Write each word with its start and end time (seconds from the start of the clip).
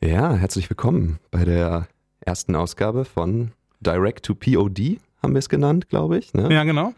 Ja, 0.00 0.32
herzlich 0.32 0.70
willkommen 0.70 1.18
bei 1.32 1.44
der 1.44 1.88
ersten 2.20 2.54
Ausgabe 2.54 3.04
von 3.04 3.50
Direct 3.80 4.24
to 4.24 4.36
POD, 4.36 5.00
haben 5.20 5.34
wir 5.34 5.40
es 5.40 5.48
genannt, 5.48 5.88
glaube 5.88 6.18
ich. 6.18 6.32
Ne? 6.34 6.54
Ja, 6.54 6.62
genau. 6.62 6.94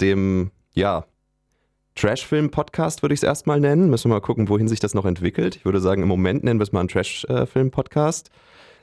Dem, 0.00 0.50
ja, 0.74 1.04
Trash-Film-Podcast 1.94 3.02
würde 3.02 3.14
ich 3.14 3.20
es 3.20 3.22
erstmal 3.22 3.60
nennen. 3.60 3.88
Müssen 3.88 4.10
wir 4.10 4.16
mal 4.16 4.20
gucken, 4.20 4.48
wohin 4.48 4.66
sich 4.66 4.80
das 4.80 4.94
noch 4.94 5.04
entwickelt. 5.04 5.54
Ich 5.54 5.64
würde 5.64 5.80
sagen, 5.80 6.02
im 6.02 6.08
Moment 6.08 6.42
nennen 6.42 6.58
wir 6.58 6.64
es 6.64 6.72
mal 6.72 6.80
einen 6.80 6.88
Trash-Film-Podcast. 6.88 8.30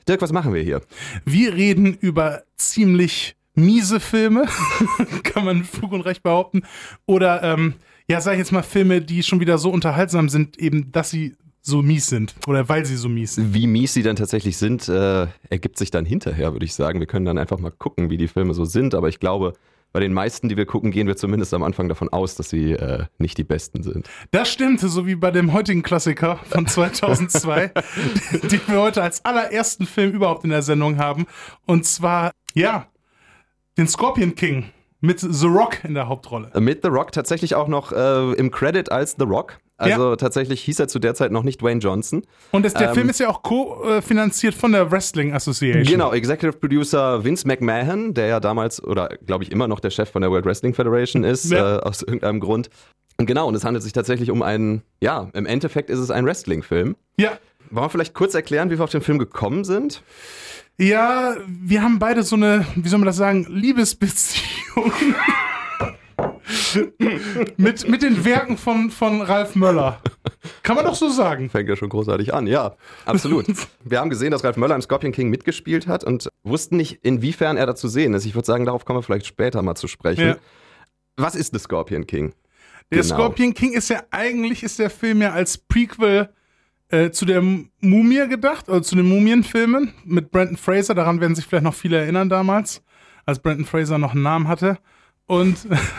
Dirk, 0.08 0.22
was 0.22 0.32
machen 0.32 0.54
wir 0.54 0.62
hier? 0.62 0.80
Wir 1.26 1.52
reden 1.52 1.92
über 1.92 2.44
ziemlich 2.56 3.36
miese 3.54 4.00
Filme, 4.00 4.46
kann 5.24 5.44
man 5.44 5.58
mit 5.58 5.66
Fug 5.66 5.92
und 5.92 6.00
Recht 6.00 6.22
behaupten. 6.22 6.62
Oder, 7.04 7.42
ähm, 7.42 7.74
ja, 8.08 8.22
sag 8.22 8.32
ich 8.32 8.38
jetzt 8.38 8.52
mal, 8.52 8.62
Filme, 8.62 9.02
die 9.02 9.22
schon 9.22 9.40
wieder 9.40 9.58
so 9.58 9.70
unterhaltsam 9.70 10.30
sind, 10.30 10.58
eben, 10.58 10.90
dass 10.90 11.10
sie 11.10 11.36
so 11.60 11.82
mies 11.82 12.06
sind 12.06 12.34
oder 12.46 12.68
weil 12.68 12.86
sie 12.86 12.96
so 12.96 13.08
mies 13.08 13.34
sind. 13.34 13.54
Wie 13.54 13.66
mies 13.66 13.94
sie 13.94 14.02
dann 14.02 14.16
tatsächlich 14.16 14.56
sind, 14.56 14.88
äh, 14.88 15.26
ergibt 15.50 15.78
sich 15.78 15.90
dann 15.90 16.04
hinterher, 16.04 16.52
würde 16.52 16.64
ich 16.64 16.74
sagen. 16.74 17.00
Wir 17.00 17.06
können 17.06 17.26
dann 17.26 17.38
einfach 17.38 17.58
mal 17.58 17.70
gucken, 17.70 18.10
wie 18.10 18.16
die 18.16 18.28
Filme 18.28 18.54
so 18.54 18.64
sind. 18.64 18.94
Aber 18.94 19.08
ich 19.08 19.20
glaube, 19.20 19.54
bei 19.92 20.00
den 20.00 20.12
meisten, 20.12 20.48
die 20.48 20.56
wir 20.56 20.66
gucken, 20.66 20.90
gehen 20.90 21.06
wir 21.06 21.16
zumindest 21.16 21.54
am 21.54 21.62
Anfang 21.62 21.88
davon 21.88 22.08
aus, 22.10 22.34
dass 22.34 22.50
sie 22.50 22.72
äh, 22.72 23.04
nicht 23.18 23.38
die 23.38 23.44
besten 23.44 23.82
sind. 23.82 24.08
Das 24.30 24.50
stimmt, 24.50 24.80
so 24.80 25.06
wie 25.06 25.14
bei 25.14 25.30
dem 25.30 25.52
heutigen 25.52 25.82
Klassiker 25.82 26.36
von 26.44 26.66
2002, 26.68 27.72
den 28.50 28.60
wir 28.66 28.80
heute 28.80 29.02
als 29.02 29.24
allerersten 29.24 29.86
Film 29.86 30.12
überhaupt 30.12 30.44
in 30.44 30.50
der 30.50 30.62
Sendung 30.62 30.98
haben. 30.98 31.26
Und 31.66 31.86
zwar, 31.86 32.32
ja, 32.54 32.86
den 33.78 33.88
Scorpion 33.88 34.34
King 34.34 34.66
mit 35.00 35.20
The 35.20 35.46
Rock 35.46 35.84
in 35.84 35.94
der 35.94 36.08
Hauptrolle. 36.08 36.50
Mit 36.60 36.82
The 36.82 36.88
Rock 36.88 37.12
tatsächlich 37.12 37.54
auch 37.54 37.68
noch 37.68 37.92
äh, 37.92 38.32
im 38.32 38.50
Credit 38.50 38.90
als 38.90 39.16
The 39.18 39.24
Rock. 39.24 39.58
Also 39.78 40.10
ja. 40.10 40.16
tatsächlich 40.16 40.60
hieß 40.62 40.80
er 40.80 40.88
zu 40.88 40.98
der 40.98 41.14
Zeit 41.14 41.30
noch 41.30 41.44
nicht 41.44 41.62
Dwayne 41.62 41.80
Johnson. 41.80 42.22
Und 42.50 42.64
das, 42.64 42.74
der 42.74 42.88
ähm, 42.88 42.94
Film 42.94 43.08
ist 43.08 43.20
ja 43.20 43.28
auch 43.28 43.42
co-finanziert 43.42 44.54
von 44.54 44.72
der 44.72 44.90
Wrestling 44.90 45.32
Association. 45.32 45.84
Genau, 45.84 46.12
Executive 46.12 46.58
Producer 46.58 47.22
Vince 47.22 47.46
McMahon, 47.46 48.12
der 48.12 48.26
ja 48.26 48.40
damals 48.40 48.82
oder 48.82 49.08
glaube 49.24 49.44
ich 49.44 49.52
immer 49.52 49.68
noch 49.68 49.78
der 49.78 49.90
Chef 49.90 50.10
von 50.10 50.20
der 50.20 50.32
World 50.32 50.46
Wrestling 50.46 50.74
Federation 50.74 51.22
ist, 51.22 51.50
ja. 51.52 51.76
äh, 51.76 51.80
aus 51.80 52.02
irgendeinem 52.02 52.40
Grund. 52.40 52.70
Und 53.18 53.26
genau, 53.26 53.46
und 53.46 53.54
es 53.54 53.64
handelt 53.64 53.84
sich 53.84 53.92
tatsächlich 53.92 54.32
um 54.32 54.42
einen, 54.42 54.82
ja, 55.00 55.30
im 55.32 55.46
Endeffekt 55.46 55.90
ist 55.90 56.00
es 56.00 56.10
ein 56.10 56.26
Wrestling-Film. 56.26 56.96
Ja. 57.16 57.38
Wollen 57.70 57.86
wir 57.86 57.90
vielleicht 57.90 58.14
kurz 58.14 58.34
erklären, 58.34 58.70
wie 58.70 58.78
wir 58.78 58.84
auf 58.84 58.90
den 58.90 59.00
Film 59.00 59.18
gekommen 59.18 59.62
sind? 59.62 60.02
Ja, 60.76 61.36
wir 61.46 61.82
haben 61.82 61.98
beide 61.98 62.22
so 62.24 62.36
eine, 62.36 62.66
wie 62.74 62.88
soll 62.88 62.98
man 62.98 63.06
das 63.06 63.16
sagen, 63.16 63.46
Liebesbeziehung. 63.48 64.92
mit, 67.56 67.88
mit 67.88 68.02
den 68.02 68.24
Werken 68.24 68.56
von, 68.56 68.90
von 68.90 69.20
Ralf 69.22 69.54
Möller. 69.54 70.00
Kann 70.62 70.76
man 70.76 70.84
doch 70.84 70.94
so 70.94 71.08
sagen. 71.08 71.50
Fängt 71.50 71.68
ja 71.68 71.76
schon 71.76 71.88
großartig 71.88 72.32
an, 72.34 72.46
ja, 72.46 72.76
absolut. 73.04 73.46
Wir 73.84 74.00
haben 74.00 74.10
gesehen, 74.10 74.30
dass 74.30 74.44
Ralf 74.44 74.56
Möller 74.56 74.74
im 74.74 74.82
Scorpion 74.82 75.12
King 75.12 75.28
mitgespielt 75.30 75.86
hat 75.86 76.04
und 76.04 76.28
wussten 76.42 76.76
nicht, 76.76 77.00
inwiefern 77.02 77.56
er 77.56 77.66
da 77.66 77.74
zu 77.74 77.88
sehen 77.88 78.14
ist. 78.14 78.24
Ich 78.24 78.34
würde 78.34 78.46
sagen, 78.46 78.64
darauf 78.64 78.84
kommen 78.84 78.98
wir 78.98 79.02
vielleicht 79.02 79.26
später 79.26 79.62
mal 79.62 79.74
zu 79.74 79.88
sprechen. 79.88 80.26
Ja. 80.26 80.36
Was 81.16 81.34
ist 81.34 81.52
The 81.52 81.58
Scorpion 81.58 82.06
King? 82.06 82.32
Der 82.90 83.02
genau. 83.02 83.14
Scorpion 83.14 83.54
King 83.54 83.74
ist 83.74 83.90
ja 83.90 84.02
eigentlich 84.10 84.62
ist 84.62 84.78
der 84.78 84.90
Film 84.90 85.20
ja 85.20 85.32
als 85.32 85.58
Prequel 85.58 86.30
äh, 86.88 87.10
zu 87.10 87.26
der 87.26 87.42
Mumie 87.42 88.28
gedacht, 88.28 88.68
oder 88.68 88.82
zu 88.82 88.96
den 88.96 89.06
Mumienfilmen 89.06 89.92
mit 90.04 90.30
Brandon 90.30 90.56
Fraser. 90.56 90.94
Daran 90.94 91.20
werden 91.20 91.34
sich 91.34 91.44
vielleicht 91.44 91.64
noch 91.64 91.74
viele 91.74 91.98
erinnern 91.98 92.28
damals, 92.28 92.82
als 93.26 93.40
Brandon 93.40 93.66
Fraser 93.66 93.98
noch 93.98 94.12
einen 94.12 94.22
Namen 94.22 94.48
hatte. 94.48 94.78
Und 95.28 95.58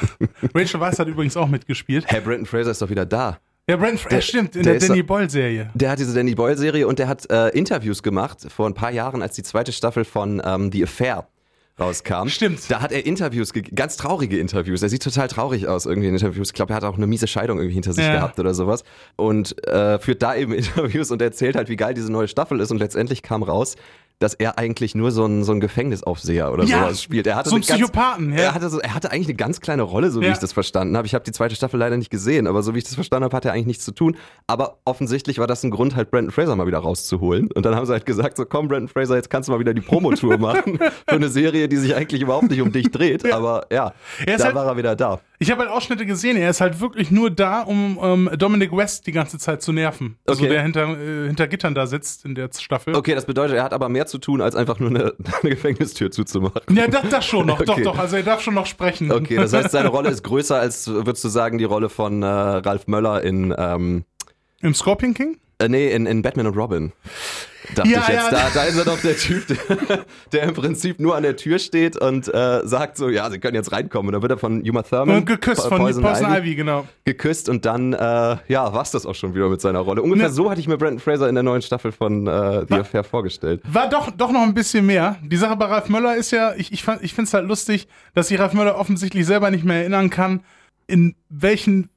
Rachel 0.55 0.79
Weisz 0.79 0.99
hat 0.99 1.07
übrigens 1.07 1.37
auch 1.37 1.47
mitgespielt. 1.47 2.05
Herr 2.07 2.21
Brandon 2.21 2.45
Fraser 2.45 2.71
ist 2.71 2.81
doch 2.81 2.89
wieder 2.89 3.05
da. 3.05 3.39
Ja, 3.69 3.77
Brandon 3.77 3.99
Fraser, 3.99 4.21
stimmt, 4.21 4.55
in 4.55 4.63
der, 4.63 4.79
der 4.79 4.87
Danny 4.87 5.03
Boyle-Serie. 5.03 5.69
Der 5.75 5.91
hat 5.91 5.99
diese 5.99 6.15
Danny 6.15 6.33
Boyle-Serie 6.33 6.87
und 6.87 6.97
der 6.97 7.07
hat 7.07 7.29
äh, 7.29 7.49
Interviews 7.49 8.01
gemacht 8.01 8.39
vor 8.49 8.65
ein 8.65 8.73
paar 8.73 8.91
Jahren, 8.91 9.21
als 9.21 9.35
die 9.35 9.43
zweite 9.43 9.71
Staffel 9.71 10.03
von 10.03 10.41
ähm, 10.43 10.71
The 10.71 10.83
Affair 10.83 11.27
rauskam. 11.79 12.27
Stimmt. 12.27 12.69
Da 12.69 12.81
hat 12.81 12.91
er 12.91 13.05
Interviews, 13.05 13.53
ganz 13.53 13.97
traurige 13.97 14.39
Interviews. 14.39 14.81
Er 14.81 14.89
sieht 14.89 15.03
total 15.03 15.27
traurig 15.27 15.67
aus 15.67 15.85
irgendwie 15.85 16.07
in 16.07 16.15
Interviews. 16.15 16.49
Ich 16.49 16.53
glaube, 16.53 16.73
er 16.73 16.77
hat 16.77 16.83
auch 16.83 16.97
eine 16.97 17.05
miese 17.07 17.27
Scheidung 17.27 17.59
irgendwie 17.59 17.75
hinter 17.75 17.93
sich 17.93 18.03
ja. 18.03 18.13
gehabt 18.13 18.39
oder 18.39 18.55
sowas. 18.55 18.83
Und 19.15 19.63
äh, 19.67 19.99
führt 19.99 20.23
da 20.23 20.35
eben 20.35 20.53
Interviews 20.53 21.11
und 21.11 21.21
erzählt 21.21 21.55
halt, 21.55 21.69
wie 21.69 21.75
geil 21.75 21.93
diese 21.93 22.11
neue 22.11 22.27
Staffel 22.27 22.59
ist. 22.59 22.71
Und 22.71 22.79
letztendlich 22.79 23.21
kam 23.21 23.43
raus, 23.43 23.75
dass 24.19 24.33
er 24.33 24.57
eigentlich 24.57 24.95
nur 24.95 25.11
so 25.11 25.25
ein, 25.25 25.43
so 25.45 25.53
ein 25.53 25.61
Gefängnisaufseher 25.61 26.51
oder 26.51 26.65
ja, 26.65 26.83
sowas 26.83 27.01
spielt. 27.01 27.25
Er 27.25 27.37
hatte 27.37 27.49
so 27.49 27.55
ein 27.55 27.61
Psychopathen, 27.61 28.29
ganz, 28.29 28.39
ja. 28.39 28.47
Er 28.47 28.53
hatte, 28.53 28.69
so, 28.69 28.79
er 28.79 28.93
hatte 28.93 29.11
eigentlich 29.11 29.27
eine 29.27 29.35
ganz 29.35 29.61
kleine 29.61 29.83
Rolle, 29.83 30.11
so 30.11 30.19
wie 30.19 30.25
ja. 30.25 30.33
ich 30.33 30.39
das 30.39 30.51
verstanden 30.51 30.97
habe. 30.97 31.07
Ich 31.07 31.13
habe 31.13 31.23
die 31.23 31.31
zweite 31.31 31.55
Staffel 31.55 31.79
leider 31.79 31.95
nicht 31.95 32.09
gesehen, 32.09 32.45
aber 32.45 32.61
so 32.61 32.75
wie 32.75 32.79
ich 32.79 32.83
das 32.83 32.95
verstanden 32.95 33.23
habe, 33.23 33.35
hat 33.35 33.45
er 33.45 33.53
eigentlich 33.53 33.67
nichts 33.67 33.85
zu 33.85 33.93
tun. 33.93 34.17
Aber 34.45 34.79
offensichtlich 34.83 35.39
war 35.39 35.47
das 35.47 35.63
ein 35.63 35.71
Grund, 35.71 35.95
halt 35.95 36.11
Brandon 36.11 36.31
Fraser 36.31 36.55
mal 36.57 36.67
wieder 36.67 36.79
rauszuholen. 36.79 37.49
Und 37.51 37.65
dann 37.65 37.75
haben 37.75 37.85
sie 37.85 37.93
halt 37.93 38.05
gesagt, 38.05 38.35
so 38.35 38.45
komm 38.45 38.67
Brandon 38.67 38.89
Fraser, 38.89 39.15
jetzt 39.15 39.29
kannst 39.29 39.47
du 39.47 39.53
mal 39.53 39.59
wieder 39.59 39.73
die 39.73 39.81
Promotour 39.81 40.37
machen 40.39 40.77
für 40.77 41.15
eine 41.15 41.29
Serie, 41.29 41.69
die 41.69 41.77
sich 41.77 41.95
eigentlich 41.95 42.21
überhaupt 42.21 42.49
nicht 42.49 42.61
um 42.61 42.73
dich 42.73 42.91
dreht. 42.91 43.31
Aber 43.31 43.67
ja, 43.71 43.93
da 44.25 44.43
halt, 44.43 44.55
war 44.55 44.65
er 44.65 44.75
wieder 44.75 44.97
da. 44.97 45.21
Ich 45.41 45.49
habe 45.49 45.61
halt 45.61 45.71
Ausschnitte 45.71 46.05
gesehen, 46.05 46.35
er 46.35 46.49
ist 46.49 46.59
halt 46.59 46.81
wirklich 46.81 47.11
nur 47.11 47.31
da, 47.31 47.61
um 47.61 47.97
um 47.97 48.29
Dominic 48.37 48.75
West 48.75 49.07
die 49.07 49.13
ganze 49.13 49.37
Zeit 49.37 49.61
zu 49.61 49.71
nerven. 49.71 50.17
Also 50.27 50.43
okay. 50.43 50.51
der 50.51 50.63
hinter, 50.63 50.99
äh, 50.99 51.27
hinter 51.27 51.47
Gittern 51.47 51.73
da 51.73 51.87
sitzt 51.87 52.25
in 52.25 52.35
der 52.35 52.49
Staffel. 52.57 52.93
Okay, 52.93 53.15
das 53.15 53.25
bedeutet, 53.25 53.55
er 53.55 53.63
hat 53.63 53.71
aber 53.71 53.87
mehr 53.87 54.05
zu 54.05 54.17
tun, 54.17 54.41
als 54.41 54.53
einfach 54.55 54.79
nur 54.79 54.89
eine, 54.89 55.13
eine 55.41 55.49
Gefängnistür 55.51 56.11
zuzumachen. 56.11 56.61
Ja, 56.75 56.87
das, 56.87 57.09
das 57.09 57.25
schon 57.25 57.45
noch, 57.45 57.59
okay. 57.61 57.83
doch, 57.83 57.93
doch. 57.93 57.99
Also 57.99 58.17
er 58.17 58.23
darf 58.23 58.41
schon 58.41 58.53
noch 58.53 58.65
sprechen. 58.65 59.11
Okay, 59.13 59.37
das 59.37 59.53
heißt, 59.53 59.71
seine 59.71 59.87
Rolle 59.87 60.09
ist 60.09 60.23
größer 60.25 60.59
als, 60.59 60.87
würdest 60.87 61.23
du 61.23 61.29
sagen, 61.29 61.57
die 61.57 61.63
Rolle 61.63 61.87
von 61.87 62.21
äh, 62.21 62.25
Ralf 62.25 62.87
Möller 62.87 63.23
in 63.23 63.55
ähm, 63.57 64.03
Im 64.59 64.73
Scorpion 64.73 65.13
King? 65.13 65.37
Äh, 65.59 65.69
nee, 65.69 65.91
in, 65.91 66.05
in 66.05 66.21
Batman 66.21 66.47
und 66.47 66.57
Robin 66.57 66.91
dachte 67.75 67.89
ja, 67.89 68.01
ich 68.01 68.07
jetzt. 68.07 68.31
Ja. 68.31 68.31
Da, 68.31 68.49
da 68.53 68.63
ist 68.63 68.77
er 68.77 68.85
doch 68.85 68.99
der 68.99 69.17
Typ, 69.17 69.47
der, 69.47 70.05
der, 70.31 70.43
im 70.43 70.53
Prinzip 70.53 70.99
nur 70.99 71.15
an 71.15 71.23
der 71.23 71.35
Tür 71.35 71.59
steht 71.59 71.97
und 71.97 72.33
äh, 72.33 72.61
sagt 72.65 72.97
so, 72.97 73.09
ja, 73.09 73.29
sie 73.29 73.39
können 73.39 73.55
jetzt 73.55 73.71
reinkommen. 73.71 74.07
Und 74.07 74.13
dann 74.13 74.21
wird 74.21 74.31
er 74.31 74.37
von 74.37 74.61
Uma 74.67 74.83
Thurman 74.83 75.17
und 75.17 75.25
geküsst 75.25 75.67
von 75.67 75.77
Poison, 75.77 76.03
Poison 76.03 76.31
Ivy, 76.31 76.55
genau. 76.55 76.87
Geküsst 77.05 77.49
und 77.49 77.65
dann, 77.65 77.93
äh, 77.93 78.37
ja, 78.47 78.73
war's 78.73 78.91
das 78.91 79.05
auch 79.05 79.15
schon 79.15 79.35
wieder 79.35 79.49
mit 79.49 79.61
seiner 79.61 79.79
Rolle. 79.79 80.01
Ungefähr 80.01 80.29
ne. 80.29 80.33
so 80.33 80.49
hatte 80.49 80.61
ich 80.61 80.67
mir 80.67 80.77
Brandon 80.77 80.99
Fraser 80.99 81.29
in 81.29 81.35
der 81.35 81.43
neuen 81.43 81.61
Staffel 81.61 81.91
von 81.91 82.27
äh, 82.27 82.61
The 82.61 82.69
war, 82.69 82.79
Affair 82.79 83.03
vorgestellt. 83.03 83.61
War 83.67 83.89
doch, 83.89 84.11
doch 84.11 84.31
noch 84.31 84.41
ein 84.41 84.53
bisschen 84.53 84.85
mehr. 84.85 85.17
Die 85.23 85.37
Sache 85.37 85.55
bei 85.55 85.65
Ralf 85.65 85.89
Möller 85.89 86.15
ist 86.15 86.31
ja, 86.31 86.53
ich, 86.55 86.71
ich, 86.71 86.87
ich 87.01 87.13
finde 87.13 87.27
es 87.27 87.33
halt 87.33 87.47
lustig, 87.47 87.87
dass 88.13 88.27
sich 88.29 88.39
Ralf 88.39 88.53
Möller 88.53 88.77
offensichtlich 88.77 89.25
selber 89.25 89.51
nicht 89.51 89.63
mehr 89.63 89.77
erinnern 89.77 90.09
kann, 90.09 90.41
in 90.87 91.15
welchen 91.29 91.89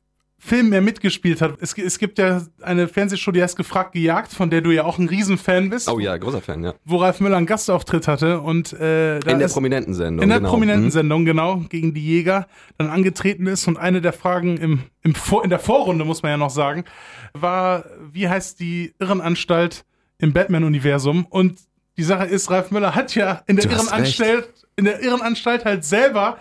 Filmen 0.45 0.73
er 0.73 0.81
mitgespielt 0.81 1.41
hat. 1.41 1.57
Es, 1.61 1.79
es, 1.79 2.01
gibt 2.01 2.19
ja 2.19 2.43
eine 2.63 2.89
Fernsehshow, 2.89 3.31
die 3.31 3.41
heißt 3.41 3.57
Gefragt 3.57 3.93
gejagt, 3.93 4.33
von 4.33 4.51
der 4.51 4.61
du 4.61 4.73
ja 4.73 4.83
auch 4.83 4.99
ein 4.99 5.09
Riesenfan 5.09 5.71
bist. 5.71 5.89
Oh 5.89 6.01
ja, 6.01 6.17
großer 6.17 6.41
Fan, 6.41 6.65
ja. 6.65 6.75
Wo 6.85 6.97
Ralf 6.97 7.21
Müller 7.21 7.37
einen 7.37 7.47
Gastauftritt 7.47 8.09
hatte 8.09 8.41
und 8.41 8.73
äh, 8.73 9.21
in 9.21 9.39
der 9.39 9.47
prominenten 9.47 9.95
Sendung. 9.95 10.25
In 10.25 10.29
der 10.31 10.39
genau. 10.39 10.51
prominenten 10.51 10.87
mhm. 10.87 10.91
Sendung, 10.91 11.25
genau, 11.25 11.59
gegen 11.69 11.95
die 11.95 12.05
Jäger 12.05 12.49
dann 12.77 12.91
angetreten 12.91 13.47
ist 13.47 13.69
und 13.69 13.77
eine 13.77 14.01
der 14.01 14.13
Fragen 14.13 14.57
im, 14.57 14.81
im 15.03 15.15
Vor 15.15 15.45
in 15.45 15.51
der 15.51 15.61
Vorrunde, 15.61 16.05
muss 16.05 16.25
man 16.25 16.33
ja 16.33 16.37
noch 16.37 16.51
sagen, 16.51 16.87
war, 17.35 17.85
wie 18.13 18.29
heißt 18.29 18.59
die 18.59 18.95
Irrenanstalt 18.99 19.85
im 20.19 20.33
Batman-Universum? 20.33 21.25
Und 21.31 21.61
die 21.97 22.03
Sache 22.03 22.27
ist, 22.27 22.51
Ralf 22.51 22.73
Müller 22.73 22.97
hat 22.97 23.15
ja 23.15 23.43
in 23.47 23.55
der 23.55 23.71
Irrenanstalt, 23.71 24.49
in 24.75 24.87
der 24.87 25.01
Irrenanstalt 25.05 25.65
halt 25.65 25.85
selber 25.85 26.39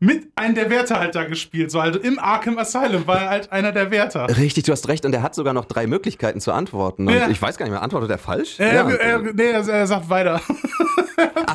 mit 0.00 0.28
einem 0.34 0.54
der 0.54 0.70
Wärter 0.70 0.98
halt 0.98 1.14
da 1.14 1.24
gespielt. 1.24 1.70
So 1.70 1.78
also 1.78 2.00
im 2.00 2.18
Arkham 2.18 2.58
Asylum 2.58 3.06
war 3.06 3.20
er 3.22 3.28
halt 3.28 3.52
einer 3.52 3.70
der 3.70 3.90
Wärter. 3.90 4.26
Richtig, 4.36 4.64
du 4.64 4.72
hast 4.72 4.88
recht. 4.88 5.04
Und 5.04 5.14
er 5.14 5.22
hat 5.22 5.34
sogar 5.34 5.52
noch 5.52 5.66
drei 5.66 5.86
Möglichkeiten 5.86 6.40
zu 6.40 6.52
antworten. 6.52 7.06
Und 7.06 7.14
ja. 7.14 7.28
ich 7.28 7.40
weiß 7.40 7.58
gar 7.58 7.66
nicht 7.66 7.72
mehr, 7.72 7.82
antwortet 7.82 8.10
er 8.10 8.18
falsch? 8.18 8.58
Ja, 8.58 8.72
ja. 8.72 8.90
Er, 8.90 9.18
nee, 9.18 9.50
er, 9.50 9.68
er 9.68 9.86
sagt 9.86 10.08
weiter. 10.08 10.40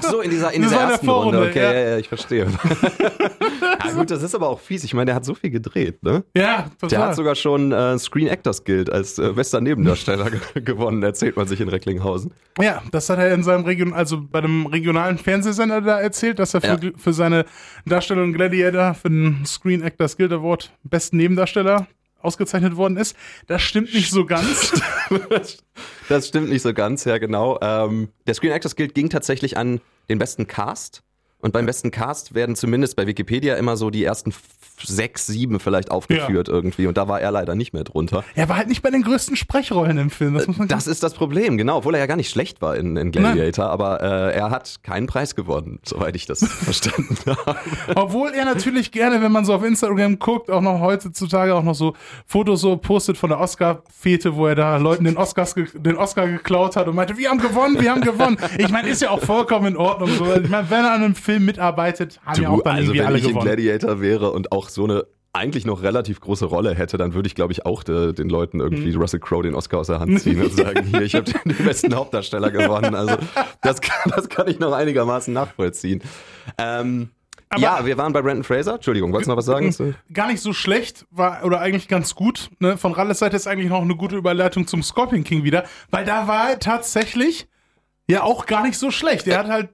So, 0.10 0.22
in 0.22 0.30
dieser, 0.30 0.52
in 0.52 0.62
dieser 0.62 0.80
ersten 0.80 1.10
Runde. 1.10 1.50
Okay, 1.50 1.60
ja. 1.60 1.90
ja, 1.90 1.98
ich 1.98 2.08
verstehe. 2.08 2.46
ja 3.86 3.92
gut, 3.94 4.12
das 4.12 4.24
ist 4.24 4.36
aber 4.36 4.50
auch 4.50 4.60
fies. 4.60 4.84
Ich 4.84 4.94
meine, 4.94 5.06
der 5.06 5.16
hat 5.16 5.26
so 5.26 5.34
viel 5.36 5.50
gedreht, 5.50 6.04
ne? 6.04 6.24
Ja, 6.36 6.70
total. 6.80 6.90
Der 6.90 7.00
hat 7.08 7.16
sogar 7.16 7.36
schon 7.36 7.72
äh, 7.72 7.98
Screen 7.98 8.28
Actors 8.28 8.64
Guild 8.64 8.92
als 8.92 9.18
äh, 9.18 9.32
bester 9.34 9.62
Nebendarsteller 9.62 10.32
gewonnen, 10.56 11.04
erzählt 11.04 11.36
man 11.36 11.48
sich 11.48 11.62
in 11.62 11.70
Recklinghausen. 11.70 12.34
Ja, 12.60 12.82
das 12.91 13.09
hat 13.09 13.20
er 13.20 13.34
in 13.34 13.44
seinem 13.44 13.66
Region, 13.66 13.94
also 13.94 14.22
bei 14.22 14.40
einem 14.40 14.66
regionalen 14.68 15.18
Fernsehsender 15.18 15.82
da 15.82 16.00
erzählt, 16.00 16.40
dass 16.40 16.53
er 16.53 16.62
für, 16.62 16.79
ja. 16.85 16.91
für 16.96 17.14
seine 17.14 17.46
Darstellung 17.85 18.34
Gladiator 18.34 18.94
für 18.94 19.09
den 19.09 19.46
Screen 19.46 19.82
Actors 19.82 20.18
Guild 20.18 20.32
Award 20.32 20.72
besten 20.84 21.18
Nebendarsteller 21.18 21.88
ausgezeichnet 22.26 22.76
worden 22.76 22.98
ist. 22.98 23.16
Das 23.48 23.62
stimmt 23.62 23.94
nicht 23.94 24.12
so 24.12 24.26
ganz. 24.26 24.82
das 26.10 26.28
stimmt 26.28 26.50
nicht 26.50 26.62
so 26.62 26.74
ganz, 26.74 27.06
ja 27.06 27.18
genau. 27.18 27.60
Ähm, 27.62 28.10
der 28.28 28.34
Screen 28.34 28.52
Actors 28.52 28.76
Guild 28.76 28.94
ging 28.94 29.10
tatsächlich 29.10 29.58
an 29.58 29.80
den 30.10 30.20
besten 30.20 30.48
Cast 30.48 31.04
Und 31.46 31.52
beim 31.52 31.68
besten 31.68 31.92
Cast 31.92 32.34
werden 32.34 32.56
zumindest 32.56 32.96
bei 32.96 33.06
Wikipedia 33.06 33.53
immer 33.53 33.78
so 33.78 33.92
die 33.92 34.03
ersten 34.03 34.34
sechs, 34.84 35.28
sieben 35.28 35.59
vielleicht 35.59 35.92
aufgeführt 35.92 36.50
irgendwie. 36.50 36.88
Und 36.88 36.97
da 36.97 37.08
war 37.08 37.22
er 37.22 37.30
leider 37.30 37.53
nicht 37.53 37.72
mehr 37.72 37.84
drunter. 37.84 38.24
Er 38.34 38.50
war 38.50 38.58
halt 38.58 38.68
nicht 38.68 38.82
bei 38.82 38.90
den 38.90 39.03
größten 39.03 39.36
Sprechrollen 39.36 40.00
im 40.00 40.09
Film. 40.09 40.34
Das 40.34 40.47
muss 40.47 40.58
man 40.58 40.68
Das 40.68 40.88
ist 40.88 41.03
das 41.03 41.14
Problem, 41.14 41.56
genau. 41.56 41.78
Obwohl 41.78 41.94
er 41.94 42.00
ja 42.00 42.06
gar 42.08 42.16
nicht 42.16 42.32
schlecht 42.32 42.64
war 42.64 42.76
in, 42.76 42.97
in 42.97 43.12
Gladiator, 43.12 43.70
aber 43.70 44.02
äh, 44.02 44.36
er 44.36 44.50
hat 44.50 44.78
keinen 44.82 45.06
Preis 45.06 45.36
gewonnen, 45.36 45.80
soweit 45.84 46.16
ich 46.16 46.26
das 46.26 46.40
verstanden 46.64 47.16
habe. 47.28 47.58
Obwohl 47.94 48.32
er 48.32 48.46
natürlich 48.46 48.91
gerne, 48.91 49.22
wenn 49.22 49.32
man 49.32 49.46
so 49.46 49.53
auf 49.53 49.64
Instagram 49.64 50.18
guckt, 50.18 50.50
auch 50.50 50.62
noch 50.62 50.80
heutzutage 50.80 51.53
auch 51.53 51.64
noch 51.64 51.76
so 51.76 51.94
Fotos 52.26 52.62
so 52.62 52.76
postet 52.78 53.18
von 53.18 53.30
der 53.30 53.40
Oscar-Fete, 53.40 54.36
wo 54.36 54.48
er 54.48 54.56
da 54.56 54.78
Leuten 54.78 55.03
den, 55.03 55.16
Oscars 55.16 55.53
den 55.53 55.96
Oscar 55.96 56.28
geklaut 56.28 56.76
hat 56.76 56.88
und 56.88 56.96
meinte, 56.96 57.18
wir 57.18 57.30
haben 57.30 57.40
gewonnen, 57.40 57.80
wir 57.80 57.91
haben 57.91 58.02
gewonnen. 58.02 58.38
Ich 58.58 58.70
meine, 58.70 58.90
ist 58.90 59.03
ja 59.03 59.12
auch 59.12 59.22
vollkommen 59.22 59.68
in 59.68 59.78
Ordnung. 59.78 60.09
So. 60.09 60.34
Ich 60.34 60.50
meine, 60.50 60.70
wenn 60.70 60.84
er 60.84 60.91
an 60.91 61.03
einem 61.03 61.16
Film 61.16 61.34
mitarbeitet, 61.40 62.20
haben 62.26 62.41
ja 62.41 62.49
auch 62.49 62.61
dann 62.61 62.76
also 62.76 62.93
irgendwie 62.93 62.99
wenn 62.99 63.08
alle 63.08 63.17
ich 63.17 63.23
in 63.23 63.29
gewonnen. 63.29 63.46
Gladiator 63.46 64.02
wäre 64.02 64.32
und 64.32 64.52
auch 64.52 64.70
so 64.70 64.84
eine 64.85 65.05
eigentlich 65.35 65.66
noch 65.66 65.84
relativ 65.84 66.22
große 66.22 66.46
Rolle 66.46 66.73
hätte, 66.76 66.97
dann 66.97 67.14
würde 67.14 67.28
ich, 67.28 67.35
glaube 67.35 67.52
ich, 67.52 67.66
auch 67.66 67.84
de, 67.84 68.14
den 68.14 68.29
Leuten 68.29 68.61
irgendwie 68.61 68.96
Mhm. 68.96 69.02
Russell 69.02 69.20
Crowe 69.20 69.43
den 69.43 69.53
Oscar 69.53 69.79
aus 69.79 69.87
der 69.87 69.99
Hand 69.99 70.22
ziehen 70.22 70.41
und 70.41 70.53
sagen, 70.53 70.85
hier, 70.90 71.02
ich 71.02 71.14
habe 71.14 71.29
den 71.29 71.66
besten 71.66 71.93
Hauptdarsteller 71.93 72.52
gewonnen. 72.52 72.96
Also 72.96 73.17
das 73.61 73.82
kann, 73.82 74.11
das 74.16 74.29
kann 74.29 74.47
ich 74.47 74.59
noch 74.59 74.72
einigermaßen 74.72 75.34
nachvollziehen. 75.34 76.02
Ähm, 76.58 77.09
ja, 77.58 77.85
wir 77.85 77.97
waren 77.97 78.14
bei 78.14 78.22
Brandon 78.22 78.43
Fraser. 78.43 78.76
Entschuldigung, 78.76 79.11
wolltest 79.11 79.28
du 79.28 79.31
noch 79.31 79.38
was 79.38 79.46
sagen? 79.46 79.96
Gar 80.14 80.28
nicht 80.28 80.41
so 80.41 80.53
schlecht, 80.53 81.05
war 81.11 81.43
oder 81.43 81.59
eigentlich 81.59 81.88
ganz 81.88 82.16
gut. 82.16 82.49
Ne? 82.59 82.78
Von 82.78 82.93
Ralles 82.93 83.20
Seite 83.20 83.35
ist 83.35 83.47
eigentlich 83.47 83.70
noch 83.70 83.81
eine 83.81 83.96
gute 83.96 84.16
Überleitung 84.16 84.67
zum 84.67 84.84
Scorpion 84.84 85.23
King 85.23 85.43
wieder, 85.43 85.66
weil 85.91 86.05
da 86.05 86.28
war 86.28 86.52
er 86.52 86.59
tatsächlich 86.59 87.47
ja 88.09 88.23
auch 88.23 88.46
gar 88.46 88.64
nicht 88.64 88.78
so 88.78 88.91
schlecht. 88.91 89.28
Er 89.28 89.40
hat 89.40 89.47
halt 89.47 89.70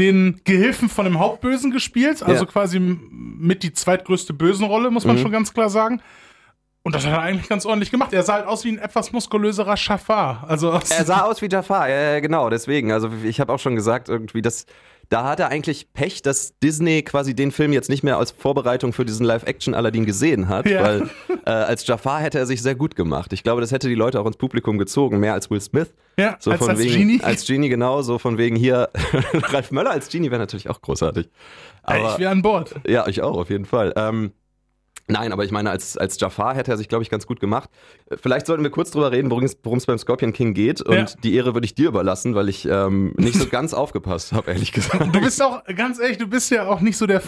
den 0.00 0.40
Gehilfen 0.44 0.88
von 0.88 1.04
dem 1.04 1.18
Hauptbösen 1.20 1.70
gespielt, 1.70 2.22
also 2.22 2.44
Ja. 2.44 2.50
quasi 2.50 2.80
mit 2.80 3.62
die 3.62 3.72
zweitgrößte 3.72 4.32
Bösenrolle, 4.32 4.90
muss 4.90 5.04
man 5.04 5.16
Mhm. 5.16 5.20
schon 5.22 5.30
ganz 5.32 5.52
klar 5.54 5.68
sagen. 5.70 6.00
Und 6.82 6.94
das 6.94 7.04
hat 7.06 7.12
er 7.12 7.20
eigentlich 7.20 7.48
ganz 7.48 7.66
ordentlich 7.66 7.90
gemacht. 7.90 8.12
Er 8.14 8.22
sah 8.22 8.32
halt 8.34 8.46
aus 8.46 8.64
wie 8.64 8.70
ein 8.70 8.78
etwas 8.78 9.12
muskulöserer 9.12 9.76
Schafar. 9.76 10.44
Also 10.48 10.70
Er 10.70 11.04
sah 11.04 11.20
aus 11.20 11.42
wie 11.42 11.48
Jafar, 11.50 11.90
ja, 11.90 12.12
ja, 12.14 12.20
genau, 12.20 12.48
deswegen. 12.48 12.90
Also 12.90 13.10
ich 13.22 13.38
habe 13.38 13.52
auch 13.52 13.58
schon 13.58 13.76
gesagt, 13.76 14.08
irgendwie, 14.08 14.40
dass 14.40 14.64
da 15.10 15.24
hat 15.28 15.40
er 15.40 15.48
eigentlich 15.48 15.92
Pech, 15.92 16.22
dass 16.22 16.58
Disney 16.60 17.02
quasi 17.02 17.34
den 17.34 17.50
Film 17.52 17.72
jetzt 17.72 17.90
nicht 17.90 18.02
mehr 18.02 18.16
als 18.16 18.30
Vorbereitung 18.30 18.92
für 18.94 19.04
diesen 19.04 19.26
Live-Action-Aladdin 19.26 20.06
gesehen 20.06 20.48
hat, 20.48 20.66
Ja. 20.66 20.82
weil 20.82 21.10
äh, 21.44 21.50
als 21.50 21.86
Jafar 21.86 22.20
hätte 22.20 22.38
er 22.38 22.46
sich 22.46 22.62
sehr 22.62 22.74
gut 22.76 22.96
gemacht. 22.96 23.32
Ich 23.32 23.42
glaube, 23.42 23.60
das 23.60 23.72
hätte 23.72 23.88
die 23.88 23.94
Leute 23.94 24.18
auch 24.20 24.26
ins 24.26 24.36
Publikum 24.38 24.78
gezogen, 24.78 25.18
mehr 25.20 25.34
als 25.34 25.50
Will 25.50 25.60
Smith. 25.60 25.92
ja, 26.16 26.36
So 26.40 26.50
als, 26.52 26.62
als 26.66 26.78
wegen, 26.78 26.94
Genie. 27.08 27.20
Als 27.22 27.46
Genie, 27.46 27.68
genau, 27.68 28.02
so 28.02 28.18
von 28.18 28.38
wegen 28.38 28.56
hier. 28.56 28.88
Ralf 29.34 29.70
Möller 29.72 29.90
als 29.90 30.08
Genie 30.08 30.30
wäre 30.30 30.40
natürlich 30.40 30.70
auch 30.70 30.80
großartig. 30.80 31.28
Aber, 31.82 32.12
ich 32.12 32.18
wäre 32.18 32.30
an 32.30 32.42
Bord. 32.42 32.74
ja, 32.86 33.06
ich 33.08 33.20
auch, 33.22 33.36
auf 33.36 33.50
jeden 33.50 33.64
Fall. 33.66 33.92
Ähm, 33.96 34.32
nein, 35.10 35.32
aber 35.32 35.44
ich 35.44 35.50
meine, 35.50 35.70
als, 35.70 35.96
als 35.96 36.18
Jafar 36.20 36.54
hätte 36.54 36.70
er 36.70 36.76
sich, 36.76 36.88
glaube 36.88 37.02
ich, 37.02 37.10
ganz 37.10 37.26
gut 37.26 37.40
gemacht. 37.40 37.68
Vielleicht 38.22 38.46
sollten 38.46 38.62
wir 38.62 38.70
kurz 38.70 38.90
drüber 38.90 39.12
reden, 39.12 39.30
worum 39.30 39.44
es 39.78 39.86
beim 39.86 39.98
Scorpion 39.98 40.32
King 40.32 40.54
geht. 40.54 40.80
Und 40.82 40.94
Ja. 40.94 41.06
die 41.22 41.34
Ehre 41.34 41.54
würde 41.54 41.64
ich 41.64 41.74
dir 41.74 41.88
überlassen, 41.88 42.34
weil 42.34 42.48
ich 42.48 42.66
ähm, 42.66 43.12
nicht 43.16 43.36
so 43.38 43.46
ganz 43.46 43.74
aufgepasst 43.74 44.32
habe, 44.32 44.50
ehrlich 44.52 44.72
gesagt. 44.72 45.14
Du 45.14 45.20
bist 45.20 45.42
auch, 45.42 45.62
ganz 45.76 45.98
ehrlich, 46.00 46.18
du 46.18 46.26
bist 46.26 46.50
ja 46.50 46.66
auch 46.68 46.80
nicht 46.80 46.96
so 46.96 47.06
der 47.06 47.20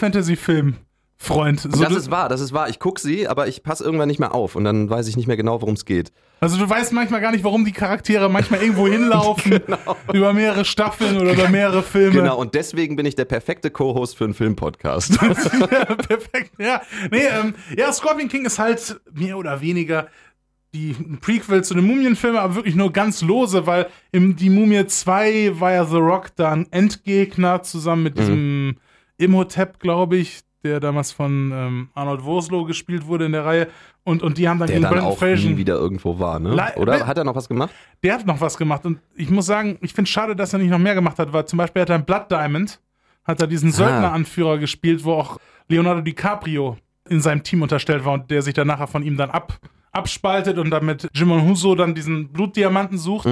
Fantasy-Film-Freund. 1.17 1.75
So, 1.75 1.83
das 1.83 1.95
ist 1.95 2.11
wahr, 2.11 2.29
das 2.29 2.41
ist 2.41 2.53
wahr. 2.53 2.69
Ich 2.69 2.79
gucke 2.79 2.99
sie, 2.99 3.27
aber 3.27 3.47
ich 3.47 3.63
passe 3.63 3.83
irgendwann 3.83 4.07
nicht 4.07 4.19
mehr 4.19 4.33
auf 4.33 4.55
und 4.55 4.63
dann 4.63 4.89
weiß 4.89 5.07
ich 5.07 5.17
nicht 5.17 5.27
mehr 5.27 5.37
genau, 5.37 5.61
worum 5.61 5.75
es 5.75 5.85
geht. 5.85 6.11
Also 6.39 6.57
du 6.57 6.69
weißt 6.69 6.91
manchmal 6.91 7.21
gar 7.21 7.31
nicht, 7.31 7.43
warum 7.43 7.63
die 7.63 7.71
Charaktere 7.71 8.29
manchmal 8.29 8.61
irgendwo 8.61 8.87
hinlaufen, 8.87 9.61
über 10.13 10.33
mehrere 10.33 10.65
Staffeln 10.65 11.17
oder 11.17 11.33
über 11.33 11.49
mehrere 11.49 11.83
Filme. 11.83 12.15
Genau, 12.15 12.37
und 12.37 12.53
deswegen 12.53 12.95
bin 12.95 13.05
ich 13.05 13.15
der 13.15 13.25
perfekte 13.25 13.71
Co-Host 13.71 14.17
für 14.17 14.25
einen 14.25 14.33
Filmpodcast. 14.33 15.19
ja, 15.21 15.95
perfekt. 15.95 16.51
Ja, 16.59 16.81
nee, 17.11 17.23
ähm, 17.25 17.55
ja, 17.77 17.91
Scorpion 17.93 18.27
King 18.27 18.45
ist 18.45 18.59
halt 18.59 18.99
mehr 19.13 19.37
oder 19.37 19.61
weniger 19.61 20.07
die 20.73 20.95
Prequel 21.21 21.63
zu 21.63 21.75
den 21.75 21.85
Mumienfilmen, 21.85 22.39
aber 22.39 22.55
wirklich 22.55 22.75
nur 22.75 22.91
ganz 22.91 23.21
lose, 23.21 23.67
weil 23.67 23.87
im 24.11 24.35
Die 24.35 24.49
Mumie 24.49 24.85
2 24.87 25.59
war 25.59 25.71
ja 25.71 25.85
The 25.85 25.97
Rock 25.97 26.35
dann 26.35 26.65
Endgegner 26.71 27.61
zusammen 27.61 28.03
mit 28.03 28.17
diesem 28.17 28.77
Imhotep, 29.17 29.79
glaube 29.79 30.17
ich, 30.17 30.39
der 30.63 30.79
damals 30.79 31.11
von 31.11 31.51
ähm, 31.53 31.89
Arnold 31.93 32.23
Vosloo 32.23 32.65
gespielt 32.65 33.05
wurde 33.07 33.25
in 33.25 33.31
der 33.33 33.45
Reihe. 33.45 33.67
Und, 34.03 34.21
und 34.23 34.37
die 34.37 34.47
haben 34.49 34.59
dann 34.59 34.67
Der 34.67 34.75
gegen 34.75 34.83
dann 34.83 34.91
Brendan 34.93 35.11
auch 35.11 35.17
Fraser. 35.17 35.47
nie 35.49 35.57
wieder 35.57 35.75
irgendwo 35.75 36.19
war, 36.19 36.39
ne? 36.39 36.53
Le- 36.55 36.73
Oder 36.81 37.05
hat 37.07 37.17
er 37.17 37.23
noch 37.23 37.35
was 37.35 37.47
gemacht? 37.47 37.71
Der 38.03 38.15
hat 38.15 38.25
noch 38.25 38.41
was 38.41 38.57
gemacht 38.57 38.85
und 38.85 38.99
ich 39.15 39.29
muss 39.29 39.45
sagen, 39.45 39.77
ich 39.81 39.93
finde 39.93 40.07
es 40.07 40.09
schade, 40.09 40.35
dass 40.35 40.51
er 40.53 40.59
nicht 40.59 40.69
noch 40.71 40.79
mehr 40.79 40.95
gemacht 40.95 41.19
hat, 41.19 41.31
weil 41.31 41.45
zum 41.45 41.57
Beispiel 41.57 41.81
hat 41.83 41.89
er 41.89 41.95
in 41.97 42.03
Blood 42.05 42.29
Diamond, 42.29 42.79
hat 43.23 43.39
er 43.39 43.47
diesen 43.47 43.71
Söldneranführer 43.71 44.57
gespielt, 44.57 45.05
wo 45.05 45.13
auch 45.13 45.39
Leonardo 45.69 46.01
DiCaprio 46.01 46.77
in 47.09 47.21
seinem 47.21 47.43
Team 47.43 47.61
unterstellt 47.61 48.03
war 48.03 48.13
und 48.13 48.29
der 48.29 48.41
sich 48.41 48.53
dann 48.53 48.67
nachher 48.67 48.87
von 48.87 49.03
ihm 49.03 49.15
dann 49.15 49.29
ab, 49.29 49.57
abspaltet 49.93 50.57
und 50.57 50.69
dann 50.71 50.85
mit 50.85 51.07
Jimon 51.13 51.47
Huso 51.47 51.75
dann 51.75 51.93
diesen 51.95 52.29
Blutdiamanten 52.29 52.97
sucht. 52.97 53.27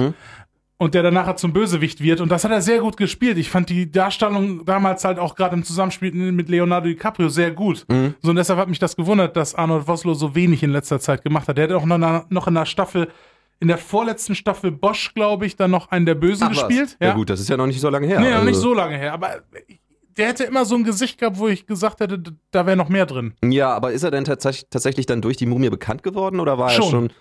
Und 0.82 0.94
der 0.94 1.04
dann 1.04 1.14
nachher 1.14 1.36
zum 1.36 1.52
Bösewicht 1.52 2.02
wird. 2.02 2.20
Und 2.20 2.28
das 2.30 2.42
hat 2.42 2.50
er 2.50 2.60
sehr 2.60 2.80
gut 2.80 2.96
gespielt. 2.96 3.38
Ich 3.38 3.50
fand 3.50 3.68
die 3.68 3.88
Darstellung 3.88 4.64
damals 4.64 5.04
halt 5.04 5.20
auch 5.20 5.36
gerade 5.36 5.54
im 5.54 5.62
Zusammenspiel 5.62 6.12
mit 6.32 6.48
Leonardo 6.48 6.88
DiCaprio 6.88 7.28
sehr 7.28 7.52
gut. 7.52 7.86
So, 8.20 8.30
und 8.30 8.34
deshalb 8.34 8.58
hat 8.58 8.68
mich 8.68 8.80
das 8.80 8.96
gewundert, 8.96 9.36
dass 9.36 9.54
Arnold 9.54 9.86
Vosloo 9.86 10.14
so 10.14 10.34
wenig 10.34 10.64
in 10.64 10.72
letzter 10.72 10.98
Zeit 10.98 11.22
gemacht 11.22 11.46
hat. 11.46 11.56
Der 11.56 11.68
hat 11.68 11.72
auch 11.72 11.84
noch, 11.84 11.94
in 11.94 12.22
noch 12.30 12.52
der 12.52 12.66
Staffel, 12.66 13.06
in 13.60 13.68
der 13.68 13.78
vorletzten 13.78 14.34
Staffel 14.34 14.72
Bosch, 14.72 15.14
glaube 15.14 15.46
ich, 15.46 15.54
dann 15.54 15.70
noch 15.70 15.92
einen 15.92 16.04
der 16.04 16.16
Bösen 16.16 16.48
Ach, 16.48 16.50
gespielt. 16.50 16.96
Ja. 17.00 17.14
gut, 17.14 17.30
das 17.30 17.38
ist 17.38 17.48
ja 17.48 17.56
noch 17.56 17.68
nicht 17.68 17.80
so 17.80 17.88
lange 17.88 18.08
her. 18.08 18.18
Nee, 18.18 18.30
noch 18.30 18.38
also. 18.38 18.46
nicht 18.46 18.58
so 18.58 18.74
lange 18.74 18.98
her. 18.98 19.12
Aber 19.12 19.42
der 20.16 20.26
hätte 20.26 20.42
immer 20.42 20.64
so 20.64 20.74
ein 20.74 20.82
Gesicht 20.82 21.16
gehabt, 21.16 21.38
wo 21.38 21.46
ich 21.46 21.64
gesagt 21.64 22.00
hätte, 22.00 22.20
da 22.50 22.66
wäre 22.66 22.76
noch 22.76 22.88
mehr 22.88 23.06
drin. 23.06 23.34
Ja, 23.44 23.72
aber 23.72 23.92
ist 23.92 24.02
er 24.02 24.10
denn 24.10 24.24
tats 24.24 24.66
tatsächlich 24.68 25.06
dann 25.06 25.22
durch 25.22 25.36
die 25.36 25.46
Mumie 25.46 25.70
bekannt 25.70 26.02
geworden 26.02 26.40
oder 26.40 26.58
war 26.58 26.70
Schon. 26.70 26.84
er 26.84 26.90
schon? 26.90 27.12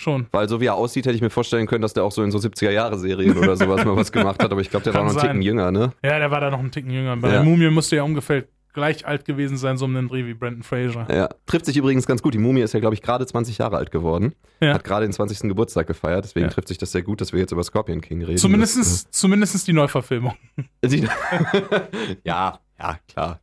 Schon. 0.00 0.26
Weil 0.32 0.48
so 0.48 0.62
wie 0.62 0.64
er 0.64 0.76
aussieht, 0.76 1.04
hätte 1.04 1.14
ich 1.14 1.20
mir 1.20 1.28
vorstellen 1.28 1.66
können, 1.66 1.82
dass 1.82 1.92
der 1.92 2.04
auch 2.04 2.12
so 2.12 2.22
in 2.22 2.30
so 2.30 2.38
70er-Jahre-Serien 2.38 3.36
oder 3.36 3.54
sowas 3.54 3.84
mal 3.84 3.96
was 3.96 4.10
gemacht 4.10 4.42
hat. 4.42 4.50
Aber 4.50 4.62
ich 4.62 4.70
glaube, 4.70 4.84
der 4.84 4.94
Kann 4.94 5.00
war 5.00 5.04
noch 5.08 5.10
einen 5.12 5.20
sein. 5.20 5.28
Ticken 5.32 5.42
jünger, 5.42 5.70
ne? 5.70 5.92
Ja, 6.02 6.18
der 6.18 6.30
war 6.30 6.40
da 6.40 6.50
noch 6.50 6.58
einen 6.60 6.70
Ticken 6.70 6.90
jünger. 6.90 7.18
Bei 7.18 7.28
Ja. 7.28 7.34
der 7.34 7.42
Mumie 7.44 7.68
musste 7.68 7.96
ja 7.96 8.02
ungefähr 8.02 8.44
gleich 8.72 9.04
alt 9.06 9.26
gewesen 9.26 9.58
sein, 9.58 9.76
so 9.76 9.84
um 9.84 9.92
den 9.94 10.08
Dreh 10.08 10.24
wie 10.24 10.32
Brandon 10.32 10.62
Fraser. 10.62 11.06
Ja. 11.14 11.28
Trifft 11.44 11.66
sich 11.66 11.76
übrigens 11.76 12.06
ganz 12.06 12.22
gut. 12.22 12.32
Die 12.32 12.38
Mumie 12.38 12.62
ist 12.62 12.72
ja, 12.72 12.80
glaube 12.80 12.94
ich, 12.94 13.02
gerade 13.02 13.26
20 13.26 13.58
Jahre 13.58 13.76
alt 13.76 13.90
geworden. 13.90 14.32
Ja. 14.62 14.72
Hat 14.72 14.84
gerade 14.84 15.04
den 15.06 15.12
20. 15.12 15.48
Geburtstag 15.48 15.86
gefeiert. 15.86 16.24
Deswegen 16.24 16.46
Ja. 16.46 16.50
trifft 16.52 16.68
sich 16.68 16.78
das 16.78 16.92
sehr 16.92 17.02
gut, 17.02 17.20
dass 17.20 17.34
wir 17.34 17.40
jetzt 17.40 17.52
über 17.52 17.62
Scorpion 17.62 18.00
King 18.00 18.22
reden. 18.22 18.38
Zumindestens, 18.38 19.10
zumindestens 19.10 19.64
die 19.66 19.74
Neuverfilmung. 19.74 20.34
Das, 20.80 20.94
äh, 20.94 21.02
ja, 22.24 22.58
ja, 22.78 22.98
klar. 23.12 23.40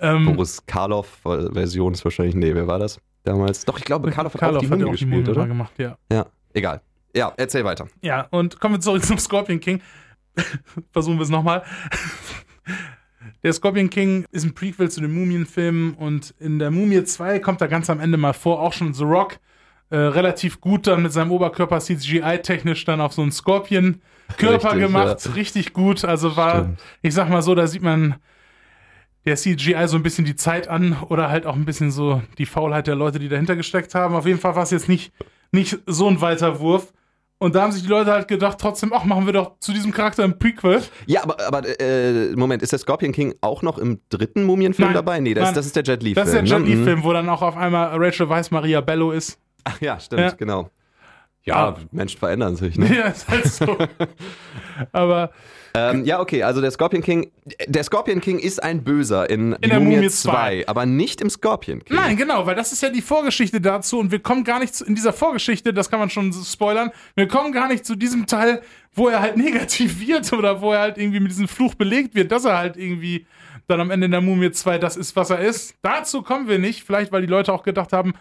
Ähm, 0.00 0.26
Boris 0.26 0.64
Karloff-Version 0.66 1.94
ist 1.94 2.04
wahrscheinlich, 2.04 2.34
nee, 2.34 2.54
wer 2.54 2.66
war 2.66 2.78
das 2.78 3.00
damals? 3.24 3.64
Doch, 3.64 3.78
ich 3.78 3.84
glaube, 3.84 4.10
Karloff 4.10 4.34
hat 4.34 4.42
auch 4.42 4.58
die 4.58 4.70
hat 4.70 4.78
Mumie 4.78 4.80
ja 4.80 4.86
auch 4.86 4.90
die 4.90 5.04
gespielt, 5.04 5.10
Mumie 5.10 5.22
mal 5.24 5.30
oder? 5.30 5.46
gemacht, 5.46 5.72
ja. 5.78 5.98
Ja, 6.10 6.26
egal. 6.52 6.80
Ja, 7.14 7.32
erzähl 7.36 7.64
weiter. 7.64 7.88
Ja, 8.02 8.26
und 8.30 8.60
kommen 8.60 8.76
wir 8.76 8.80
zurück 8.80 9.04
zum 9.04 9.18
Scorpion 9.18 9.60
King. 9.60 9.80
Versuchen 10.92 11.16
wir 11.16 11.22
es 11.22 11.28
nochmal. 11.28 11.62
Der 13.42 13.52
Scorpion 13.52 13.90
King 13.90 14.24
ist 14.32 14.44
ein 14.44 14.54
Prequel 14.54 14.90
zu 14.90 15.00
den 15.00 15.12
Mumienfilmen 15.14 15.94
und 15.94 16.34
in 16.38 16.58
der 16.58 16.70
Mumie 16.70 17.04
2 17.04 17.38
kommt 17.38 17.60
er 17.60 17.68
ganz 17.68 17.90
am 17.90 18.00
Ende 18.00 18.16
mal 18.16 18.32
vor, 18.32 18.60
auch 18.60 18.72
schon 18.72 18.94
The 18.94 19.04
Rock. 19.04 19.38
Äh, 19.90 19.96
relativ 19.96 20.60
gut 20.60 20.86
dann 20.86 21.02
mit 21.02 21.12
seinem 21.12 21.30
Oberkörper 21.30 21.78
CGI-technisch 21.78 22.84
dann 22.84 23.00
auf 23.00 23.12
so 23.12 23.22
einen 23.22 23.32
Scorpion-Körper 23.32 24.76
gemacht. 24.76 25.36
Richtig 25.36 25.72
gut. 25.72 26.04
Also 26.04 26.36
war, 26.36 26.62
Stimmt. 26.62 26.80
ich 27.02 27.14
sag 27.14 27.28
mal 27.28 27.42
so, 27.42 27.54
da 27.54 27.66
sieht 27.66 27.82
man 27.82 28.16
der 29.24 29.36
CGI 29.36 29.86
so 29.88 29.96
ein 29.96 30.02
bisschen 30.02 30.24
die 30.24 30.36
Zeit 30.36 30.68
an 30.68 30.96
oder 31.08 31.30
halt 31.30 31.46
auch 31.46 31.54
ein 31.56 31.64
bisschen 31.64 31.90
so 31.90 32.22
die 32.38 32.46
Faulheit 32.46 32.86
der 32.86 32.94
Leute, 32.94 33.18
die 33.18 33.28
dahinter 33.28 33.56
gesteckt 33.56 33.94
haben. 33.94 34.14
Auf 34.14 34.26
jeden 34.26 34.38
Fall 34.38 34.54
war 34.54 34.62
es 34.64 34.70
jetzt 34.70 34.88
nicht, 34.88 35.12
nicht 35.52 35.78
so 35.86 36.08
ein 36.08 36.20
weiter 36.20 36.60
Wurf. 36.60 36.92
Und 37.38 37.54
da 37.54 37.62
haben 37.62 37.72
sich 37.72 37.82
die 37.82 37.88
Leute 37.88 38.12
halt 38.12 38.28
gedacht, 38.28 38.58
trotzdem, 38.60 38.92
ach, 38.94 39.04
machen 39.04 39.26
wir 39.26 39.32
doch 39.32 39.58
zu 39.58 39.72
diesem 39.72 39.92
Charakter 39.92 40.22
ein 40.24 40.38
Prequel. 40.38 40.82
Ja, 41.06 41.22
aber, 41.24 41.36
aber 41.46 41.80
äh, 41.80 42.34
Moment, 42.36 42.62
ist 42.62 42.72
der 42.72 42.78
Scorpion 42.78 43.12
King 43.12 43.34
auch 43.40 43.60
noch 43.62 43.76
im 43.76 44.00
dritten 44.08 44.44
Mumienfilm 44.44 44.88
Nein, 44.88 44.94
dabei? 44.94 45.20
Nee, 45.20 45.34
das, 45.34 45.46
nein. 45.46 45.54
das 45.54 45.66
ist 45.66 45.76
der 45.76 45.82
Jet 45.82 46.02
Li-Film. 46.02 46.24
Das 46.24 46.32
ist 46.32 46.34
der 46.34 46.44
Jet 46.44 46.66
ne? 46.66 46.74
Li-Film, 46.74 47.02
wo 47.02 47.12
dann 47.12 47.28
auch 47.28 47.42
auf 47.42 47.56
einmal 47.56 47.90
Rachel 48.02 48.28
Weisz 48.28 48.50
Maria 48.50 48.80
Bello 48.80 49.10
ist. 49.10 49.38
Ach 49.64 49.80
ja, 49.80 49.98
stimmt, 49.98 50.20
Ja. 50.22 50.30
genau. 50.30 50.70
Ja, 51.44 51.68
Ah. 51.68 51.76
Menschen 51.92 52.18
verändern 52.18 52.56
sich, 52.56 52.78
ne? 52.78 52.86
Ja, 52.96 53.08
ist 53.08 53.28
halt 53.28 53.46
so. 53.46 53.78
Aber 54.92 55.30
ähm, 55.76 56.04
ja, 56.04 56.20
okay, 56.20 56.44
also 56.44 56.60
der 56.60 56.70
Scorpion 56.70 57.02
King, 57.02 57.32
der 57.66 57.82
Scorpion 57.82 58.20
King 58.20 58.38
ist 58.38 58.62
ein 58.62 58.84
Böser 58.84 59.28
in, 59.28 59.56
Die 59.62 59.68
der 59.68 59.80
Mumie 59.80 59.96
Mumie 59.96 60.08
2, 60.08 60.30
2, 60.30 60.68
aber 60.68 60.86
nicht 60.86 61.20
im 61.20 61.28
Scorpion 61.28 61.84
King. 61.84 61.96
Nein, 61.96 62.16
genau, 62.16 62.46
weil 62.46 62.54
das 62.54 62.70
ist 62.72 62.80
ja 62.80 62.90
die 62.90 63.02
Vorgeschichte 63.02 63.60
dazu 63.60 63.98
und 63.98 64.12
wir 64.12 64.20
kommen 64.20 64.44
gar 64.44 64.60
nicht 64.60 64.72
zu, 64.72 64.84
in 64.84 64.94
dieser 64.94 65.12
Vorgeschichte, 65.12 65.74
das 65.74 65.90
kann 65.90 65.98
man 65.98 66.10
schon 66.10 66.32
spoilern, 66.32 66.92
wir 67.16 67.26
kommen 67.26 67.52
gar 67.52 67.66
nicht 67.66 67.84
zu 67.84 67.96
diesem 67.96 68.26
Teil, 68.28 68.62
wo 68.92 69.08
er 69.08 69.20
halt 69.20 69.36
negativ 69.48 69.98
wird 70.00 70.32
oder 70.32 70.60
wo 70.60 70.72
er 70.72 70.78
halt 70.78 70.96
irgendwie 70.96 71.18
mit 71.18 71.32
diesem 71.32 71.48
Fluch 71.48 71.74
belegt 71.74 72.14
wird, 72.14 72.30
dass 72.30 72.44
er 72.44 72.56
halt 72.56 72.76
irgendwie 72.76 73.26
dann 73.66 73.80
am 73.80 73.90
Ende 73.90 74.04
in 74.04 74.12
der 74.12 74.20
Mumie 74.20 74.52
2 74.52 74.78
das 74.78 74.96
ist, 74.96 75.16
was 75.16 75.30
er 75.30 75.40
ist. 75.40 75.74
Dazu 75.82 76.22
kommen 76.22 76.46
wir 76.46 76.60
nicht, 76.60 76.84
vielleicht 76.84 77.10
weil 77.10 77.22
die 77.22 77.26
Leute 77.26 77.52
auch 77.52 77.64
gedacht 77.64 77.92
haben, 77.92 78.14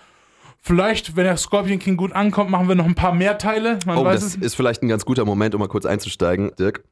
vielleicht, 0.63 1.15
wenn 1.15 1.25
der 1.25 1.37
Scorpion 1.37 1.77
King 1.77 1.97
gut 1.97 2.13
ankommt, 2.13 2.49
machen 2.49 2.67
wir 2.67 2.75
noch 2.75 2.85
ein 2.85 2.95
paar 2.95 3.13
mehr 3.13 3.37
Teile. 3.37 3.77
Man 3.85 3.97
Oh, 3.97 4.05
weiß 4.05 4.21
das 4.21 4.35
es 4.35 4.41
ist 4.41 4.55
vielleicht 4.55 4.81
ein 4.81 4.87
ganz 4.87 5.05
guter 5.05 5.25
Moment, 5.25 5.53
um 5.53 5.59
mal 5.59 5.67
kurz 5.67 5.85
einzusteigen, 5.85 6.51
Dirk. 6.57 6.83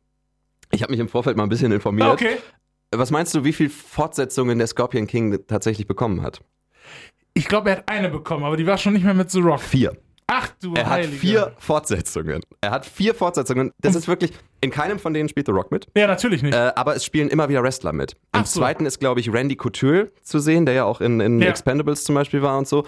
Ich 0.71 0.83
habe 0.83 0.91
mich 0.91 0.99
im 0.99 1.09
Vorfeld 1.09 1.35
mal 1.37 1.43
ein 1.43 1.49
bisschen 1.49 1.71
informiert. 1.71 2.09
Okay. 2.09 2.37
Was 2.93 3.09
meinst 3.09 3.33
du, 3.33 3.43
wie 3.43 3.53
viel 3.53 3.69
Fortsetzungen 3.69 4.57
der 4.57 4.67
Scorpion 4.67 5.07
King 5.07 5.39
tatsächlich 5.47 5.87
bekommen 5.87 6.21
hat? 6.21 6.41
Ich 7.33 7.47
glaube, 7.47 7.69
er 7.69 7.77
hat 7.77 7.89
eine 7.89 8.09
bekommen, 8.09 8.43
aber 8.43 8.57
die 8.57 8.67
war 8.67 8.77
schon 8.77 8.93
nicht 8.93 9.03
mehr 9.05 9.13
mit 9.13 9.31
The 9.31 9.39
Rock. 9.39 9.61
Vier. 9.61 9.97
Ach 10.33 10.47
du 10.61 10.73
Er 10.75 10.89
Heilige. 10.89 11.11
hat 11.11 11.19
vier 11.19 11.53
Fortsetzungen. 11.57 12.41
Er 12.61 12.71
hat 12.71 12.85
vier 12.85 13.13
Fortsetzungen. 13.13 13.71
Das 13.81 13.95
ist 13.95 14.07
wirklich, 14.07 14.31
in 14.61 14.71
keinem 14.71 14.97
von 14.97 15.13
denen 15.13 15.27
spielt 15.27 15.45
The 15.47 15.51
Rock 15.51 15.71
mit. 15.71 15.87
Ja, 15.97 16.07
natürlich 16.07 16.41
nicht. 16.41 16.53
Äh, 16.55 16.71
aber 16.75 16.95
es 16.95 17.03
spielen 17.03 17.27
immer 17.27 17.49
wieder 17.49 17.61
Wrestler 17.63 17.91
mit. 17.91 18.13
Im 18.13 18.17
Ach 18.31 18.45
so. 18.45 18.61
zweiten 18.61 18.85
ist, 18.85 18.99
glaube 18.99 19.19
ich, 19.19 19.33
Randy 19.33 19.57
Couture 19.57 20.09
zu 20.23 20.39
sehen, 20.39 20.65
der 20.65 20.73
ja 20.75 20.83
auch 20.85 21.01
in, 21.01 21.19
in 21.19 21.41
Ja. 21.41 21.49
Expendables 21.49 22.05
zum 22.05 22.15
Beispiel 22.15 22.41
war 22.41 22.57
und 22.57 22.65
so. 22.67 22.85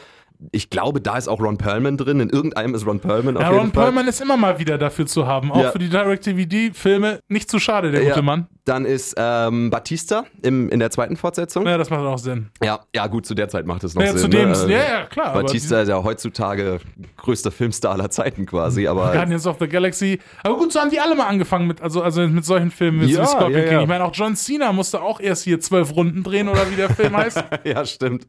Ich 0.51 0.69
glaube, 0.69 1.01
da 1.01 1.17
ist 1.17 1.27
auch 1.27 1.39
Ron 1.41 1.57
Perlman 1.57 1.97
drin. 1.97 2.19
In 2.21 2.29
irgendeinem 2.29 2.75
ist 2.75 2.85
Ron 2.85 3.00
Perlman 3.01 3.35
auf 3.38 3.43
ja, 3.43 3.50
jeden 3.50 3.59
Ron 3.62 3.71
Fall. 3.73 3.83
Perlman 3.85 4.07
ist 4.07 4.21
immer 4.21 4.38
mal 4.38 4.57
wieder 4.59 4.77
dafür 4.77 5.05
zu 5.05 5.27
haben. 5.27 5.51
Auch 5.51 5.63
Ja. 5.63 5.71
für 5.71 5.79
die 5.79 5.89
Direct-DVD-Filme. 5.89 7.19
Nicht 7.27 7.50
zu 7.50 7.59
schade, 7.59 7.91
der 7.91 8.03
gute 8.05 8.21
Mann. 8.21 8.47
Dann 8.65 8.86
ist 8.86 9.15
ähm, 9.17 9.70
Batista 9.70 10.24
im, 10.41 10.70
in 10.70 10.79
der 10.79 10.89
zweiten 10.89 11.17
Fortsetzung. 11.17 11.65
Ja, 11.65 11.77
das 11.77 11.89
macht 11.89 12.00
auch 12.00 12.17
Sinn. 12.17 12.48
Ja, 12.63 12.79
ja, 12.96 13.08
gut, 13.08 13.25
zu 13.25 13.36
der 13.36 13.50
Zeit 13.50 13.65
macht 13.65 13.84
es 13.84 13.93
noch 13.93 14.01
Ja, 14.01 14.13
Sinn. 14.13 14.22
zu 14.22 14.27
dem, 14.29 14.51
ne? 14.51 14.72
ja, 14.72 14.77
ja, 14.77 15.05
klar. 15.05 15.27
aber 15.27 15.41
Batista 15.41 15.82
ist 15.82 15.89
ja 15.89 16.01
heutzutage 16.01 16.79
größter 17.17 17.51
Filmstar 17.51 17.91
aller 17.91 18.10
Zeiten 18.10 18.46
quasi, 18.46 18.88
aber 18.88 19.12
Guardians 19.12 19.46
of 19.48 19.58
the 19.60 19.67
Galaxy. 19.67 20.20
Aber 20.43 20.58
gut, 20.58 20.72
so 20.72 20.79
haben 20.79 20.89
die 20.91 21.00
alle 21.01 21.13
mal 21.13 21.27
angefangen 21.27 21.67
mit, 21.67 21.82
also, 21.82 22.01
also 22.01 22.25
mit 22.25 22.46
solchen 22.46 22.72
Filmen 22.72 23.01
wie 23.01 23.12
Ja, 23.12 23.25
Scorpion 23.25 23.62
ja, 23.63 23.67
King. 23.67 23.79
Ich 23.82 23.88
meine, 23.88 24.05
auch 24.05 24.13
John 24.13 24.36
Cena 24.38 24.72
musste 24.72 25.01
auch 25.01 25.20
erst 25.20 25.43
hier 25.43 25.60
zwölf 25.60 25.93
Runden 25.93 26.24
drehen 26.24 26.48
oder 26.48 26.72
wie 26.72 26.75
der 26.77 26.89
Film 26.89 27.17
heißt. 27.17 27.43
ja, 27.65 27.86
stimmt. 27.86 28.27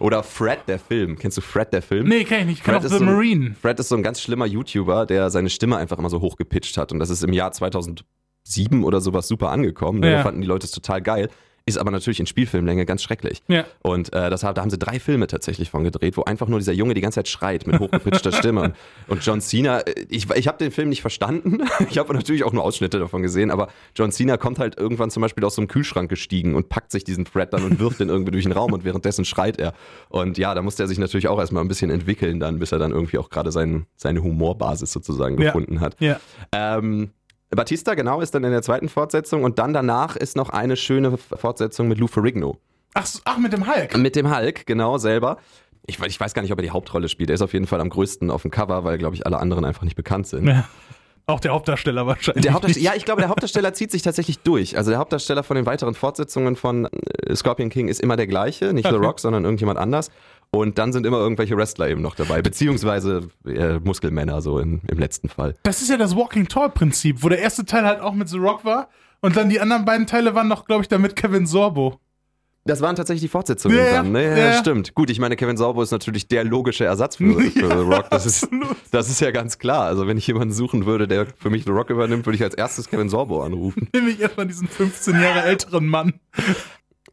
Oder 0.00 0.22
Fred, 0.22 0.58
der 0.66 0.78
Film. 0.78 1.16
Kennst 1.18 1.38
du 1.38 1.40
Fred, 1.40 1.72
der 1.72 1.80
Film? 1.80 2.08
Nee, 2.08 2.24
kenn 2.24 2.40
ich 2.40 2.46
nicht. 2.46 2.58
Ich 2.58 2.64
kenn 2.64 2.74
auch 2.74 2.84
ist 2.84 2.90
The 2.90 2.98
so 2.98 3.04
ein, 3.04 3.10
Marine. 3.10 3.54
Fred 3.60 3.80
ist 3.80 3.88
so 3.88 3.96
ein 3.96 4.02
ganz 4.02 4.20
schlimmer 4.20 4.44
YouTuber, 4.44 5.06
der 5.06 5.30
seine 5.30 5.48
Stimme 5.48 5.78
einfach 5.78 5.98
immer 5.98 6.10
so 6.10 6.20
hoch 6.20 6.36
gepitcht 6.36 6.76
hat. 6.76 6.92
Und 6.92 6.98
das 6.98 7.08
ist 7.08 7.24
im 7.24 7.32
Jahr 7.32 7.52
2007 8.46 8.84
oder 8.84 9.00
sowas 9.00 9.28
super 9.28 9.50
angekommen. 9.50 10.02
Ja. 10.02 10.12
Da 10.12 10.22
fanden 10.22 10.40
die 10.40 10.46
Leute 10.46 10.66
es 10.66 10.72
total 10.72 11.02
geil. 11.02 11.28
Ist 11.68 11.78
aber 11.78 11.90
natürlich 11.90 12.20
in 12.20 12.26
Spielfilmlänge 12.26 12.86
ganz 12.86 13.02
schrecklich. 13.02 13.42
Ja. 13.48 13.64
Und 13.82 14.12
äh, 14.12 14.30
das, 14.30 14.42
da 14.42 14.54
haben 14.54 14.70
sie 14.70 14.78
drei 14.78 15.00
Filme 15.00 15.26
tatsächlich 15.26 15.68
von 15.68 15.82
gedreht, 15.82 16.16
wo 16.16 16.22
einfach 16.22 16.46
nur 16.46 16.60
dieser 16.60 16.72
Junge 16.72 16.94
die 16.94 17.00
ganze 17.00 17.16
Zeit 17.16 17.26
schreit 17.26 17.66
mit 17.66 17.80
hochgepitchter 17.80 18.30
Stimme. 18.38 18.74
Und, 19.08 19.26
John 19.26 19.40
Cena, 19.40 19.80
äh, 19.80 20.06
ich, 20.08 20.30
ich 20.30 20.46
habe 20.46 20.58
den 20.58 20.70
Film 20.70 20.90
nicht 20.90 21.00
verstanden. 21.00 21.64
Ich 21.90 21.98
habe 21.98 22.14
natürlich 22.14 22.44
auch 22.44 22.52
nur 22.52 22.62
Ausschnitte 22.62 23.00
davon 23.00 23.22
gesehen, 23.22 23.50
aber 23.50 23.66
John 23.96 24.12
Cena 24.12 24.36
kommt 24.36 24.60
halt 24.60 24.78
irgendwann 24.78 25.10
zum 25.10 25.22
Beispiel 25.22 25.44
aus 25.44 25.56
so 25.56 25.60
einem 25.60 25.66
Kühlschrank 25.66 26.08
gestiegen 26.08 26.54
und 26.54 26.68
packt 26.68 26.92
sich 26.92 27.02
diesen 27.02 27.26
Fred 27.26 27.52
dann 27.52 27.64
und 27.64 27.80
wirft 27.80 27.98
den 27.98 28.10
irgendwie 28.10 28.30
durch 28.30 28.44
den 28.44 28.52
Raum 28.52 28.72
und 28.72 28.84
währenddessen 28.84 29.24
schreit 29.24 29.58
er. 29.58 29.72
Und 30.08 30.38
ja, 30.38 30.54
da 30.54 30.62
musste 30.62 30.84
er 30.84 30.86
sich 30.86 30.98
natürlich 31.00 31.26
auch 31.26 31.40
erstmal 31.40 31.64
ein 31.64 31.68
bisschen 31.68 31.90
entwickeln 31.90 32.38
dann, 32.38 32.60
bis 32.60 32.70
er 32.70 32.78
dann 32.78 32.92
irgendwie 32.92 33.18
auch 33.18 33.28
gerade 33.28 33.50
sein, 33.50 33.86
seine 33.96 34.22
Humorbasis 34.22 34.92
sozusagen 34.92 35.36
Ja. 35.42 35.46
gefunden 35.46 35.80
hat. 35.80 35.96
Ja. 35.98 36.20
Ähm, 36.52 37.10
Batista, 37.50 37.94
genau, 37.94 38.20
ist 38.20 38.34
dann 38.34 38.44
in 38.44 38.50
der 38.50 38.62
zweiten 38.62 38.88
Fortsetzung 38.88 39.44
und 39.44 39.58
dann 39.58 39.72
danach 39.72 40.16
ist 40.16 40.36
noch 40.36 40.50
eine 40.50 40.76
schöne 40.76 41.16
Fortsetzung 41.16 41.88
mit 41.88 41.98
Lou 41.98 42.06
Ferrigno. 42.06 42.58
Ach, 42.94 43.06
ach, 43.24 43.38
mit 43.38 43.52
dem 43.52 43.66
Hulk. 43.66 43.96
Mit 43.96 44.16
dem 44.16 44.34
Hulk, 44.34 44.66
genau, 44.66 44.98
selber. 44.98 45.36
Ich, 45.86 46.00
ich 46.00 46.18
weiß 46.18 46.34
gar 46.34 46.42
nicht, 46.42 46.52
ob 46.52 46.58
er 46.58 46.62
die 46.62 46.70
Hauptrolle 46.70 47.08
spielt. 47.08 47.30
Er 47.30 47.34
ist 47.34 47.42
auf 47.42 47.52
jeden 47.52 47.66
Fall 47.66 47.80
am 47.80 47.90
größten 47.90 48.30
auf 48.30 48.42
dem 48.42 48.50
Cover, 48.50 48.82
weil, 48.84 48.98
glaube 48.98 49.14
ich, 49.14 49.26
alle 49.26 49.38
anderen 49.38 49.64
einfach 49.64 49.82
nicht 49.82 49.96
bekannt 49.96 50.26
sind. 50.26 50.46
Ja. 50.48 50.64
Auch 51.28 51.40
der 51.40 51.52
Hauptdarsteller 51.52 52.06
wahrscheinlich. 52.06 52.44
Der 52.44 52.52
Hauptdarsteller, 52.52 52.84
ja, 52.84 52.94
ich 52.94 53.04
glaube, 53.04 53.20
der 53.20 53.28
Hauptdarsteller 53.28 53.74
zieht 53.74 53.90
sich 53.90 54.02
tatsächlich 54.02 54.38
durch. 54.38 54.76
Also 54.76 54.90
der 54.90 55.00
Hauptdarsteller 55.00 55.42
von 55.42 55.56
den 55.56 55.66
weiteren 55.66 55.94
Fortsetzungen 55.94 56.54
von 56.54 56.86
äh, 56.86 57.34
Scorpion 57.34 57.68
King 57.68 57.88
ist 57.88 58.00
immer 58.00 58.16
der 58.16 58.28
gleiche, 58.28 58.72
nicht 58.72 58.86
The 58.88 58.94
Okay. 58.94 59.04
Rock, 59.04 59.18
sondern 59.18 59.44
irgendjemand 59.44 59.76
anders. 59.78 60.10
Und 60.58 60.78
dann 60.78 60.92
sind 60.92 61.06
immer 61.06 61.18
irgendwelche 61.18 61.56
Wrestler 61.56 61.88
eben 61.88 62.02
noch 62.02 62.14
dabei, 62.14 62.42
beziehungsweise 62.42 63.28
äh, 63.46 63.78
Muskelmänner 63.78 64.40
so 64.42 64.58
in, 64.58 64.80
im 64.88 64.98
letzten 64.98 65.28
Fall. 65.28 65.54
Das 65.62 65.82
ist 65.82 65.90
ja 65.90 65.96
das 65.96 66.16
Walking 66.16 66.48
Tall 66.48 66.70
Prinzip, 66.70 67.22
wo 67.22 67.28
der 67.28 67.38
erste 67.38 67.64
Teil 67.64 67.84
halt 67.84 68.00
auch 68.00 68.14
mit 68.14 68.28
The 68.28 68.38
Rock 68.38 68.64
war 68.64 68.88
und 69.20 69.36
dann 69.36 69.48
die 69.48 69.60
anderen 69.60 69.84
beiden 69.84 70.06
Teile 70.06 70.34
waren 70.34 70.48
noch, 70.48 70.66
glaube 70.66 70.82
ich, 70.82 70.88
da 70.88 70.98
mit 70.98 71.16
Kevin 71.16 71.46
Sorbo. 71.46 72.00
Das 72.66 72.80
waren 72.80 72.96
tatsächlich 72.96 73.22
die 73.22 73.28
Fortsetzungen 73.28 73.78
Ja, 73.78 73.84
ja, 73.84 73.92
dann, 73.92 74.12
ne? 74.12 74.24
Ja, 74.24 74.36
ja. 74.36 74.52
stimmt. 74.54 74.94
Gut, 74.94 75.08
ich 75.08 75.20
meine, 75.20 75.36
Kevin 75.36 75.56
Sorbo 75.56 75.82
ist 75.82 75.92
natürlich 75.92 76.26
der 76.26 76.42
logische 76.42 76.84
Ersatz 76.84 77.16
für, 77.16 77.40
für 77.50 77.68
The 77.68 77.94
Rock. 77.94 78.10
Das 78.10 78.26
ist, 78.26 78.48
das 78.90 79.08
ist 79.08 79.20
ja 79.20 79.30
ganz 79.30 79.58
klar. 79.58 79.84
Also 79.84 80.08
wenn 80.08 80.18
ich 80.18 80.26
jemanden 80.26 80.52
suchen 80.52 80.84
würde, 80.84 81.06
der 81.06 81.26
für 81.38 81.48
mich 81.48 81.64
The 81.64 81.70
Rock 81.70 81.90
übernimmt, 81.90 82.26
würde 82.26 82.36
ich 82.36 82.42
als 82.42 82.54
erstes 82.54 82.88
Kevin 82.88 83.08
Sorbo 83.08 83.42
anrufen. 83.42 83.88
Nämlich 83.94 84.20
erstmal 84.20 84.46
diesen 84.46 84.66
15 84.66 85.20
Jahre 85.20 85.42
älteren 85.42 85.86
Mann 85.86 86.14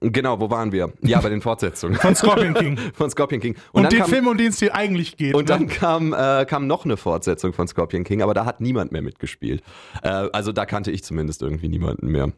Genau, 0.04 0.40
wo 0.40 0.50
waren 0.50 0.72
wir? 0.72 0.92
Ja, 1.02 1.22
bei 1.22 1.30
den 1.30 1.42
Fortsetzungen. 1.42 1.96
von 1.98 2.14
Scorpion 2.16 2.54
King. 2.54 2.78
von 2.94 3.10
Scorpion 3.10 3.40
King. 3.42 3.56
Und, 3.72 3.84
dann 3.84 3.90
den 3.90 4.00
kam, 4.02 4.10
Film, 4.10 4.28
um 4.28 4.38
den 4.38 4.48
es 4.50 4.60
hier 4.60 4.76
eigentlich 4.76 5.16
geht. 5.18 5.34
Und 5.34 5.50
dann 5.50 5.62
ne? 5.64 5.68
kam, 5.68 6.14
äh, 6.14 6.46
kam 6.46 6.68
noch 6.68 6.86
eine 6.86 6.98
Fortsetzung 6.98 7.54
von 7.54 7.68
Scorpion 7.68 8.04
King, 8.04 8.22
aber 8.22 8.34
da 8.34 8.46
hat 8.46 8.60
niemand 8.62 8.92
mehr 8.92 9.02
mitgespielt. 9.02 9.64
Äh, 10.02 10.10
also 10.10 10.52
da 10.52 10.66
kannte 10.66 10.92
ich 10.92 11.04
zumindest 11.04 11.42
irgendwie 11.42 11.70
niemanden 11.70 12.08
mehr. 12.08 12.32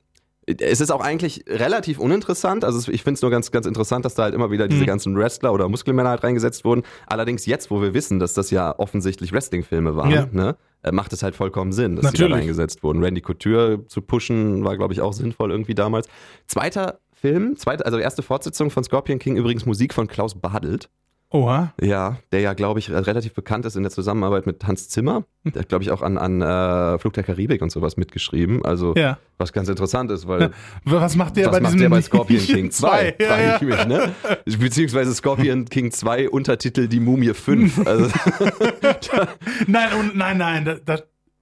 Es 0.47 0.79
ist 0.79 0.91
auch 0.91 1.01
eigentlich 1.01 1.43
relativ 1.47 1.97
uninteressant. 1.97 2.63
Also 2.63 2.91
ich 2.91 3.01
finde 3.01 3.15
es 3.15 3.23
nur 3.23 3.31
ganz, 3.31 3.49
ganz 3.49 3.65
interessant, 3.65 4.05
dass 4.05 4.13
da 4.13 4.23
halt 4.23 4.35
immer 4.35 4.51
wieder 4.51 4.67
diese 4.67 4.83
Mhm. 4.83 4.85
ganzen 4.85 5.17
Wrestler 5.17 5.51
oder 5.51 5.67
Muskelmänner 5.69 6.09
halt 6.09 6.23
reingesetzt 6.23 6.63
wurden. 6.65 6.83
Allerdings 7.07 7.47
jetzt, 7.47 7.71
wo 7.71 7.81
wir 7.81 7.95
wissen, 7.95 8.19
dass 8.19 8.35
das 8.35 8.51
ja 8.51 8.77
offensichtlich 8.77 9.33
Wrestling-Filme 9.33 9.95
waren, 9.95 10.11
Ja. 10.11 10.27
ne, 10.31 10.55
äh, 10.83 10.91
macht 10.91 11.13
es 11.13 11.23
halt 11.23 11.35
vollkommen 11.35 11.71
Sinn, 11.71 11.95
dass 11.95 12.03
die 12.03 12.17
Natürlich. 12.17 12.31
da 12.31 12.37
reingesetzt 12.37 12.83
wurden. 12.83 13.03
Randy 13.03 13.21
Couture 13.21 13.87
zu 13.87 14.03
pushen 14.03 14.63
war, 14.63 14.77
glaube 14.77 14.93
ich, 14.93 15.01
auch 15.01 15.13
sinnvoll 15.13 15.49
irgendwie 15.49 15.73
damals. 15.73 16.07
Zweiter 16.45 16.99
Film, 17.19 17.55
zweite, 17.57 17.85
also 17.85 17.97
erste 17.97 18.21
Fortsetzung 18.21 18.69
von 18.69 18.83
Scorpion 18.83 19.19
King, 19.19 19.37
übrigens 19.37 19.65
Musik 19.65 19.93
von 19.93 20.07
Klaus 20.07 20.35
Badelt. 20.35 20.89
Oha. 21.31 21.73
Ja, 21.81 22.17
der 22.31 22.39
ja, 22.41 22.53
glaube 22.53 22.79
ich, 22.79 22.91
relativ 22.91 23.33
bekannt 23.33 23.65
ist 23.65 23.75
in 23.75 23.81
der 23.83 23.91
Zusammenarbeit 23.91 24.45
mit 24.45 24.65
Hans 24.65 24.89
Zimmer. 24.89 25.25
Der 25.43 25.61
hat, 25.63 25.69
glaube 25.69 25.83
ich, 25.83 25.91
auch 25.91 26.01
an, 26.01 26.17
an 26.17 26.41
äh, 26.41 26.99
Flug 26.99 27.13
der 27.13 27.23
Karibik 27.23 27.61
und 27.61 27.71
sowas 27.71 27.97
mitgeschrieben. 27.97 28.63
Also, 28.63 28.93
Ja. 28.95 29.17
was 29.37 29.51
ganz 29.51 29.67
interessant 29.67 30.11
ist, 30.11 30.27
weil 30.27 30.51
Was 30.85 31.15
macht 31.15 31.35
der 31.35 31.47
was 31.47 31.53
bei 31.53 31.59
macht 31.61 31.79
der 31.79 31.89
bei 31.89 32.01
Scorpion 32.01 32.39
King 32.45 32.71
2? 32.71 33.15
Ja, 33.19 33.41
ja. 33.41 33.55
ich 33.55 33.61
mich, 33.63 33.85
ne? 33.85 34.13
Beziehungsweise 34.45 35.13
Scorpion 35.15 35.65
King 35.65 35.91
2 35.91 36.29
Untertitel 36.29 36.87
Die 36.87 36.99
Mumie 36.99 37.33
5. 37.33 37.85
Also, 37.85 38.05
Nein, 39.67 39.87
und, 39.99 40.15
nein, 40.15 40.37
nein, 40.37 40.63
da, 40.65 40.75
da, 40.85 40.99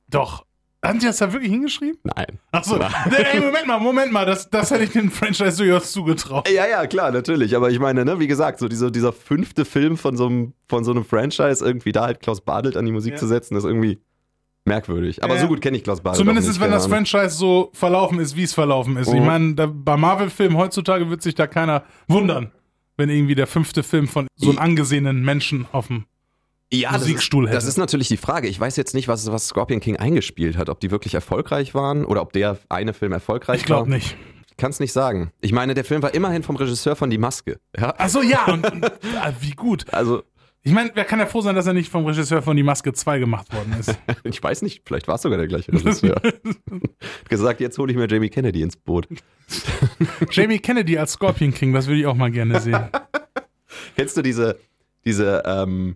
doch. 0.10 0.46
Haben 0.83 0.99
die 0.99 1.05
das 1.05 1.17
da 1.17 1.31
wirklich 1.31 1.51
hingeschrieben? 1.51 1.97
nein. 2.03 2.39
Achso, 2.51 2.77
ey, 2.77 3.39
Moment 3.39 3.65
mal, 3.67 3.79
Moment 3.79 4.11
mal, 4.11 4.25
das, 4.25 4.49
das 4.49 4.69
hätte 4.71 4.83
ich 4.83 4.91
dem 4.91 5.09
Franchise 5.11 5.57
durchaus 5.57 5.91
zugetraut. 5.91 6.49
Ja, 6.49 6.67
ja, 6.67 6.85
klar, 6.87 7.11
natürlich. 7.11 7.55
Aber 7.55 7.69
ich 7.71 7.79
meine, 7.79 8.03
ne, 8.05 8.19
wie 8.19 8.27
gesagt, 8.27 8.59
so 8.59 8.67
diese, 8.67 8.91
dieser 8.91 9.13
fünfte 9.13 9.63
Film 9.65 9.97
von 9.97 10.17
so, 10.17 10.25
einem, 10.27 10.53
von 10.67 10.83
so 10.83 10.91
einem 10.91 11.05
Franchise, 11.05 11.63
irgendwie 11.65 11.91
da 11.93 12.05
halt 12.05 12.21
Klaus 12.21 12.41
Badelt 12.41 12.75
an 12.77 12.85
die 12.85 12.91
Musik 12.91 13.13
Ja. 13.13 13.17
zu 13.19 13.27
setzen, 13.27 13.55
ist 13.55 13.63
irgendwie 13.63 13.99
merkwürdig. 14.65 15.23
Aber 15.23 15.35
Ja. 15.35 15.41
so 15.41 15.47
gut 15.47 15.61
kenne 15.61 15.77
ich 15.77 15.83
Klaus 15.83 16.01
Badelt. 16.01 16.17
Zumindest 16.19 16.47
auch 16.47 16.51
ist, 16.51 16.57
nicht, 16.57 16.65
wenn 16.65 16.71
das 16.71 16.85
Ahnung. 16.85 17.05
Franchise 17.05 17.35
so 17.37 17.69
verlaufen 17.73 18.19
ist, 18.19 18.35
wie 18.35 18.43
es 18.43 18.53
verlaufen 18.53 18.97
ist. 18.97 19.07
Ich 19.07 19.19
Mhm. 19.19 19.25
meine, 19.25 19.55
da, 19.55 19.65
bei 19.67 19.97
Marvel-Filmen 19.97 20.57
heutzutage 20.57 21.09
wird 21.09 21.21
sich 21.21 21.35
da 21.35 21.47
keiner 21.47 21.83
wundern, 22.07 22.51
wenn 22.97 23.09
irgendwie 23.09 23.35
der 23.35 23.47
fünfte 23.47 23.83
Film 23.83 24.07
von 24.07 24.27
so 24.35 24.49
einem 24.49 24.59
angesehenen 24.59 25.23
Menschen 25.23 25.65
auf 25.71 25.87
dem 25.87 26.05
ja, 26.74 26.92
das 26.92 27.01
Musikstuhl 27.01 27.46
ist, 27.46 27.50
hätte. 27.50 27.58
Das 27.58 27.65
ist 27.65 27.77
natürlich 27.77 28.08
die 28.08 28.18
Frage. 28.18 28.48
Ich 28.48 28.60
weiß 28.60 28.75
jetzt 28.77 28.94
nicht, 28.94 29.08
was, 29.08 29.32
was 29.32 29.48
Scorpion 29.48 29.80
King 29.80 29.98
eingespielt 29.98 30.58
hat. 30.58 30.70
Ob 30.70 30.80
die 30.80 30.92
wirklich 30.92 31.13
erfolgreich 31.13 31.74
waren 31.74 32.06
oder 32.06 32.22
ob 32.22 32.34
der 32.34 32.58
eine 32.70 32.94
Film 32.94 33.12
erfolgreich 33.12 33.62
Ich 33.62 33.65
glaube 33.65 33.89
war. 33.89 33.96
nicht. 33.98 34.15
Ich 34.50 34.58
kann 34.58 34.70
es 34.72 34.80
nicht 34.80 34.94
sagen. 34.94 35.32
Ich 35.42 35.51
meine, 35.51 35.74
der 35.74 35.84
Film 35.84 36.03
war 36.03 36.13
immerhin 36.13 36.44
vom 36.44 36.56
Regisseur 36.56 36.96
von 36.96 37.10
Die 37.10 37.18
Maske. 37.18 37.60
Ja? 37.77 37.96
Achso, 37.98 38.22
ja, 38.22 38.46
und, 38.46 38.65
und 38.72 38.86
ah, 38.86 39.34
wie 39.39 39.51
gut. 39.51 39.86
Also, 39.92 40.24
Ich 40.62 40.72
meine, 40.72 40.92
wer 40.94 41.06
kann 41.06 41.18
ja 41.20 41.25
froh 41.25 41.42
sein, 41.42 41.56
dass 41.56 41.65
er 41.65 41.74
nicht 41.74 41.89
vom 41.89 42.06
Regisseur 42.06 42.42
von 42.44 42.56
Die 42.56 42.62
Maske 42.63 42.94
2 42.94 43.18
gemacht 43.18 43.51
worden 43.53 43.75
ist. 43.80 43.98
ich 44.24 44.42
weiß 44.44 44.62
nicht, 44.62 44.84
vielleicht 44.86 45.08
war 45.08 45.15
es 45.15 45.24
sogar 45.24 45.39
der 45.39 45.48
gleiche 45.48 45.74
Regisseur. 45.74 46.15
Hat 46.15 46.34
gesagt, 47.30 47.62
jetzt 47.62 47.77
hole 47.80 47.92
ich 47.92 47.98
mir 47.98 48.08
Jamie 48.08 48.30
Kennedy 48.30 48.62
ins 48.62 48.77
Boot. 48.77 49.08
Jamie 50.32 50.60
Kennedy 50.60 50.98
als 50.98 51.13
Scorpion 51.13 51.51
King, 51.53 51.74
das 51.74 51.88
würde 51.88 52.00
ich 52.01 52.06
auch 52.06 52.15
mal 52.15 52.32
gerne 52.32 52.62
sehen. 52.62 52.89
Kennst 53.96 54.15
du 54.18 54.22
diese, 54.22 54.60
diese 55.03 55.42
ähm, 55.46 55.96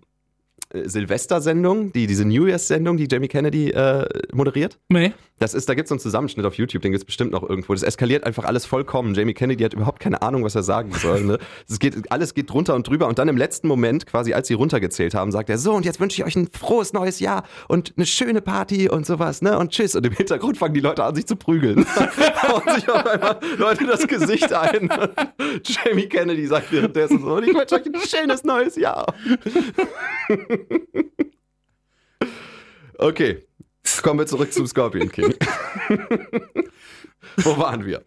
Silvester-Sendung, 0.72 1.92
die, 1.92 2.06
diese 2.06 2.24
New 2.24 2.46
Year's-Sendung, 2.46 2.96
die 2.96 3.08
Jamie 3.10 3.28
Kennedy 3.28 3.70
äh, 3.70 4.06
moderiert? 4.32 4.78
Nee. 4.88 5.12
Das 5.38 5.54
ist, 5.54 5.68
da 5.68 5.74
gibt 5.74 5.86
es 5.86 5.90
so 5.90 5.94
einen 5.94 6.00
Zusammenschnitt 6.00 6.44
auf 6.44 6.54
YouTube, 6.54 6.82
den 6.82 6.90
gibt 6.92 7.02
es 7.02 7.04
bestimmt 7.04 7.30
noch 7.30 7.48
irgendwo. 7.48 7.72
Das 7.72 7.84
eskaliert 7.84 8.24
einfach 8.24 8.44
alles 8.44 8.66
vollkommen. 8.66 9.14
Jamie 9.14 9.34
Kennedy 9.34 9.62
hat 9.62 9.72
überhaupt 9.72 10.00
keine 10.00 10.20
Ahnung, 10.20 10.42
was 10.42 10.54
er 10.54 10.64
sagen 10.64 10.92
soll. 10.92 11.22
Ne? 11.22 11.38
Es 11.68 11.78
geht, 11.78 12.10
alles 12.10 12.34
geht 12.34 12.50
drunter 12.50 12.74
und 12.74 12.88
drüber 12.88 13.06
und 13.08 13.18
dann 13.18 13.28
im 13.28 13.36
letzten 13.36 13.68
Moment, 13.68 14.06
quasi 14.06 14.32
als 14.32 14.48
sie 14.48 14.54
runtergezählt 14.54 15.14
haben, 15.14 15.30
sagt 15.30 15.50
er, 15.50 15.58
so 15.58 15.74
und 15.74 15.84
jetzt 15.84 16.00
wünsche 16.00 16.20
ich 16.20 16.26
euch 16.26 16.34
ein 16.34 16.48
frohes 16.50 16.92
neues 16.92 17.20
Jahr 17.20 17.44
und 17.68 17.92
eine 17.96 18.06
schöne 18.06 18.40
Party 18.40 18.88
und 18.88 19.06
sowas, 19.06 19.42
ne? 19.42 19.58
Und 19.58 19.70
tschüss. 19.70 19.94
Und 19.94 20.06
im 20.06 20.12
Hintergrund 20.12 20.56
fangen 20.56 20.74
die 20.74 20.80
Leute 20.80 21.04
an, 21.04 21.14
sich 21.14 21.26
zu 21.26 21.36
prügeln. 21.36 21.86
Hauen 22.42 22.74
sich 22.74 22.88
auf 22.88 23.06
einmal 23.06 23.38
Leute 23.58 23.86
das 23.86 24.06
Gesicht 24.06 24.52
ein. 24.52 24.88
Jamie 25.62 26.08
Kennedy 26.08 26.46
sagt 26.46 26.72
währenddessen 26.72 27.20
so, 27.20 27.34
und 27.34 27.44
ich 27.44 27.54
wünsche 27.54 27.74
euch 27.74 27.86
ein 27.86 27.94
schönes 28.00 28.44
neues 28.44 28.76
Jahr. 28.76 29.14
Okay, 33.00 33.44
kommen 34.02 34.18
wir 34.18 34.26
zurück 34.26 34.52
zum 34.52 34.66
Scorpion 34.66 35.10
King. 35.10 35.32
Wo 37.38 37.56
waren 37.58 37.84
wir? 37.86 38.04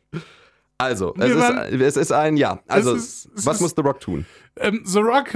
Also, 0.78 1.14
es 1.18 1.20
Wir 1.30 1.36
ist, 1.36 1.40
waren- 1.40 1.82
es 1.82 1.98
ist 1.98 2.12
ein 2.12 2.36
Ja. 2.38 2.60
Also, 2.68 2.96
ist- 2.96 3.30
es 3.36 3.46
was 3.46 3.56
ist- 3.56 3.62
muss 3.62 3.74
The 3.76 3.82
Rock 3.84 4.00
tun? 4.02 4.26
Ähm, 4.60 4.82
The 4.84 5.00
Rock 5.00 5.28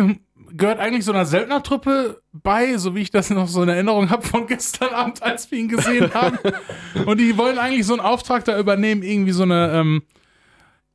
gehört 0.51 0.79
eigentlich 0.79 1.05
so 1.05 1.13
einer 1.13 1.25
Söldnertruppe 1.25 2.21
bei, 2.33 2.77
so 2.77 2.95
wie 2.95 3.01
ich 3.01 3.11
das 3.11 3.29
noch 3.29 3.47
so 3.47 3.63
in 3.63 3.69
Erinnerung 3.69 4.09
habe 4.09 4.23
von 4.27 4.45
gestern 4.47 4.93
Abend, 4.93 5.23
als 5.23 5.49
wir 5.51 5.59
ihn 5.59 5.69
gesehen 5.69 6.13
haben. 6.13 6.37
Und 7.05 7.19
die 7.19 7.37
wollen 7.37 7.57
eigentlich 7.57 7.85
so 7.85 7.93
einen 7.93 8.01
Auftrag 8.01 8.43
da 8.45 8.59
übernehmen, 8.59 9.03
irgendwie 9.03 9.31
so 9.31 9.43
eine, 9.43 9.71
ähm, 9.73 10.03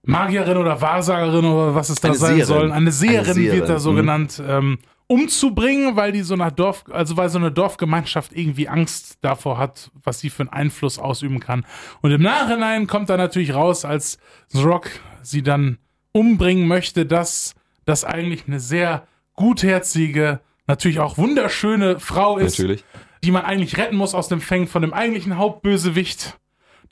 Magierin 0.03 0.57
oder 0.57 0.81
Wahrsagerin 0.81 1.45
oder 1.45 1.75
was 1.75 1.89
es 1.91 1.97
da 2.00 2.09
Eine 2.09 2.17
sein 2.17 2.29
Seherin. 2.37 2.47
soll. 2.47 2.73
Eine 2.73 2.91
Seherin, 2.93 3.25
Eine 3.25 3.35
Seherin, 3.35 3.59
wird 3.61 3.69
da 3.69 3.79
so 3.79 3.93
mhm. 3.93 3.97
genannt, 3.97 4.43
ähm, 4.47 4.79
umzubringen, 5.11 5.97
weil 5.97 6.12
die 6.12 6.23
so 6.23 6.37
nach 6.37 6.52
Dorf, 6.52 6.85
also 6.88 7.17
weil 7.17 7.29
so 7.29 7.38
eine 7.38 7.50
Dorfgemeinschaft 7.50 8.31
irgendwie 8.33 8.69
Angst 8.69 9.19
davor 9.23 9.59
hat, 9.59 9.90
was 10.05 10.21
sie 10.21 10.31
für 10.31 10.43
einen 10.43 10.50
Einfluss 10.50 11.00
ausüben 11.00 11.40
kann. 11.40 11.67
Und 12.00 12.12
im 12.12 12.23
Nachhinein 12.23 12.87
kommt 12.87 13.11
da 13.11 13.17
natürlich 13.17 13.52
raus, 13.52 13.85
als 13.85 14.19
The 14.49 14.62
Rock 14.62 14.88
sie 15.23 15.43
dann 15.43 15.79
umbringen 16.12 16.69
möchte, 16.69 17.07
dass 17.07 17.57
das 17.87 18.05
eigentlich 18.05 18.45
eine 18.47 18.61
sehr 18.61 19.09
gutherzige, 19.35 20.38
natürlich 20.69 21.00
auch 21.00 21.19
wunderschöne 21.19 21.99
Frau 21.99 22.38
ist, 22.38 22.61
Natürlich. 22.61 22.85
die 23.25 23.33
man 23.33 23.45
eigentlich 23.45 23.79
retten 23.79 23.97
muss 23.97 24.14
aus 24.14 24.29
dem 24.29 24.40
Fängen 24.40 24.69
von 24.69 24.83
dem 24.83 24.93
eigentlichen 24.93 25.37
Hauptbösewicht, 25.38 26.38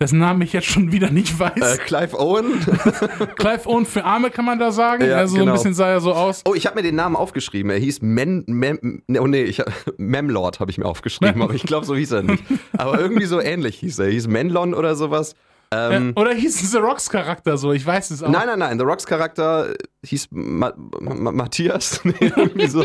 dessen 0.00 0.18
Namen 0.18 0.42
ich 0.42 0.52
jetzt 0.52 0.66
schon 0.66 0.92
wieder 0.92 1.10
nicht 1.10 1.38
weiß. 1.38 1.56
Äh, 1.56 1.76
Clive 1.78 2.18
Owen. 2.18 2.60
Clive 3.36 3.66
Owen 3.66 3.84
für 3.84 4.04
Arme 4.04 4.30
kann 4.30 4.44
man 4.44 4.58
da 4.58 4.70
sagen. 4.70 5.04
Ja, 5.04 5.16
also 5.16 5.34
so 5.34 5.40
genau. 5.40 5.52
ein 5.52 5.56
bisschen 5.56 5.74
sah 5.74 5.88
er 5.88 6.00
so 6.00 6.12
aus. 6.12 6.42
Oh, 6.46 6.54
ich 6.54 6.66
habe 6.66 6.76
mir 6.76 6.82
den 6.82 6.94
Namen 6.94 7.16
aufgeschrieben. 7.16 7.70
Er 7.70 7.78
hieß 7.78 8.02
Men, 8.02 8.44
Mem, 8.46 9.02
oh 9.18 9.26
nee, 9.26 9.42
ich, 9.42 9.62
Memlord 9.96 10.60
habe 10.60 10.70
ich 10.70 10.78
mir 10.78 10.86
aufgeschrieben, 10.86 11.42
aber 11.42 11.54
ich 11.54 11.64
glaube, 11.64 11.84
so 11.84 11.96
hieß 11.96 12.12
er 12.12 12.22
nicht. 12.22 12.42
Aber 12.76 12.98
irgendwie 12.98 13.26
so 13.26 13.40
ähnlich 13.40 13.76
hieß 13.80 13.98
er. 13.98 14.06
Er 14.06 14.12
hieß 14.12 14.28
Menlon 14.28 14.74
oder 14.74 14.94
sowas. 14.94 15.34
Ähm, 15.70 16.14
Oder 16.16 16.32
hieß 16.32 16.70
The 16.70 16.78
Rocks 16.78 17.10
Charakter 17.10 17.58
so? 17.58 17.72
Ich 17.72 17.84
weiß 17.84 18.10
es 18.10 18.22
auch. 18.22 18.30
Nein, 18.30 18.46
nein, 18.46 18.58
nein. 18.58 18.78
The 18.78 18.84
Rocks 18.86 19.04
Charakter 19.04 19.74
hieß 20.02 20.28
Ma 20.30 20.72
Ma 21.00 21.30
Matthias. 21.30 22.00
Nee, 22.04 22.14
irgendwie 22.20 22.68
so. 22.68 22.82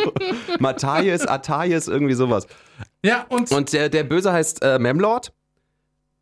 Matthias, 0.59 1.25
Atthias, 1.25 1.87
irgendwie 1.87 2.13
sowas. 2.13 2.45
Ja, 3.05 3.25
und, 3.29 3.51
Und 3.51 3.71
der, 3.71 3.87
der 3.87 4.03
Böse 4.03 4.33
heißt 4.33 4.63
äh, 4.63 4.79
Memlord. 4.79 5.31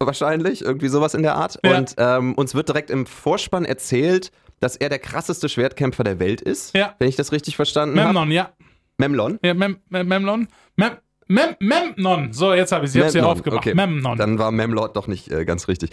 Wahrscheinlich, 0.06 0.62
irgendwie 0.64 0.88
sowas 0.88 1.14
in 1.14 1.24
der 1.24 1.36
Art. 1.36 1.60
Ja. 1.64 1.78
Und 1.78 1.96
ähm, 1.98 2.34
uns 2.36 2.56
wird 2.56 2.68
direkt 2.70 2.90
im 2.90 3.06
Vorspann 3.06 3.66
erzählt, 3.66 4.32
dass 4.60 4.76
er 4.76 4.90
der 4.90 5.00
krasseste 5.00 5.50
Schwertkämpfer 5.50 6.04
der 6.04 6.20
Welt 6.20 6.42
ist. 6.42 6.76
Ja. 6.76 6.96
Wenn 7.00 7.10
ich 7.10 7.16
das 7.16 7.32
richtig 7.32 7.56
verstanden 7.56 8.00
habe. 8.00 8.10
Memnon, 8.14 8.32
ja. 8.32 8.52
Memlon. 8.98 9.40
ja 9.44 9.54
Mem, 9.54 9.78
Mem, 9.90 10.08
Memnon. 10.08 10.48
Mem, 10.76 10.92
Mem, 11.28 11.56
Memnon. 11.60 12.34
So, 12.34 12.54
jetzt 12.54 12.72
habe 12.72 12.86
ich 12.86 12.92
sie. 12.92 13.00
Memnon, 13.00 13.24
aufgemacht. 13.26 13.60
okay. 13.66 13.74
Memnon. 13.74 14.18
Dann 14.18 14.38
war 14.38 14.52
Memlord 14.52 14.96
doch 14.96 15.08
nicht 15.08 15.32
äh, 15.32 15.46
ganz 15.46 15.68
richtig. 15.68 15.92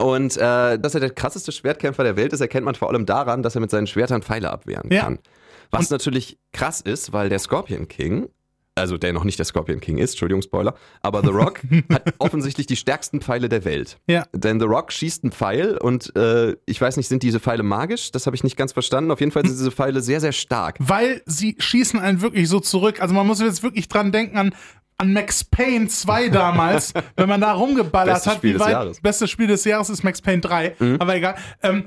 Und 0.00 0.36
äh, 0.36 0.78
dass 0.78 0.94
er 0.94 1.00
der 1.00 1.10
krasseste 1.10 1.50
Schwertkämpfer 1.52 2.04
der 2.04 2.16
Welt 2.16 2.32
ist, 2.32 2.40
erkennt 2.40 2.64
man 2.64 2.76
vor 2.76 2.88
allem 2.88 3.04
daran, 3.04 3.42
dass 3.42 3.56
er 3.56 3.60
mit 3.60 3.70
seinen 3.70 3.86
Schwertern 3.88 4.22
Pfeile 4.22 4.50
abwehren 4.50 4.90
Ja. 4.92 5.02
kann. 5.02 5.18
Was 5.70 5.90
natürlich 5.90 6.38
krass 6.52 6.80
ist, 6.80 7.12
weil 7.12 7.28
der 7.28 7.38
Scorpion 7.40 7.88
King, 7.88 8.28
also 8.78 8.96
der 8.96 9.12
noch 9.12 9.24
nicht 9.24 9.38
der 9.38 9.46
Scorpion 9.46 9.80
King 9.80 9.98
ist, 9.98 10.12
Entschuldigung, 10.12 10.42
Spoiler, 10.42 10.74
aber 11.02 11.22
The 11.22 11.28
Rock 11.28 11.60
hat 11.92 12.14
offensichtlich 12.18 12.66
die 12.66 12.76
stärksten 12.76 13.20
Pfeile 13.20 13.48
der 13.48 13.64
Welt. 13.64 13.98
Ja. 14.06 14.24
Denn 14.32 14.60
The 14.60 14.66
Rock 14.66 14.92
schießt 14.92 15.24
einen 15.24 15.32
Pfeil 15.32 15.76
und 15.78 16.14
äh, 16.16 16.56
ich 16.66 16.80
weiß 16.80 16.96
nicht, 16.96 17.08
sind 17.08 17.22
diese 17.22 17.40
Pfeile 17.40 17.62
magisch? 17.62 18.10
Das 18.12 18.26
habe 18.26 18.36
ich 18.36 18.44
nicht 18.44 18.56
ganz 18.56 18.72
verstanden. 18.72 19.10
Auf 19.10 19.20
jeden 19.20 19.32
Fall 19.32 19.44
sind 19.44 19.58
diese 19.58 19.70
Pfeile 19.70 20.00
sehr, 20.00 20.20
sehr 20.20 20.32
stark. 20.32 20.76
Weil 20.78 21.22
sie 21.26 21.56
schießen 21.58 21.98
einen 21.98 22.20
wirklich 22.20 22.48
so 22.48 22.60
zurück. 22.60 23.00
Also 23.00 23.14
man 23.14 23.26
muss 23.26 23.40
jetzt 23.40 23.62
wirklich 23.62 23.88
dran 23.88 24.12
denken 24.12 24.36
an, 24.36 24.54
an 24.98 25.12
Max 25.12 25.44
Payne 25.44 25.88
2 25.88 26.28
damals, 26.30 26.92
wenn 27.16 27.28
man 27.28 27.40
da 27.40 27.52
rumgeballert 27.52 28.14
Bestes 28.14 28.30
hat. 28.30 28.38
Spiel 28.38 28.50
wie 28.50 28.52
des 28.54 28.62
weit, 28.62 28.72
Jahres. 28.72 28.96
Mhm. 28.98 29.02
Bestes 29.02 29.30
Spiel 29.30 29.46
des 29.46 29.64
Jahres 29.64 29.90
ist 29.90 30.02
Max 30.04 30.20
Payne 30.20 30.40
3, 30.40 30.76
aber 30.98 31.16
egal. 31.16 31.36
Ähm, 31.62 31.86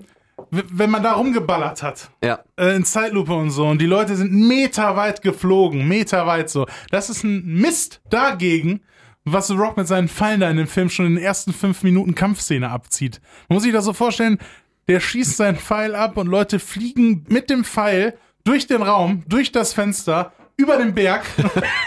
wenn 0.50 0.90
man 0.90 1.04
da 1.04 1.14
rumgeballert 1.14 1.84
hat, 1.84 2.10
Ja. 2.24 2.40
äh, 2.58 2.76
in 2.76 2.86
Zeitlupe 2.86 3.34
und 3.34 3.52
so, 3.52 3.68
und 3.68 3.80
die 3.82 3.86
Leute 3.86 4.16
sind 4.16 4.32
meterweit 4.34 5.22
geflogen, 5.22 5.88
meterweit 5.88 6.50
so. 6.50 6.66
Das 6.90 7.10
ist 7.10 7.24
ein 7.24 7.46
Mist 7.46 8.02
dagegen, 8.10 8.82
was 9.24 9.48
The 9.48 9.54
Rock 9.54 9.78
mit 9.78 9.88
seinen 9.88 10.08
Pfeilen 10.08 10.40
da 10.40 10.50
in 10.50 10.58
dem 10.58 10.68
Film 10.68 10.90
schon 10.90 11.06
in 11.06 11.16
den 11.16 11.24
ersten 11.24 11.54
fünf 11.54 11.84
Minuten 11.84 12.16
Kampfszene 12.16 12.70
abzieht. 12.70 13.22
Man 13.50 13.56
muss 13.56 13.64
sich 13.64 13.74
das 13.74 13.86
so 13.86 13.94
vorstellen, 13.94 14.40
der 14.88 15.00
schießt 15.00 15.38
seinen 15.38 15.58
Pfeil 15.58 15.94
ab 15.96 16.18
und 16.18 16.28
Leute 16.28 16.58
fliegen 16.60 17.26
mit 17.30 17.50
dem 17.50 17.64
Pfeil 17.64 18.18
durch 18.44 18.66
den 18.66 18.82
Raum, 18.82 19.24
durch 19.28 19.52
das 19.52 19.74
Fenster, 19.74 20.34
über 20.62 20.78
den 20.78 20.94
Berg, 20.94 21.24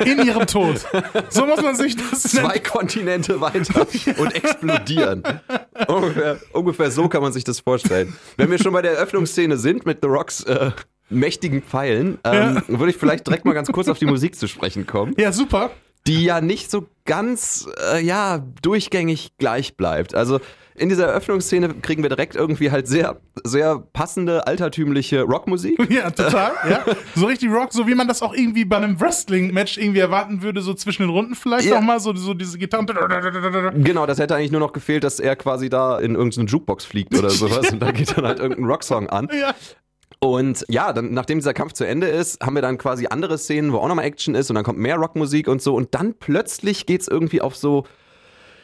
in 0.04 0.24
ihrem 0.24 0.46
Tod. 0.46 0.84
So 1.30 1.46
muss 1.46 1.62
man 1.62 1.74
sich 1.76 1.96
das 1.96 2.22
Zwei 2.22 2.58
Kontinente 2.58 3.40
weiter 3.40 3.86
und 4.18 4.34
explodieren. 4.34 5.22
ungefähr, 5.88 6.38
ungefähr 6.52 6.90
so 6.90 7.08
kann 7.08 7.22
man 7.22 7.32
sich 7.32 7.44
das 7.44 7.60
vorstellen. 7.60 8.14
Wenn 8.36 8.50
wir 8.50 8.58
schon 8.58 8.72
bei 8.72 8.82
der 8.82 8.92
Eröffnungsszene 8.92 9.56
sind 9.56 9.86
mit 9.86 9.98
The 10.02 10.08
Rocks 10.08 10.42
äh, 10.44 10.70
mächtigen 11.08 11.62
Pfeilen, 11.62 12.18
ähm, 12.24 12.62
würde 12.66 12.90
ich 12.90 12.96
vielleicht 12.96 13.26
direkt 13.26 13.44
mal 13.44 13.52
ganz 13.54 13.70
kurz 13.70 13.88
auf 13.88 13.98
die 13.98 14.06
Musik 14.06 14.36
zu 14.36 14.46
sprechen 14.48 14.86
kommen, 14.86 15.14
Ja, 15.18 15.32
super. 15.32 15.70
die 16.06 16.24
ja 16.24 16.40
nicht 16.40 16.70
so 16.70 16.86
ganz, 17.04 17.66
äh, 17.92 18.02
ja, 18.04 18.42
durchgängig 18.62 19.32
gleich 19.38 19.76
bleibt. 19.76 20.14
Also 20.14 20.40
in 20.76 20.88
dieser 20.88 21.06
Eröffnungsszene 21.06 21.74
kriegen 21.82 22.02
wir 22.02 22.08
direkt 22.10 22.34
irgendwie 22.34 22.70
halt 22.70 22.88
sehr, 22.88 23.20
sehr 23.44 23.78
passende, 23.92 24.46
altertümliche 24.46 25.22
Rockmusik. 25.22 25.78
Ja, 25.90 26.10
total. 26.10 26.52
ja. 26.70 26.84
So 27.14 27.26
richtig 27.26 27.50
Rock, 27.52 27.72
so 27.72 27.86
wie 27.86 27.94
man 27.94 28.08
das 28.08 28.22
auch 28.22 28.34
irgendwie 28.34 28.64
bei 28.64 28.76
einem 28.78 29.00
Wrestling-Match 29.00 29.78
irgendwie 29.78 30.00
erwarten 30.00 30.42
würde, 30.42 30.60
so 30.60 30.74
zwischen 30.74 31.02
den 31.02 31.10
Runden 31.10 31.34
vielleicht 31.36 31.68
Ja. 31.68 31.76
auch 31.78 31.82
mal, 31.82 32.00
so, 32.00 32.14
so 32.14 32.34
diese 32.34 32.58
Gitarren. 32.58 32.86
Genau, 33.84 34.06
das 34.06 34.18
hätte 34.18 34.34
eigentlich 34.34 34.50
nur 34.50 34.60
noch 34.60 34.72
gefehlt, 34.72 35.04
dass 35.04 35.20
er 35.20 35.36
quasi 35.36 35.68
da 35.68 35.98
in 35.98 36.14
irgendeine 36.14 36.48
Jukebox 36.48 36.84
fliegt 36.84 37.16
oder 37.16 37.30
sowas 37.30 37.70
und 37.70 37.80
da 37.80 37.92
geht 37.92 38.16
dann 38.16 38.26
halt 38.26 38.40
irgendein 38.40 38.64
Rocksong 38.64 39.08
an. 39.10 39.28
Ja. 39.32 39.54
Und 40.20 40.64
ja, 40.68 40.92
dann, 40.92 41.12
nachdem 41.12 41.38
dieser 41.38 41.54
Kampf 41.54 41.74
zu 41.74 41.84
Ende 41.84 42.06
ist, 42.06 42.40
haben 42.42 42.54
wir 42.54 42.62
dann 42.62 42.78
quasi 42.78 43.06
andere 43.08 43.36
Szenen, 43.38 43.72
wo 43.72 43.78
auch 43.78 43.88
nochmal 43.88 44.06
Action 44.06 44.34
ist 44.34 44.50
und 44.50 44.54
dann 44.54 44.64
kommt 44.64 44.78
mehr 44.78 44.96
Rockmusik 44.96 45.48
und 45.48 45.60
so 45.60 45.74
und 45.74 45.94
dann 45.94 46.14
plötzlich 46.14 46.86
geht's 46.86 47.08
irgendwie 47.08 47.40
auf 47.42 47.56
so, 47.56 47.84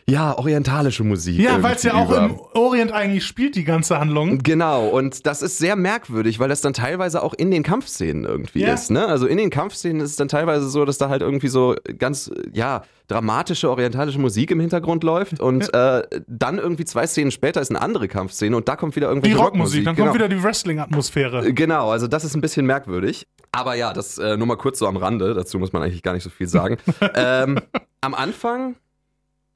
ja, 0.09 0.37
orientalische 0.37 1.05
Musik. 1.05 1.39
Ja, 1.39 1.63
weil 1.63 1.77
es 1.77 1.83
ja 1.83 1.95
auch 1.95 2.11
irgendwie 2.11 2.35
im 2.35 2.41
Orient 2.55 2.93
eigentlich 2.93 3.25
spielt, 3.25 3.55
die 3.57 3.65
ganze 3.65 3.99
Handlung. 3.99 4.39
Genau, 4.39 4.89
und 4.89 5.27
das 5.27 5.43
ist 5.43 5.59
sehr 5.59 5.77
merkwürdig, 5.77 6.39
weil 6.39 6.49
das 6.49 6.61
dann 6.61 6.73
teilweise 6.73 7.23
auch 7.23 7.35
in 7.35 7.51
den 7.51 7.63
Kampfszenen 7.63 8.25
irgendwie 8.25 8.61
Ja. 8.61 8.75
ist. 8.75 8.91
Ne? 8.91 9.07
Also 9.07 9.27
in 9.27 9.39
den 9.39 9.51
Kampfszenen 9.51 10.01
ist 10.01 10.11
es 10.11 10.17
dann 10.17 10.29
teilweise 10.29 10.69
so, 10.69 10.85
dass 10.85 10.99
da 10.99 11.09
halt 11.09 11.23
irgendwie 11.23 11.49
so 11.49 11.77
ganz, 11.99 12.31
ja, 12.53 12.83
dramatische 13.09 13.69
orientalische 13.71 14.21
Musik 14.21 14.53
im 14.53 14.61
Hintergrund 14.61 15.03
läuft 15.03 15.41
und 15.41 15.75
äh, 15.75 16.03
dann 16.29 16.59
irgendwie 16.59 16.85
zwei 16.85 17.07
Szenen 17.09 17.33
später 17.33 17.61
ist 17.61 17.71
eine 17.71 17.83
andere 17.83 18.07
Kampfszene 18.07 18.57
und 18.57 18.69
da 18.69 18.77
kommt 18.77 18.95
wieder 18.95 19.09
Die 19.09 19.11
irgendwelche 19.17 19.37
Rockmusik, 19.37 19.85
dann 19.85 19.97
genau. 19.97 20.09
kommt 20.09 20.15
wieder 20.21 20.29
die 20.29 20.41
Wrestling-Atmosphäre. 20.43 21.53
Genau, 21.53 21.91
also 21.91 22.07
das 22.07 22.25
ist 22.25 22.37
ein 22.37 22.41
bisschen 22.41 22.67
merkwürdig. 22.67 23.27
Aber 23.53 23.75
ja, 23.75 23.93
das 23.93 24.19
äh, 24.19 24.37
nur 24.37 24.47
mal 24.47 24.57
kurz 24.57 24.79
so 24.79 24.87
am 24.87 24.97
Rande, 24.97 25.35
dazu 25.35 25.59
muss 25.59 25.73
man 25.73 25.83
eigentlich 25.83 26.03
gar 26.05 26.13
nicht 26.13 26.23
so 26.23 26.31
viel 26.31 26.47
sagen. 26.47 26.77
ähm, 27.17 27.59
am 28.01 28.15
Anfang 28.15 28.77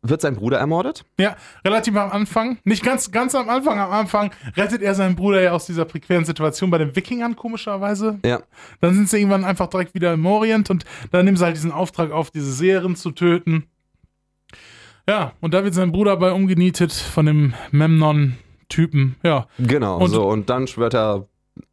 wird 0.06 0.20
sein 0.20 0.36
Bruder 0.36 0.58
ermordet. 0.58 1.04
Ja, 1.18 1.34
relativ 1.64 1.96
am 1.96 2.10
Anfang. 2.12 2.58
Nicht 2.64 2.84
ganz, 2.84 3.10
ganz 3.10 3.34
am 3.34 3.48
Anfang. 3.48 3.78
Am 3.80 3.90
Anfang 3.90 4.30
rettet 4.56 4.82
er 4.82 4.94
seinen 4.94 5.16
Bruder 5.16 5.40
ja 5.40 5.52
aus 5.52 5.66
dieser 5.66 5.84
prekären 5.86 6.24
Situation 6.24 6.70
bei 6.70 6.78
den 6.78 6.94
Wikingern, 6.94 7.34
komischerweise. 7.36 8.18
Ja. 8.24 8.40
Dann 8.80 8.94
sind 8.94 9.08
sie 9.08 9.18
irgendwann 9.18 9.44
einfach 9.44 9.66
direkt 9.68 9.94
wieder 9.94 10.12
im 10.12 10.24
Orient 10.26 10.70
und 10.70 10.84
dann 11.10 11.24
nehmen 11.24 11.36
sie 11.36 11.44
halt 11.44 11.56
diesen 11.56 11.72
Auftrag 11.72 12.12
auf, 12.12 12.30
diese 12.30 12.52
Seherin 12.52 12.96
zu 12.96 13.10
töten. 13.10 13.64
Ja, 15.08 15.32
und 15.40 15.52
da 15.54 15.64
wird 15.64 15.74
sein 15.74 15.92
Bruder 15.92 16.16
bei 16.16 16.32
umgenietet 16.32 16.92
von 16.92 17.26
dem 17.26 17.54
Memnon-Typen. 17.72 19.16
Ja. 19.22 19.46
Genau, 19.58 19.98
Und- 19.98 20.10
so 20.10 20.26
und 20.28 20.48
dann 20.50 20.66
schwört 20.66 20.94
er 20.94 21.26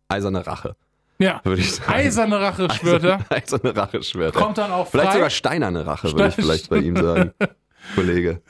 eiserne 0.10 0.46
Rache, 0.46 0.76
Ja. 1.18 1.40
würde 1.46 1.62
ich 1.62 1.72
sagen. 1.76 1.92
Eiserne 1.94 2.40
Rache 2.42 2.68
schwört 2.72 3.04
er. 3.06 3.20
Eiserne 3.30 3.76
Rache 3.76 4.04
schwört 4.04 4.36
er. 4.36 4.42
Kommt 4.42 4.58
dann 4.58 4.72
auch 4.72 4.88
Vielleicht 4.88 5.10
frei. 5.10 5.16
sogar 5.16 5.30
steinerne 5.30 5.86
Rache, 5.86 6.12
würde 6.12 6.28
ich 6.28 6.36
vielleicht 6.36 6.70
bei 6.70 6.78
ihm 6.80 6.96
sagen. 6.98 7.32
Kollege. 7.96 8.42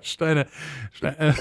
Steine. 0.00 0.46
Steine. 0.92 1.18
äh, 1.18 1.32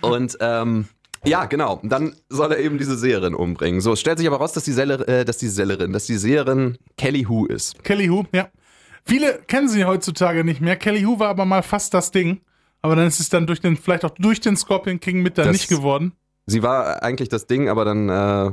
Und 0.06 0.36
ähm, 0.40 0.86
ja, 1.24 1.46
genau. 1.46 1.80
Dann 1.82 2.14
soll 2.28 2.52
er 2.52 2.58
eben 2.58 2.78
diese 2.78 2.96
Seherin 2.96 3.34
umbringen. 3.34 3.80
So, 3.80 3.92
es 3.94 4.00
stellt 4.00 4.18
sich 4.18 4.26
aber 4.26 4.36
raus, 4.36 4.52
dass 4.52 4.64
die, 4.64 4.72
Seller, 4.72 5.06
äh, 5.08 5.24
dass 5.24 5.38
die 5.38 5.48
Sellerin, 5.48 5.92
dass 5.92 6.06
die 6.06 6.16
Seherin 6.18 6.78
Kelly 6.96 7.24
Hu 7.24 7.46
ist. 7.46 7.82
Kelly 7.82 8.06
Hu, 8.06 8.24
ja. 8.32 8.48
Viele 9.04 9.40
kennen 9.46 9.68
sie 9.68 9.84
heutzutage 9.84 10.44
nicht 10.44 10.60
mehr. 10.60 10.76
Kelly 10.76 11.02
Hu 11.02 11.18
war 11.18 11.28
aber 11.28 11.44
mal 11.44 11.62
fast 11.62 11.94
das 11.94 12.10
Ding. 12.10 12.40
Aber 12.82 12.94
dann 12.94 13.06
ist 13.06 13.18
es 13.18 13.28
dann 13.28 13.46
durch 13.46 13.60
den, 13.60 13.76
vielleicht 13.76 14.04
auch 14.04 14.10
durch 14.10 14.40
den 14.40 14.56
Scorpion 14.56 15.00
King 15.00 15.22
mit 15.22 15.38
dann 15.38 15.46
Das- 15.46 15.54
nicht 15.56 15.68
geworden. 15.68 16.12
Sie 16.48 16.62
war 16.62 17.02
eigentlich 17.02 17.28
das 17.28 17.48
Ding, 17.48 17.68
aber 17.68 17.84
dann 17.84 18.08
äh, 18.08 18.52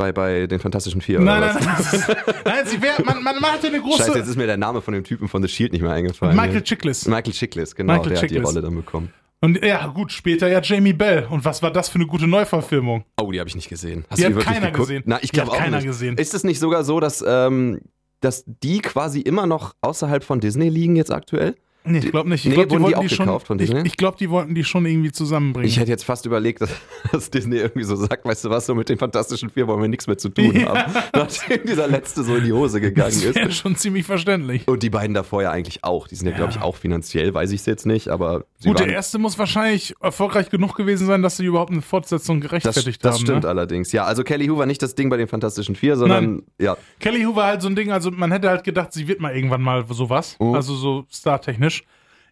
bei, 0.00 0.12
bei 0.12 0.46
den 0.46 0.58
Fantastischen 0.60 1.00
Vier 1.02 1.20
Nein, 1.20 1.42
oder 1.42 1.52
nein, 1.54 1.66
was? 1.78 1.92
nein. 2.08 2.16
nein, 2.44 2.56
sie 2.66 2.80
wär, 2.80 2.94
man, 3.04 3.22
man 3.22 3.42
hatte 3.42 3.66
eine 3.66 3.80
große. 3.80 3.98
Scheiße, 3.98 4.18
jetzt 4.18 4.28
ist 4.28 4.36
mir 4.36 4.46
der 4.46 4.56
Name 4.56 4.80
von 4.80 4.94
dem 4.94 5.04
Typen 5.04 5.28
von 5.28 5.42
The 5.42 5.48
Shield 5.48 5.72
nicht 5.72 5.82
mehr 5.82 5.92
eingefallen. 5.92 6.34
Michael 6.34 6.62
Chiklis. 6.62 7.06
Michael 7.06 7.32
Chiklis, 7.32 7.74
genau, 7.74 7.92
Michael 7.94 8.08
der 8.10 8.16
hat 8.18 8.22
die 8.24 8.34
Chiklis. 8.34 8.48
Rolle 8.48 8.62
dann 8.62 8.74
bekommen. 8.74 9.12
Und 9.42 9.62
ja, 9.64 9.86
gut, 9.88 10.10
später 10.12 10.48
ja 10.48 10.60
Jamie 10.62 10.92
Bell. 10.92 11.26
Und 11.30 11.44
was 11.44 11.62
war 11.62 11.70
das 11.70 11.88
für 11.88 11.96
eine 11.96 12.06
gute 12.06 12.26
Neuverfilmung? 12.26 13.04
Oh, 13.20 13.30
die 13.32 13.38
habe 13.40 13.48
ich 13.48 13.54
nicht 13.56 13.68
gesehen. 13.68 14.04
Hast 14.10 14.18
Die 14.18 14.24
du 14.28 14.36
hat 14.36 14.44
keiner 14.44 14.66
geguckt? 14.70 14.88
gesehen. 14.88 15.02
Na, 15.06 15.18
ich 15.22 15.32
glaube 15.32 15.50
auch 15.52 15.56
keiner 15.56 15.78
nicht. 15.78 15.86
gesehen. 15.86 16.16
Ist 16.18 16.34
es 16.34 16.44
nicht 16.44 16.58
sogar 16.58 16.84
so, 16.84 17.00
dass, 17.00 17.24
ähm, 17.26 17.80
dass 18.20 18.44
die 18.46 18.80
quasi 18.80 19.20
immer 19.20 19.46
noch 19.46 19.74
außerhalb 19.80 20.24
von 20.24 20.40
Disney 20.40 20.68
liegen 20.68 20.96
jetzt 20.96 21.10
aktuell? 21.10 21.56
Nee, 21.82 21.98
ich 21.98 22.10
glaube 22.10 22.28
nicht. 22.28 22.44
Ich 22.44 22.50
Nee, 22.50 22.54
glaub, 22.56 22.68
die 22.68 22.72
wurden 22.74 22.84
die 22.90 22.94
wollten 22.94 23.06
auch 23.06 23.10
schon, 23.16 23.26
gekauft 23.26 23.46
von 23.46 23.58
ich, 23.58 23.70
Disney? 23.70 23.86
ich 23.86 23.96
glaube, 23.96 24.16
die 24.18 24.28
wollten 24.28 24.54
die 24.54 24.64
schon 24.64 24.84
irgendwie 24.84 25.12
zusammenbringen. 25.12 25.66
Ich 25.68 25.78
hätte 25.78 25.90
jetzt 25.90 26.04
fast 26.04 26.26
überlegt, 26.26 26.60
dass, 26.60 26.70
dass 27.12 27.30
Disney 27.30 27.56
irgendwie 27.56 27.84
so 27.84 27.96
sagt, 27.96 28.24
weißt 28.24 28.44
du 28.44 28.50
was, 28.50 28.66
so 28.66 28.74
mit 28.74 28.88
den 28.90 28.98
Fantastischen 28.98 29.48
Vier 29.48 29.66
wollen 29.66 29.80
wir 29.80 29.88
nichts 29.88 30.06
mehr 30.06 30.18
zu 30.18 30.28
tun 30.28 30.54
Ja. 30.54 30.74
haben. 30.76 30.92
Nachdem 31.14 31.66
dieser 31.66 31.88
letzte 31.88 32.22
so 32.22 32.36
in 32.36 32.44
die 32.44 32.52
Hose 32.52 32.80
gegangen 32.82 33.10
das 33.10 33.24
ist. 33.24 33.34
wäre 33.34 33.50
schon 33.52 33.76
ziemlich 33.76 34.04
verständlich. 34.04 34.68
Und 34.68 34.82
die 34.82 34.90
beiden 34.90 35.14
davor 35.14 35.42
ja 35.42 35.50
eigentlich 35.52 35.82
auch. 35.82 36.06
Die 36.06 36.16
sind 36.16 36.28
ja, 36.28 36.36
glaube 36.36 36.52
ich, 36.52 36.60
auch 36.60 36.76
finanziell, 36.76 37.32
weiß 37.32 37.50
ich 37.52 37.60
es 37.60 37.66
jetzt 37.66 37.86
nicht, 37.86 38.08
aber 38.08 38.44
Gut, 38.62 38.78
der 38.78 38.88
erste 38.88 39.18
muss 39.18 39.38
wahrscheinlich 39.38 39.94
erfolgreich 40.00 40.50
genug 40.50 40.74
gewesen 40.76 41.06
sein, 41.06 41.22
dass 41.22 41.38
sie 41.38 41.46
überhaupt 41.46 41.70
eine 41.72 41.80
Fortsetzung 41.82 42.40
das, 42.42 42.50
gerechtfertigt 42.50 43.02
das 43.04 43.14
haben. 43.16 43.22
stimmt 43.22 43.42
ne? 43.44 43.48
allerdings. 43.48 43.90
Ja, 43.92 44.04
also 44.04 44.22
Kelly 44.22 44.50
war 44.54 44.66
nicht 44.66 44.82
das 44.82 44.94
Ding 44.94 45.08
bei 45.08 45.16
den 45.16 45.28
Fantastischen 45.28 45.74
Vier, 45.74 45.96
sondern 45.96 46.42
ja, 46.60 46.76
Kelly 46.98 47.26
war 47.34 47.46
halt 47.46 47.62
so 47.62 47.68
ein 47.68 47.76
Ding, 47.76 47.90
also 47.90 48.10
man 48.10 48.32
hätte 48.32 48.50
halt 48.50 48.64
gedacht, 48.64 48.92
sie 48.92 49.08
wird 49.08 49.20
mal 49.20 49.34
irgendwann 49.34 49.62
mal 49.62 49.84
sowas. 49.88 50.36
Mhm. 50.38 50.54
Also 50.54 50.74
so 50.74 51.06
startechnisch. 51.10 51.79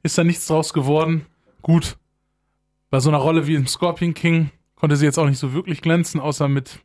Ist 0.02 0.18
da 0.18 0.24
nichts 0.24 0.46
draus 0.46 0.72
geworden. 0.72 1.26
Gut. 1.62 1.98
Bei 2.90 3.00
so 3.00 3.10
einer 3.10 3.18
Rolle 3.18 3.46
wie 3.46 3.54
im 3.54 3.66
Scorpion 3.66 4.14
King 4.14 4.50
konnte 4.74 4.96
sie 4.96 5.04
jetzt 5.04 5.18
auch 5.18 5.26
nicht 5.26 5.38
so 5.38 5.52
wirklich 5.52 5.82
glänzen, 5.82 6.20
außer 6.20 6.48
mit 6.48 6.80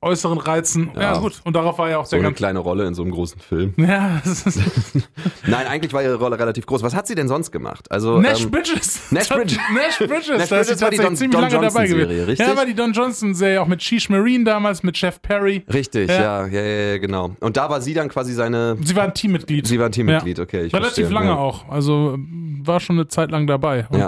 äußeren 0.00 0.38
Reizen. 0.38 0.90
Ja, 0.94 1.00
Ja. 1.14 1.18
gut. 1.18 1.40
Und 1.44 1.56
darauf 1.56 1.78
war 1.78 1.90
ja 1.90 1.98
auch 1.98 2.06
so 2.06 2.16
der 2.16 2.24
eine 2.24 2.32
kleine 2.34 2.60
Rolle 2.60 2.86
in 2.86 2.94
so 2.94 3.02
einem 3.02 3.10
großen 3.10 3.40
Film. 3.40 3.74
Ja, 3.78 4.20
das 4.24 4.46
ist 4.46 4.60
Nein, 5.46 5.66
eigentlich 5.66 5.92
war 5.92 6.02
ihre 6.02 6.14
Rolle 6.16 6.38
relativ 6.38 6.66
groß. 6.66 6.82
Was 6.82 6.94
hat 6.94 7.06
sie 7.08 7.14
denn 7.16 7.26
sonst 7.26 7.50
gemacht? 7.50 7.90
Also 7.90 8.20
Nash 8.20 8.44
ähm, 8.44 8.50
Bridges. 8.52 9.10
Nash 9.10 9.28
Bridges. 9.28 9.58
Nash 9.74 9.98
Bridges. 9.98 10.28
Nash 10.28 10.48
da 10.48 10.60
ist 10.60 10.68
sie 10.68 10.74
Bridges 10.74 10.80
war 10.82 10.90
die 10.90 10.96
tatsächlich 10.98 11.00
Don- 11.06 11.16
ziemlich 11.16 11.32
Don 11.32 11.40
lange 11.42 11.52
dabei 11.54 11.64
Johnson-Serie, 11.86 12.06
gewesen. 12.06 12.24
richtig? 12.28 12.46
Ja, 12.48 12.56
war 12.56 12.66
die 12.66 12.74
Don 12.74 12.92
Johnson-Serie 12.92 13.60
auch 13.62 13.66
mit 13.66 13.82
Sheesh 13.82 14.08
Marine 14.08 14.44
damals, 14.44 14.82
mit 14.84 14.96
Jeff 15.00 15.20
Perry. 15.20 15.64
richtig, 15.72 16.08
Ja. 16.08 16.20
ja. 16.20 16.46
Ja, 16.46 16.60
ja, 16.62 16.90
ja, 16.92 16.98
genau. 16.98 17.34
Und 17.40 17.56
da 17.56 17.68
war 17.68 17.80
sie 17.80 17.94
dann 17.94 18.08
quasi 18.08 18.32
seine. 18.34 18.76
Sie 18.82 18.94
war 18.94 19.04
ein 19.04 19.14
Teammitglied. 19.14 19.66
Sie 19.66 19.78
war 19.80 19.86
ein 19.86 19.92
Teammitglied, 19.92 20.38
okay. 20.38 20.66
Ich 20.66 20.72
Relativ 20.74 20.94
verstehe, 21.08 21.14
lange 21.14 21.30
ja. 21.30 21.36
auch. 21.36 21.68
Also 21.68 22.16
war 22.62 22.78
schon 22.78 22.96
eine 22.96 23.08
Zeit 23.08 23.30
lang 23.32 23.46
dabei. 23.48 23.86
Und 23.90 23.98
Ja. 23.98 24.06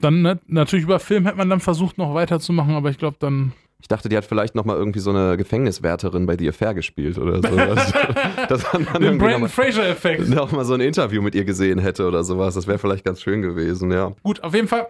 dann 0.00 0.22
ne, 0.22 0.38
natürlich 0.46 0.84
über 0.84 1.00
Film 1.00 1.24
hätte 1.26 1.38
man 1.38 1.50
dann 1.50 1.60
versucht, 1.60 1.98
noch 1.98 2.14
weiterzumachen, 2.14 2.74
aber 2.74 2.90
ich 2.90 2.98
glaube 2.98 3.16
dann. 3.18 3.52
Ich 3.84 3.88
dachte, 3.88 4.08
die 4.08 4.16
hat 4.16 4.24
vielleicht 4.24 4.54
noch 4.54 4.64
mal 4.64 4.78
irgendwie 4.78 4.98
so 5.00 5.10
eine 5.10 5.36
Gefängniswärterin 5.36 6.24
bei 6.24 6.38
The 6.38 6.48
Affair 6.48 6.72
gespielt 6.72 7.18
oder 7.18 7.36
sowas. 7.42 7.92
Dass 8.48 8.72
man 8.72 8.86
dann 8.90 9.02
Den 9.02 9.18
Brandon 9.18 9.46
Fraser-Effekt. 9.50 10.26
noch 10.30 10.52
mal 10.52 10.64
so 10.64 10.72
ein 10.72 10.80
Interview 10.80 11.20
mit 11.20 11.34
ihr 11.34 11.44
gesehen 11.44 11.78
hätte 11.78 12.08
oder 12.08 12.24
sowas. 12.24 12.54
Das 12.54 12.66
wäre 12.66 12.78
vielleicht 12.78 13.04
ganz 13.04 13.20
schön 13.20 13.42
gewesen, 13.42 13.92
ja. 13.92 14.12
Gut, 14.22 14.42
auf 14.42 14.54
jeden 14.54 14.68
Fall 14.68 14.88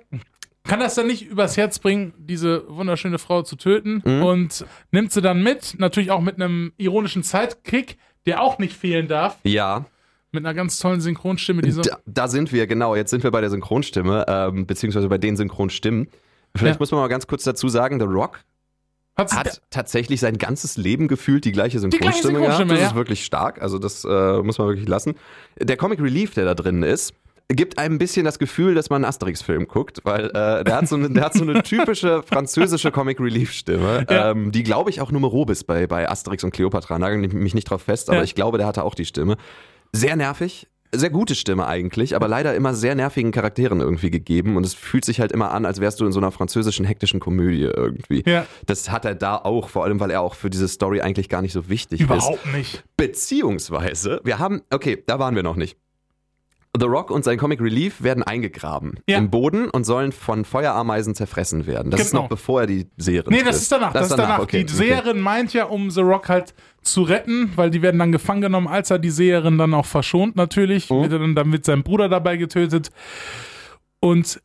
kann 0.62 0.78
das 0.78 0.94
dann 0.94 1.08
nicht 1.08 1.26
übers 1.28 1.56
Herz 1.56 1.80
bringen, 1.80 2.14
diese 2.18 2.62
wunderschöne 2.68 3.18
Frau 3.18 3.42
zu 3.42 3.56
töten 3.56 4.00
Mhm. 4.04 4.22
und 4.22 4.64
nimmt 4.92 5.10
sie 5.12 5.20
dann 5.20 5.42
mit, 5.42 5.74
natürlich 5.78 6.12
auch 6.12 6.20
mit 6.20 6.36
einem 6.40 6.72
ironischen 6.76 7.24
Sidekick, 7.24 7.96
der 8.26 8.42
auch 8.42 8.60
nicht 8.60 8.76
fehlen 8.76 9.08
darf, 9.08 9.38
Ja, 9.42 9.86
mit 10.30 10.44
einer 10.46 10.54
ganz 10.54 10.78
tollen 10.78 11.00
Synchronstimme, 11.00 11.62
die 11.62 11.72
so 11.72 11.82
da, 11.82 11.98
da 12.06 12.28
sind 12.28 12.52
wir, 12.52 12.68
genau. 12.68 12.94
Jetzt 12.94 13.10
sind 13.10 13.24
wir 13.24 13.32
bei 13.32 13.40
der 13.40 13.50
Synchronstimme, 13.50 14.24
ähm, 14.28 14.66
beziehungsweise 14.66 15.08
bei 15.08 15.18
den 15.18 15.36
Synchronstimmen. 15.36 16.06
Vielleicht 16.56 16.76
Ja. 16.76 16.78
muss 16.80 16.92
man 16.92 17.00
mal 17.00 17.08
ganz 17.08 17.26
kurz 17.26 17.42
dazu 17.42 17.66
sagen, 17.68 17.98
The 17.98 18.06
Rock 18.06 18.38
hat 19.16 19.30
sie- 19.30 19.36
hat 19.36 19.62
tatsächlich 19.70 20.20
sein 20.20 20.38
ganzes 20.38 20.76
Leben 20.76 21.08
gefühlt 21.08 21.44
die 21.44 21.52
gleiche 21.52 21.78
gleiche 21.78 21.80
Synchronstimme, 21.80 22.38
Synchronstimme, 22.38 22.44
gehabt. 22.68 22.70
Das 22.72 22.80
ja. 22.80 22.86
ist 22.88 22.94
wirklich 22.94 23.24
stark. 23.24 23.62
Also 23.62 23.78
das 23.78 24.04
äh, 24.04 24.42
muss 24.42 24.58
man 24.58 24.68
wirklich 24.68 24.88
lassen. 24.88 25.14
Der 25.60 25.76
Comic 25.76 26.00
Relief, 26.00 26.34
der 26.34 26.44
da 26.44 26.54
drin 26.54 26.82
ist, 26.82 27.14
gibt 27.48 27.78
einem 27.78 27.96
ein 27.96 27.98
bisschen 27.98 28.24
das 28.24 28.38
Gefühl, 28.38 28.74
dass 28.74 28.88
man 28.88 29.04
einen 29.04 29.08
Asterix-Film 29.10 29.68
guckt, 29.68 30.00
weil 30.04 30.26
äh, 30.30 30.64
der, 30.64 30.76
hat 30.76 30.88
so 30.88 30.96
eine, 30.96 31.10
der 31.10 31.24
hat 31.24 31.34
so 31.34 31.42
eine 31.42 31.62
typische 31.62 32.22
französische 32.26 32.90
Comic 32.90 33.20
Relief-Stimme, 33.20 34.06
Ja. 34.08 34.30
ähm, 34.30 34.50
die 34.50 34.62
glaube 34.62 34.88
ich 34.90 35.00
auch 35.02 35.10
Numero 35.12 35.44
ist 35.50 35.64
bei, 35.64 35.86
bei 35.86 36.08
Asterix 36.08 36.42
und 36.42 36.52
Cleopatra. 36.52 36.98
Nageln 36.98 37.20
mich 37.20 37.54
nicht 37.54 37.68
drauf 37.68 37.82
fest, 37.82 38.08
aber 38.08 38.18
Ja. 38.18 38.24
ich 38.24 38.34
glaube, 38.34 38.56
der 38.58 38.66
hatte 38.66 38.82
auch 38.82 38.94
die 38.94 39.04
Stimme. 39.04 39.36
Sehr 39.92 40.16
nervig. 40.16 40.66
Sehr 40.98 41.10
gute 41.10 41.34
Stimme 41.34 41.66
eigentlich, 41.66 42.14
aber 42.16 42.28
leider 42.28 42.54
immer 42.54 42.74
sehr 42.74 42.94
nervigen 42.94 43.30
Charakteren 43.32 43.80
irgendwie 43.80 44.10
gegeben 44.10 44.56
und 44.56 44.64
es 44.64 44.74
fühlt 44.74 45.04
sich 45.04 45.20
halt 45.20 45.32
immer 45.32 45.50
an, 45.52 45.64
als 45.66 45.80
wärst 45.80 46.00
du 46.00 46.06
in 46.06 46.12
so 46.12 46.20
einer 46.20 46.30
französischen 46.30 46.84
hektischen 46.84 47.20
Komödie 47.20 47.62
irgendwie. 47.64 48.22
Ja. 48.26 48.46
Das 48.66 48.90
hat 48.90 49.04
er 49.04 49.14
da 49.14 49.36
auch, 49.36 49.68
vor 49.68 49.84
allem 49.84 50.00
weil 50.00 50.10
er 50.10 50.20
auch 50.20 50.34
für 50.34 50.50
diese 50.50 50.68
Story 50.68 51.00
eigentlich 51.00 51.28
gar 51.28 51.42
nicht 51.42 51.52
so 51.52 51.68
wichtig 51.68 52.00
ist. 52.00 52.06
überhaupt 52.06 52.52
nicht. 52.54 52.84
Beziehungsweise, 52.96 54.20
wir 54.24 54.38
haben, 54.38 54.62
okay, 54.70 55.02
da 55.06 55.18
waren 55.18 55.34
wir 55.34 55.42
noch 55.42 55.56
nicht. 55.56 55.76
The 56.78 56.86
Rock 56.86 57.10
und 57.12 57.24
sein 57.24 57.38
Comic 57.38 57.60
Relief 57.60 58.02
werden 58.02 58.24
eingegraben 58.24 58.98
Ja. 59.08 59.18
im 59.18 59.30
Boden 59.30 59.70
und 59.70 59.84
sollen 59.84 60.10
von 60.10 60.44
Feuerameisen 60.44 61.14
zerfressen 61.14 61.66
werden. 61.66 61.90
Das 61.92 62.00
ist 62.00 62.10
Genau. 62.10 62.22
noch 62.22 62.28
bevor 62.28 62.62
er 62.62 62.66
die 62.66 62.88
Seherin 62.96 63.32
Nee, 63.32 63.44
das 63.44 63.62
ist 63.62 63.70
danach. 63.70 63.92
Das, 63.92 64.08
ist 64.10 64.16
danach. 64.16 64.40
okay, 64.40 64.64
die 64.64 64.72
Seherin 64.72 65.20
meint 65.20 65.52
ja, 65.52 65.66
um 65.66 65.90
The 65.92 66.00
Rock 66.00 66.28
halt 66.28 66.52
zu 66.84 67.02
retten, 67.02 67.52
weil 67.56 67.70
die 67.70 67.82
werden 67.82 67.98
dann 67.98 68.12
gefangen 68.12 68.42
genommen, 68.42 68.68
als 68.68 68.90
er 68.90 68.98
die 68.98 69.10
Seherin 69.10 69.58
dann 69.58 69.74
auch 69.74 69.86
verschont, 69.86 70.36
natürlich. 70.36 70.90
Mhm. 70.90 71.02
Wird 71.02 71.12
er 71.12 71.18
dann, 71.18 71.34
dann 71.34 71.52
wird 71.52 71.64
sein 71.64 71.82
Bruder 71.82 72.08
dabei 72.08 72.36
getötet. 72.36 72.90
Und 74.00 74.40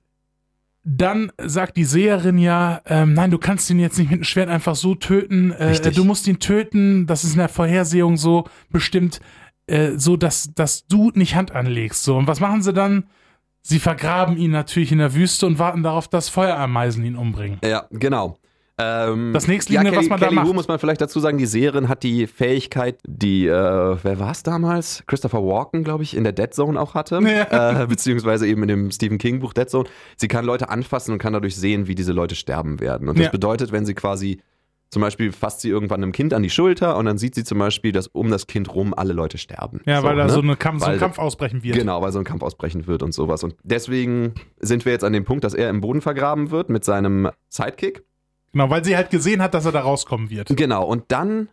dann 0.84 1.32
sagt 1.38 1.78
die 1.78 1.84
Seherin 1.84 2.38
ja, 2.38 2.82
ähm, 2.86 3.13
nein, 3.13 3.32
du 3.32 3.38
kannst 3.38 3.69
ihn 3.69 3.80
jetzt 3.80 3.99
nicht 3.99 4.10
mit 4.10 4.21
dem 4.21 4.23
Schwert 4.23 4.49
einfach 4.49 4.75
so 4.75 4.95
töten. 4.95 5.52
Äh, 5.52 5.65
Richtig. 5.65 5.95
du 5.95 6.04
musst 6.04 6.28
ihn 6.28 6.39
töten. 6.39 7.06
Das 7.06 7.23
ist 7.23 7.34
in 7.34 7.39
der 7.39 7.49
Vorhersehung 7.49 8.17
so 8.17 8.45
bestimmt, 8.71 9.19
äh, 9.67 9.91
so 9.97 10.17
dass, 10.17 10.54
dass 10.56 10.88
du 10.88 11.12
nicht 11.13 11.36
Hand 11.36 11.52
anlegst. 11.52 12.04
So. 12.04 12.17
Und 12.17 12.28
was 12.28 12.39
machen 12.39 12.62
sie 12.62 12.73
dann? 12.73 13.06
Sie 13.62 13.80
vergraben 13.80 14.38
ihn 14.38 14.52
natürlich 14.52 14.91
in 14.91 14.99
der 14.99 15.13
Wüste 15.13 15.45
und 15.45 15.60
warten 15.60 15.84
darauf, 15.84 16.08
dass 16.08 16.30
Feuerameisen 16.30 17.04
ihn 17.04 17.15
umbringen. 17.15 17.60
Ja, 17.63 17.86
genau. 17.91 18.38
Ähm, 18.82 19.34
Das 19.34 19.48
nächstliegende, 19.48 19.89
ja, 19.92 19.96
Kelly, 19.98 20.06
was 20.06 20.10
man 20.10 20.20
da 20.20 20.28
Kelly 20.28 20.38
Hu 20.39 20.44
macht. 20.46 20.56
muss 20.56 20.68
man 20.70 20.80
vielleicht 20.80 21.02
dazu 21.02 21.20
sagen, 21.20 21.38
die 21.38 21.46
Seherin 21.46 21.89
hat 21.89 22.02
die 22.04 22.28
Fähigkeit, 22.28 22.98
die, 23.06 23.46
äh, 23.46 23.52
wer 23.52 24.20
war 24.20 24.32
es 24.32 24.42
damals? 24.44 25.04
Christopher 25.06 25.44
Walken, 25.44 25.84
glaube 25.84 26.04
ich, 26.04 26.15
in 26.15 26.24
der 26.24 26.32
Dead 26.34 26.54
Zone 26.54 26.80
auch 26.80 26.94
hatte. 26.94 27.20
Ja. 27.30 27.84
Äh, 27.84 27.88
beziehungsweise 27.88 28.48
eben 28.48 28.62
in 28.63 28.68
dem 28.70 28.92
Stephen 28.92 29.18
King 29.18 29.39
Buch 29.39 29.54
Dead 29.54 29.70
Zone. 29.70 29.88
Sie 30.18 30.28
kann 30.28 30.46
Leute 30.46 30.70
anfassen 30.70 31.12
und 31.12 31.18
kann 31.20 31.34
dadurch 31.34 31.56
sehen, 31.58 31.88
wie 31.88 31.96
diese 31.96 32.13
Leute 32.13 32.36
sterben 32.36 32.80
werden. 32.80 33.10
Und 33.10 33.18
das 33.20 33.26
Ja. 33.26 33.32
bedeutet, 33.32 33.72
wenn 33.72 33.86
sie 33.86 33.94
quasi, 33.94 34.39
zum 34.89 35.02
Beispiel 35.02 35.32
fasst 35.32 35.62
sie 35.62 35.70
irgendwann 35.70 36.02
einem 36.02 36.12
Kind 36.12 36.34
an 36.34 36.42
die 36.42 36.50
Schulter 36.50 36.98
und 36.98 37.06
dann 37.06 37.18
sieht 37.18 37.36
sie 37.36 37.44
zum 37.44 37.60
Beispiel, 37.60 37.92
dass 37.92 38.08
um 38.08 38.30
das 38.32 38.48
Kind 38.48 38.74
rum 38.74 38.94
alle 38.96 39.13
Leute 39.13 39.38
sterben. 39.38 39.82
Ja, 39.86 40.02
weil 40.04 40.15
da 40.15 40.26
ne? 40.26 40.30
so, 40.32 40.42
eine 40.42 40.56
Kampf, 40.56 40.80
so 40.82 40.86
ein 40.88 40.94
Weil- 40.94 41.00
Kampf 41.00 41.20
ausbrechen 41.20 41.62
wird. 41.63 41.76
Genau, 41.78 42.02
weil 42.02 42.12
so 42.12 42.20
ein 42.20 42.26
Kampf 42.26 42.42
ausbrechen 42.42 42.88
wird 42.88 43.04
und 43.04 43.13
sowas. 43.13 43.44
Und 43.44 43.56
deswegen 43.63 44.34
sind 44.60 44.86
wir 44.86 44.92
jetzt 44.94 45.04
an 45.04 45.13
dem 45.13 45.26
Punkt, 45.26 45.44
dass 45.44 45.54
er 45.54 45.70
im 45.70 45.82
Boden 45.82 46.02
vergraben 46.02 46.50
wird 46.52 46.70
mit 46.70 46.84
seinem 46.86 47.30
Sidekick. 47.50 48.04
Genau, 48.52 48.70
weil 48.70 48.84
sie 48.84 48.96
halt 48.96 49.10
gesehen 49.10 49.42
hat, 49.42 49.54
dass 49.54 49.66
er 49.66 49.72
da 49.72 49.82
rauskommen 49.82 50.30
wird. 50.30 50.56
Genau, 50.56 50.86
und 50.86 51.06
dann 51.10 51.50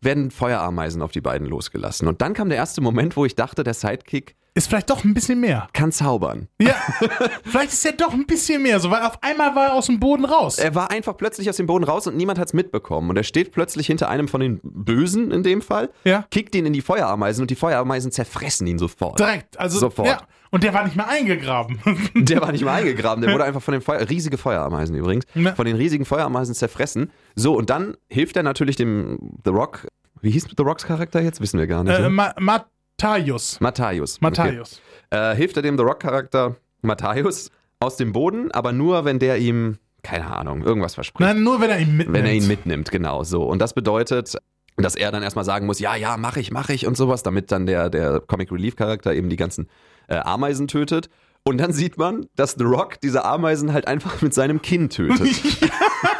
werden 0.00 0.30
Feuerameisen 0.30 1.02
auf 1.02 1.12
die 1.12 1.20
beiden 1.20 1.46
losgelassen. 1.46 2.08
Und 2.08 2.22
dann 2.22 2.34
kam 2.34 2.48
der 2.48 2.58
erste 2.58 2.80
Moment, 2.80 3.16
wo 3.16 3.24
ich 3.24 3.36
dachte, 3.36 3.64
der 3.64 3.74
Sidekick 3.74 4.36
Ist 4.54 4.68
vielleicht 4.68 4.90
doch 4.90 5.04
ein 5.04 5.14
bisschen 5.14 5.40
mehr. 5.40 5.68
kann 5.72 5.92
zaubern. 5.92 6.48
Ja, 6.60 6.74
vielleicht 7.44 7.72
ist 7.72 7.84
er 7.86 7.92
doch 7.92 8.12
ein 8.12 8.26
bisschen 8.26 8.62
mehr, 8.62 8.80
so, 8.80 8.90
weil 8.90 9.02
auf 9.02 9.22
einmal 9.22 9.54
war 9.54 9.66
er 9.68 9.74
aus 9.74 9.86
dem 9.86 10.00
Boden 10.00 10.24
raus. 10.24 10.58
Er 10.58 10.74
war 10.74 10.90
einfach 10.90 11.16
plötzlich 11.16 11.48
aus 11.48 11.56
dem 11.56 11.66
Boden 11.66 11.84
raus 11.84 12.06
und 12.06 12.16
niemand 12.16 12.38
hat 12.38 12.48
es 12.48 12.52
mitbekommen. 12.54 13.10
Und 13.10 13.16
er 13.16 13.22
steht 13.22 13.52
plötzlich 13.52 13.86
hinter 13.86 14.08
einem 14.08 14.26
von 14.28 14.40
den 14.40 14.60
Bösen 14.62 15.30
in 15.30 15.42
dem 15.42 15.62
Fall, 15.62 15.90
Ja. 16.04 16.24
kickt 16.30 16.54
ihn 16.54 16.66
in 16.66 16.72
die 16.72 16.80
Feuerameisen 16.80 17.42
und 17.42 17.50
die 17.50 17.54
Feuerameisen 17.56 18.10
zerfressen 18.12 18.66
ihn 18.66 18.78
sofort. 18.78 19.18
Direkt, 19.20 19.58
also 19.58 19.78
Sofort. 19.78 20.08
Ja. 20.08 20.18
Und 20.50 20.64
der 20.64 20.74
war 20.74 20.82
nicht 20.82 20.96
mehr 20.96 21.06
eingegraben. 21.08 21.78
Der 22.16 22.40
war 22.40 22.50
nicht 22.50 22.64
mal 22.64 22.74
eingegraben, 22.74 23.22
der 23.22 23.32
wurde 23.34 23.44
einfach 23.44 23.62
von 23.62 23.70
den 23.72 23.80
Feuer, 23.82 24.08
riesige 24.10 24.36
Feuerameisen 24.36 24.96
übrigens, 24.96 25.24
Ja. 25.34 25.54
von 25.54 25.64
den 25.64 25.76
riesigen 25.76 26.04
Feuerameisen 26.04 26.56
zerfressen. 26.56 27.12
So, 27.36 27.56
und 27.56 27.70
dann 27.70 27.96
hilft 28.08 28.36
er 28.36 28.42
natürlich 28.42 28.74
dem 28.74 29.18
The 29.44 29.50
Rock. 29.50 29.86
Wie 30.22 30.30
hieß 30.32 30.48
The 30.56 30.62
Rocks 30.64 30.84
Charakter 30.84 31.20
jetzt? 31.22 31.40
Wissen 31.40 31.60
wir 31.60 31.68
gar 31.68 31.84
nicht. 31.84 31.96
äh, 31.96 32.02
ne? 32.02 32.10
Ma 32.10 32.34
Matthäus. 33.02 33.60
Matthäus. 33.60 34.20
Matthäus. 34.20 34.80
Okay. 35.10 35.32
Äh, 35.32 35.36
hilft 35.36 35.56
er 35.56 35.62
dem 35.62 35.76
The 35.76 35.84
Rock-Charakter 35.84 36.56
Matthäus 36.82 37.50
aus 37.80 37.96
dem 37.96 38.12
Boden, 38.12 38.50
aber 38.52 38.72
nur, 38.72 39.04
wenn 39.04 39.18
der 39.18 39.38
ihm, 39.38 39.78
keine 40.02 40.26
Ahnung, 40.34 40.62
irgendwas 40.62 40.94
verspricht. 40.94 41.20
Nein, 41.20 41.42
nur 41.42 41.60
wenn 41.60 41.70
er 41.70 41.78
ihn 41.78 41.96
mitnimmt. 41.96 42.18
wenn 42.18 42.26
er 42.26 42.32
ihn 42.32 42.46
mitnimmt, 42.46 42.90
genau 42.90 43.24
so. 43.24 43.42
Und 43.42 43.60
das 43.60 43.74
bedeutet, 43.74 44.36
dass 44.76 44.94
er 44.94 45.10
dann 45.12 45.22
erstmal 45.22 45.44
sagen 45.44 45.66
muss, 45.66 45.78
ja, 45.78 45.96
ja, 45.96 46.16
mach 46.16 46.36
ich, 46.36 46.50
mach 46.50 46.68
ich 46.68 46.86
und 46.86 46.96
sowas, 46.96 47.22
damit 47.22 47.50
dann 47.52 47.66
der, 47.66 47.90
der 47.90 48.20
Comic 48.20 48.52
Relief 48.52 48.76
Charakter 48.76 49.14
eben 49.14 49.28
die 49.28 49.36
ganzen 49.36 49.68
äh, 50.08 50.16
Ameisen 50.16 50.68
tötet. 50.68 51.08
Und 51.42 51.58
dann 51.58 51.72
sieht 51.72 51.96
man, 51.96 52.26
dass 52.36 52.52
The 52.58 52.64
Rock 52.64 53.00
diese 53.00 53.24
Ameisen 53.24 53.72
halt 53.72 53.88
einfach 53.88 54.20
mit 54.20 54.34
seinem 54.34 54.60
Kinn 54.60 54.90
tötet. 54.90 55.28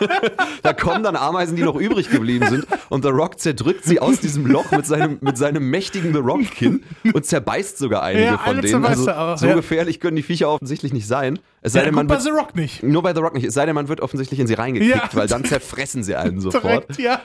da 0.62 0.72
kommen 0.72 1.02
dann 1.04 1.14
Ameisen, 1.14 1.56
die 1.56 1.62
noch 1.62 1.76
übrig 1.76 2.10
geblieben 2.10 2.48
sind. 2.48 2.66
Und 2.88 3.04
The 3.04 3.10
Rock 3.10 3.38
zerdrückt 3.38 3.84
sie 3.84 4.00
aus 4.00 4.20
diesem 4.20 4.46
Loch 4.46 4.70
mit 4.70 4.86
seinem, 4.86 5.18
mit 5.20 5.36
seinem 5.36 5.68
mächtigen 5.68 6.14
The 6.14 6.20
Rock-Kinn 6.20 6.82
und 7.12 7.26
zerbeißt 7.26 7.76
sogar 7.76 8.02
einige 8.02 8.24
Ja, 8.24 8.38
von 8.38 8.62
denen. 8.62 8.84
Also, 8.84 9.10
auch, 9.12 9.36
so 9.36 9.46
ja. 9.46 9.54
gefährlich 9.54 10.00
können 10.00 10.16
die 10.16 10.22
Viecher 10.22 10.48
offensichtlich 10.48 10.94
nicht 10.94 11.06
sein. 11.06 11.38
Es 11.62 11.72
sei 11.74 11.80
Ja, 11.80 11.84
denn, 11.86 11.94
man 11.94 12.06
bei 12.06 12.14
wird 12.14 12.22
The 12.22 12.30
Rock 12.30 12.56
nicht. 12.56 12.82
nur 12.82 13.02
bei 13.02 13.12
The 13.14 13.20
Rock 13.20 13.34
nicht. 13.34 13.44
Es 13.44 13.52
sei 13.54 13.66
denn, 13.66 13.74
man 13.74 13.88
wird 13.88 14.00
offensichtlich 14.00 14.40
in 14.40 14.46
sie 14.46 14.54
reingekickt, 14.54 14.94
Ja. 14.94 15.08
weil 15.12 15.26
dann 15.28 15.44
zerfressen 15.44 16.02
sie 16.02 16.16
einen 16.16 16.40
sofort. 16.40 16.96
Direkt, 16.96 16.98
ja. 16.98 17.20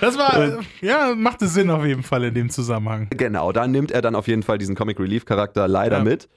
Das 0.00 0.18
war, 0.18 0.38
äh, 0.38 0.58
ja, 0.80 1.14
machte 1.16 1.46
Sinn 1.48 1.70
auf 1.70 1.84
jeden 1.84 2.02
Fall 2.02 2.24
in 2.24 2.34
dem 2.34 2.50
Zusammenhang. 2.50 3.08
Genau, 3.10 3.52
da 3.52 3.66
nimmt 3.66 3.90
er 3.90 4.02
dann 4.02 4.14
auf 4.14 4.28
jeden 4.28 4.42
Fall 4.42 4.58
diesen 4.58 4.74
Comic 4.74 4.98
Relief 4.98 5.24
Charakter 5.24 5.68
leider 5.68 5.98
Ja. 5.98 6.04
mit. 6.04 6.28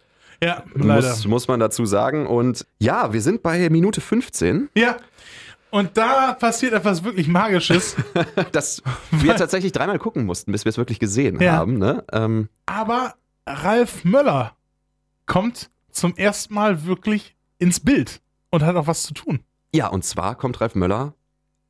Ja, 0.43 0.63
leider. 0.74 1.08
Muss, 1.08 1.28
muss 1.28 1.48
man 1.48 1.60
dazu 1.60 1.86
sagen. 1.86 2.28
Und 2.28 2.65
ja, 2.80 3.13
wir 3.13 3.21
sind 3.21 3.41
bei 3.41 3.69
Minute 3.69 4.02
15. 4.02 4.69
Ja. 4.76 4.98
Und 5.71 5.98
da 5.98 6.34
passiert 6.34 6.74
etwas 6.74 7.04
wirklich 7.04 7.28
Magisches. 7.28 7.95
Das 8.52 8.82
wir 9.12 9.36
tatsächlich 9.38 9.71
dreimal 9.71 10.00
gucken 10.00 10.26
mussten, 10.26 10.52
bis 10.52 10.65
wir 10.65 10.69
es 10.69 10.78
wirklich 10.78 11.00
gesehen 11.00 11.39
Ja. 11.41 11.54
haben. 11.54 11.78
Ne? 11.78 12.04
Ähm, 12.12 12.50
Aber 12.65 13.15
Ralf 13.48 14.04
Möller 14.06 14.54
kommt 15.26 15.69
zum 15.96 16.16
ersten 16.16 16.54
Mal 16.54 16.86
wirklich 16.86 17.36
ins 17.58 17.80
Bild 17.80 18.22
und 18.52 18.64
hat 18.64 18.76
auch 18.76 18.88
was 18.88 19.04
zu 19.04 19.14
tun. 19.14 19.40
ja, 19.74 19.88
und 19.88 20.04
zwar 20.06 20.36
kommt 20.36 20.62
Ralf 20.62 20.76
Möller 20.76 21.14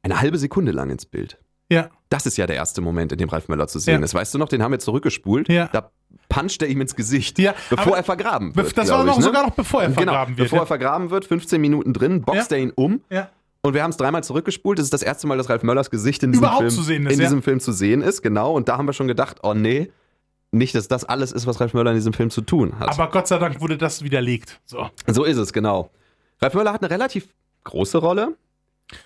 eine 0.04 0.20
halbe 0.22 0.38
Sekunde 0.38 0.72
lang 0.72 0.90
ins 0.90 1.06
Bild. 1.06 1.38
Ja. 1.70 1.90
Das 2.10 2.26
ist 2.28 2.38
ja 2.38 2.46
der 2.46 2.56
erste 2.56 2.82
Moment, 2.82 3.12
in 3.12 3.18
dem 3.18 3.30
Ralf 3.30 3.48
Möller 3.48 3.68
zu 3.68 3.80
sehen 3.80 4.00
Ja. 4.00 4.06
ist. 4.06 4.14
Weißt 4.14 4.34
du 4.34 4.38
noch, 4.38 4.50
den 4.50 4.62
haben 4.62 4.72
wir 4.72 4.78
zurückgespult. 4.80 5.50
Ja. 5.50 5.68
Da 5.72 5.90
puncht 6.30 6.62
er 6.62 6.68
ihm 6.68 6.80
ins 6.82 6.96
Gesicht, 6.96 7.40
Ja, 7.40 7.56
bevor 7.72 7.98
er 7.98 8.04
vergraben 8.04 8.54
Be- 8.54 8.64
wird. 8.64 8.78
das 8.78 8.90
war 8.90 9.04
noch, 9.04 9.14
ich, 9.14 9.18
ne? 9.20 9.24
sogar 9.24 9.44
noch 9.48 9.56
bevor 9.56 9.82
er 9.82 9.88
genau, 9.90 9.98
vergraben 10.04 10.38
wird. 10.38 10.46
Bevor 10.50 10.60
er 10.60 10.68
vergraben 10.68 11.10
wird, 11.10 11.26
15 11.26 11.60
Minuten 11.60 11.94
drin, 11.94 12.22
boxt 12.22 12.52
Ja. 12.52 12.58
er 12.58 12.64
ihn 12.64 12.72
um. 12.76 13.02
ja. 13.10 13.30
Und 13.64 13.74
wir 13.74 13.82
haben 13.82 13.90
es 13.90 13.98
dreimal 13.98 14.24
zurückgespult. 14.24 14.78
Das 14.78 14.84
ist 14.84 14.94
das 14.94 15.02
erste 15.02 15.26
Mal, 15.26 15.40
dass 15.40 15.50
Ralf 15.50 15.64
Möllers 15.64 15.90
Gesicht 15.90 16.22
in 16.22 16.32
diesem, 16.32 16.44
Überhaupt 16.44 16.60
Film, 16.62 16.70
zu 16.70 16.84
sehen 16.84 17.08
ist, 17.08 17.14
in 17.14 17.20
ja. 17.20 17.26
diesem 17.26 17.42
Film 17.42 17.60
zu 17.60 17.72
sehen 17.72 18.04
ist. 18.04 18.22
Genau. 18.22 18.54
Und 18.54 18.70
da 18.70 18.78
haben 18.78 18.86
wir 18.88 18.94
schon 18.94 19.08
gedacht, 19.08 19.38
oh 19.42 19.56
nee, 19.56 19.92
nicht, 20.58 20.74
dass 20.76 20.88
das 20.88 21.04
alles 21.06 21.32
ist, 21.32 21.46
was 21.48 21.60
Ralf 21.60 21.74
Möller 21.74 21.92
in 21.92 21.98
diesem 21.98 22.14
Film 22.14 22.30
zu 22.30 22.42
tun 22.42 22.78
hat. 22.80 22.90
Aber 22.90 23.10
Gott 23.12 23.28
sei 23.28 23.38
Dank 23.38 23.62
wurde 23.62 23.78
das 23.78 24.04
widerlegt. 24.04 24.60
So. 24.66 24.90
so 25.08 25.24
ist 25.24 25.38
es, 25.38 25.54
genau. 25.54 25.90
Ralf 26.42 26.54
Möller 26.54 26.74
hat 26.74 26.82
eine 26.82 26.90
relativ 26.92 27.28
große 27.64 27.98
Rolle. 27.98 28.36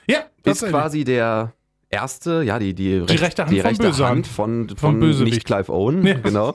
Ja, 0.08 0.20
das 0.44 0.62
ist 0.62 0.70
quasi 0.70 1.04
der 1.04 1.54
erste, 1.90 2.44
ja, 2.44 2.60
die, 2.60 2.74
die, 2.74 2.98
recht- 2.98 3.22
rechte 3.22 3.42
Hand 3.44 3.52
die 3.52 3.60
rechte 3.60 3.84
Bösewicht. 3.84 4.10
Hand 4.10 4.28
von, 4.28 4.68
von, 4.70 4.78
Vom 4.78 5.00
Bösewicht. 5.00 5.34
nicht 5.36 5.46
Clive 5.48 5.72
Owen, 5.72 6.06
Ja. 6.06 6.16
genau, 6.16 6.54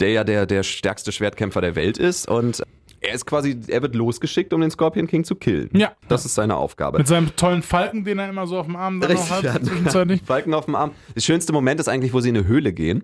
der 0.00 0.10
ja 0.10 0.24
der, 0.24 0.46
der 0.46 0.62
stärkste 0.62 1.12
Schwertkämpfer 1.12 1.60
der 1.60 1.76
Welt 1.76 1.98
ist 1.98 2.28
und 2.28 2.62
er 3.04 3.14
ist 3.14 3.26
quasi, 3.26 3.60
er 3.66 3.82
wird 3.82 3.94
losgeschickt, 3.96 4.52
um 4.52 4.60
den 4.60 4.70
Scorpion 4.70 5.08
King 5.08 5.24
zu 5.24 5.34
killen. 5.34 5.68
Ja. 5.72 5.92
Das 6.08 6.24
ist 6.24 6.34
seine 6.36 6.56
Aufgabe. 6.56 6.98
Mit 6.98 7.08
seinem 7.08 7.34
tollen 7.34 7.62
Falken, 7.62 8.04
den 8.04 8.18
er 8.20 8.28
immer 8.28 8.46
so 8.46 8.58
auf 8.58 8.66
dem 8.66 8.76
Arm 8.76 9.00
dann 9.00 9.12
noch 9.12 9.30
Richtig, 9.42 9.52
hat. 9.52 10.08
ja. 10.08 10.16
Falken 10.24 10.54
auf 10.54 10.66
dem 10.66 10.76
Arm. 10.76 10.92
Das 11.14 11.24
schönste 11.24 11.52
Moment 11.52 11.80
ist 11.80 11.88
eigentlich, 11.88 12.12
wo 12.12 12.20
sie 12.20 12.28
in 12.28 12.36
eine 12.36 12.46
Höhle 12.46 12.72
gehen. 12.72 13.02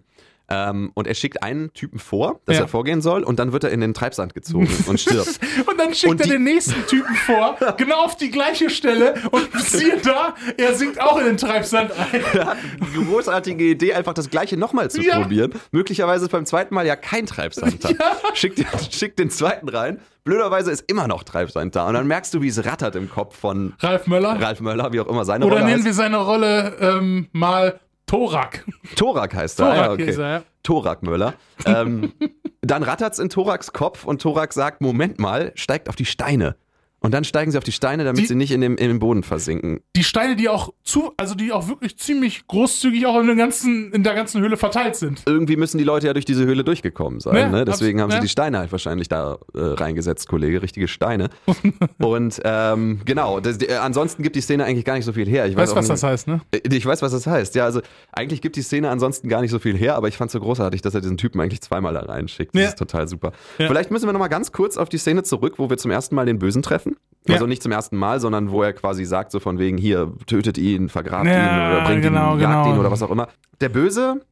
Ähm, 0.50 0.92
und 0.94 1.06
er 1.06 1.14
schickt 1.14 1.42
einen 1.42 1.72
Typen 1.74 1.98
vor, 1.98 2.40
dass 2.46 2.56
Ja. 2.56 2.62
er 2.62 2.68
vorgehen 2.68 3.02
soll, 3.02 3.22
und 3.22 3.38
dann 3.38 3.52
wird 3.52 3.64
er 3.64 3.70
in 3.70 3.80
den 3.82 3.92
Treibsand 3.92 4.32
gezogen 4.34 4.68
und 4.86 4.98
stirbt. 4.98 5.38
Und 5.66 5.78
dann 5.78 5.92
schickt 5.92 6.10
Und 6.10 6.20
er 6.22 6.26
den 6.28 6.44
nächsten 6.44 6.86
Typen 6.86 7.14
vor, 7.16 7.56
genau 7.76 8.04
auf 8.04 8.16
die 8.16 8.30
gleiche 8.30 8.70
Stelle 8.70 9.14
und 9.30 9.46
siehe 9.60 9.98
da, 10.02 10.34
er 10.56 10.74
sinkt 10.74 11.00
auch 11.02 11.18
in 11.18 11.26
den 11.26 11.36
Treibsand 11.36 11.90
ein. 11.92 12.22
Er 12.34 12.46
hat 12.46 12.56
die 12.80 13.04
großartige 13.04 13.62
Idee, 13.64 13.92
einfach 13.92 14.14
das 14.14 14.30
gleiche 14.30 14.56
nochmal 14.56 14.90
zu 14.90 15.02
Ja. 15.02 15.20
probieren. 15.20 15.52
Möglicherweise 15.70 16.24
ist 16.24 16.30
beim 16.30 16.46
zweiten 16.46 16.74
Mal 16.74 16.86
ja 16.86 16.96
kein 16.96 17.26
Treibsand 17.26 17.84
da. 17.84 17.90
Schickt, 18.34 18.64
schickt 18.90 19.18
den 19.18 19.28
zweiten 19.30 19.68
rein. 19.68 20.00
Blöderweise 20.24 20.70
ist 20.70 20.84
immer 20.90 21.08
noch 21.08 21.24
Treibsand 21.24 21.76
da. 21.76 21.86
Und 21.88 21.94
dann 21.94 22.06
merkst 22.06 22.32
du, 22.34 22.40
wie 22.42 22.48
es 22.48 22.64
rattert 22.64 22.96
im 22.96 23.10
Kopf 23.10 23.36
von 23.38 23.74
Ralf 23.80 24.06
Möller. 24.06 24.40
Ralf 24.40 24.60
Möller, 24.60 24.92
wie 24.92 25.00
auch 25.00 25.08
immer 25.08 25.24
seine 25.24 25.44
Oder 25.46 25.56
Rolle 25.56 25.64
nennen 25.66 25.76
heißt. 25.76 25.84
wir 25.86 25.92
seine 25.94 26.16
Rolle 26.18 26.76
ähm, 26.80 27.28
mal 27.32 27.80
Thorak. 28.08 28.64
Thorak 28.96 29.34
heißt 29.34 29.60
er. 29.60 29.66
Thorak 29.66 29.76
ja, 29.76 29.92
okay. 29.92 30.10
ist 30.10 30.18
er, 30.18 30.28
ja. 30.28 30.42
Thorak 30.64 31.02
Möller. 31.02 31.34
Ähm, 31.64 32.12
dann 32.62 32.82
rattert's 32.82 33.18
in 33.20 33.28
Thoraks 33.28 33.72
Kopf 33.72 34.04
und 34.04 34.20
Thorak 34.20 34.52
sagt, 34.52 34.80
Moment 34.80 35.20
mal, 35.20 35.52
steigt 35.54 35.88
auf 35.88 35.94
die 35.94 36.06
Steine. 36.06 36.56
Und 37.00 37.14
dann 37.14 37.22
steigen 37.22 37.50
sie 37.52 37.58
auf 37.58 37.64
die 37.64 37.70
Steine, 37.72 38.02
damit 38.04 38.22
Die- 38.22 38.26
sie 38.26 38.34
nicht 38.34 38.50
in, 38.50 38.60
dem, 38.60 38.76
in 38.76 38.88
den 38.88 38.98
Boden 38.98 39.22
versinken. 39.22 39.80
Die 39.94 40.02
Steine, 40.02 40.34
die 40.34 40.48
auch 40.48 40.72
zu, 40.82 41.12
also 41.16 41.34
die 41.36 41.52
auch 41.52 41.68
wirklich 41.68 41.96
ziemlich 41.96 42.46
großzügig 42.48 43.06
auch 43.06 43.20
in, 43.20 43.28
den 43.28 43.36
ganzen, 43.38 43.92
in 43.92 44.02
der 44.02 44.14
ganzen 44.14 44.40
Höhle 44.40 44.56
verteilt 44.56 44.96
sind. 44.96 45.22
Irgendwie 45.26 45.56
müssen 45.56 45.78
die 45.78 45.84
Leute 45.84 46.08
ja 46.08 46.12
durch 46.12 46.24
diese 46.24 46.44
Höhle 46.44 46.64
durchgekommen 46.64 47.20
sein. 47.20 47.36
Ja, 47.36 47.48
ne? 47.50 47.64
Deswegen 47.64 48.00
haben 48.00 48.10
sie 48.10 48.16
ja. 48.16 48.20
die 48.22 48.28
Steine 48.28 48.58
halt 48.58 48.72
wahrscheinlich 48.72 49.08
da 49.08 49.38
äh, 49.54 49.58
reingesetzt, 49.60 50.28
Kollege, 50.28 50.60
richtige 50.60 50.88
Steine. 50.88 51.30
und 51.98 52.40
ähm, 52.44 53.00
genau, 53.04 53.40
das, 53.40 53.58
äh, 53.62 53.74
ansonsten 53.76 54.22
gibt 54.22 54.34
die 54.36 54.40
Szene 54.40 54.64
eigentlich 54.64 54.84
gar 54.84 54.94
nicht 54.94 55.04
so 55.04 55.12
viel 55.12 55.28
her. 55.28 55.46
Ich 55.46 55.56
weiß 55.56 55.70
du, 55.70 55.76
was 55.76 55.86
auch 55.86 55.94
das 55.94 56.02
heißt, 56.02 56.28
ne? 56.28 56.40
Äh, 56.50 56.60
Ich 56.74 56.84
weiß, 56.84 57.00
was 57.02 57.12
das 57.12 57.26
heißt. 57.26 57.54
Ja, 57.54 57.64
also 57.64 57.80
eigentlich 58.12 58.40
gibt 58.42 58.56
die 58.56 58.62
Szene 58.62 58.90
ansonsten 58.90 59.28
gar 59.28 59.40
nicht 59.40 59.50
so 59.50 59.58
viel 59.60 59.76
her, 59.76 59.94
aber 59.96 60.08
ich 60.08 60.16
fand 60.16 60.30
es 60.30 60.32
so 60.32 60.40
großartig, 60.40 60.82
dass 60.82 60.94
er 60.94 61.00
diesen 61.00 61.16
Typen 61.16 61.40
eigentlich 61.40 61.60
zweimal 61.60 61.94
da 61.94 62.00
reinschickt. 62.00 62.54
Das 62.54 62.62
Ja. 62.62 62.68
ist 62.70 62.78
total 62.78 63.06
super. 63.08 63.32
Vielleicht 63.56 63.90
müssen 63.90 64.06
wir 64.06 64.12
nochmal 64.12 64.28
ganz 64.28 64.50
kurz 64.52 64.76
auf 64.76 64.88
die 64.88 64.98
Szene 64.98 65.22
zurück, 65.22 65.54
wo 65.58 65.70
wir 65.70 65.76
zum 65.78 65.90
ersten 65.90 66.14
Mal 66.14 66.26
den 66.26 66.38
Bösen 66.38 66.62
treffen. 66.62 66.87
Also 67.28 67.44
Ja. 67.44 67.48
nicht 67.48 67.62
zum 67.62 67.72
ersten 67.72 67.96
Mal, 67.96 68.20
sondern 68.20 68.50
wo 68.50 68.62
er 68.62 68.72
quasi 68.72 69.04
sagt, 69.04 69.32
so 69.32 69.40
von 69.40 69.58
wegen, 69.58 69.76
hier, 69.76 70.12
tötet 70.26 70.56
ihn, 70.56 70.88
vergrabt 70.88 71.26
Ja, 71.26 71.32
ihn 71.70 71.76
oder 71.76 71.84
bringt 71.86 72.02
genau, 72.02 72.34
ihn, 72.34 72.40
jagt 72.40 72.64
genau. 72.64 72.74
ihn 72.74 72.80
oder 72.80 72.90
was 72.90 73.02
auch 73.02 73.10
immer. 73.10 73.28
Der 73.60 73.68
Böse 73.68 74.22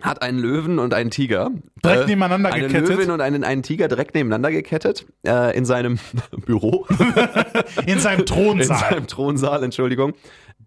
hat 0.00 0.22
einen 0.22 0.38
Löwen 0.38 0.78
und 0.78 0.94
einen 0.94 1.10
Tiger. 1.10 1.50
Direkt 1.84 2.04
Äh, 2.04 2.06
nebeneinander 2.06 2.52
eine 2.52 2.66
gekettet. 2.68 2.88
Löwin 2.88 3.10
und 3.10 3.20
einen, 3.20 3.42
einen 3.44 3.62
Tiger 3.62 3.88
direkt 3.88 4.14
nebeneinander 4.14 4.50
gekettet 4.52 5.06
äh, 5.26 5.56
in 5.56 5.64
seinem 5.64 5.98
Büro. 6.46 6.86
In 7.86 7.98
seinem 8.00 8.20
in 8.20 8.26
Thronsaal. 8.26 8.78
seinem 8.78 9.06
Thronsaal, 9.06 9.62
Entschuldigung. 9.64 10.14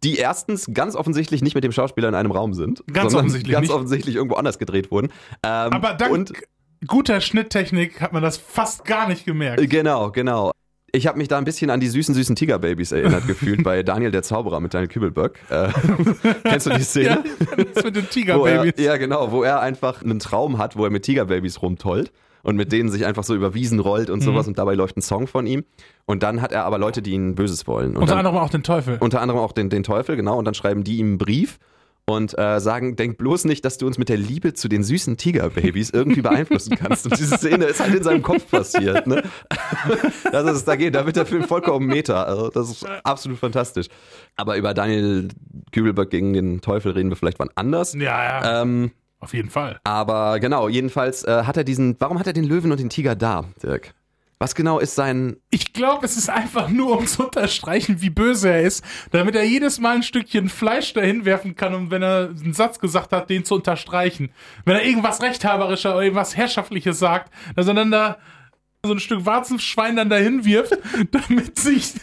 Die 0.04 0.18
erstens 0.18 0.68
ganz 0.74 0.96
offensichtlich 0.96 1.42
nicht 1.42 1.56
mit 1.56 1.64
dem 1.64 1.72
Schauspieler 1.72 2.08
in 2.10 2.16
einem 2.16 2.32
Raum 2.32 2.54
sind. 2.54 2.84
Ganz 2.92 3.14
offensichtlich 3.14 3.54
Ganz 3.54 3.68
nicht. 3.68 3.76
offensichtlich 3.76 4.16
irgendwo 4.16 4.36
anders 4.36 4.58
gedreht 4.58 4.90
wurden. 4.92 5.08
Ähm, 5.44 5.72
Aber 5.74 5.94
dank 5.94 6.12
Und, 6.12 6.34
guter 6.88 7.22
Schnitttechnik 7.22 8.02
hat 8.02 8.12
man 8.14 8.24
das 8.24 8.38
fast 8.38 8.84
gar 8.86 9.08
nicht 9.08 9.26
gemerkt. 9.26 9.70
genau, 9.70 10.12
genau. 10.12 10.52
Ich 10.94 11.08
habe 11.08 11.18
mich 11.18 11.28
da 11.30 11.38
ein 11.38 11.46
bisschen 11.46 11.70
an 11.70 11.80
die 11.80 11.88
süßen, 11.88 12.14
süßen 12.14 12.36
Tigerbabys 12.36 12.92
erinnert 12.92 13.26
gefühlt 13.26 13.64
bei 13.64 13.82
Daniel 13.84 14.12
der 14.12 14.24
Zauberer 14.24 14.60
mit 14.60 14.74
Daniel 14.74 14.90
Kübelböck. 14.90 15.40
Äh, 15.50 15.70
kennst 16.44 16.66
du 16.66 16.72
die 16.72 16.84
Szene? 16.84 17.24
Ja, 17.58 17.64
das 17.74 17.84
mit 17.86 17.96
den 17.96 18.04
er, 18.04 18.10
Tigerbabys. 18.10 18.74
ja, 18.78 18.98
genau, 18.98 19.32
wo 19.32 19.44
er 19.44 19.62
einfach 19.62 20.04
einen 20.04 20.20
Traum 20.20 20.58
hat, 20.58 20.76
wo 20.76 20.84
er 20.84 20.90
mit 20.92 21.04
Tigerbabys 21.04 21.62
rumtollt 21.62 22.12
und 22.44 22.56
mit 22.58 22.72
denen 22.72 22.90
sich 22.90 23.06
einfach 23.06 23.24
so 23.24 23.36
über 23.36 23.54
Wiesen 23.54 23.80
rollt 23.80 24.10
und 24.10 24.20
Mhm. 24.20 24.24
sowas 24.24 24.48
und 24.48 24.58
dabei 24.58 24.74
läuft 24.76 24.98
ein 24.98 25.02
Song 25.02 25.28
von 25.28 25.46
ihm. 25.48 25.64
Und 26.06 26.24
dann 26.24 26.42
hat 26.42 26.52
er 26.52 26.66
aber 26.66 26.78
Leute, 26.78 27.02
die 27.02 27.12
ihn 27.12 27.36
Böses 27.36 27.68
wollen. 27.68 27.92
Und 27.92 27.98
Unter 28.02 28.16
dann, 28.16 28.26
anderem 28.26 28.38
auch 28.44 28.50
den 28.50 28.64
Teufel. 28.64 28.98
unter 29.00 29.22
anderem 29.22 29.40
auch 29.40 29.54
den, 29.54 29.70
den 29.70 29.84
Teufel, 29.84 30.16
genau. 30.18 30.38
Und 30.38 30.46
dann 30.46 30.56
schreiben 30.56 30.84
die 30.84 30.98
ihm 30.98 31.08
einen 31.08 31.18
Brief 31.20 31.58
und 32.06 32.38
äh, 32.38 32.60
sagen, 32.60 32.96
denk 32.96 33.18
bloß 33.18 33.46
nicht, 33.46 33.64
dass 33.64 33.78
du 33.78 33.88
uns 33.88 33.98
mit 33.98 34.10
der 34.10 34.18
Liebe 34.18 34.54
zu 34.54 34.68
den 34.68 34.84
süßen 34.84 35.18
Tigerbabys 35.18 35.92
irgendwie 35.92 36.22
beeinflussen 36.22 36.76
kannst. 36.76 37.06
Und 37.06 37.18
diese 37.18 37.38
Szene 37.38 37.66
ist 37.66 37.80
halt 37.80 37.94
in 37.96 38.04
seinem 38.04 38.22
Kopf 38.22 38.50
passiert. 38.50 39.08
Ne? 39.08 39.24
Das 40.32 40.56
ist, 40.58 40.68
da, 40.68 40.76
geht, 40.76 40.96
da 40.96 41.06
wird 41.06 41.16
der 41.16 41.26
Film 41.26 41.44
vollkommen 41.44 41.88
meta. 41.88 42.24
Also 42.24 42.50
das 42.50 42.70
ist 42.70 42.86
absolut 43.04 43.38
fantastisch. 43.40 43.88
Aber 44.36 44.58
über 44.58 44.74
Daniel 44.74 45.28
Kübelberg 45.72 46.10
gegen 46.10 46.34
den 46.34 46.62
Teufel 46.62 46.92
reden 46.94 47.10
wir 47.10 47.16
vielleicht 47.16 47.40
wann 47.40 47.50
anders. 47.56 47.94
ja, 47.94 48.02
ja, 48.42 48.62
Ähm, 48.62 48.92
auf 49.20 49.34
jeden 49.34 49.50
Fall. 49.50 49.80
aber 49.84 50.40
genau, 50.40 50.68
jedenfalls 50.70 51.24
äh, 51.24 51.44
hat 51.44 51.58
er 51.58 51.64
diesen. 51.64 51.96
Warum 52.00 52.18
hat 52.20 52.28
er 52.28 52.34
den 52.34 52.44
Löwen 52.44 52.72
und 52.72 52.80
den 52.80 52.90
Tiger 52.90 53.16
da, 53.16 53.46
Dirk? 53.62 53.94
Was 54.42 54.56
genau 54.56 54.80
ist 54.80 54.96
sein. 54.96 55.38
Ich 55.52 55.72
glaube, 55.72 56.04
es 56.04 56.18
ist 56.18 56.28
einfach 56.28 56.68
nur, 56.68 56.98
um 56.98 57.06
zu 57.06 57.26
unterstreichen, 57.26 58.02
wie 58.02 58.10
böse 58.10 58.50
er 58.50 58.64
ist, 58.64 58.84
damit 59.12 59.36
er 59.36 59.44
jedes 59.44 59.80
Mal 59.80 59.98
ein 59.98 60.02
Stückchen 60.02 60.50
Fleisch 60.50 60.94
dahin 60.94 61.26
werfen 61.26 61.56
kann, 61.56 61.76
um, 61.76 61.92
wenn 61.92 62.02
er 62.02 62.30
einen 62.30 62.54
Satz 62.54 62.80
gesagt 62.80 63.12
hat, 63.12 63.30
den 63.30 63.46
zu 63.46 63.54
unterstreichen. 63.54 64.32
Wenn 64.66 64.78
er 64.78 64.84
irgendwas 64.84 65.22
Rechthaberischer 65.22 65.92
oder 65.92 66.02
irgendwas 66.02 66.36
Herrschaftliches 66.36 66.98
sagt, 66.98 67.32
dass 67.56 67.68
er 67.68 67.76
dann 67.76 67.92
da 67.92 68.18
so 68.84 68.94
ein 68.94 69.00
Stück 69.00 69.28
Warzenschwein 69.28 69.96
dann 69.96 70.10
dahin 70.10 70.44
wirft, 70.44 70.76
damit 71.12 71.60
sich 71.60 71.94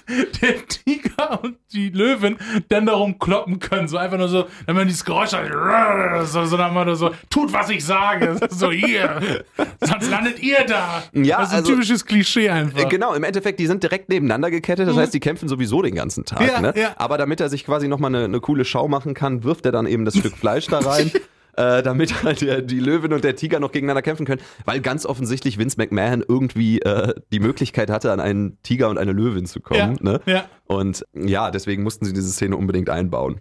der 0.41 0.65
Tiger 0.65 1.43
und 1.43 1.57
die 1.73 1.89
Löwen 1.89 2.37
dann 2.69 2.87
darum 2.87 3.19
kloppen 3.19 3.59
können. 3.59 3.89
So 3.89 3.97
einfach 3.97 4.17
nur 4.17 4.29
so, 4.29 4.47
wenn 4.67 4.77
man 4.77 4.87
dieses 4.87 5.05
Geräusch 5.05 5.33
hat, 5.33 6.27
so, 6.29 6.45
so 6.45 6.57
dann 6.57 6.73
mal 6.73 6.95
so, 6.95 7.11
tut 7.31 7.53
was 7.53 7.69
ich 7.71 7.85
sage. 7.85 8.37
So, 8.51 8.71
hier. 8.73 9.45
Sonst 9.81 10.11
landet 10.11 10.41
ihr 10.43 10.65
da. 10.67 11.03
Ja, 11.13 11.39
das 11.39 11.49
ist 11.49 11.53
ein 11.55 11.59
also- 11.61 11.73
typisches 11.73 12.05
Klischee 12.05 12.49
einfach. 12.49 12.79
Äh, 12.79 12.87
Genau, 12.87 13.13
im 13.15 13.23
Endeffekt, 13.23 13.61
die 13.61 13.67
sind 13.67 13.83
direkt 13.83 14.09
nebeneinander 14.09 14.51
gekettet, 14.51 14.89
das 14.89 14.97
heißt, 14.97 15.13
die 15.15 15.21
kämpfen 15.21 15.49
sowieso 15.49 15.83
den 15.83 15.95
ganzen 15.95 16.25
Tag. 16.25 16.41
Mhm. 16.41 16.47
Ja, 16.47 16.61
ne? 16.61 16.73
ja. 16.77 16.95
Aber 16.97 17.19
damit 17.19 17.41
er 17.41 17.49
sich 17.49 17.65
quasi 17.67 17.87
nochmal 17.89 18.15
eine, 18.15 18.25
eine 18.25 18.41
coole 18.41 18.65
Schau 18.65 18.89
machen 18.89 19.15
kann, 19.15 19.45
wirft 19.45 19.67
er 19.67 19.73
dann 19.73 19.87
eben 19.87 20.05
das 20.05 20.17
Stück 20.17 20.37
Fleisch 20.37 20.67
da 20.67 20.79
rein. 20.79 21.11
Äh, 21.59 21.83
damit 21.83 22.23
halt 22.23 22.41
der, 22.41 22.63
die 22.63 22.79
Löwin 22.79 23.13
und 23.13 23.25
der 23.25 23.35
Tiger 23.35 23.59
noch 23.59 23.73
gegeneinander 23.73 24.03
kämpfen 24.03 24.25
können, 24.27 24.41
weil 24.65 24.81
ganz 24.81 25.05
offensichtlich 25.05 25.59
Vince 25.59 25.77
McMahon 25.77 26.25
irgendwie 26.27 26.81
äh, 26.83 27.15
die 27.33 27.41
Möglichkeit 27.41 27.91
hatte, 27.91 28.13
an 28.13 28.21
einen 28.21 28.63
Tiger 28.63 28.89
und 28.89 28.97
eine 28.97 29.11
Löwin 29.11 29.45
zu 29.45 29.61
kommen. 29.61 29.99
Ja, 30.01 30.13
ne? 30.13 30.21
ja. 30.27 30.45
Und 30.67 31.05
ja, 31.15 31.51
deswegen 31.51 31.83
mussten 31.83 32.05
sie 32.05 32.13
diese 32.13 32.31
Szene 32.31 32.57
unbedingt 32.57 32.91
einbauen. 32.91 33.41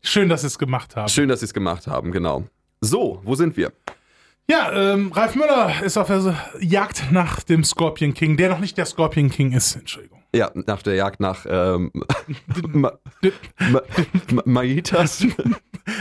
Schön, 0.00 0.28
dass 0.28 0.40
sie 0.40 0.48
es 0.48 0.58
gemacht 0.58 0.96
haben. 0.96 1.08
Schön, 1.08 1.28
dass 1.28 1.40
sie 1.40 1.46
es 1.46 1.54
gemacht 1.54 1.86
haben, 1.86 2.10
genau. 2.10 2.44
So, 2.80 3.20
wo 3.22 3.36
sind 3.36 3.56
wir? 3.56 3.72
Ja, 4.50 4.72
ähm, 4.72 5.12
Ralf 5.12 5.36
Müller 5.36 5.80
ist 5.84 5.96
auf 5.96 6.08
der 6.08 6.34
Jagd 6.58 7.12
nach 7.12 7.44
dem 7.44 7.62
Scorpion 7.62 8.14
King, 8.14 8.36
der 8.36 8.48
noch 8.48 8.58
nicht 8.58 8.76
der 8.76 8.86
Scorpion 8.86 9.30
King 9.30 9.52
ist. 9.52 9.76
Entschuldigung. 9.76 10.22
Ja, 10.34 10.50
nach 10.54 10.82
der 10.82 10.96
Jagd 10.96 11.20
nach 11.20 11.46
ähm, 11.48 11.92
Ma 12.72 12.98
Ma 13.70 13.82
Ma 14.32 14.42
Maitas. 14.44 15.24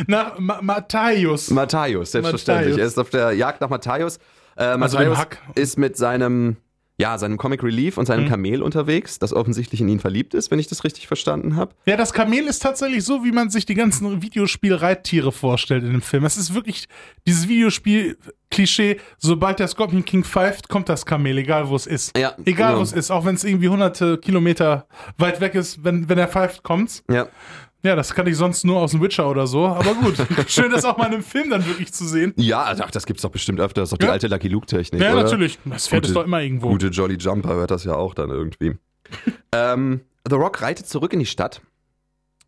Nach 0.07 0.37
Ma 0.39 0.59
Matthäus. 0.61 1.49
Matthäus, 1.49 2.11
selbstverständlich. 2.11 2.69
Matthäus. 2.71 2.79
Er 2.79 2.87
ist 2.87 2.99
auf 2.99 3.09
der 3.09 3.31
Jagd 3.33 3.61
nach 3.61 3.69
Matthäus. 3.69 4.17
Äh, 4.55 4.63
Also 4.63 4.97
Matthäus 4.97 5.17
Hack. 5.17 5.37
ist 5.55 5.77
mit 5.77 5.97
seinem, 5.97 6.57
ja, 6.97 7.17
seinem 7.17 7.37
Comic 7.37 7.63
Relief 7.63 7.97
und 7.97 8.03
Mhm. 8.03 8.07
seinem 8.07 8.29
Kamel 8.29 8.61
unterwegs, 8.61 9.17
das 9.17 9.33
offensichtlich 9.33 9.81
in 9.81 9.87
ihn 9.89 9.99
verliebt 9.99 10.33
ist, 10.35 10.51
wenn 10.51 10.59
ich 10.59 10.67
das 10.67 10.83
richtig 10.83 11.07
verstanden 11.07 11.55
habe. 11.55 11.73
Ja, 11.85 11.97
das 11.97 12.13
Kamel 12.13 12.45
ist 12.47 12.61
tatsächlich 12.61 13.03
so, 13.03 13.23
wie 13.23 13.31
man 13.31 13.49
sich 13.49 13.65
die 13.65 13.73
ganzen 13.75 14.21
Videospiel-Reittiere 14.21 15.31
vorstellt 15.31 15.83
in 15.83 15.93
dem 15.93 16.01
Film. 16.01 16.25
Es 16.25 16.37
ist 16.37 16.53
wirklich 16.53 16.87
dieses 17.25 17.47
Videospiel-Klischee, 17.47 18.99
sobald 19.17 19.59
der 19.59 19.67
Scorpion 19.67 20.05
King 20.05 20.23
pfeift, 20.23 20.69
kommt 20.69 20.89
das 20.89 21.05
Kamel, 21.05 21.37
egal 21.39 21.69
wo 21.69 21.75
es 21.75 21.87
ist. 21.87 22.15
Ja, 22.17 22.33
Egal 22.45 22.69
genau. 22.69 22.79
wo 22.79 22.83
es 22.83 22.93
ist, 22.93 23.09
auch 23.11 23.25
wenn 23.25 23.35
es 23.35 23.43
irgendwie 23.43 23.69
hunderte 23.69 24.17
Kilometer 24.17 24.85
weit 25.17 25.39
weg 25.41 25.55
ist, 25.55 25.83
wenn, 25.83 26.07
wenn 26.09 26.17
er 26.17 26.27
pfeift, 26.27 26.63
kommt's. 26.63 27.03
Ja. 27.09 27.27
Ja, 27.83 27.95
das 27.95 28.13
kann 28.13 28.27
ich 28.27 28.37
sonst 28.37 28.63
nur 28.63 28.79
aus 28.79 28.91
dem 28.91 29.01
Witcher 29.01 29.27
oder 29.29 29.47
so, 29.47 29.65
aber 29.65 29.95
gut. 29.95 30.15
Schön, 30.47 30.69
das 30.71 30.85
auch 30.85 30.97
mal 30.97 31.07
in 31.07 31.13
einem 31.13 31.23
Film 31.23 31.49
dann 31.49 31.65
wirklich 31.65 31.91
zu 31.91 32.05
sehen. 32.05 32.33
Ja, 32.37 32.75
ach, 32.79 32.91
das 32.91 33.05
gibt's 33.07 33.23
doch 33.23 33.31
bestimmt 33.31 33.59
öfter. 33.59 33.81
Das 33.81 33.87
ist 33.87 33.93
doch 33.93 33.97
die 33.97 34.05
Ja. 34.05 34.11
alte 34.11 34.27
Lucky 34.27 34.47
Luke-Technik. 34.49 35.01
Ja, 35.01 35.13
oder? 35.13 35.23
natürlich. 35.23 35.57
Das 35.65 35.87
Pferd 35.87 36.05
ist 36.05 36.15
doch 36.15 36.23
immer 36.25 36.41
irgendwo. 36.41 36.69
Gute 36.69 36.87
Jolly 36.87 37.15
Jumper 37.15 37.55
hört 37.55 37.71
das 37.71 37.83
ja 37.83 37.95
auch 37.95 38.13
dann 38.13 38.29
irgendwie. 38.29 38.75
ähm, 39.51 40.01
The 40.29 40.35
Rock 40.35 40.61
reitet 40.61 40.87
zurück 40.87 41.13
in 41.13 41.19
die 41.19 41.25
Stadt 41.25 41.61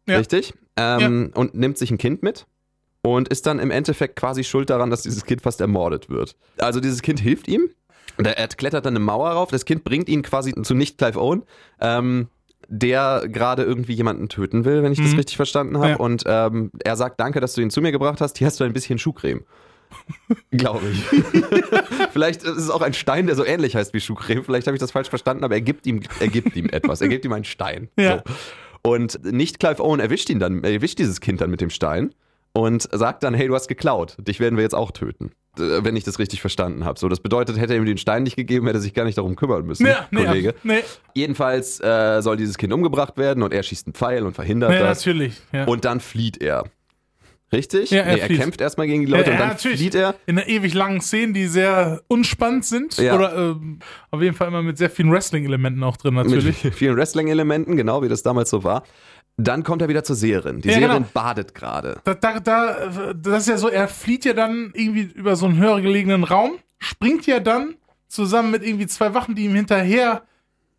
Ja. 0.07 0.17
richtig? 0.17 0.53
Ähm, 0.77 1.31
Und 1.33 1.55
nimmt 1.55 1.77
sich 1.77 1.89
ein 1.91 1.97
Kind 1.97 2.21
mit 2.23 2.45
und 3.01 3.27
ist 3.29 3.45
dann 3.47 3.59
im 3.59 3.71
Endeffekt 3.71 4.15
quasi 4.15 4.43
schuld 4.43 4.69
daran, 4.69 4.89
dass 4.89 5.01
dieses 5.01 5.25
Kind 5.25 5.41
fast 5.41 5.61
ermordet 5.61 6.09
wird. 6.09 6.35
Also 6.57 6.79
dieses 6.79 7.01
Kind 7.01 7.19
hilft 7.19 7.47
ihm. 7.47 7.69
Und 8.17 8.27
er, 8.27 8.37
er 8.37 8.47
klettert 8.49 8.85
dann 8.85 8.95
eine 8.95 9.03
Mauer 9.03 9.31
rauf. 9.31 9.49
Das 9.49 9.65
Kind 9.65 9.83
bringt 9.83 10.07
ihn 10.09 10.21
quasi 10.21 10.53
zu 10.61 10.75
nicht 10.75 10.99
Clive 10.99 11.19
Owen, 11.19 11.43
ähm, 11.79 12.27
der 12.67 13.23
gerade 13.27 13.63
irgendwie 13.63 13.93
jemanden 13.93 14.29
töten 14.29 14.65
will, 14.65 14.83
wenn 14.83 14.91
ich 14.91 14.99
das 14.99 15.11
Mhm. 15.11 15.17
richtig 15.17 15.35
verstanden 15.37 15.77
habe. 15.77 15.89
Ja. 15.89 15.95
Und 15.97 16.23
ähm, 16.25 16.71
er 16.83 16.95
sagt, 16.95 17.19
danke, 17.19 17.39
dass 17.39 17.53
du 17.53 17.61
ihn 17.61 17.69
zu 17.69 17.81
mir 17.81 17.91
gebracht 17.91 18.21
hast. 18.21 18.37
Hier 18.37 18.47
hast 18.47 18.59
du 18.59 18.63
ein 18.63 18.73
bisschen 18.73 18.97
Schuhcreme. 18.99 19.41
Glaube 20.51 20.87
ich. 20.89 21.03
Vielleicht 22.11 22.43
ist 22.43 22.57
es 22.57 22.69
auch 22.69 22.81
ein 22.81 22.93
Stein, 22.93 23.27
der 23.27 23.35
so 23.35 23.45
ähnlich 23.45 23.75
heißt 23.75 23.93
wie 23.93 23.99
Schuhcreme. 23.99 24.43
Vielleicht 24.43 24.67
habe 24.67 24.75
ich 24.75 24.79
das 24.81 24.91
falsch 24.91 25.09
verstanden, 25.09 25.43
aber 25.43 25.55
er 25.55 25.61
gibt 25.61 25.85
ihm, 25.85 26.01
er 26.19 26.27
gibt 26.29 26.55
ihm 26.55 26.67
etwas. 26.69 27.01
Er 27.01 27.07
gibt 27.09 27.25
ihm 27.25 27.33
einen 27.33 27.43
Stein. 27.45 27.89
Ja. 27.97 28.23
So. 28.25 28.33
Und 28.91 29.23
nicht 29.31 29.59
Clive 29.59 29.83
Owen 29.83 29.99
erwischt 29.99 30.29
ihn 30.29 30.39
dann, 30.39 30.63
erwischt 30.63 30.99
dieses 30.99 31.21
Kind 31.21 31.41
dann 31.41 31.49
mit 31.49 31.61
dem 31.61 31.69
Stein 31.69 32.13
und 32.53 32.87
sagt 32.91 33.23
dann, 33.23 33.33
hey, 33.33 33.47
du 33.47 33.55
hast 33.55 33.67
geklaut. 33.67 34.15
Dich 34.19 34.39
werden 34.39 34.55
wir 34.57 34.63
jetzt 34.63 34.75
auch 34.75 34.91
töten. 34.91 35.31
Äh, 35.57 35.83
Wenn 35.83 35.95
ich 35.95 36.03
das 36.03 36.19
richtig 36.19 36.39
verstanden 36.41 36.85
habe. 36.85 36.99
So, 36.99 37.09
das 37.09 37.19
bedeutet, 37.19 37.57
hätte 37.59 37.73
er 37.73 37.79
ihm 37.79 37.85
den 37.85 37.97
Stein 37.97 38.23
nicht 38.23 38.35
gegeben, 38.35 38.67
hätte 38.67 38.77
er 38.77 38.81
sich 38.81 38.93
gar 38.93 39.05
nicht 39.05 39.17
darum 39.17 39.35
kümmern 39.35 39.65
müssen, 39.65 39.85
Ja, 39.87 40.07
Kollege. 40.13 40.53
nee, 40.63 40.83
Jedenfalls 41.15 41.79
äh, 41.79 42.21
soll 42.21 42.37
dieses 42.37 42.57
Kind 42.57 42.71
umgebracht 42.73 43.17
werden 43.17 43.43
und 43.43 43.53
er 43.53 43.63
schießt 43.63 43.87
einen 43.87 43.93
Pfeil 43.93 44.23
und 44.23 44.33
verhindert 44.35 44.69
nee 44.71 44.79
das. 44.79 44.99
natürlich. 44.99 45.41
Ja. 45.51 45.65
Und 45.65 45.83
dann 45.85 45.99
flieht 45.99 46.41
er. 46.41 46.65
Richtig? 47.51 47.91
Ja, 47.91 48.01
er 48.01 48.15
nee, 48.15 48.19
er 48.21 48.27
kämpft 48.29 48.61
erstmal 48.61 48.87
gegen 48.87 49.05
die 49.05 49.11
Leute 49.11 49.25
Ja, 49.29 49.33
und 49.33 49.39
dann 49.39 49.49
natürlich. 49.49 49.79
flieht 49.79 49.93
er. 49.93 50.15
in 50.25 50.39
einer 50.39 50.47
ewig 50.47 50.73
langen 50.73 51.01
Szene, 51.01 51.33
die 51.33 51.45
sehr 51.45 52.01
unspannend 52.07 52.65
sind. 52.65 52.97
Ja. 52.97 53.13
Oder 53.15 53.35
ähm, 53.37 53.77
auf 54.09 54.23
jeden 54.23 54.35
Fall 54.35 54.47
immer 54.47 54.63
mit 54.63 54.79
sehr 54.79 54.89
vielen 54.89 55.11
Wrestling-Elementen 55.11 55.83
auch 55.83 55.97
drin, 55.97 56.15
natürlich. 56.15 56.63
Mit 56.63 56.73
vielen 56.75 56.95
Wrestling-Elementen, 56.97 57.77
genau 57.77 58.01
wie 58.01 58.09
das 58.09 58.23
damals 58.23 58.49
so 58.49 58.63
war. 58.63 58.83
Dann 59.37 59.63
kommt 59.63 59.81
er 59.81 59.89
wieder 59.89 60.03
zur 60.03 60.15
Seherin. 60.15 60.61
Die 60.61 60.69
Ja, 60.69 60.75
Seherin 60.75 60.97
genau. 60.97 61.09
badet 61.13 61.55
gerade. 61.55 61.99
Da, 62.03 62.13
da, 62.13 62.39
da, 62.39 63.13
das 63.13 63.43
ist 63.43 63.47
ja 63.49 63.57
so, 63.57 63.67
er 63.67 63.87
flieht 63.87 64.25
ja 64.25 64.33
dann 64.33 64.71
irgendwie 64.75 65.09
über 65.15 65.35
so 65.35 65.47
einen 65.47 65.57
höher 65.57 65.81
gelegenen 65.81 66.23
Raum, 66.23 66.59
springt 66.77 67.25
ja 67.25 67.39
dann 67.39 67.75
zusammen 68.07 68.51
mit 68.51 68.63
irgendwie 68.63 68.85
zwei 68.87 69.13
Wachen, 69.15 69.33
die 69.33 69.45
ihm 69.45 69.55
hinterher 69.55 70.21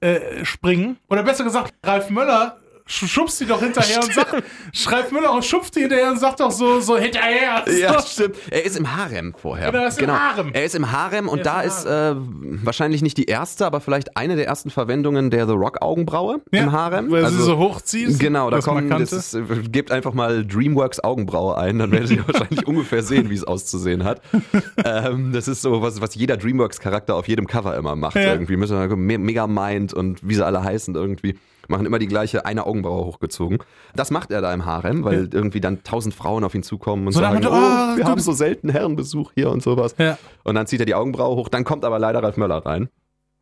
äh, 0.00 0.44
springen. 0.44 0.98
Oder 1.08 1.24
besser 1.24 1.42
gesagt, 1.42 1.74
Ralf 1.82 2.10
Möller 2.10 2.58
schubst 2.86 3.38
sie 3.38 3.46
doch 3.46 3.60
hinterher 3.60 4.02
und 4.02 4.12
sagt, 4.12 4.42
Ralf 4.86 5.10
Möller 5.10 5.40
schubst 5.42 5.74
die 5.76 5.80
hinterher 5.80 6.10
und 6.10 6.18
sagt 6.18 6.40
doch 6.40 6.50
so, 6.50 6.80
so 6.80 6.96
hinterher. 6.96 7.64
Ja, 7.80 8.00
stimmt. 8.02 8.36
Er 8.50 8.64
ist 8.64 8.76
im 8.76 8.94
Harem 8.94 9.34
vorher. 9.36 9.70
Genau, 9.70 9.82
er 9.82 9.88
ist 9.88 10.00
im 10.00 10.10
Harem. 10.10 10.50
Er 10.52 10.64
ist 10.64 10.74
im 10.74 10.92
Harem 10.92 11.28
und 11.28 11.38
Er 11.38 11.44
da 11.44 11.60
ist 11.62 11.74
ist 11.74 11.86
äh, 11.86 12.14
wahrscheinlich 12.16 13.02
nicht 13.02 13.16
die 13.16 13.24
erste, 13.24 13.66
aber 13.66 13.80
vielleicht 13.80 14.16
eine 14.16 14.36
der 14.36 14.46
ersten 14.46 14.70
Verwendungen 14.70 15.30
der 15.30 15.46
The 15.46 15.54
Rock 15.54 15.82
Augenbraue 15.82 16.40
im 16.50 16.72
Harem. 16.72 17.10
Weil 17.10 17.24
Also- 17.24 17.38
sie 17.38 17.42
so 17.44 17.58
hochzieht. 17.58 18.18
Genau, 18.20 18.50
da 18.50 18.58
das 18.58 19.12
ist, 19.12 19.34
äh, 19.34 19.42
gebt 19.70 19.90
einfach 19.90 20.14
mal 20.14 20.46
Dreamworks 20.46 21.00
Augenbraue 21.00 21.56
ein, 21.58 21.78
dann 21.78 21.90
werdet 21.90 22.10
ihr 22.10 22.24
wahrscheinlich 22.28 22.66
ungefähr 22.66 23.02
sehen, 23.02 23.30
wie 23.30 23.34
es 23.34 23.44
auszusehen 23.44 24.04
hat. 24.04 24.20
ähm, 24.84 25.32
das 25.32 25.48
ist 25.48 25.62
so, 25.62 25.82
was, 25.82 26.00
was 26.00 26.14
jeder 26.14 26.36
Dreamworks-Charakter 26.36 27.14
auf 27.14 27.28
jedem 27.28 27.46
Cover 27.46 27.76
immer 27.76 27.96
macht. 27.96 28.16
Ja. 28.16 28.32
Irgendwie 28.32 28.56
müssen 28.56 28.78
wir 28.78 28.96
Me 28.96 29.18
Mega 29.18 29.46
Mind 29.46 29.92
und 29.94 30.26
wie 30.26 30.34
sie 30.34 30.44
alle 30.44 30.62
heißen 30.62 30.94
irgendwie. 30.94 31.38
Machen 31.68 31.87
immer 31.87 31.98
die 31.98 32.07
gleiche 32.07 32.44
eine 32.46 32.66
Augenbraue 32.66 33.05
hochgezogen. 33.07 33.59
Das 33.94 34.11
macht 34.11 34.31
er 34.31 34.40
da 34.40 34.53
im 34.53 34.64
Harem, 34.64 35.05
weil 35.05 35.29
irgendwie 35.33 35.61
dann 35.61 35.83
tausend 35.83 36.14
Frauen 36.14 36.44
auf 36.44 36.55
ihn 36.55 36.62
zukommen 36.62 37.07
und 37.07 37.12
So 37.12 37.20
sagen, 37.20 37.40
dem 37.40 37.50
oh, 37.50 37.55
ah, 37.55 37.92
wir 37.96 38.05
du 38.05 38.11
haben 38.11 38.20
so 38.20 38.33
selten 38.33 38.68
Herrenbesuch 38.68 39.33
hier 39.35 39.50
und 39.50 39.62
sowas. 39.62 39.94
Ja. 39.98 40.18
Und 40.42 40.55
dann 40.55 40.66
zieht 40.66 40.81
er 40.81 40.87
die 40.87 40.94
Augenbraue 40.94 41.37
hoch, 41.37 41.48
dann 41.48 41.64
kommt 41.64 41.85
aber 41.85 41.98
leider 41.98 42.22
Ralf 42.22 42.37
Möller 42.37 42.64
rein. 42.64 42.88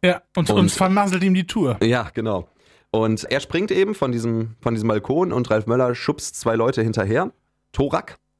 Ja, 0.04 0.22
und, 0.36 0.50
und, 0.50 0.58
Und- 0.58 0.70
vermasselt 0.72 1.22
ihm 1.22 1.34
die 1.34 1.46
Tour. 1.46 1.76
Ja, 1.82 2.08
genau. 2.12 2.48
Und 2.90 3.24
er 3.24 3.40
springt 3.40 3.70
eben 3.70 3.94
von 3.94 4.12
diesem, 4.12 4.56
von 4.60 4.74
diesem 4.74 4.88
Balkon 4.88 5.32
und 5.32 5.50
Ralf 5.50 5.66
Möller 5.66 5.94
schubst 5.94 6.38
zwei 6.38 6.56
Leute 6.56 6.82
hinterher. 6.82 7.32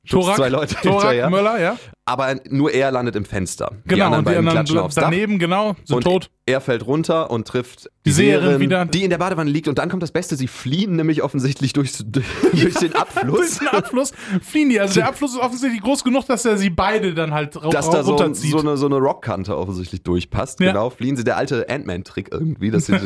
Torak. 0.08 0.36
zwei 0.36 0.48
Leute 0.48 0.74
Thorak 0.74 0.94
hinterher. 0.94 1.30
Möller, 1.30 1.60
ja. 1.60 1.76
Aber 2.04 2.34
nur 2.50 2.72
er 2.72 2.90
landet 2.90 3.14
im 3.14 3.24
Fenster. 3.24 3.70
die 3.84 3.90
Genau, 3.90 4.06
anderen 4.06 4.18
und 4.18 4.24
die 4.24 4.34
beiden 4.34 4.48
anderen 4.48 4.56
klatschen 4.66 4.78
aufs 4.78 4.94
Dach. 4.96 5.04
daneben, 5.04 5.38
genau, 5.38 5.76
sind 5.84 5.94
Und 5.98 6.02
tot. 6.02 6.30
er 6.46 6.60
fällt 6.60 6.84
runter 6.84 7.30
und 7.30 7.46
trifft 7.46 7.88
Die 8.04 8.10
Seherin 8.10 8.58
wieder. 8.58 8.84
die 8.86 9.04
in 9.04 9.10
der 9.10 9.18
Badewanne 9.18 9.48
liegt. 9.48 9.68
Und 9.68 9.78
dann 9.78 9.88
kommt 9.88 10.02
das 10.02 10.10
Beste, 10.10 10.34
sie 10.34 10.48
fliehen 10.48 10.96
nämlich 10.96 11.22
offensichtlich 11.22 11.72
durchs, 11.72 11.98
durch 12.06 12.24
den 12.52 12.90
Durch 12.90 12.94
Abfluss. 12.96 13.58
den 13.60 13.68
Abfluss 13.68 14.12
fliehen 14.42 14.70
die. 14.70 14.80
Also 14.80 14.94
der 14.94 15.06
Abfluss 15.08 15.34
ist 15.34 15.40
offensichtlich 15.40 15.80
groß 15.80 16.02
genug, 16.02 16.26
dass 16.26 16.44
er 16.44 16.58
sie 16.58 16.70
beide 16.70 17.14
dann 17.14 17.32
halt 17.32 17.54
dass 17.70 17.88
da 17.88 18.02
so, 18.02 18.16
so 18.18 18.58
eine, 18.58 18.76
so 18.76 18.86
eine 18.86 18.96
Rockkante 18.96 19.56
offensichtlich 19.56 20.02
durchpasst. 20.02 20.58
Ja. 20.58 20.72
Genau, 20.72 20.90
fliehen 20.90 21.16
sie. 21.16 21.22
Der 21.22 21.36
alte 21.36 21.68
Ant-Man-Trick 21.68 22.30
irgendwie, 22.32 22.72
dass 22.72 22.86
sie 22.86 22.94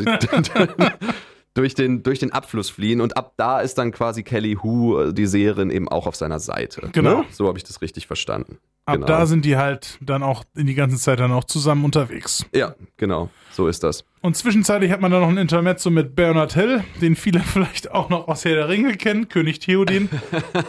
durch, 1.56 1.74
den, 1.74 2.02
durch 2.02 2.18
den 2.18 2.32
Abfluss 2.32 2.68
fliehen. 2.68 3.00
Und 3.00 3.16
ab 3.16 3.32
da 3.36 3.60
ist 3.60 3.78
dann 3.78 3.90
quasi 3.90 4.22
Kelly 4.22 4.58
Hu, 4.62 4.98
äh, 4.98 5.14
die 5.14 5.26
Seherin, 5.26 5.70
eben 5.70 5.88
auch 5.88 6.06
auf 6.06 6.14
seiner 6.14 6.38
Seite. 6.38 6.90
Genau. 6.92 7.20
Ne? 7.20 7.24
So 7.30 7.48
habe 7.48 7.56
ich 7.56 7.64
das 7.64 7.80
richtig 7.80 8.06
verstanden. 8.06 8.58
Ab 8.84 8.96
genau. 8.96 9.06
da 9.06 9.26
sind 9.26 9.44
die 9.44 9.56
halt 9.56 9.98
dann 10.00 10.22
auch 10.22 10.44
in 10.54 10.66
die 10.66 10.74
ganze 10.74 10.98
Zeit 10.98 11.18
dann 11.18 11.32
auch 11.32 11.44
zusammen 11.44 11.84
unterwegs. 11.84 12.44
Ja, 12.54 12.74
genau. 12.98 13.30
So 13.50 13.68
ist 13.68 13.82
das. 13.82 14.04
Und 14.20 14.36
zwischenzeitlich 14.36 14.92
hat 14.92 15.00
man 15.00 15.10
dann 15.10 15.22
noch 15.22 15.28
ein 15.28 15.38
Intermezzo 15.38 15.90
mit 15.90 16.14
Bernard 16.14 16.52
Hill, 16.52 16.84
den 17.00 17.16
viele 17.16 17.40
vielleicht 17.44 17.90
auch 17.90 18.10
noch 18.10 18.28
aus 18.28 18.44
Herr 18.44 18.54
der 18.54 18.68
Ringe 18.68 18.96
kennen, 18.96 19.28
König 19.28 19.58
Theoden. 19.58 20.10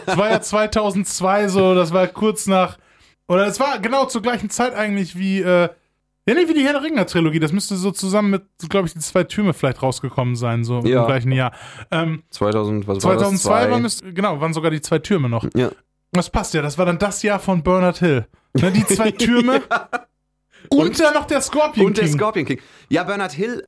Das 0.06 0.16
war 0.16 0.30
ja 0.30 0.40
2002 0.40 1.48
so, 1.48 1.74
das 1.74 1.92
war 1.92 2.06
kurz 2.06 2.46
nach, 2.46 2.78
oder 3.28 3.46
es 3.46 3.60
war 3.60 3.78
genau 3.78 4.06
zur 4.06 4.22
gleichen 4.22 4.48
Zeit 4.48 4.74
eigentlich 4.74 5.16
wie, 5.18 5.42
äh, 5.42 5.68
ja, 6.28 6.34
nicht 6.34 6.48
wie 6.48 6.54
die 6.54 6.62
Herr 6.64 6.74
der 6.74 6.82
Ringe 6.82 7.04
Trilogie, 7.06 7.40
das 7.40 7.52
müsste 7.52 7.76
so 7.76 7.90
zusammen 7.90 8.30
mit, 8.30 8.42
glaube 8.68 8.86
ich, 8.86 8.92
die 8.94 9.00
zwei 9.00 9.24
Türme 9.24 9.52
vielleicht 9.54 9.82
rausgekommen 9.82 10.36
sein, 10.36 10.62
so 10.64 10.80
Ja. 10.80 11.00
im 11.00 11.06
gleichen 11.06 11.32
Jahr. 11.32 11.52
Ähm, 11.90 12.22
2000, 12.30 12.86
was 12.86 13.02
war 13.04 13.14
das? 13.14 13.22
2002 13.22 13.38
Zwei? 13.64 13.70
war, 13.70 13.78
müsste, 13.80 14.12
genau, 14.12 14.40
waren 14.40 14.52
sogar 14.52 14.70
die 14.70 14.80
zwei 14.80 14.98
Türme 14.98 15.28
noch. 15.28 15.46
Ja. 15.56 15.70
Das 16.12 16.30
passt 16.30 16.54
ja, 16.54 16.62
das 16.62 16.78
war 16.78 16.86
dann 16.86 16.98
das 16.98 17.22
Jahr 17.22 17.38
von 17.38 17.62
Bernard 17.62 17.98
Hill. 17.98 18.26
Ne, 18.54 18.70
die 18.72 18.84
zwei 18.86 19.10
Türme 19.12 19.62
und, 20.70 20.78
Und- 20.80 21.00
dann 21.00 21.14
noch 21.14 21.26
der 21.26 21.40
Scorpion 21.40 21.86
Und 21.86 21.96
der 21.98 22.04
King. 22.04 22.14
Scorpion 22.14 22.46
King. 22.46 22.60
Ja, 22.88 23.04
Bernard 23.04 23.32
Hill 23.32 23.64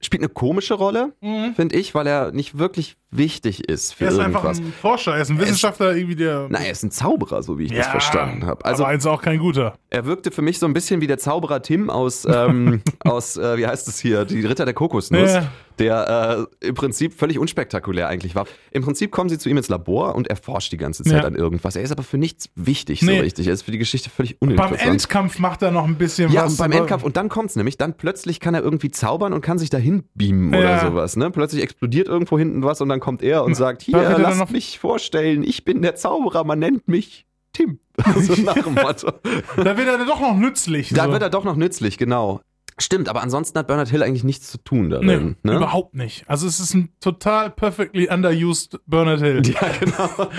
spielt 0.00 0.22
eine 0.22 0.28
komische 0.28 0.74
Rolle, 0.74 1.12
Mhm. 1.20 1.54
finde 1.54 1.76
ich, 1.76 1.94
weil 1.94 2.06
er 2.06 2.32
nicht 2.32 2.58
wirklich 2.58 2.96
wichtig 3.12 3.68
ist 3.68 3.94
für 3.94 4.06
Er 4.06 4.10
ist 4.12 4.18
einfach 4.18 4.44
irgendwas. 4.44 4.66
ein 4.66 4.72
Forscher, 4.80 5.14
er 5.14 5.22
ist 5.22 5.30
ein 5.30 5.38
Wissenschaftler, 5.38 5.94
irgendwie 5.94 6.16
der. 6.16 6.46
Na, 6.50 6.58
er 6.60 6.70
ist 6.72 6.82
ein 6.82 6.90
Zauberer, 6.90 7.42
so 7.42 7.58
wie 7.58 7.64
ich 7.64 7.72
das 7.72 7.86
verstanden 7.86 8.46
habe. 8.46 8.64
Also 8.64 8.84
aber 8.84 8.92
jetzt 8.94 9.06
auch 9.06 9.22
kein 9.22 9.38
guter. 9.38 9.74
Er 9.90 10.06
wirkte 10.06 10.30
für 10.30 10.42
mich 10.42 10.58
so 10.58 10.66
ein 10.66 10.72
bisschen 10.72 11.00
wie 11.00 11.06
der 11.06 11.18
Zauberer 11.18 11.62
Tim 11.62 11.90
aus, 11.90 12.24
ähm, 12.28 12.80
aus 13.04 13.36
äh, 13.36 13.56
wie 13.58 13.66
heißt 13.66 13.86
es 13.88 14.00
hier, 14.00 14.24
die 14.24 14.40
Ritter 14.46 14.64
der 14.64 14.72
Kokosnuss, 14.74 15.30
Ja. 15.34 15.46
der 15.78 16.46
äh, 16.62 16.66
im 16.68 16.74
Prinzip 16.74 17.12
völlig 17.12 17.38
unspektakulär 17.38 18.08
eigentlich 18.08 18.34
war. 18.34 18.46
Im 18.70 18.82
Prinzip 18.82 19.10
kommen 19.10 19.28
sie 19.28 19.38
zu 19.38 19.50
ihm 19.50 19.58
ins 19.58 19.68
Labor 19.68 20.14
und 20.14 20.28
er 20.28 20.36
forscht 20.36 20.72
die 20.72 20.78
ganze 20.78 21.04
Zeit 21.04 21.20
Ja. 21.20 21.24
an 21.26 21.34
irgendwas. 21.34 21.76
Er 21.76 21.82
ist 21.82 21.92
aber 21.92 22.02
für 22.02 22.16
nichts 22.18 22.48
wichtig 22.54 23.02
Nee. 23.02 23.16
so 23.16 23.22
richtig. 23.22 23.46
Er 23.46 23.52
ist 23.52 23.62
für 23.62 23.70
die 23.72 23.78
Geschichte 23.78 24.08
völlig 24.08 24.38
Beim 24.40 24.48
uninteressant. 24.50 24.90
Endkampf 24.90 25.38
macht 25.38 25.60
er 25.62 25.70
noch 25.70 25.84
ein 25.86 25.96
bisschen 25.96 26.32
ja, 26.32 26.44
was. 26.44 26.52
und 26.52 26.58
beim 26.58 26.72
Endkampf, 26.72 27.02
und 27.04 27.16
dann 27.18 27.28
kommt's 27.28 27.56
nämlich, 27.56 27.76
dann 27.76 27.94
plötzlich 27.94 28.40
kann 28.40 28.54
er 28.54 28.62
irgendwie 28.62 28.90
zaubern 28.90 29.34
und 29.34 29.42
kann 29.42 29.58
sich 29.58 29.68
dahin 29.68 30.04
beamen 30.14 30.54
Ja. 30.54 30.60
oder 30.60 30.80
sowas. 30.90 31.16
Ne? 31.16 31.30
Plötzlich 31.30 31.62
explodiert 31.62 32.08
irgendwo 32.08 32.38
hinten 32.38 32.62
was 32.62 32.80
und 32.80 32.88
dann 32.88 33.00
kommt 33.02 33.22
er 33.22 33.42
und 33.42 33.56
sagt, 33.56 33.82
hier, 33.82 33.94
da 33.94 34.02
er 34.02 34.10
dann 34.18 34.38
lasst 34.38 34.52
mich 34.52 34.78
vorstellen, 34.78 35.42
ich 35.42 35.64
bin 35.64 35.82
der 35.82 35.96
Zauberer, 35.96 36.44
man 36.44 36.60
nennt 36.60 36.86
mich 36.86 37.26
Tim. 37.52 37.80
so 38.16 38.40
nach 38.40 38.54
dem 38.54 38.74
Motto. 38.74 39.12
Da 39.56 39.76
wird 39.76 39.88
er 39.88 39.98
dann 39.98 40.06
doch 40.06 40.20
noch 40.20 40.36
nützlich. 40.36 40.90
Da 40.90 41.06
so. 41.06 41.12
wird 41.12 41.20
er 41.20 41.28
doch 41.28 41.44
noch 41.44 41.56
nützlich, 41.56 41.98
genau. 41.98 42.40
Stimmt, 42.78 43.08
aber 43.08 43.22
ansonsten 43.22 43.58
hat 43.58 43.66
Bernard 43.66 43.90
Hill 43.90 44.02
eigentlich 44.04 44.24
nichts 44.24 44.50
zu 44.50 44.56
tun 44.56 44.88
Nee, 44.88 45.06
darin. 45.06 45.36
ne? 45.42 45.56
überhaupt 45.56 45.94
nicht. 45.94 46.24
Also 46.28 46.46
es 46.46 46.60
ist 46.60 46.74
ein 46.74 46.90
total 47.00 47.50
perfectly 47.50 48.08
underused 48.08 48.80
Bernard 48.86 49.20
Hill. 49.20 49.42
Ja, 49.46 49.68
genau. 49.78 50.30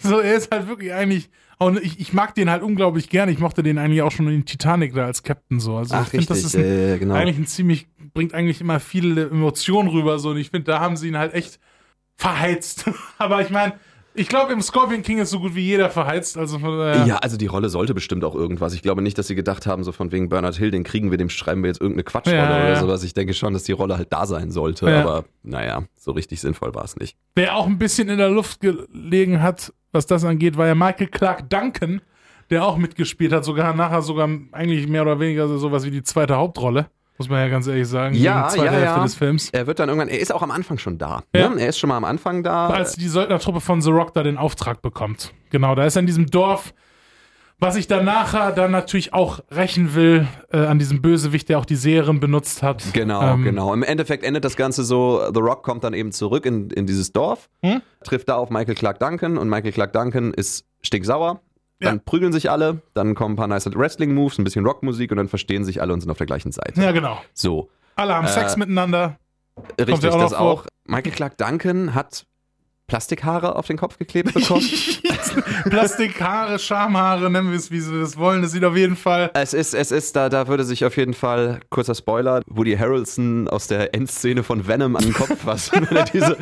So, 0.00 0.20
er 0.20 0.36
ist 0.36 0.54
halt 0.54 0.68
wirklich 0.68 0.94
eigentlich. 0.94 1.30
Und 1.58 1.82
ich, 1.82 2.00
ich 2.00 2.12
mag 2.12 2.34
den 2.36 2.48
halt 2.48 2.62
unglaublich 2.62 3.10
gerne. 3.10 3.32
Ich 3.32 3.38
mochte 3.38 3.64
den 3.64 3.76
eigentlich 3.78 4.02
auch 4.02 4.12
schon 4.12 4.28
in 4.28 4.44
Titanic 4.44 4.94
da 4.94 5.04
als 5.06 5.24
Captain 5.24 5.58
so. 5.58 5.76
Also 5.76 5.94
ich 5.94 6.00
Ach, 6.00 6.08
finde, 6.08 6.26
das 6.26 6.44
richtig. 6.44 6.54
ist 6.54 6.66
ein, 6.66 6.94
äh, 6.94 6.98
genau. 6.98 7.14
eigentlich 7.14 7.38
ein 7.38 7.46
ziemlich, 7.46 7.88
bringt 8.14 8.34
eigentlich 8.34 8.60
immer 8.60 8.78
viele 8.80 9.26
Emotionen 9.26 9.88
rüber. 9.88 10.18
So. 10.20 10.30
Und 10.30 10.38
ich 10.38 10.50
finde, 10.50 10.70
da 10.70 10.80
haben 10.80 10.96
sie 10.96 11.08
ihn 11.08 11.18
halt 11.18 11.34
echt 11.34 11.58
verheizt. 12.16 12.84
Aber 13.18 13.40
ich 13.40 13.50
meine, 13.50 13.74
ich 14.16 14.28
glaube, 14.28 14.52
im 14.52 14.62
Scorpion 14.62 15.02
King 15.02 15.18
ist 15.18 15.30
so 15.30 15.40
gut 15.40 15.54
wie 15.56 15.62
jeder 15.62 15.90
verheizt. 15.90 16.38
Also 16.38 16.58
von 16.60 16.78
daher. 16.78 17.04
Ja, 17.06 17.16
also 17.16 17.36
die 17.36 17.46
Rolle 17.46 17.68
sollte 17.68 17.94
bestimmt 17.94 18.24
auch 18.24 18.34
irgendwas. 18.36 18.72
Ich 18.74 18.82
glaube 18.82 19.02
nicht, 19.02 19.18
dass 19.18 19.26
sie 19.26 19.34
gedacht 19.34 19.66
haben, 19.66 19.82
so 19.82 19.90
von 19.90 20.12
wegen 20.12 20.28
Bernard 20.28 20.56
Hill, 20.56 20.70
den 20.70 20.84
kriegen 20.84 21.10
wir, 21.10 21.18
dem 21.18 21.28
schreiben 21.30 21.62
wir 21.64 21.68
jetzt 21.68 21.80
irgendeine 21.80 22.04
Quatschrolle 22.04 22.38
Ja, 22.38 22.48
oder 22.48 22.68
ja. 22.74 22.80
sowas. 22.80 23.02
Ich 23.02 23.14
denke 23.14 23.34
schon, 23.34 23.52
dass 23.52 23.64
die 23.64 23.72
Rolle 23.72 23.96
halt 23.96 24.12
da 24.12 24.26
sein 24.26 24.52
sollte, 24.52 24.88
Ja. 24.88 25.00
aber 25.02 25.24
naja, 25.42 25.82
so 25.96 26.12
richtig 26.12 26.40
sinnvoll 26.40 26.74
war 26.74 26.84
es 26.84 26.96
nicht. 26.96 27.16
Wer 27.34 27.56
auch 27.56 27.66
ein 27.66 27.78
bisschen 27.78 28.08
in 28.08 28.18
der 28.18 28.28
Luft 28.30 28.60
gelegen 28.60 29.42
hat, 29.42 29.72
was 29.90 30.06
das 30.06 30.24
angeht, 30.24 30.56
war 30.56 30.66
ja 30.68 30.74
Michael 30.76 31.08
Clark 31.08 31.50
Duncan, 31.50 32.00
der 32.50 32.64
auch 32.64 32.76
mitgespielt 32.76 33.32
hat, 33.32 33.44
sogar 33.44 33.74
nachher 33.74 34.02
sogar 34.02 34.28
eigentlich 34.52 34.86
mehr 34.86 35.02
oder 35.02 35.18
weniger 35.18 35.48
so 35.48 35.58
sowas 35.58 35.84
wie 35.84 35.90
die 35.90 36.02
zweite 36.04 36.36
Hauptrolle. 36.36 36.86
Muss 37.16 37.28
man 37.28 37.38
ja 37.38 37.48
ganz 37.48 37.66
ehrlich 37.68 37.86
sagen. 37.86 38.14
Ja, 38.16 38.48
die 38.48 38.54
zweite 38.56 38.66
ja, 38.66 38.72
Hälfte 38.72 38.96
ja. 38.96 39.02
des 39.04 39.14
Films. 39.14 39.50
Er 39.50 39.66
wird 39.68 39.78
dann 39.78 39.88
irgendwann, 39.88 40.08
er 40.08 40.18
ist 40.18 40.32
auch 40.34 40.42
am 40.42 40.50
Anfang 40.50 40.78
schon 40.78 40.98
da. 40.98 41.22
Ja. 41.34 41.48
Ne? 41.48 41.60
Er 41.60 41.68
ist 41.68 41.78
schon 41.78 41.88
mal 41.88 41.96
am 41.96 42.04
Anfang 42.04 42.42
da. 42.42 42.68
Als 42.68 42.94
die 42.96 43.08
Söldnertruppe 43.08 43.60
von 43.60 43.80
The 43.80 43.90
Rock 43.90 44.14
da 44.14 44.22
den 44.24 44.36
Auftrag 44.36 44.82
bekommt. 44.82 45.32
Genau, 45.50 45.74
da 45.76 45.84
ist 45.84 45.96
er 45.96 46.00
in 46.00 46.06
diesem 46.06 46.26
Dorf, 46.26 46.74
Was 47.60 47.76
ich 47.76 47.86
dann 47.86 48.04
nachher 48.04 48.50
dann 48.50 48.72
natürlich 48.72 49.14
auch 49.14 49.38
rächen 49.52 49.94
will 49.94 50.26
äh, 50.52 50.58
an 50.66 50.80
diesem 50.80 51.00
Bösewicht, 51.00 51.48
der 51.48 51.60
auch 51.60 51.64
die 51.64 51.76
Serien 51.76 52.18
benutzt 52.18 52.64
hat. 52.64 52.82
Genau, 52.92 53.22
Ähm, 53.22 53.44
genau. 53.44 53.72
Im 53.72 53.84
Endeffekt 53.84 54.24
endet 54.24 54.44
das 54.44 54.56
Ganze 54.56 54.82
so, 54.82 55.22
The 55.32 55.38
Rock 55.40 55.62
kommt 55.62 55.84
dann 55.84 55.94
eben 55.94 56.10
zurück 56.10 56.46
in, 56.46 56.70
in 56.70 56.84
dieses 56.86 57.12
Dorf, 57.12 57.48
Hm? 57.62 57.80
trifft 58.02 58.28
da 58.28 58.34
auf 58.34 58.50
Michael 58.50 58.74
Clark 58.74 58.98
Duncan 58.98 59.38
und 59.38 59.48
Michael 59.48 59.70
Clark 59.72 59.92
Duncan 59.92 60.34
ist 60.34 60.66
stinksauer. 60.82 61.40
Dann 61.80 61.96
Ja. 61.96 62.02
prügeln 62.04 62.32
sich 62.32 62.50
alle, 62.50 62.80
dann 62.94 63.14
kommen 63.14 63.34
ein 63.34 63.36
paar 63.36 63.48
nice 63.48 63.66
Wrestling-Moves, 63.74 64.38
ein 64.38 64.44
bisschen 64.44 64.64
Rockmusik 64.64 65.10
und 65.10 65.16
dann 65.18 65.28
verstehen 65.28 65.64
sich 65.64 65.80
alle 65.82 65.92
und 65.92 66.00
sind 66.00 66.10
auf 66.10 66.18
der 66.18 66.26
gleichen 66.26 66.52
Seite. 66.52 66.80
Ja, 66.80 66.92
genau. 66.92 67.20
So, 67.34 67.68
Alle 67.96 68.14
haben 68.14 68.26
Äh, 68.26 68.30
Sex 68.30 68.56
miteinander. 68.56 69.18
richtig, 69.78 70.02
ja 70.02 70.10
auch 70.12 70.20
das 70.20 70.32
vor. 70.32 70.40
auch. 70.40 70.66
Michael 70.86 71.12
Clark 71.12 71.36
Duncan 71.38 71.94
hat 71.94 72.26
Plastikhaare 72.86 73.56
auf 73.56 73.66
den 73.66 73.76
Kopf 73.78 73.98
geklebt 73.98 74.34
bekommen. 74.34 74.60
Plastikhaare, 75.70 76.58
Schamhaare, 76.58 77.30
nennen 77.30 77.50
wir 77.50 77.56
es, 77.56 77.70
wie 77.70 77.80
sie 77.80 77.98
das 78.00 78.16
wollen. 78.16 78.42
Das 78.42 78.52
sieht 78.52 78.64
auf 78.64 78.76
jeden 78.76 78.96
Fall. 78.96 79.30
Es 79.34 79.54
ist, 79.54 79.74
es 79.74 79.90
ist, 79.90 80.16
da, 80.16 80.28
da 80.28 80.48
würde 80.48 80.64
sich 80.64 80.84
auf 80.84 80.96
jeden 80.96 81.14
Fall, 81.14 81.60
kurzer 81.70 81.94
Spoiler, 81.94 82.42
Woody 82.46 82.76
Harrelson 82.76 83.48
aus 83.48 83.66
der 83.66 83.94
Endszene 83.94 84.42
von 84.42 84.66
Venom 84.66 84.96
an 84.96 85.02
den 85.04 85.14
Kopf 85.14 85.38
fassen, 85.40 85.86
wenn 85.88 85.96
er 85.96 86.04
diese, 86.04 86.36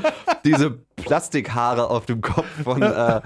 diese 0.45 0.71
Plastikhaare 0.97 1.89
auf 1.91 2.07
dem 2.07 2.21
Kopf 2.21 2.47
von, 2.65 2.83
äh, 2.83 3.21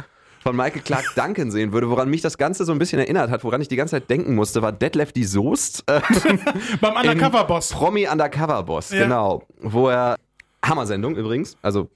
von 0.46 0.54
Michael 0.54 0.82
Clark 0.82 1.04
Duncan 1.16 1.50
sehen 1.50 1.72
würde. 1.72 1.90
Woran 1.90 2.08
mich 2.08 2.20
das 2.20 2.38
Ganze 2.38 2.64
so 2.64 2.70
ein 2.70 2.78
bisschen 2.78 3.00
erinnert 3.00 3.30
hat, 3.30 3.42
woran 3.42 3.60
ich 3.60 3.66
die 3.66 3.74
ganze 3.74 3.96
Zeit 3.96 4.08
denken 4.08 4.36
musste, 4.36 4.62
war 4.62 4.70
Detlef 4.70 5.10
die 5.12 5.24
Soest, 5.24 5.82
äh, 5.88 6.00
Beim 6.80 6.94
Undercover-Boss. 6.94 7.70
Promi 7.72 8.06
Undercover 8.06 8.62
Boss, 8.62 8.90
Ja. 8.92 9.02
genau. 9.02 9.42
Wo 9.60 9.88
er, 9.88 10.14
Hammersendung 10.64 11.16
übrigens, 11.16 11.56
also 11.62 11.88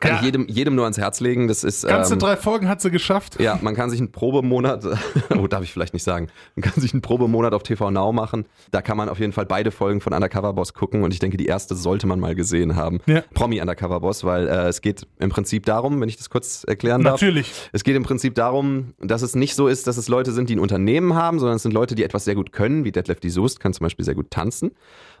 kann 0.00 0.12
Ja. 0.12 0.16
ich 0.18 0.24
jedem, 0.24 0.46
jedem 0.48 0.74
nur 0.74 0.84
ans 0.84 0.98
Herz 0.98 1.20
legen, 1.20 1.46
das 1.48 1.62
ist... 1.64 1.86
Ganze 1.86 2.14
ähm, 2.14 2.18
drei 2.18 2.36
Folgen 2.36 2.68
hat 2.68 2.80
sie 2.80 2.90
geschafft. 2.90 3.40
ja, 3.40 3.58
man 3.62 3.74
kann 3.74 3.90
sich 3.90 4.00
einen 4.00 4.12
Probemonat, 4.12 4.84
oh, 5.38 5.46
darf 5.46 5.62
ich 5.62 5.72
vielleicht 5.72 5.92
nicht 5.92 6.02
sagen, 6.02 6.28
man 6.56 6.62
kann 6.62 6.80
sich 6.80 6.92
einen 6.92 7.02
Probemonat 7.02 7.54
auf 7.54 7.62
TV 7.62 7.90
Now 7.90 8.12
machen. 8.12 8.46
Da 8.70 8.82
kann 8.82 8.96
man 8.96 9.08
auf 9.08 9.18
jeden 9.20 9.32
Fall 9.32 9.46
beide 9.46 9.70
Folgen 9.70 10.00
von 10.00 10.12
Undercover 10.12 10.52
Boss 10.52 10.74
gucken 10.74 11.02
und 11.02 11.12
ich 11.12 11.18
denke, 11.20 11.36
die 11.36 11.46
erste 11.46 11.74
sollte 11.74 12.06
man 12.06 12.18
mal 12.18 12.34
gesehen 12.34 12.76
haben. 12.76 13.00
Ja. 13.06 13.22
Promi 13.34 13.60
Undercover 13.60 14.00
Boss, 14.00 14.24
weil 14.24 14.48
äh, 14.48 14.68
es 14.68 14.80
geht 14.80 15.06
im 15.18 15.30
Prinzip 15.30 15.66
darum, 15.66 16.00
wenn 16.00 16.08
ich 16.08 16.16
das 16.16 16.30
kurz 16.30 16.64
erklären 16.64 17.02
darf. 17.02 17.20
Natürlich. 17.20 17.52
Es 17.72 17.84
geht 17.84 17.96
im 17.96 18.02
Prinzip 18.02 18.34
darum, 18.34 18.94
dass 19.00 19.22
es 19.22 19.34
nicht 19.34 19.54
so 19.54 19.68
ist, 19.68 19.86
dass 19.86 19.96
es 19.96 20.08
Leute 20.08 20.32
sind, 20.32 20.48
die 20.48 20.56
ein 20.56 20.60
Unternehmen 20.60 21.14
haben, 21.14 21.38
sondern 21.38 21.56
es 21.56 21.62
sind 21.62 21.72
Leute, 21.72 21.94
die 21.94 22.04
etwas 22.04 22.24
sehr 22.24 22.34
gut 22.34 22.52
können, 22.52 22.84
wie 22.84 22.92
Detlef 22.92 23.20
die 23.20 23.30
Soest 23.30 23.60
kann 23.60 23.72
zum 23.72 23.84
Beispiel 23.84 24.04
sehr 24.04 24.14
gut 24.14 24.30
tanzen. 24.30 24.70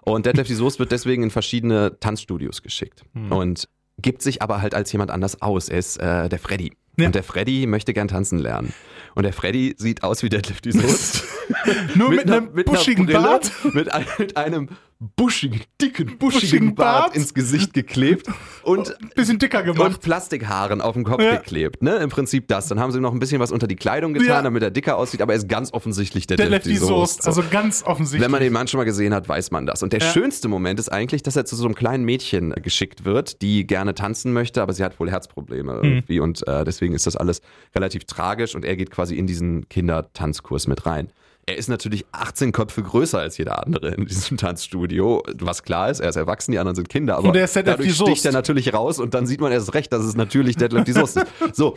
Und 0.02 0.26
Detlef 0.26 0.46
die 0.46 0.54
Soest 0.54 0.78
wird 0.78 0.92
deswegen 0.92 1.22
in 1.22 1.30
verschiedene 1.30 1.98
Tanzstudios 2.00 2.62
geschickt. 2.62 3.04
Hm. 3.14 3.32
Und 3.32 3.68
gibt 4.02 4.22
sich 4.22 4.42
aber 4.42 4.60
halt 4.62 4.74
als 4.74 4.90
jemand 4.92 5.10
anders 5.10 5.42
aus. 5.42 5.68
Er 5.68 5.78
ist 5.78 5.96
äh, 5.98 6.28
der 6.28 6.38
Freddy. 6.38 6.72
Ja. 6.96 7.06
Und 7.06 7.14
der 7.14 7.22
Freddy 7.22 7.66
möchte 7.66 7.94
gern 7.94 8.08
tanzen 8.08 8.38
lernen. 8.38 8.72
Und 9.14 9.22
der 9.24 9.32
Freddy 9.32 9.74
sieht 9.78 10.02
aus 10.02 10.22
wie 10.22 10.28
die 10.28 10.72
Soest. 10.72 11.24
Nur 11.94 12.10
mit, 12.10 12.26
einer- 12.26 12.36
einem 12.36 12.64
buschigen 12.64 13.06
Bart. 13.06 13.50
Mit, 13.72 13.88
mit 14.18 14.36
einem 14.36 14.68
buschigen, 15.16 15.62
dicken, 15.80 16.18
buschigen, 16.18 16.18
Buschigen 16.18 16.74
Bart, 16.74 17.04
Bart. 17.06 17.16
ins 17.16 17.32
Gesicht 17.32 17.72
geklebt 17.72 18.26
und 18.62 18.94
Bisschen 19.14 19.38
dicker 19.38 19.62
gemacht. 19.62 19.86
und 19.94 20.00
Plastikhaaren 20.00 20.82
auf 20.82 20.92
dem 20.94 21.04
Kopf 21.04 21.22
Ja. 21.22 21.36
geklebt, 21.36 21.82
ne? 21.82 21.96
Im 21.96 22.10
Prinzip 22.10 22.48
das. 22.48 22.68
Dann 22.68 22.78
haben 22.78 22.92
sie 22.92 23.00
noch 23.00 23.12
ein 23.14 23.18
bisschen 23.18 23.40
was 23.40 23.50
unter 23.50 23.66
die 23.66 23.76
Kleidung 23.76 24.12
getan, 24.12 24.28
Ja. 24.28 24.42
damit 24.42 24.62
er 24.62 24.70
dicker 24.70 24.98
aussieht, 24.98 25.22
aber 25.22 25.32
er 25.32 25.38
ist 25.38 25.48
ganz 25.48 25.72
offensichtlich 25.72 26.26
der 26.26 26.36
der 26.36 26.50
Lefty 26.50 26.76
Soest. 26.76 27.26
Also 27.26 27.42
ganz 27.50 27.82
offensichtlich. 27.82 28.22
Wenn 28.22 28.30
man 28.30 28.42
den 28.42 28.52
Mann 28.52 28.68
schon 28.68 28.76
mal 28.76 28.84
gesehen 28.84 29.14
hat, 29.14 29.26
weiß 29.26 29.50
man 29.52 29.64
das. 29.64 29.82
Und 29.82 29.94
der 29.94 30.00
Ja. 30.00 30.06
schönste 30.12 30.48
Moment 30.48 30.78
ist 30.78 30.90
eigentlich, 30.90 31.22
dass 31.22 31.34
er 31.34 31.46
zu 31.46 31.56
so 31.56 31.64
einem 31.64 31.74
kleinen 31.74 32.04
Mädchen 32.04 32.50
geschickt 32.62 33.06
wird, 33.06 33.40
die 33.40 33.66
gerne 33.66 33.94
tanzen 33.94 34.34
möchte, 34.34 34.60
aber 34.60 34.74
sie 34.74 34.84
hat 34.84 35.00
wohl 35.00 35.10
Herzprobleme 35.10 35.76
Mhm. 35.78 35.84
irgendwie. 35.84 36.20
Und 36.20 36.46
äh, 36.46 36.62
deswegen 36.64 36.94
ist 36.94 37.06
das 37.06 37.16
alles 37.16 37.40
relativ 37.74 38.04
tragisch 38.04 38.54
und 38.54 38.66
er 38.66 38.76
geht 38.76 38.90
quasi 38.90 39.16
in 39.16 39.26
diesen 39.26 39.66
Kindertanzkurs 39.70 40.66
mit 40.66 40.84
rein. 40.84 41.08
Er 41.50 41.58
ist 41.58 41.68
natürlich 41.68 42.04
18 42.12 42.52
Köpfe 42.52 42.80
größer 42.82 43.18
als 43.18 43.36
jeder 43.36 43.64
andere 43.66 43.88
in 43.88 44.06
diesem 44.06 44.36
Tanzstudio, 44.38 45.22
was 45.40 45.64
klar 45.64 45.90
ist, 45.90 45.98
er 45.98 46.10
ist 46.10 46.16
erwachsen, 46.16 46.52
die 46.52 46.58
anderen 46.60 46.76
sind 46.76 46.88
Kinder, 46.88 47.16
aber 47.16 47.34
er 47.34 47.48
dadurch 47.48 47.94
sticht 47.96 48.24
er 48.24 48.30
natürlich 48.30 48.72
raus 48.72 49.00
und 49.00 49.14
dann 49.14 49.26
sieht 49.26 49.40
man 49.40 49.50
erst 49.50 49.74
recht, 49.74 49.92
dass 49.92 50.04
es 50.04 50.14
natürlich 50.14 50.56
Detlef 50.56 50.84
die 50.84 50.92
Soest 50.92 51.16
ist. 51.16 51.56
So, 51.56 51.76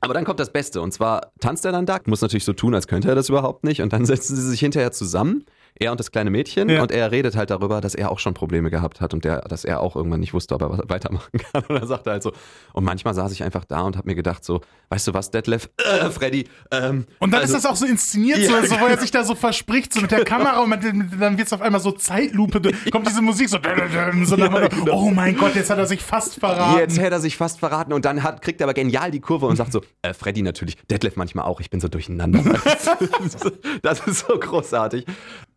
aber 0.00 0.14
dann 0.14 0.24
kommt 0.24 0.40
das 0.40 0.50
Beste. 0.50 0.80
Und 0.80 0.92
zwar 0.92 1.32
tanzt 1.40 1.64
er 1.64 1.72
dann 1.72 1.86
da, 1.86 1.98
muss 2.06 2.20
natürlich 2.20 2.44
so 2.44 2.52
tun, 2.52 2.74
als 2.74 2.88
könnte 2.88 3.08
er 3.08 3.14
das 3.14 3.28
überhaupt 3.28 3.64
nicht. 3.64 3.80
Und 3.80 3.92
dann 3.92 4.06
setzen 4.06 4.34
sie 4.34 4.42
sich 4.48 4.60
hinterher 4.60 4.92
zusammen, 4.92 5.44
er 5.80 5.90
und 5.90 5.98
das 6.00 6.10
kleine 6.12 6.30
Mädchen. 6.30 6.68
Ja. 6.68 6.82
Und 6.82 6.92
er 6.92 7.10
redet 7.10 7.34
halt 7.36 7.50
darüber, 7.50 7.80
dass 7.80 7.94
er 7.94 8.12
auch 8.12 8.18
schon 8.18 8.34
Probleme 8.34 8.70
gehabt 8.70 9.00
hat 9.00 9.12
und 9.14 9.24
der, 9.24 9.40
dass 9.42 9.64
er 9.64 9.80
auch 9.80 9.96
irgendwann 9.96 10.20
nicht 10.20 10.34
wusste, 10.34 10.54
ob 10.54 10.62
er 10.62 10.78
weitermachen 10.88 11.30
kann. 11.52 11.64
Und 11.68 11.76
er 11.76 11.86
sagte 11.86 12.10
halt 12.10 12.22
so, 12.22 12.32
und 12.72 12.84
manchmal 12.84 13.14
saß 13.14 13.32
ich 13.32 13.42
einfach 13.42 13.64
da 13.64 13.80
und 13.82 13.96
habe 13.96 14.08
mir 14.08 14.14
gedacht 14.14 14.44
so, 14.44 14.60
weißt 14.90 15.08
du 15.08 15.14
was, 15.14 15.30
Detlef, 15.30 15.68
äh, 15.78 16.10
Freddy, 16.10 16.46
ähm, 16.70 17.06
Und 17.18 17.32
dann 17.32 17.40
also- 17.42 17.56
ist 17.56 17.64
das 17.64 17.70
auch 17.70 17.76
so 17.76 17.86
inszeniert, 17.86 18.38
so, 18.44 18.52
Ja, 18.60 18.66
so, 18.66 18.80
wo 18.80 18.86
er 18.86 18.98
sich 18.98 19.10
da 19.10 19.24
so 19.24 19.34
verspricht, 19.34 19.92
so 19.94 20.00
mit 20.00 20.10
der 20.10 20.24
Kamera 20.24 20.60
und 20.60 20.70
dem- 20.84 21.10
dann 21.18 21.38
wird 21.38 21.46
es 21.46 21.52
auf 21.52 21.62
einmal 21.62 21.80
so 21.80 21.92
Zeitlupe, 21.92 22.60
kommt 22.92 23.08
diese 23.08 23.22
Musik 23.22 23.48
so, 23.48 23.58
so 24.24 24.36
Ja, 24.36 24.68
genau. 24.68 24.92
oh 24.92 25.10
mein 25.10 25.36
Gott, 25.36 25.54
jetzt 25.54 25.70
hat 25.70 25.78
er 25.78 25.86
sich 25.86 26.02
fast 26.02 26.34
verraten. 26.38 26.78
Jetzt 26.78 26.98
hätte 26.98 27.14
er 27.16 27.20
sich 27.20 27.36
fast 27.36 27.58
verraten 27.58 27.92
und 27.92 28.04
dann 28.04 28.22
hat, 28.22 28.42
kriegt 28.42 28.60
er 28.60 28.66
aber 28.66 28.74
genial 28.74 29.10
die 29.10 29.20
Kurve 29.20 29.46
und 29.46 29.56
sagt 29.56 29.72
so, 29.72 29.80
äh, 30.02 30.12
Freddy 30.14 30.42
natürlich, 30.42 30.76
Detlef 30.90 31.16
manchmal 31.16 31.46
auch, 31.46 31.60
ich 31.60 31.70
bin 31.70 31.80
so 31.80 31.88
durcheinander. 31.88 32.42
das 33.82 34.00
ist 34.06 34.26
so 34.26 34.38
großartig. 34.38 35.06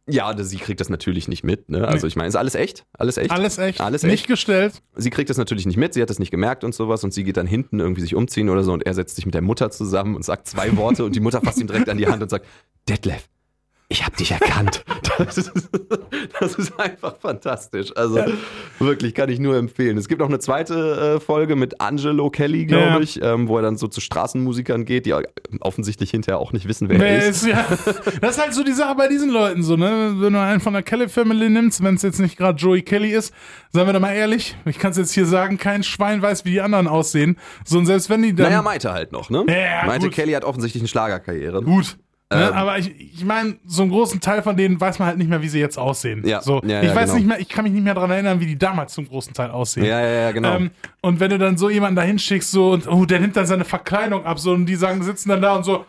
Ja, 0.06 0.36
sie 0.44 0.58
kriegt 0.58 0.82
das 0.82 0.90
natürlich 0.90 1.30
nicht 1.30 1.44
mit. 1.44 1.70
Ne? 1.70 1.88
Also 1.88 2.08
ich 2.08 2.16
meine, 2.18 2.28
ist 2.28 2.36
alles 2.36 2.56
echt? 2.56 2.86
Alles 2.94 3.18
echt? 3.18 3.32
Alles 3.32 3.58
echt, 3.58 3.80
Alles 3.80 4.04
nicht 4.04 4.14
echt. 4.14 4.28
gestellt. 4.28 4.82
Sie 4.96 5.10
kriegt 5.10 5.30
das 5.30 5.38
natürlich 5.38 5.66
nicht 5.66 5.78
mit, 5.78 5.94
sie 5.94 6.02
hat 6.02 6.10
das 6.10 6.20
nicht 6.20 6.32
gemerkt 6.32 6.66
und 6.66 6.76
sowas 6.76 7.04
und 7.06 7.14
sie 7.14 7.24
geht 7.24 7.38
dann 7.38 7.48
hinten 7.48 7.80
irgendwie 7.80 8.02
sich 8.02 8.14
umziehen 8.14 8.50
oder 8.50 8.64
so 8.64 8.74
und 8.74 8.86
er 8.86 8.94
setzt 8.94 9.16
sich 9.16 9.26
mit 9.26 9.34
der 9.34 9.42
Mutter 9.42 9.72
zusammen 9.72 10.16
und 10.16 10.26
sagt 10.26 10.48
zwei 10.48 10.76
Worte 10.76 11.06
und 11.06 11.16
die 11.16 11.22
Mutter 11.22 11.40
fasst 11.42 11.60
ihm 11.62 11.68
direkt 11.68 11.88
an 11.88 11.98
die 11.98 12.08
Hand 12.08 12.22
und 12.22 12.28
sagt, 12.30 12.46
Detlef, 12.90 13.30
ich 13.90 14.06
hab 14.06 14.16
dich 14.18 14.32
erkannt. 14.32 14.84
Das 15.20 15.38
ist, 15.38 15.52
das 16.40 16.56
ist 16.56 16.80
einfach 16.80 17.16
fantastisch. 17.18 17.96
Also 17.96 18.20
wirklich 18.80 19.14
kann 19.14 19.30
ich 19.30 19.38
nur 19.38 19.56
empfehlen. 19.58 19.96
Es 20.00 20.08
gibt 20.08 20.24
auch 20.24 20.28
eine 20.28 20.40
zweite 20.40 21.18
äh, 21.18 21.20
Folge 21.20 21.56
mit 21.56 21.82
Angelo 21.82 22.32
Kelly, 22.32 22.66
glaube 22.66 22.84
Ja. 22.84 23.00
ich, 23.00 23.22
ähm, 23.22 23.48
wo 23.48 23.58
er 23.58 23.62
dann 23.62 23.78
so 23.78 23.88
zu 23.88 24.02
Straßenmusikern 24.02 24.86
geht, 24.86 25.06
die 25.06 25.14
offensichtlich 25.60 26.10
hinterher 26.10 26.40
auch 26.40 26.52
nicht 26.52 26.68
wissen, 26.68 26.90
wer 26.90 27.00
Wer 27.00 27.08
er 27.10 27.26
ist. 27.28 27.44
ist, 27.44 27.46
ja, 27.48 27.64
das 28.22 28.38
ist 28.38 28.42
halt 28.42 28.56
so 28.56 28.64
die 28.64 28.72
Sache 28.72 28.96
bei 28.96 29.08
diesen 29.08 29.30
Leuten 29.30 29.62
so, 29.62 29.78
ne? 29.78 30.16
Wenn 30.18 30.34
du 30.34 30.40
einen 30.40 30.62
von 30.62 30.74
der 30.74 30.82
Kelly 30.82 31.10
Family 31.10 31.48
nimmst, 31.50 31.84
wenn 31.84 31.94
es 31.94 32.02
jetzt 32.02 32.20
nicht 32.20 32.36
gerade 32.36 32.58
Joey 32.58 32.82
Kelly 32.82 33.12
ist, 33.12 33.32
seien 33.72 33.86
wir 33.86 33.94
da 33.94 34.00
mal 34.00 34.14
ehrlich, 34.16 34.56
ich 34.66 34.80
kann 34.80 34.92
es 34.92 34.98
jetzt 34.98 35.14
hier 35.14 35.28
sagen, 35.28 35.60
kein 35.60 35.84
Schwein 35.84 36.24
weiß, 36.24 36.44
wie 36.46 36.52
die 36.54 36.62
anderen 36.62 36.88
aussehen. 36.88 37.38
So, 37.66 37.78
und 37.78 37.86
selbst 37.86 38.10
wenn 38.10 38.24
die 38.24 38.34
dann. 38.34 38.48
Naja, 38.48 38.64
Maite 38.64 38.92
halt 38.94 39.12
noch, 39.12 39.30
ne? 39.30 39.46
Ja, 39.48 39.86
Maite 39.86 40.06
gut. 40.08 40.16
Kelly 40.16 40.32
hat 40.34 40.44
offensichtlich 40.44 40.82
eine 40.82 40.88
Schlagerkarriere. 40.88 41.62
Gut. 41.62 41.98
Ne? 42.36 42.48
Ähm. 42.48 42.54
Aber 42.54 42.78
ich, 42.78 43.00
ich 43.00 43.24
meine, 43.26 43.56
so 43.66 43.84
einen 43.84 43.92
großen 43.92 44.20
Teil 44.22 44.42
von 44.42 44.56
denen 44.56 44.80
weiß 44.80 45.00
man 45.00 45.08
halt 45.08 45.18
nicht 45.18 45.30
mehr, 45.30 45.42
wie 45.42 45.50
sie 45.50 45.60
jetzt 45.60 45.78
aussehen. 45.78 46.26
Ja, 46.26 46.42
So, 46.42 46.62
ja, 46.66 46.82
ich 46.82 46.90
ja, 46.90 46.96
weiß 46.96 47.06
genau. 47.06 47.16
nicht 47.16 47.28
mehr, 47.28 47.40
ich 47.40 47.50
kann 47.50 47.64
mich 47.64 47.74
nicht 47.74 47.84
mehr 47.84 47.94
daran 47.94 48.12
erinnern, 48.12 48.40
wie 48.40 48.46
die 48.46 48.58
damals 48.58 48.94
zum 48.94 49.08
großen 49.08 49.34
Teil 49.34 49.52
aussehen. 49.52 49.86
Ja, 49.86 50.00
ja, 50.02 50.22
ja, 50.22 50.32
genau. 50.32 50.56
Ähm, 50.56 50.72
und 51.02 51.20
wenn 51.20 51.30
du 51.30 51.38
dann 51.38 51.58
so 51.58 51.70
jemanden 51.70 51.96
da 51.96 52.02
hinschickst, 52.02 52.52
so, 52.52 52.72
und 52.72 52.88
oh, 52.88 53.06
der 53.06 53.20
nimmt 53.20 53.36
dann 53.36 53.46
seine 53.46 53.66
Verkleidung 53.66 54.26
ab, 54.26 54.40
so, 54.40 54.52
und 54.52 54.66
die 54.66 54.76
sagen, 54.76 55.04
sitzen 55.04 55.30
dann 55.30 55.42
da 55.42 55.56
und 55.56 55.64
so, 55.64 55.86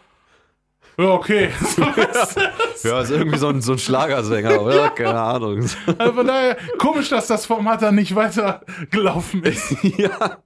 ja, 0.99 1.09
okay. 1.11 1.51
So, 1.61 1.83
du? 1.83 2.49
Ja, 2.89 3.01
ist 3.01 3.11
irgendwie 3.11 3.39
so 3.39 3.49
ein, 3.49 3.63
so 3.63 3.73
ein 3.73 3.79
Schlagersänger, 3.79 4.61
oder? 4.63 4.91
Keine 4.91 5.19
Ahnung. 5.21 5.67
also 5.99 6.13
von 6.13 6.27
daher, 6.27 6.57
komisch, 6.79 7.09
dass 7.09 7.27
das 7.27 7.47
Format 7.47 7.83
dann 7.83 7.95
nicht 7.95 8.15
weiter 8.15 8.61
gelaufen 8.91 9.43
ist. 9.43 9.75
ja. 9.97 10.39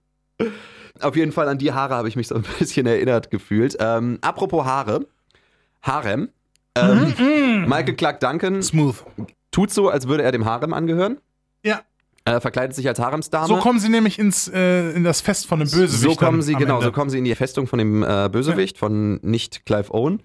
Auf 1.01 1.17
jeden 1.17 1.33
Fall 1.33 1.49
an 1.49 1.59
die 1.59 1.73
Haare 1.73 1.95
habe 1.95 2.09
ich 2.09 2.17
mich 2.17 2.29
so 2.29 2.37
ein 2.37 2.45
bisschen 2.59 2.87
erinnert 2.87 3.31
gefühlt. 3.31 3.77
Ähm, 3.81 4.19
apropos 4.21 4.65
Haare. 4.65 5.07
Harem. 5.83 6.29
Ähm, 6.75 7.63
Michael 7.69 7.95
Clark 7.95 8.21
Duncan 8.21 8.63
Smooth. 8.63 8.97
tut 9.51 9.71
so, 9.71 9.89
als 9.89 10.09
würde 10.09 10.23
er 10.23 10.33
dem 10.33 10.45
Harem 10.45 10.73
angehören. 10.73 11.19
Ja. 11.65 11.81
Äh, 12.25 12.41
verkleidet 12.41 12.77
sich 12.77 12.87
als 12.87 12.99
Haremsdame. 12.99 13.47
So 13.47 13.57
kommen 13.57 13.79
sie 13.79 13.89
nämlich 13.89 14.19
ins, 14.19 14.49
äh, 14.49 14.91
in 14.91 15.05
das 15.05 15.21
Fest 15.21 15.47
von 15.47 15.61
dem 15.61 15.71
Bösewicht. 15.71 16.03
So 16.03 16.15
kommen 16.15 16.43
sie, 16.43 16.55
genau, 16.55 16.75
Ende. 16.75 16.87
so 16.87 16.93
kommen 16.93 17.11
sie 17.11 17.19
in 17.19 17.25
die 17.25 17.35
Festung 17.35 17.67
von 17.67 17.79
dem 17.79 18.03
äh, 18.03 18.29
Bösewicht, 18.31 18.77
von 18.77 19.19
nicht 19.23 19.65
Clive 19.65 19.93
Owen. 19.95 20.23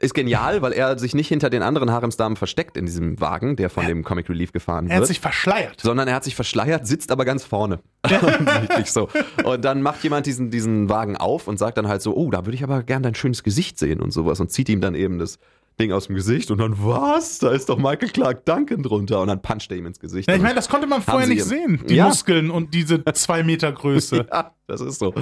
Ist 0.00 0.14
genial, 0.14 0.62
weil 0.62 0.72
er 0.72 0.96
sich 0.96 1.12
nicht 1.16 1.26
hinter 1.26 1.50
den 1.50 1.62
anderen 1.62 1.90
Haremsdamen 1.90 2.36
versteckt 2.36 2.76
in 2.76 2.86
diesem 2.86 3.20
Wagen, 3.20 3.56
der 3.56 3.68
von 3.68 3.84
dem 3.84 4.04
Comic 4.04 4.28
Relief 4.28 4.52
gefahren 4.52 4.86
Er 4.86 4.94
hat 4.94 5.00
wird. 5.00 5.08
sich 5.08 5.18
verschleiert. 5.18 5.80
sondern 5.80 6.06
er 6.06 6.14
hat 6.14 6.22
sich 6.22 6.36
verschleiert, 6.36 6.86
sitzt 6.86 7.10
aber 7.10 7.24
ganz 7.24 7.44
vorne. 7.44 7.80
Offensichtlich 8.04 8.92
so. 8.92 9.08
Und 9.42 9.64
dann 9.64 9.82
macht 9.82 10.04
jemand 10.04 10.26
diesen, 10.26 10.50
diesen 10.50 10.88
Wagen 10.88 11.16
auf 11.16 11.48
und 11.48 11.58
sagt 11.58 11.78
dann 11.78 11.88
halt 11.88 12.02
so, 12.02 12.14
oh, 12.14 12.30
da 12.30 12.46
würde 12.46 12.54
ich 12.54 12.62
aber 12.62 12.84
gern 12.84 13.02
dein 13.02 13.16
schönes 13.16 13.42
Gesicht 13.42 13.76
sehen 13.78 14.00
und 14.00 14.12
sowas 14.12 14.38
und 14.38 14.52
zieht 14.52 14.68
ihm 14.68 14.80
dann 14.80 14.94
eben 14.94 15.18
das 15.18 15.40
Ding 15.80 15.90
aus 15.92 16.06
dem 16.06 16.14
Gesicht 16.16 16.50
und 16.52 16.58
dann, 16.58 16.74
was? 16.84 17.38
Da 17.40 17.50
ist 17.50 17.68
doch 17.68 17.78
Michael 17.78 18.08
Clark 18.10 18.44
Duncan 18.44 18.82
drunter 18.84 19.20
und 19.20 19.28
dann 19.28 19.40
puncht 19.42 19.70
er 19.70 19.76
ihm 19.78 19.86
ins 19.86 19.98
Gesicht. 20.00 20.28
Ja, 20.28 20.34
ich 20.36 20.42
meine, 20.42 20.54
das 20.56 20.68
konnte 20.68 20.86
man 20.86 21.02
vorher 21.02 21.28
nicht 21.28 21.44
sehen, 21.44 21.84
die 21.88 21.96
Ja. 21.96 22.06
Muskeln 22.06 22.50
und 22.50 22.72
diese 22.74 23.04
zwei 23.14 23.42
Meter 23.44 23.72
Größe. 23.72 24.26
ja, 24.32 24.52
das 24.68 24.80
ist 24.80 24.98
so. 25.00 25.12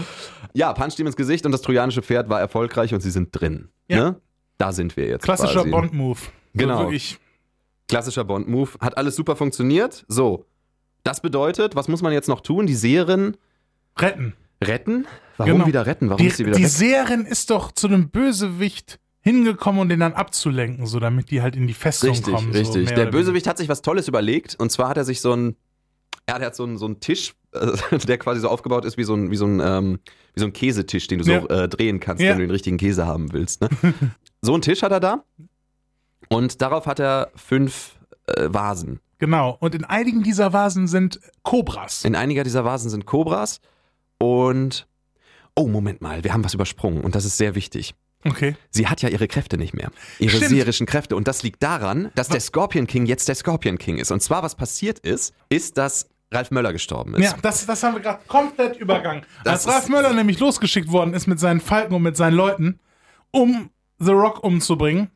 Ja, 0.54 0.72
puncht 0.74 0.98
ihm 0.98 1.06
ins 1.06 1.16
Gesicht 1.16 1.46
und 1.46 1.52
das 1.52 1.60
trojanische 1.62 2.02
Pferd 2.02 2.28
war 2.28 2.40
erfolgreich 2.40 2.92
und 2.94 3.00
sie 3.00 3.10
sind 3.10 3.38
drin. 3.38 3.68
Ja. 3.88 3.96
Ne? 4.10 4.20
Da 4.58 4.72
sind 4.72 4.96
wir 4.96 5.06
jetzt. 5.06 5.22
Klassischer. 5.22 5.64
Bond-Move. 5.64 6.18
Genau. 6.54 6.76
So 6.78 6.82
wirklich. 6.84 7.18
Klassischer 7.88 8.24
Bond-Move. 8.24 8.70
Hat 8.80 8.96
alles 8.96 9.16
super 9.16 9.36
funktioniert. 9.36 10.04
So. 10.08 10.46
Das 11.04 11.20
bedeutet, 11.20 11.76
was 11.76 11.86
muss 11.88 12.02
man 12.02 12.12
jetzt 12.12 12.28
noch 12.28 12.40
tun? 12.40 12.66
Die 12.66 12.74
Seherin 12.74 13.36
Retten. 13.98 14.34
retten? 14.62 15.06
Warum 15.36 15.52
Genau. 15.52 15.66
wieder 15.66 15.86
retten? 15.86 16.08
Warum 16.08 16.18
Die, 16.18 16.26
ist 16.26 16.38
sie 16.38 16.46
wieder 16.46 16.56
die 16.56 16.64
weg? 16.64 16.70
Seherin 16.70 17.26
ist 17.26 17.50
doch 17.50 17.70
zu 17.72 17.86
einem 17.86 18.08
Bösewicht 18.08 18.98
hingekommen, 19.20 19.80
um 19.82 19.88
den 19.88 20.00
dann 20.00 20.14
abzulenken, 20.14 20.86
so 20.86 20.98
damit 21.00 21.30
die 21.30 21.42
halt 21.42 21.54
in 21.56 21.66
die 21.66 21.74
Festung 21.74 22.10
Richtig, 22.10 22.34
kommen. 22.34 22.52
so 22.52 22.58
richtig. 22.58 22.86
mehr 22.86 22.94
der 22.94 23.06
Bösewicht 23.06 23.46
hat 23.46 23.58
sich 23.58 23.68
was 23.68 23.82
Tolles 23.82 24.08
überlegt 24.08 24.54
und 24.58 24.70
zwar 24.72 24.88
hat 24.88 24.96
er 24.96 25.04
sich 25.04 25.20
so 25.20 25.32
ein, 25.32 25.56
ja, 26.28 26.38
der 26.38 26.46
hat 26.48 26.56
so 26.56 26.64
einen, 26.64 26.78
so 26.78 26.86
einen 26.86 27.00
Tisch, 27.00 27.34
äh, 27.52 27.98
der 28.06 28.18
quasi 28.18 28.40
so 28.40 28.48
aufgebaut 28.48 28.84
ist 28.84 28.96
wie 28.96 29.04
so 29.04 29.14
ein, 29.14 29.30
wie 29.30 29.36
so 29.36 29.46
ein, 29.46 29.60
ähm, 29.60 29.98
wie 30.34 30.40
so 30.40 30.46
ein 30.46 30.52
Käsetisch, 30.52 31.06
den 31.06 31.18
du 31.20 31.24
Ja. 31.30 31.40
so 31.42 31.48
äh, 31.48 31.68
drehen 31.68 32.00
kannst, 32.00 32.22
Ja. 32.22 32.30
wenn 32.30 32.38
du 32.38 32.44
den 32.46 32.50
richtigen 32.50 32.76
Käse 32.78 33.06
haben 33.06 33.32
willst. 33.32 33.60
Ne? 33.60 33.68
so 34.42 34.52
einen 34.52 34.62
Tisch 34.62 34.82
hat 34.82 34.92
er 34.92 35.00
da 35.00 35.24
und 36.28 36.60
darauf 36.62 36.86
hat 36.86 36.98
er 37.00 37.30
fünf 37.36 37.96
äh, 38.26 38.48
Vasen. 38.52 39.00
Genau. 39.18 39.56
Und 39.60 39.74
in 39.74 39.84
einigen 39.84 40.22
dieser 40.22 40.52
Vasen 40.52 40.88
sind 40.88 41.20
Kobras. 41.42 42.04
In 42.04 42.14
einiger 42.14 42.44
dieser 42.44 42.64
Vasen 42.64 42.90
sind 42.90 43.06
Kobras 43.06 43.60
und 44.18 44.86
oh 45.54 45.68
Moment 45.68 46.02
mal, 46.02 46.22
wir 46.24 46.32
haben 46.34 46.44
was 46.44 46.52
übersprungen 46.54 47.02
und 47.02 47.14
das 47.14 47.24
ist 47.24 47.38
sehr 47.38 47.54
wichtig. 47.54 47.94
Okay. 48.24 48.56
Sie 48.70 48.88
hat 48.88 49.02
ja 49.02 49.08
ihre 49.08 49.28
Kräfte 49.28 49.56
nicht 49.56 49.72
mehr. 49.72 49.90
Ihre 50.18 50.36
Stimmt. 50.36 50.50
seherischen 50.50 50.86
Kräfte. 50.86 51.14
Und 51.14 51.28
das 51.28 51.44
liegt 51.44 51.62
daran, 51.62 52.10
dass 52.16 52.28
der 52.28 52.40
Scorpion 52.40 52.86
King 52.88 53.06
jetzt 53.06 53.28
der 53.28 53.36
Scorpion 53.36 53.78
King 53.78 53.98
ist. 53.98 54.10
Und 54.10 54.20
zwar, 54.20 54.42
was 54.42 54.56
passiert 54.56 54.98
ist, 54.98 55.32
ist, 55.48 55.78
dass 55.78 56.08
Ralf 56.36 56.50
Möller 56.50 56.72
gestorben 56.72 57.14
ist. 57.14 57.24
Ja, 57.24 57.34
das, 57.42 57.66
das 57.66 57.82
haben 57.82 57.94
wir 57.94 58.00
gerade 58.02 58.20
komplett 58.28 58.76
übergangen. 58.78 59.22
Das 59.44 59.66
Als 59.66 59.74
Ralf 59.74 59.88
Möller 59.88 60.12
nämlich 60.12 60.38
losgeschickt 60.38 60.90
worden 60.92 61.14
ist 61.14 61.26
mit 61.26 61.40
seinen 61.40 61.60
Falken 61.60 61.94
und 61.94 62.02
mit 62.02 62.16
seinen 62.16 62.34
Leuten, 62.34 62.78
um 63.30 63.70
The 63.98 64.12
Rock 64.12 64.44
umzubringen, 64.44 65.10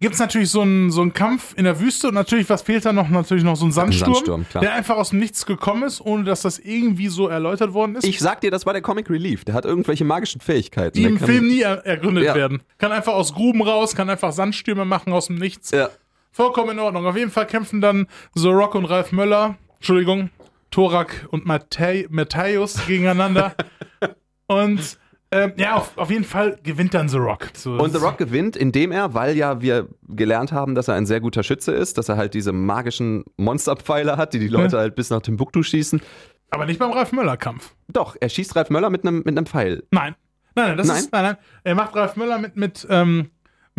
gibt 0.00 0.14
es 0.14 0.18
natürlich 0.20 0.48
so 0.50 0.62
einen, 0.62 0.90
so 0.90 1.02
einen 1.02 1.12
Kampf 1.12 1.52
in 1.56 1.64
der 1.64 1.78
Wüste 1.78 2.08
und 2.08 2.14
natürlich, 2.14 2.48
was 2.48 2.62
fehlt 2.62 2.84
da 2.86 2.92
noch? 2.92 3.08
Natürlich 3.10 3.44
noch 3.44 3.56
so 3.56 3.66
ein 3.66 3.72
Sandsturm, 3.72 4.14
Sandsturm, 4.14 4.46
der 4.62 4.72
einfach 4.72 4.96
aus 4.96 5.10
dem 5.10 5.18
Nichts 5.18 5.44
gekommen 5.44 5.82
ist, 5.82 6.00
ohne 6.00 6.24
dass 6.24 6.40
das 6.42 6.58
irgendwie 6.58 7.08
so 7.08 7.28
erläutert 7.28 7.74
worden 7.74 7.96
ist. 7.96 8.04
Ich 8.04 8.18
sag 8.18 8.40
dir, 8.40 8.50
das 8.50 8.64
war 8.64 8.72
der 8.72 8.80
Comic 8.82 9.10
Relief. 9.10 9.44
Der 9.44 9.54
hat 9.54 9.66
irgendwelche 9.66 10.04
magischen 10.04 10.40
Fähigkeiten. 10.40 10.96
die 10.96 11.02
Der 11.02 11.10
im 11.10 11.18
kann- 11.18 11.26
Film 11.28 11.48
nie 11.48 11.60
er 11.60 11.84
ergründet 11.86 12.24
Ja. 12.24 12.34
werden. 12.34 12.62
Kann 12.78 12.92
einfach 12.92 13.12
aus 13.12 13.34
Gruben 13.34 13.60
raus, 13.62 13.94
kann 13.94 14.08
einfach 14.08 14.32
Sandstürme 14.32 14.84
machen 14.86 15.12
aus 15.12 15.26
dem 15.26 15.36
Nichts. 15.36 15.70
Ja. 15.70 15.90
Vollkommen 16.32 16.70
in 16.70 16.78
Ordnung. 16.78 17.06
Auf 17.06 17.16
jeden 17.16 17.30
Fall 17.30 17.46
kämpfen 17.46 17.80
dann 17.82 18.06
The 18.34 18.48
Rock 18.48 18.76
und 18.76 18.86
Ralf 18.86 19.12
Möller, 19.12 19.56
Entschuldigung, 19.80 20.28
Thorak 20.70 21.26
und 21.30 21.46
Matthä 21.46 22.06
Matthäus 22.10 22.86
gegeneinander. 22.86 23.54
und 24.46 24.98
ähm, 25.32 25.52
ja, 25.56 25.76
auf, 25.76 25.96
auf 25.96 26.10
jeden 26.10 26.24
Fall 26.24 26.58
gewinnt 26.62 26.92
dann 26.92 27.08
The 27.08 27.16
Rock. 27.16 27.48
So, 27.54 27.72
Und 27.74 27.92
The 27.92 27.98
Rock 27.98 28.18
gewinnt, 28.18 28.56
indem 28.56 28.92
er, 28.92 29.14
weil 29.14 29.36
ja 29.36 29.62
wir 29.62 29.88
gelernt 30.08 30.52
haben, 30.52 30.74
dass 30.74 30.88
er 30.88 30.94
ein 30.94 31.06
sehr 31.06 31.20
guter 31.20 31.42
Schütze 31.42 31.72
ist, 31.72 31.96
dass 31.98 32.08
er 32.08 32.16
halt 32.16 32.34
diese 32.34 32.52
magischen 32.52 33.24
Monsterpfeile 33.38 34.16
hat, 34.16 34.34
die 34.34 34.38
die 34.38 34.48
Leute 34.48 34.76
halt 34.76 34.96
bis 34.96 35.08
nach 35.08 35.22
Timbuktu 35.22 35.62
schießen. 35.62 36.02
Aber 36.50 36.66
nicht 36.66 36.78
beim 36.78 36.92
Ralf 36.92 37.12
Möller-Kampf. 37.12 37.74
Doch, 37.88 38.16
er 38.20 38.28
schießt 38.28 38.54
Ralf 38.56 38.70
Möller 38.70 38.90
mit 38.90 39.06
einem 39.06 39.18
mit 39.18 39.28
einem 39.28 39.46
Pfeil. 39.46 39.84
Nein. 39.92 40.14
Nein, 40.56 40.68
nein, 40.68 40.76
das 40.76 40.88
Nein? 40.88 40.96
ist. 40.96 41.12
Nein, 41.12 41.22
nein. 41.22 41.36
Er 41.64 41.74
macht 41.76 41.94
Ralf 41.94 42.16
Möller 42.16 42.38
mit, 42.38 42.56
mit, 42.56 42.86
ähm, 42.90 43.30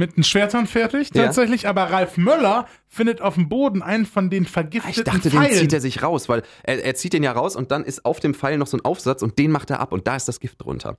mit 0.01 0.17
den 0.17 0.23
Schwertern 0.23 0.67
fertig, 0.67 1.11
Ja. 1.13 1.25
tatsächlich. 1.25 1.67
Aber 1.67 1.83
Ralf 1.83 2.17
Möller 2.17 2.67
findet 2.89 3.21
auf 3.21 3.35
dem 3.35 3.47
Boden 3.47 3.81
einen 3.81 4.05
von 4.05 4.29
den 4.29 4.43
Ah, 4.43 4.47
Ich 4.47 4.51
vergifteten 4.51 5.03
dachte, 5.05 5.29
den 5.29 5.39
Pfeilen. 5.39 5.57
zieht 5.57 5.71
er 5.73 5.79
sich 5.81 6.03
raus, 6.03 6.27
weil 6.27 6.43
er, 6.63 6.83
er 6.83 6.95
zieht 6.95 7.13
den 7.13 7.23
ja 7.23 7.31
raus 7.31 7.55
und 7.55 7.71
dann 7.71 7.83
ist 7.85 8.03
auf 8.03 8.19
dem 8.19 8.33
Pfeil 8.33 8.57
noch 8.57 8.67
so 8.67 8.75
ein 8.77 8.83
Aufsatz 8.83 9.21
und 9.21 9.39
den 9.39 9.51
macht 9.51 9.69
er 9.69 9.79
ab 9.79 9.93
und 9.93 10.07
da 10.07 10.15
ist 10.17 10.27
das 10.27 10.39
Gift 10.39 10.61
drunter. 10.61 10.97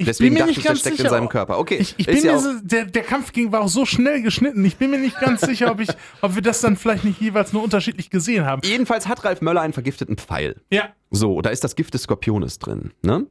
ich 0.00 0.06
Deswegen 0.06 0.28
bin 0.28 0.34
mir 0.34 0.38
dachte 0.40 0.50
nicht 0.50 0.58
ich, 0.58 0.64
ganz 0.64 0.78
steckt 0.80 0.96
sicher. 0.98 1.08
in 1.08 1.12
seinem 1.14 1.28
Körper. 1.28 1.58
Okay, 1.58 1.78
Ich, 1.80 1.94
ich 1.98 2.06
bin 2.06 2.22
mir 2.22 2.38
so, 2.38 2.50
der, 2.62 2.84
der 2.84 3.02
Kampf 3.02 3.32
ging 3.32 3.50
war 3.50 3.62
auch 3.62 3.68
so 3.68 3.84
schnell 3.84 4.22
geschnitten. 4.22 4.64
Ich 4.64 4.76
bin 4.76 4.90
mir 4.92 4.98
nicht 4.98 5.18
ganz 5.18 5.40
sicher, 5.40 5.72
ob, 5.72 5.80
ich, 5.80 5.88
ob 6.22 6.34
wir 6.36 6.42
das 6.42 6.60
dann 6.60 6.76
vielleicht 6.76 7.02
nicht 7.04 7.20
jeweils 7.20 7.52
nur 7.52 7.64
unterschiedlich 7.64 8.08
gesehen 8.10 8.44
haben. 8.46 8.62
Jedenfalls 8.64 9.08
hat 9.08 9.24
Ralf 9.24 9.40
Möller 9.40 9.60
einen 9.62 9.72
vergifteten 9.72 10.16
Pfeil. 10.16 10.60
Ja, 10.70 10.90
So, 11.10 11.40
da 11.42 11.50
ist 11.50 11.64
das 11.64 11.74
Gift 11.74 11.94
des 11.94 12.02
Skorpiones 12.02 12.58
drin. 12.60 12.92
Ne? 13.02 13.26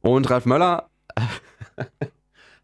Und 0.00 0.28
Ralf 0.28 0.44
Möller 0.46 0.88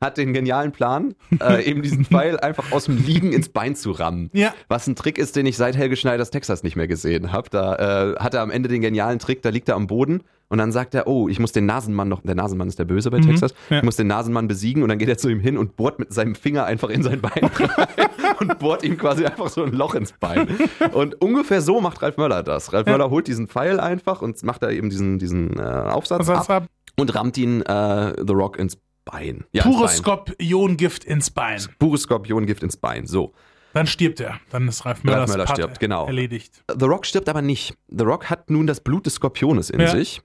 hat 0.01 0.16
den 0.16 0.32
genialen 0.32 0.72
Plan, 0.72 1.14
äh, 1.40 1.64
eben 1.64 1.82
diesen 1.82 2.05
Pfeil 2.07 2.38
einfach 2.38 2.70
aus 2.72 2.84
dem 2.84 2.96
Liegen 3.05 3.32
ins 3.32 3.49
Bein 3.49 3.74
zu 3.74 3.90
rammen. 3.90 4.30
Ja. 4.32 4.55
Was 4.68 4.86
ein 4.86 4.94
Trick 4.96 5.18
ist, 5.18 5.34
den 5.36 5.46
ich 5.46 5.57
seit 5.57 5.76
Helge 5.76 5.96
Schneiders 5.96 6.30
Texas 6.30 6.62
nicht 6.62 6.76
mehr 6.76 6.86
gesehen 6.88 7.32
habe. 7.32 7.51
Da 7.51 8.12
äh, 8.12 8.16
hat 8.18 8.34
er 8.34 8.42
am 8.42 8.51
Ende 8.51 8.68
den 8.68 8.80
genialen 8.80 9.18
Trick, 9.18 9.42
da 9.42 9.49
liegt 9.49 9.68
er 9.68 9.74
am 9.76 9.86
Boden 9.88 10.22
und 10.51 10.59
dann 10.59 10.72
sagt 10.72 10.94
er, 10.94 11.07
oh, 11.07 11.28
ich 11.28 11.40
muss 11.40 11.53
den 11.53 11.66
Nasenmann 11.66 12.09
noch, 12.09 12.22
der 12.22 12.34
Nasenmann 12.34 12.68
ist 12.68 12.78
der 12.78 12.84
Böse 12.86 13.11
bei 13.11 13.20
Texas, 13.20 13.53
Mhm. 13.53 13.57
ja. 13.74 13.76
ich 13.78 13.82
muss 13.84 13.96
den 13.96 14.07
Nasenmann 14.07 14.49
besiegen 14.49 14.82
und 14.82 14.88
dann 14.88 14.99
geht 14.99 15.09
er 15.09 15.18
zu 15.18 15.28
ihm 15.28 15.40
hin 15.40 15.59
und 15.59 15.76
bohrt 15.76 15.99
mit 15.99 16.12
seinem 16.14 16.34
Finger 16.34 16.64
einfach 16.64 16.88
in 16.88 17.03
sein 17.03 17.20
Bein 17.20 17.51
rein 17.59 18.07
und 18.40 18.59
bohrt 18.59 18.82
ihm 18.84 18.96
quasi 18.96 19.24
einfach 19.26 19.49
so 19.49 19.62
ein 19.64 19.72
Loch 19.72 19.94
ins 19.94 20.12
Bein. 20.12 20.49
Und 20.92 21.20
ungefähr 21.20 21.61
so 21.61 21.80
macht 21.80 22.01
Ralf 22.03 22.16
Möller 22.16 22.42
das. 22.42 22.72
Ralf 22.72 22.86
Möller 22.86 23.11
holt 23.11 23.26
diesen 23.26 23.49
Pfeil 23.49 23.78
einfach 23.80 24.22
und 24.22 24.42
macht 24.44 24.62
da 24.62 24.70
eben 24.70 24.88
diesen, 24.90 25.18
diesen 25.18 25.59
äh, 25.59 25.62
Aufsatz 25.62 26.28
ab 26.30 26.49
ab? 26.49 26.66
und 26.96 27.14
rammt 27.14 27.36
ihn 27.36 27.61
äh, 27.62 28.14
The 28.26 28.32
Rock 28.32 28.59
ins 28.59 28.78
Bein. 29.11 29.44
Ja, 29.52 29.62
Pures 29.62 29.92
ins 29.92 30.02
Bein. 30.02 30.18
Skorpiongift 30.18 31.04
ins 31.04 31.30
Bein. 31.30 31.66
Pures 31.78 32.02
Skorpiongift 32.02 32.62
ins 32.62 32.76
Bein. 32.76 33.06
So. 33.06 33.32
Dann 33.74 33.86
stirbt 33.86 34.20
er. 34.20 34.40
Dann 34.50 34.68
ist 34.68 34.84
Ralf 34.84 35.04
Möller 35.04 35.26
Part 35.26 35.50
stirbt, 35.50 35.80
genau. 35.80 36.06
erledigt. 36.06 36.62
The 36.78 36.86
Rock 36.86 37.06
stirbt 37.06 37.28
aber 37.28 37.42
nicht. 37.42 37.74
The 37.88 38.04
Rock 38.04 38.30
hat 38.30 38.50
nun 38.50 38.66
das 38.66 38.80
Blut 38.80 39.06
des 39.06 39.14
Skorpiones 39.14 39.70
in 39.70 39.80
Ja. 39.80 39.88
sich. 39.88 40.22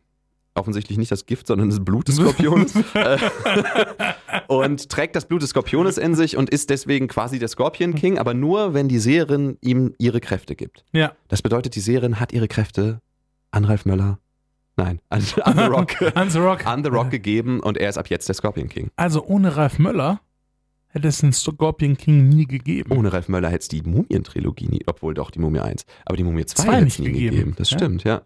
Offensichtlich 0.55 0.99
nicht 0.99 1.11
das 1.11 1.25
Gift, 1.25 1.47
sondern 1.47 1.69
das 1.69 1.83
Blut 1.83 2.07
des 2.07 2.17
Skorpiones. 2.17 2.73
Äh, 2.93 3.17
und 4.47 4.89
trägt 4.89 5.15
das 5.15 5.25
Blut 5.27 5.41
des 5.41 5.49
Skorpiones 5.49 5.97
in 5.97 6.13
sich 6.15 6.37
und 6.37 6.49
ist 6.49 6.69
deswegen 6.69 7.07
quasi 7.07 7.39
der 7.39 7.47
Scorpion 7.47 7.95
King, 7.95 8.17
aber 8.19 8.33
nur, 8.33 8.73
wenn 8.73 8.87
die 8.87 8.99
Seherin 8.99 9.57
ihm 9.61 9.93
ihre 9.97 10.19
Kräfte 10.19 10.55
gibt. 10.55 10.85
Ja. 10.91 11.13
Das 11.27 11.41
bedeutet, 11.41 11.75
die 11.75 11.79
Seherin 11.79 12.19
hat 12.19 12.33
ihre 12.33 12.47
Kräfte 12.47 13.01
an 13.51 13.65
Ralf 13.65 13.85
Möller, 13.85 14.19
nein, 14.75 14.99
an, 15.09 15.23
an 15.43 15.57
The 15.57 15.63
Rock, 15.65 16.01
An 16.15 16.29
The 16.29 16.39
Rock. 16.39 16.65
an 16.65 16.83
The 16.83 16.89
Rock 16.89 17.09
gegeben 17.11 17.59
und 17.59 17.77
er 17.77 17.89
ist 17.89 17.97
ab 17.97 18.07
jetzt 18.09 18.27
der 18.27 18.35
Scorpion 18.35 18.69
King. 18.69 18.89
Also 18.95 19.23
ohne 19.25 19.55
Ralf 19.55 19.79
Möller 19.79 20.19
hätte 20.89 21.07
es 21.07 21.19
den 21.19 21.33
Scorpion 21.33 21.97
King 21.97 22.29
nie 22.29 22.45
gegeben. 22.45 22.91
Ohne 22.91 23.11
Ralf 23.13 23.27
Möller 23.29 23.49
hätte 23.49 23.61
es 23.63 23.67
die 23.67 23.81
Mumien-Trilogie 23.81 24.67
nie, 24.67 24.83
obwohl 24.85 25.13
doch 25.13 25.31
die 25.31 25.39
Mumie 25.39 25.59
1, 25.59 25.85
aber 26.05 26.17
die 26.17 26.23
Mumie 26.23 26.45
2 26.45 26.63
Zwei 26.63 26.71
hätte 26.73 26.83
nicht 26.85 26.93
es 26.93 26.99
nie 26.99 27.05
gegeben. 27.11 27.35
gegeben. 27.35 27.55
Das 27.57 27.71
Ja. 27.71 27.77
stimmt, 27.79 28.03
ja. 28.03 28.21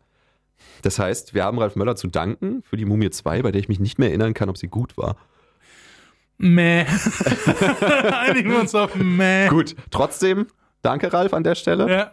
Das 0.81 0.99
heißt, 0.99 1.33
wir 1.33 1.43
haben 1.45 1.57
Ralf 1.59 1.75
Möller 1.75 1.95
zu 1.95 2.07
danken 2.07 2.61
für 2.63 2.77
die 2.77 2.85
Mumie 2.85 3.09
2, 3.09 3.41
bei 3.41 3.51
der 3.51 3.59
ich 3.61 3.67
mich 3.69 3.79
nicht 3.79 3.99
mehr 3.99 4.09
erinnern 4.09 4.33
kann, 4.33 4.49
ob 4.49 4.57
sie 4.57 4.67
gut 4.67 4.97
war. 4.97 5.15
Mäh. 6.39 6.85
Einigen 8.11 8.51
wir 8.51 8.59
uns 8.59 8.75
auf 8.75 8.95
Mäh. 8.95 9.47
Gut, 9.47 9.75
trotzdem, 9.89 10.47
danke 10.81 11.11
Ralf 11.11 11.33
an 11.33 11.43
der 11.43 11.55
Stelle. 11.55 11.89
Ja. 11.89 12.11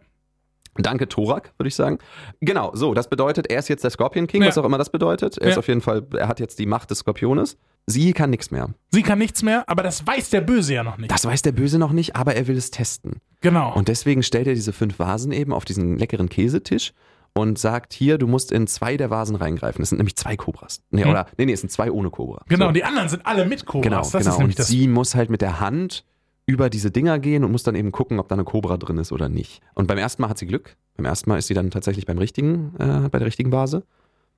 Danke 0.76 1.08
Thorak, 1.08 1.52
würde 1.58 1.68
ich 1.68 1.74
sagen. 1.74 1.98
Genau, 2.40 2.72
so, 2.74 2.94
das 2.94 3.08
bedeutet, 3.08 3.48
er 3.50 3.58
ist 3.60 3.68
jetzt 3.68 3.84
der 3.84 3.90
Scorpion 3.90 4.26
King, 4.26 4.42
Ja. 4.42 4.48
was 4.48 4.58
auch 4.58 4.64
immer 4.64 4.78
das 4.78 4.90
bedeutet. 4.90 5.38
Er 5.38 5.48
ist 5.48 5.54
Ja. 5.54 5.58
auf 5.58 5.68
jeden 5.68 5.80
Fall, 5.80 6.06
er 6.16 6.28
hat 6.28 6.40
jetzt 6.40 6.58
die 6.58 6.66
Macht 6.66 6.90
des 6.90 6.98
Skorpiones. 6.98 7.56
Sie 7.86 8.12
kann 8.12 8.30
nichts 8.30 8.50
mehr. 8.50 8.70
Sie 8.90 9.02
kann 9.02 9.18
nichts 9.18 9.42
mehr, 9.42 9.64
aber 9.68 9.82
das 9.82 10.06
weiß 10.06 10.30
der 10.30 10.40
Böse 10.40 10.74
ja 10.74 10.82
noch 10.82 10.96
nicht. 10.96 11.10
Das 11.10 11.24
weiß 11.26 11.42
der 11.42 11.52
Böse 11.52 11.78
noch 11.78 11.92
nicht, 11.92 12.16
aber 12.16 12.34
er 12.34 12.46
will 12.48 12.56
es 12.56 12.70
testen. 12.70 13.20
genau. 13.40 13.74
Und 13.74 13.88
deswegen 13.88 14.22
stellt 14.22 14.46
er 14.46 14.54
diese 14.54 14.72
fünf 14.72 14.98
Vasen 14.98 15.30
eben 15.32 15.52
auf 15.52 15.64
diesen 15.66 15.98
leckeren 15.98 16.28
Käsetisch 16.30 16.92
und 17.34 17.58
sagt, 17.58 17.92
hier, 17.92 18.16
du 18.16 18.26
musst 18.26 18.52
in 18.52 18.66
zwei 18.66 18.96
der 18.96 19.10
Vasen 19.10 19.36
reingreifen. 19.36 19.82
Es 19.82 19.90
sind 19.90 19.98
nämlich 19.98 20.16
zwei 20.16 20.36
Kobras. 20.36 20.80
Nee, 20.90 21.02
Hm. 21.02 21.10
oder, 21.10 21.26
nee, 21.36 21.44
nee, 21.46 21.52
es 21.52 21.60
sind 21.60 21.70
zwei 21.70 21.90
ohne 21.90 22.08
Kobra. 22.10 22.42
genau, 22.48 22.66
So. 22.66 22.72
die 22.72 22.84
anderen 22.84 23.08
sind 23.10 23.26
alle 23.26 23.44
mit 23.44 23.66
Kobras. 23.66 23.82
Genau, 23.84 23.98
das 24.00 24.12
genau. 24.12 24.30
ist 24.36 24.42
und 24.42 24.58
das. 24.58 24.66
sie 24.68 24.88
muss 24.88 25.14
halt 25.14 25.28
mit 25.30 25.42
der 25.42 25.60
Hand 25.60 26.04
über 26.46 26.68
diese 26.70 26.90
Dinger 26.90 27.18
gehen 27.18 27.44
und 27.44 27.52
muss 27.52 27.62
dann 27.62 27.74
eben 27.74 27.92
gucken, 27.92 28.18
ob 28.18 28.28
da 28.28 28.34
eine 28.34 28.44
Kobra 28.44 28.76
drin 28.76 28.98
ist 28.98 29.12
oder 29.12 29.28
nicht. 29.28 29.62
Und 29.74 29.86
beim 29.86 29.98
ersten 29.98 30.22
Mal 30.22 30.28
hat 30.28 30.38
sie 30.38 30.46
Glück. 30.46 30.76
Beim 30.96 31.06
ersten 31.06 31.30
Mal 31.30 31.38
ist 31.38 31.46
sie 31.46 31.54
dann 31.54 31.70
tatsächlich 31.70 32.06
beim 32.06 32.18
richtigen, 32.18 32.74
äh, 32.78 33.08
bei 33.08 33.18
der 33.18 33.26
richtigen 33.26 33.50
Vase. 33.50 33.84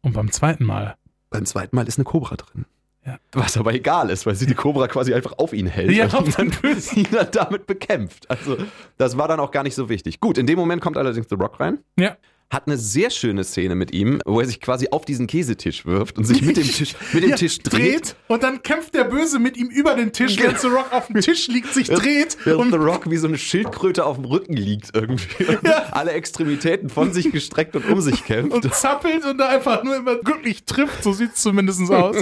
Und 0.03 0.13
beim 0.13 0.31
zweiten 0.31 0.65
Mal. 0.65 0.97
Beim 1.31 1.45
zweiten 1.45 1.75
Mal 1.75 1.89
ist 1.89 1.99
eine 1.99 2.05
Kobra 2.05 2.37
drin. 2.37 2.65
Ja. 3.05 3.19
Was 3.33 3.57
aber 3.57 3.73
egal 3.73 4.11
ist, 4.11 4.27
weil 4.27 4.35
sie 4.35 4.47
die 4.47 4.55
Kobra 4.55 4.89
quasi 4.89 5.15
einfach 5.15 5.35
auf 5.39 5.53
ihn 5.53 5.67
hält 5.67 5.93
Ja, 5.93 6.07
und 6.19 6.37
dann, 6.39 6.53
ihn 6.95 7.07
dann 7.11 7.29
damit 7.31 7.67
bekämpft. 7.67 8.29
Also 8.29 8.57
das 8.99 9.17
war 9.17 9.29
dann 9.29 9.39
auch 9.39 9.53
gar 9.53 9.63
nicht 9.63 9.77
so 9.77 9.89
wichtig. 9.89 10.21
Gut, 10.21 10.39
in 10.39 10.47
dem 10.47 10.59
Moment 10.59 10.83
kommt 10.83 10.97
allerdings 10.97 11.29
The 11.29 11.37
Rock 11.37 11.61
rein. 11.61 11.79
Ja. 11.99 12.17
Hat 12.49 12.69
eine 12.69 12.77
sehr 12.77 13.11
schöne 13.11 13.43
Szene 13.43 13.75
mit 13.75 13.93
ihm, 13.93 14.21
wo 14.25 14.39
er 14.41 14.47
sich 14.47 14.61
quasi 14.61 14.87
auf 14.93 15.05
diesen 15.05 15.27
Käsetisch 15.27 15.85
wirft 15.85 16.17
und 16.17 16.25
sich 16.25 16.43
mit 16.43 16.57
dem 16.57 16.63
Tisch, 16.63 16.95
mit 17.13 17.25
dem 17.25 17.31
Ja, 17.31 17.37
Tisch 17.37 17.59
dreht. 17.59 18.15
Und 18.29 18.45
dann 18.45 18.63
kämpft 18.63 18.95
der 18.95 19.03
Böse 19.03 19.41
mit 19.41 19.57
ihm 19.57 19.67
über 19.69 19.95
den 19.97 20.13
Tisch, 20.13 20.39
während 20.39 20.61
The 20.61 20.69
Rock 20.69 20.93
auf 20.93 21.09
dem 21.09 21.21
Tisch 21.21 21.49
liegt, 21.49 21.75
sich 21.75 21.89
dreht. 21.89 22.37
Während 22.45 22.61
Und 22.61 22.71
The 22.71 22.77
Rock 22.77 23.11
wie 23.11 23.17
so 23.17 23.27
eine 23.27 23.37
Schildkröte 23.37 24.05
auf 24.05 24.15
dem 24.17 24.27
Rücken 24.27 24.53
liegt 24.53 24.95
irgendwie. 24.95 25.45
Und 25.45 25.67
Alle 25.93 26.13
Extremitäten 26.13 26.89
von 26.89 27.13
sich 27.13 27.33
gestreckt 27.33 27.75
und 27.75 27.85
um 27.91 28.01
sich 28.01 28.25
kämpft. 28.25 28.53
und 28.55 28.73
zappelt 28.73 29.25
und 29.25 29.39
da 29.39 29.49
einfach 29.49 29.83
nur 29.83 29.97
immer 29.97 30.15
glücklich 30.17 30.65
trifft. 30.67 31.03
So 31.03 31.13
sieht 31.13 31.33
es 31.35 31.43
zumindest 31.43 31.91
aus. 31.91 32.17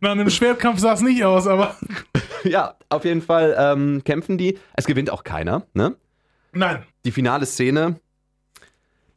Nach 0.00 0.12
einem 0.12 0.30
Schwertkampf 0.30 0.80
sah 0.80 0.94
es 0.94 1.02
nicht 1.02 1.22
aus, 1.24 1.46
aber 1.46 1.76
ja, 2.44 2.76
auf 2.88 3.04
jeden 3.04 3.20
Fall 3.20 3.54
ähm, 3.58 4.00
kämpfen 4.04 4.38
die. 4.38 4.58
Es 4.74 4.86
gewinnt 4.86 5.10
auch 5.10 5.22
keiner. 5.22 5.66
Ne? 5.74 5.96
nein. 6.52 6.82
Die 7.04 7.12
finale 7.12 7.44
Szene 7.46 8.00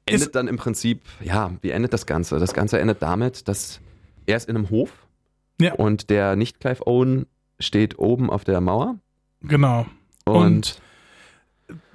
endet 0.06 0.22
Ist- 0.28 0.36
dann 0.36 0.48
im 0.48 0.58
Prinzip, 0.58 1.02
ja, 1.22 1.52
wie 1.62 1.72
endet 1.72 1.94
das 1.94 2.06
Ganze? 2.06 2.40
Das 2.40 2.54
Ganze 2.54 2.80
endet 2.80 3.02
damit, 3.02 3.48
dass 3.48 3.80
er 4.26 4.38
ist 4.38 4.50
in 4.50 4.56
einem 4.58 4.70
Hof 4.70 4.90
Ja. 5.60 5.74
und 5.74 6.10
der 6.10 6.36
nicht 6.36 6.60
Clive 6.60 6.86
Owen 6.88 7.26
steht 7.60 8.00
oben 8.00 8.30
auf 8.30 8.44
der 8.44 8.60
Mauer 8.62 8.98
Genau. 9.42 9.86
und, 10.26 10.36
Und 10.36 10.80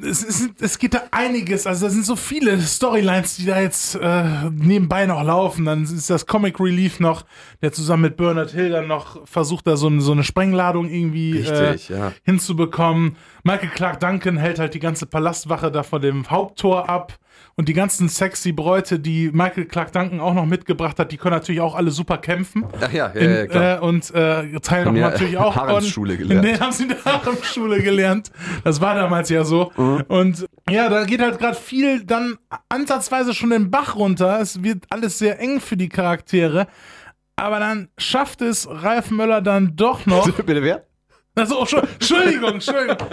es, 0.00 0.24
es, 0.24 0.48
es 0.61 0.78
geht 0.78 0.94
da 0.94 1.02
einiges, 1.11 1.66
also 1.66 1.86
da 1.86 1.90
sind 1.90 2.04
so 2.04 2.16
viele 2.16 2.59
Storylines, 2.61 3.36
die 3.36 3.44
da 3.44 3.61
jetzt 3.61 3.94
äh, 3.96 4.50
nebenbei 4.50 5.06
noch 5.06 5.22
laufen. 5.22 5.66
Dann 5.66 5.84
ist 5.84 6.09
das 6.11 6.26
Comic 6.26 6.59
Relief 6.59 7.00
noch, 7.00 7.24
der 7.62 7.72
zusammen 7.72 8.04
mit 8.04 8.16
Bernard 8.16 8.50
Hill 8.50 8.70
dann 8.70 8.86
noch 8.88 9.26
versucht, 9.28 9.66
da 9.66 9.76
so, 9.76 10.00
so 10.00 10.12
eine 10.12 10.24
Sprengladung 10.24 10.88
irgendwie 10.88 11.38
Richtig, 11.38 11.90
äh, 11.90 11.96
ja. 11.98 12.12
hinzubekommen. 12.24 13.16
Michael 13.44 13.68
Clark 13.68 14.00
Duncan 14.00 14.36
hält 14.38 14.59
halt 14.59 14.74
die 14.74 14.80
ganze 14.80 15.06
Palastwache 15.06 15.70
da 15.70 15.82
vor 15.82 16.00
dem 16.00 16.28
Haupttor 16.30 16.88
ab. 16.88 17.18
Und 17.57 17.68
die 17.68 17.72
ganzen 17.72 18.09
sexy 18.09 18.53
Bräute, 18.53 19.01
die 19.01 19.30
Michael 19.32 19.64
Clark 19.64 19.93
Duncan 19.93 20.20
auch 20.20 20.32
noch 20.34 20.47
mitgebracht 20.47 20.99
hat, 21.01 21.11
die 21.11 21.16
können 21.16 21.34
natürlich 21.34 21.61
auch 21.61 21.74
alle 21.74 21.91
super 21.91 22.18
kämpfen. 22.18 22.64
Ach 22.80 22.93
ja, 22.93 23.11
ja, 23.12 23.20
In, 23.20 23.30
ja 23.34 23.47
klar. 23.47 23.76
äh, 23.78 23.80
und 23.80 24.14
äh, 24.14 24.61
teilen 24.61 24.95
ja 24.95 25.11
natürlich 25.11 25.36
auch 25.39 25.57
Haremsschule 25.57 26.12
on- 26.12 26.18
gelernt. 26.18 26.45
Nee, 26.45 26.59
haben 26.59 26.72
sie 26.72 26.84
in 26.84 26.91
der 26.91 27.05
Haremsschule 27.05 27.82
gelernt. 27.82 28.30
Das 28.62 28.80
war 28.80 28.95
damals 28.95 29.28
ja 29.28 29.43
so. 29.45 29.72
Mhm. 29.76 30.05
Und 30.07 30.47
ja, 30.70 30.89
da 30.89 31.05
geht 31.05 31.20
halt 31.20 31.39
gerade 31.41 31.57
viel 31.57 32.05
dann 32.05 32.36
ansatzweise 32.68 33.34
schon 33.34 33.51
den 33.51 33.70
Bach 33.70 33.97
runter. 33.97 34.41
Es 34.41 34.62
wird 34.62 34.84
alles 34.91 35.18
sehr 35.18 35.41
eng 35.41 35.61
für 35.61 35.76
die 35.76 35.89
Charaktere. 35.89 36.68
Aber 37.34 37.59
dann 37.61 37.89
schafft 37.99 38.41
es 38.43 38.68
Ralf 38.70 39.11
Möller 39.11 39.41
dann 39.43 39.74
doch 39.76 40.07
noch. 40.07 40.30
Bitte 40.47 40.62
wer? 40.62 40.84
Also, 41.39 41.61
Entschuldigung, 41.61 42.55
Entschuldigung. 42.55 43.09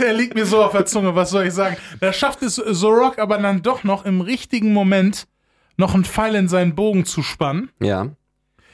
Er 0.00 0.12
liegt 0.12 0.34
mir 0.34 0.46
so 0.46 0.62
auf 0.62 0.72
der 0.72 0.86
Zunge, 0.86 1.14
was 1.14 1.30
soll 1.30 1.46
ich 1.46 1.54
sagen? 1.54 1.76
Da 2.00 2.12
schafft 2.12 2.42
es 2.42 2.56
The 2.56 2.86
Rock 2.86 3.18
aber 3.18 3.38
dann 3.38 3.62
doch 3.62 3.84
noch 3.84 4.04
im 4.04 4.20
richtigen 4.20 4.72
Moment 4.72 5.26
noch 5.76 5.94
einen 5.94 6.04
Pfeil 6.04 6.34
in 6.34 6.48
seinen 6.48 6.74
Bogen 6.74 7.04
zu 7.04 7.22
spannen. 7.22 7.70
Ja. 7.80 8.08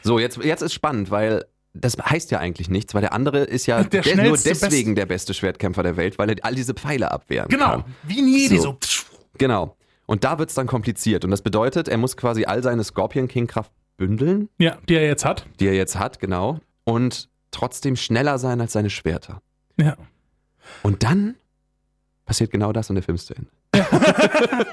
So, 0.03 0.19
jetzt, 0.19 0.39
jetzt 0.39 0.63
ist 0.63 0.73
spannend, 0.75 1.11
weil 1.11 1.45
das 1.75 1.97
heißt 1.99 2.31
ja 2.31 2.39
eigentlich 2.39 2.71
nichts, 2.71 2.95
weil 2.95 3.03
der 3.03 3.13
andere 3.13 3.41
ist 3.41 3.67
ja 3.67 3.83
Der 3.85 4.01
der 4.03 4.17
nur 4.29 4.37
deswegen 4.39 4.95
der 4.95 5.05
beste 5.07 5.35
Schwertkämpfer 5.35 5.83
der 5.83 5.97
Welt, 5.97 6.19
weil 6.19 6.31
er 6.31 6.37
all 6.43 6.55
diese 6.55 6.73
Pfeile 6.75 7.11
abwehren 7.11 7.49
Genau, 7.49 7.71
kann. 7.71 7.85
wie 8.05 8.21
ein 8.23 8.29
Jedi, 8.29 8.57
So. 8.57 8.79
so. 8.83 9.05
Genau. 9.39 9.77
Und 10.07 10.25
da 10.25 10.39
wird's 10.39 10.55
dann 10.55 10.67
kompliziert. 10.67 11.25
Und 11.25 11.33
das 11.33 11.43
bedeutet, 11.43 11.89
er 11.89 11.99
muss 11.99 12.17
quasi 12.17 12.45
all 12.45 12.63
seine 12.63 12.83
Scorpion 12.85 13.29
King 13.29 13.47
Kraft 13.47 13.73
bündeln, 13.97 14.49
Ja, 14.59 14.79
die 14.89 14.95
er 14.95 15.05
jetzt 15.07 15.25
hat. 15.25 15.45
die 15.61 15.67
er 15.67 15.75
jetzt 15.75 15.99
hat, 15.99 16.19
genau. 16.21 16.61
Und 16.85 17.29
trotzdem 17.51 17.97
schneller 17.97 18.39
sein 18.39 18.61
als 18.61 18.73
seine 18.73 18.91
Schwerter. 18.91 19.43
Ja. 19.79 19.97
Und 20.83 21.03
dann 21.03 21.37
passiert 22.25 22.51
genau 22.51 22.73
das 22.73 22.91
und 22.91 22.97
der 22.97 23.03
Film 23.03 23.17
ist 23.17 23.27
zu 23.27 23.35
Ende. 23.35 23.51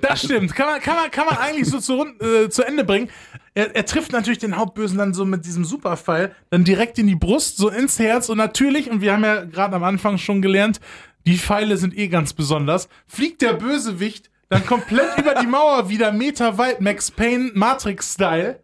Das 0.00 0.22
stimmt. 0.22 0.54
Kann 0.54 0.66
man, 0.66 0.80
kann 0.80 0.96
man, 0.96 1.10
kann 1.10 1.26
man 1.26 1.36
eigentlich 1.36 1.68
so 1.68 1.78
zu, 1.78 2.04
äh, 2.20 2.48
zu 2.48 2.62
Ende 2.62 2.84
bringen. 2.84 3.10
Er, 3.54 3.74
er 3.76 3.84
trifft 3.84 4.12
natürlich 4.12 4.38
den 4.38 4.56
Hauptbösen 4.56 4.98
dann 4.98 5.14
so 5.14 5.24
mit 5.24 5.44
diesem 5.44 5.64
Superpfeil, 5.64 6.34
dann 6.50 6.64
direkt 6.64 6.98
in 6.98 7.06
die 7.06 7.14
Brust, 7.14 7.58
so 7.58 7.68
ins 7.68 7.98
Herz. 7.98 8.28
Und 8.28 8.38
natürlich, 8.38 8.90
und 8.90 9.00
wir 9.00 9.12
haben 9.12 9.24
ja 9.24 9.44
gerade 9.44 9.76
am 9.76 9.84
Anfang 9.84 10.18
schon 10.18 10.42
gelernt, 10.42 10.80
die 11.26 11.36
Pfeile 11.36 11.76
sind 11.76 11.96
eh 11.96 12.08
ganz 12.08 12.32
besonders, 12.32 12.88
fliegt 13.06 13.42
der 13.42 13.52
Bösewicht 13.52 14.30
dann 14.48 14.64
komplett 14.64 15.18
über 15.18 15.34
die 15.34 15.46
Mauer 15.46 15.88
wieder 15.88 16.12
meterweit, 16.12 16.80
Max 16.80 17.10
Payne, 17.10 17.50
Matrix-Style. 17.54 18.60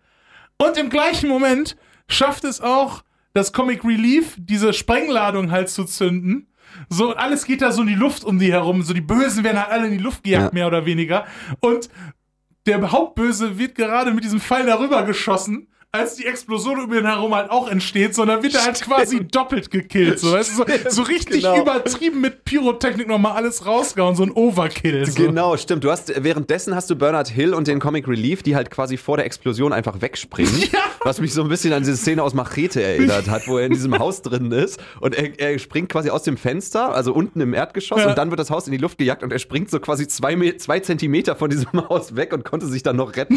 Und 0.59 0.77
im 0.77 0.91
gleichen 0.91 1.29
Moment 1.29 1.77
schafft 2.09 2.45
es 2.45 2.61
auch 2.61 3.03
das 3.35 3.53
Comic 3.53 3.85
Relief, 3.85 4.37
diese 4.39 4.73
Sprengladung 4.73 5.51
halt 5.51 5.69
zu 5.69 5.85
zünden. 5.85 6.49
So, 6.89 7.11
und 7.11 7.19
alles 7.19 7.45
geht 7.45 7.61
da 7.63 7.71
so 7.73 7.83
in 7.83 7.89
die 7.89 7.95
Luft 7.95 8.25
um 8.25 8.39
die 8.39 8.53
herum. 8.53 8.83
So, 8.83 8.95
die 8.95 9.01
Bösen 9.01 9.45
werden 9.45 9.59
halt 9.59 9.71
alle 9.71 9.87
in 9.87 9.93
die 9.93 9.99
Luft 10.03 10.25
gejagt, 10.25 10.45
Ja. 10.47 10.51
mehr 10.55 10.67
oder 10.67 10.87
weniger. 10.87 11.27
Und 11.61 11.89
der 12.67 12.93
Hauptböse 12.93 13.59
wird 13.59 13.75
gerade 13.75 14.13
mit 14.13 14.25
diesem 14.25 14.41
Pfeil 14.41 14.67
darüber 14.67 15.03
geschossen, 15.05 15.69
als 15.95 16.15
die 16.15 16.25
Explosion 16.25 16.81
um 16.81 16.95
ihn 16.95 17.05
herum 17.05 17.35
halt 17.35 17.51
auch 17.51 17.69
entsteht, 17.69 18.15
sondern 18.15 18.43
wird 18.43 18.55
er 18.55 18.65
halt 18.65 18.81
quasi 18.81 19.27
doppelt 19.27 19.71
gekillt. 19.71 20.19
So, 20.19 20.33
weißt 20.33 20.53
du, 20.53 20.55
so, 20.55 20.65
so 20.89 21.03
richtig 21.03 21.43
genau. 21.43 21.61
übertrieben 21.61 22.23
mit 22.23 22.47
Pyrotechnik 22.47 23.07
nochmal 23.07 23.33
alles 23.33 23.67
rausgehauen, 23.67 24.17
so 24.17 24.23
ein 24.23 24.31
Overkill. 24.31 25.05
So. 25.05 25.23
Genau, 25.23 25.55
stimmt. 25.59 25.85
Du 25.85 25.91
hast 25.91 26.11
währenddessen 26.25 26.75
hast 26.75 26.89
du 26.89 26.97
Bernard 26.97 27.29
Hill 27.29 27.53
und 27.53 27.67
den 27.67 27.79
Comic 27.79 28.09
Relief, 28.09 28.43
die 28.43 28.57
halt 28.57 28.71
quasi 28.71 28.97
vor 28.97 29.19
der 29.19 29.27
Explosion 29.27 29.75
einfach 29.75 30.01
wegspringen. 30.01 30.51
Was 31.05 31.21
mich 31.21 31.35
so 31.35 31.43
ein 31.43 31.51
bisschen 31.51 31.75
an 31.75 31.83
diese 31.83 31.99
Szene 31.99 32.23
aus 32.23 32.33
Machete 32.33 32.83
erinnert 32.83 33.29
hat, 33.29 33.47
wo 33.49 33.59
er 33.59 33.67
in 33.67 33.73
diesem 33.73 33.99
Haus 33.99 34.23
drin 34.23 34.53
ist 34.53 34.81
und 35.01 35.15
er, 35.17 35.39
er 35.39 35.59
springt 35.59 35.89
quasi 35.91 36.09
aus 36.11 36.23
dem 36.23 36.37
Fenster, 36.37 36.95
also 36.95 37.13
unten 37.13 37.41
im 37.41 37.53
Erdgeschoss, 37.53 37.99
Ja. 38.01 38.11
und 38.11 38.17
dann 38.17 38.31
wird 38.31 38.39
das 38.39 38.51
Haus 38.51 38.67
in 38.67 38.73
die 38.73 38.79
Luft 38.79 38.99
gejagt 38.99 39.25
und 39.25 39.33
er 39.33 39.41
springt 39.41 39.69
so 39.69 39.81
quasi 39.81 40.07
zwei, 40.07 40.53
zwei 40.59 40.79
Zentimeter 40.79 41.35
von 41.35 41.51
diesem 41.51 41.73
Haus 41.89 42.15
weg 42.15 42.33
und 42.33 42.45
konnte 42.45 42.67
sich 42.67 42.85
dann 42.85 42.97
noch 42.97 43.17
retten. 43.17 43.35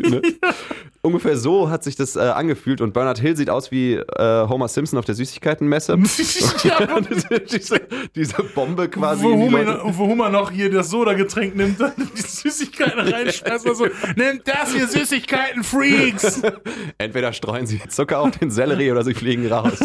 Ne? 0.00 0.22
Ungefähr 1.02 1.36
so 1.36 1.68
hat 1.68 1.83
sich 1.84 1.96
das 1.96 2.16
äh, 2.16 2.20
angefühlt 2.20 2.80
und 2.80 2.92
Bernard 2.92 3.18
Hill 3.18 3.36
sieht 3.36 3.48
aus 3.50 3.70
wie 3.70 3.94
äh, 3.94 4.48
Homer 4.48 4.68
Simpson 4.68 4.98
auf 4.98 5.04
der 5.04 5.14
Süßigkeitenmesse. 5.14 5.92
ja, 6.64 7.00
diese, 7.52 7.80
diese, 8.14 8.42
Bombe 8.54 8.88
quasi. 8.88 9.22
wo, 9.24 9.34
die 9.48 9.48
Leute- 9.54 9.80
wo 9.84 10.06
Hummer 10.06 10.28
noch 10.28 10.50
hier 10.50 10.70
das 10.70 10.90
Soda-Getränk 10.90 11.54
nimmt, 11.56 11.80
dann 11.80 11.92
die 11.96 12.20
Süßigkeiten 12.20 13.00
reinschmeißt. 13.00 13.66
Also, 13.68 13.86
nehmt 14.16 14.46
das 14.48 14.72
hier 14.74 14.86
Süßigkeiten-Freaks! 14.88 16.42
Entweder 16.98 17.32
streuen 17.32 17.66
sie 17.66 17.80
Zucker 17.88 18.20
auf 18.20 18.32
den 18.32 18.50
Sellerie 18.50 18.90
oder 18.90 19.04
sie 19.04 19.14
fliegen 19.14 19.46
raus. 19.50 19.78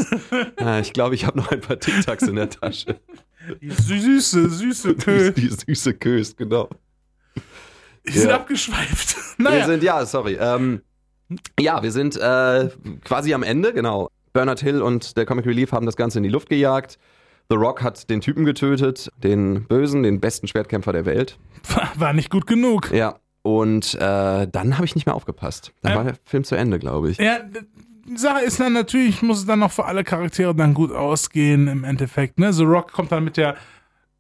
Ah, 0.58 0.80
ich 0.80 0.93
glaube, 0.93 1.16
ich 1.16 1.26
habe 1.26 1.38
noch 1.38 1.52
ein 1.52 1.62
paar 1.62 1.80
Tic-Tacs 1.80 2.24
in 2.24 2.36
der 2.36 2.50
Tasche. 2.50 3.00
Die 3.62 3.70
süße, 3.72 4.50
süße 4.50 4.95
Kö. 4.95 5.32
Die 5.32 5.50
süße 5.50 5.93
Köst, 5.93 6.38
genau. 6.38 6.70
Die 8.08 8.18
sind 8.18 8.30
Ja. 8.30 8.36
abgeschweift. 8.36 9.16
Wir 9.38 9.43
Naja, 9.50 9.66
sind, 9.66 9.84
ja, 9.84 10.06
sorry. 10.06 10.38
Ähm, 10.39 10.82
ja, 11.59 11.84
wir 11.84 11.91
sind 11.91 12.15
äh, 12.17 12.69
quasi 13.03 13.34
am 13.34 13.43
Ende, 13.43 13.73
genau. 13.73 14.09
Bernard 14.34 14.59
Hill 14.61 14.82
und 14.82 15.17
der 15.17 15.25
Comic 15.25 15.45
Relief 15.45 15.71
haben 15.71 15.86
das 15.86 15.95
Ganze 15.95 16.19
in 16.19 16.23
die 16.23 16.30
Luft 16.30 16.49
gejagt. 16.49 16.97
The 17.49 17.55
Rock 17.55 17.82
hat 17.82 18.09
den 18.09 18.21
Typen 18.21 18.45
getötet, 18.45 19.09
den 19.23 19.63
Bösen, 19.65 20.03
den 20.03 20.19
besten 20.19 20.47
Schwertkämpfer 20.47 20.93
der 20.93 21.05
Welt. 21.05 21.39
war 21.95 22.13
nicht 22.13 22.30
gut 22.30 22.45
genug. 22.45 22.91
Ja. 22.91 23.15
Und 23.41 23.95
äh, 23.95 24.47
dann 24.47 24.75
habe 24.75 24.86
ich 24.86 24.95
nicht 24.95 25.05
mehr 25.07 25.15
aufgepasst. 25.15 25.71
Dann 25.82 25.91
Ähm. 25.93 25.97
war 25.97 26.03
der 26.03 26.15
Film 26.25 26.43
zu 26.43 26.55
Ende, 26.55 26.77
glaube 26.77 27.09
ich. 27.09 27.17
Ja, 27.17 27.39
die 28.07 28.17
Sache 28.17 28.43
ist 28.43 28.59
dann 28.59 28.73
natürlich, 28.73 29.21
muss 29.21 29.39
es 29.39 29.45
dann 29.45 29.59
noch 29.59 29.71
für 29.71 29.86
alle 29.86 30.03
Charaktere 30.03 30.53
dann 30.53 30.73
gut 30.73 30.91
ausgehen 30.91 31.67
im 31.67 31.84
Endeffekt. 31.84 32.39
Ne? 32.39 32.53
The 32.53 32.63
Rock 32.63 32.91
kommt 32.91 33.11
dann 33.11 33.23
mit 33.23 33.38
der 33.38 33.55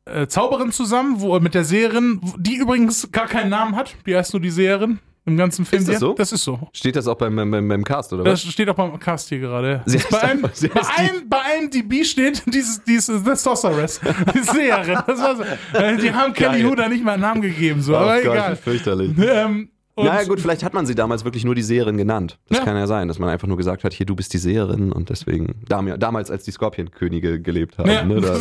äh, 0.05 0.25
Zauberin 0.27 0.71
zusammen, 0.71 1.19
wo 1.21 1.39
mit 1.39 1.53
der 1.53 1.65
Seherin, 1.65 2.21
die 2.37 2.55
übrigens 2.55 3.11
gar 3.11 3.27
keinen 3.27 3.49
Namen 3.49 3.75
hat. 3.75 3.95
Die 4.07 4.15
heißt 4.15 4.33
nur 4.33 4.41
die 4.41 4.49
Seherin 4.51 4.99
im 5.25 5.37
ganzen 5.37 5.65
Film. 5.65 5.81
Ist 5.81 5.89
das 5.89 5.99
so? 5.99 6.13
Das 6.13 6.31
ist 6.31 6.43
so. 6.43 6.59
Steht 6.73 6.95
das 6.95 7.07
auch 7.07 7.15
beim, 7.15 7.35
beim, 7.35 7.51
beim 7.67 7.83
Cast, 7.83 8.11
oder 8.13 8.23
Das 8.23 8.45
was? 8.45 8.51
steht 8.53 8.69
auch 8.69 8.75
beim 8.75 8.97
Cast 8.99 9.29
hier 9.29 9.39
gerade. 9.39 9.81
Sie 9.85 9.97
Bei 10.11 10.21
einem, 10.23 10.41
bei, 10.41 10.49
einem, 10.97 11.29
bei 11.29 11.41
einem 11.41 11.69
DB 11.69 12.03
steht 12.03 12.43
dieses, 12.47 12.83
dieses 12.83 13.23
The 13.23 13.35
Sorceress. 13.35 13.99
Die 14.33 14.39
Seherin. 14.39 14.97
Das 15.05 15.19
war 15.19 15.35
so. 15.35 15.43
Äh, 15.77 15.97
Die 15.97 16.11
haben 16.13 16.33
Kelly 16.33 16.61
Geil. 16.61 16.69
Huda 16.71 16.89
nicht 16.89 17.03
mal 17.03 17.13
einen 17.13 17.21
Namen 17.21 17.41
gegeben, 17.41 17.81
so, 17.81 17.95
aber 17.95 18.13
Ach 18.13 18.23
Gott, 18.23 18.33
egal. 18.33 18.55
fürchterlich. 18.55 19.11
Ähm, 19.19 19.69
und 19.95 20.05
naja, 20.05 20.25
gut, 20.25 20.39
vielleicht 20.39 20.63
hat 20.63 20.73
man 20.73 20.85
sie 20.85 20.95
damals 20.95 21.25
wirklich 21.25 21.43
nur 21.43 21.55
die 21.55 21.61
Seherin 21.61 21.97
genannt. 21.97 22.39
Das 22.47 22.59
Ja. 22.59 22.63
kann 22.63 22.77
ja 22.77 22.87
sein, 22.87 23.09
dass 23.09 23.19
man 23.19 23.27
einfach 23.27 23.49
nur 23.49 23.57
gesagt 23.57 23.83
hat, 23.83 23.91
hier, 23.91 24.05
du 24.05 24.15
bist 24.15 24.31
die 24.33 24.37
Seherin 24.37 24.93
und 24.93 25.09
deswegen, 25.09 25.61
dam- 25.67 25.99
damals, 25.99 26.31
als 26.31 26.45
die 26.45 26.51
Skorpionkönige 26.51 27.41
gelebt 27.41 27.77
haben, 27.77 27.89
Ja, 27.91 28.03
ne, 28.05 28.21
da, 28.21 28.39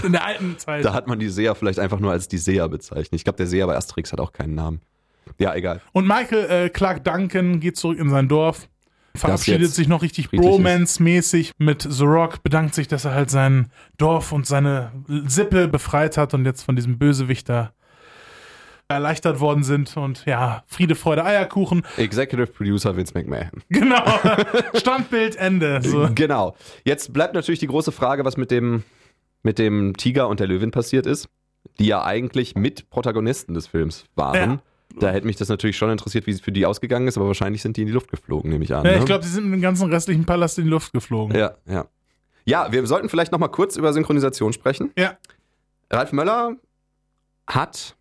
in 0.02 0.12
der 0.12 0.24
alten 0.24 0.56
Zeit. 0.58 0.82
da 0.82 0.94
hat 0.94 1.06
man 1.06 1.18
die 1.18 1.28
Seher 1.28 1.54
vielleicht 1.54 1.78
einfach 1.78 2.00
nur 2.00 2.10
als 2.10 2.26
die 2.28 2.38
Seher 2.38 2.66
bezeichnet. 2.70 3.12
Ich 3.12 3.24
glaube, 3.24 3.36
der 3.36 3.46
Seher 3.46 3.66
bei 3.66 3.76
Asterix 3.76 4.12
hat 4.12 4.20
auch 4.20 4.32
keinen 4.32 4.54
Namen. 4.54 4.80
Ja, 5.38 5.54
egal. 5.54 5.80
Und 5.92 6.06
Michael 6.06 6.50
äh, 6.50 6.68
Clark 6.68 7.04
Duncan 7.04 7.60
geht 7.60 7.76
zurück 7.76 7.98
in 7.98 8.10
sein 8.10 8.28
Dorf, 8.28 8.68
verabschiedet 9.16 9.70
sich 9.70 9.88
noch 9.88 10.02
richtig 10.02 10.32
ist. 10.32 10.40
Bromance-mäßig 10.40 11.52
mit 11.58 11.86
The 11.88 12.04
Rock, 12.04 12.42
bedankt 12.42 12.74
sich, 12.74 12.88
dass 12.88 13.04
er 13.04 13.14
halt 13.14 13.30
sein 13.30 13.70
Dorf 13.96 14.32
und 14.32 14.46
seine 14.46 14.92
Sippe 15.26 15.68
befreit 15.68 16.16
hat 16.16 16.34
und 16.34 16.44
jetzt 16.44 16.62
von 16.62 16.76
diesem 16.76 16.98
Bösewicht 16.98 17.48
da 17.48 17.72
erleichtert 18.88 19.40
worden 19.40 19.62
sind. 19.62 19.96
Und 19.96 20.24
ja, 20.26 20.64
Friede, 20.66 20.94
Freude, 20.94 21.24
Eierkuchen. 21.24 21.82
Executive 21.96 22.48
Producer 22.48 22.96
Vince 22.96 23.12
McMahon. 23.14 23.50
Genau. 23.68 24.02
Standbild, 24.74 25.36
Ende. 25.36 25.80
So. 25.82 26.08
Genau. 26.14 26.56
Jetzt 26.84 27.12
bleibt 27.12 27.34
natürlich 27.34 27.60
die 27.60 27.66
große 27.66 27.92
Frage, 27.92 28.24
was 28.24 28.36
mit 28.36 28.50
dem, 28.50 28.82
mit 29.42 29.58
dem 29.58 29.96
Tiger 29.96 30.28
und 30.28 30.40
der 30.40 30.46
Löwin 30.46 30.70
passiert 30.70 31.06
ist, 31.06 31.28
die 31.78 31.86
ja 31.86 32.04
eigentlich 32.04 32.54
mit 32.54 32.90
Protagonisten 32.90 33.54
des 33.54 33.66
Films 33.66 34.04
waren. 34.14 34.50
Ja. 34.50 34.62
Da 35.00 35.10
hätte 35.10 35.26
mich 35.26 35.36
das 35.36 35.48
natürlich 35.48 35.76
schon 35.76 35.90
interessiert, 35.90 36.26
wie 36.26 36.30
es 36.30 36.40
für 36.40 36.52
die 36.52 36.66
ausgegangen 36.66 37.08
ist, 37.08 37.16
aber 37.16 37.26
wahrscheinlich 37.26 37.62
sind 37.62 37.76
die 37.76 37.82
in 37.82 37.86
die 37.88 37.92
Luft 37.92 38.10
geflogen, 38.10 38.50
nehme 38.50 38.64
ich 38.64 38.74
an. 38.74 38.84
Ja, 38.84 38.92
ne? 38.92 38.98
ich 38.98 39.04
glaube, 39.04 39.22
die 39.24 39.28
sind 39.30 39.44
mit 39.44 39.54
dem 39.54 39.62
ganzen 39.62 39.90
restlichen 39.90 40.24
Palast 40.24 40.58
in 40.58 40.64
die 40.64 40.70
Luft 40.70 40.92
geflogen. 40.92 41.36
Ja, 41.36 41.54
ja. 41.66 41.86
Ja, 42.46 42.70
wir 42.72 42.86
sollten 42.86 43.08
vielleicht 43.08 43.32
noch 43.32 43.38
mal 43.38 43.48
kurz 43.48 43.76
über 43.76 43.92
Synchronisation 43.92 44.52
sprechen. 44.52 44.92
Ja. 44.98 45.16
Ralf 45.90 46.12
Möller 46.12 46.56
hat 47.46 47.96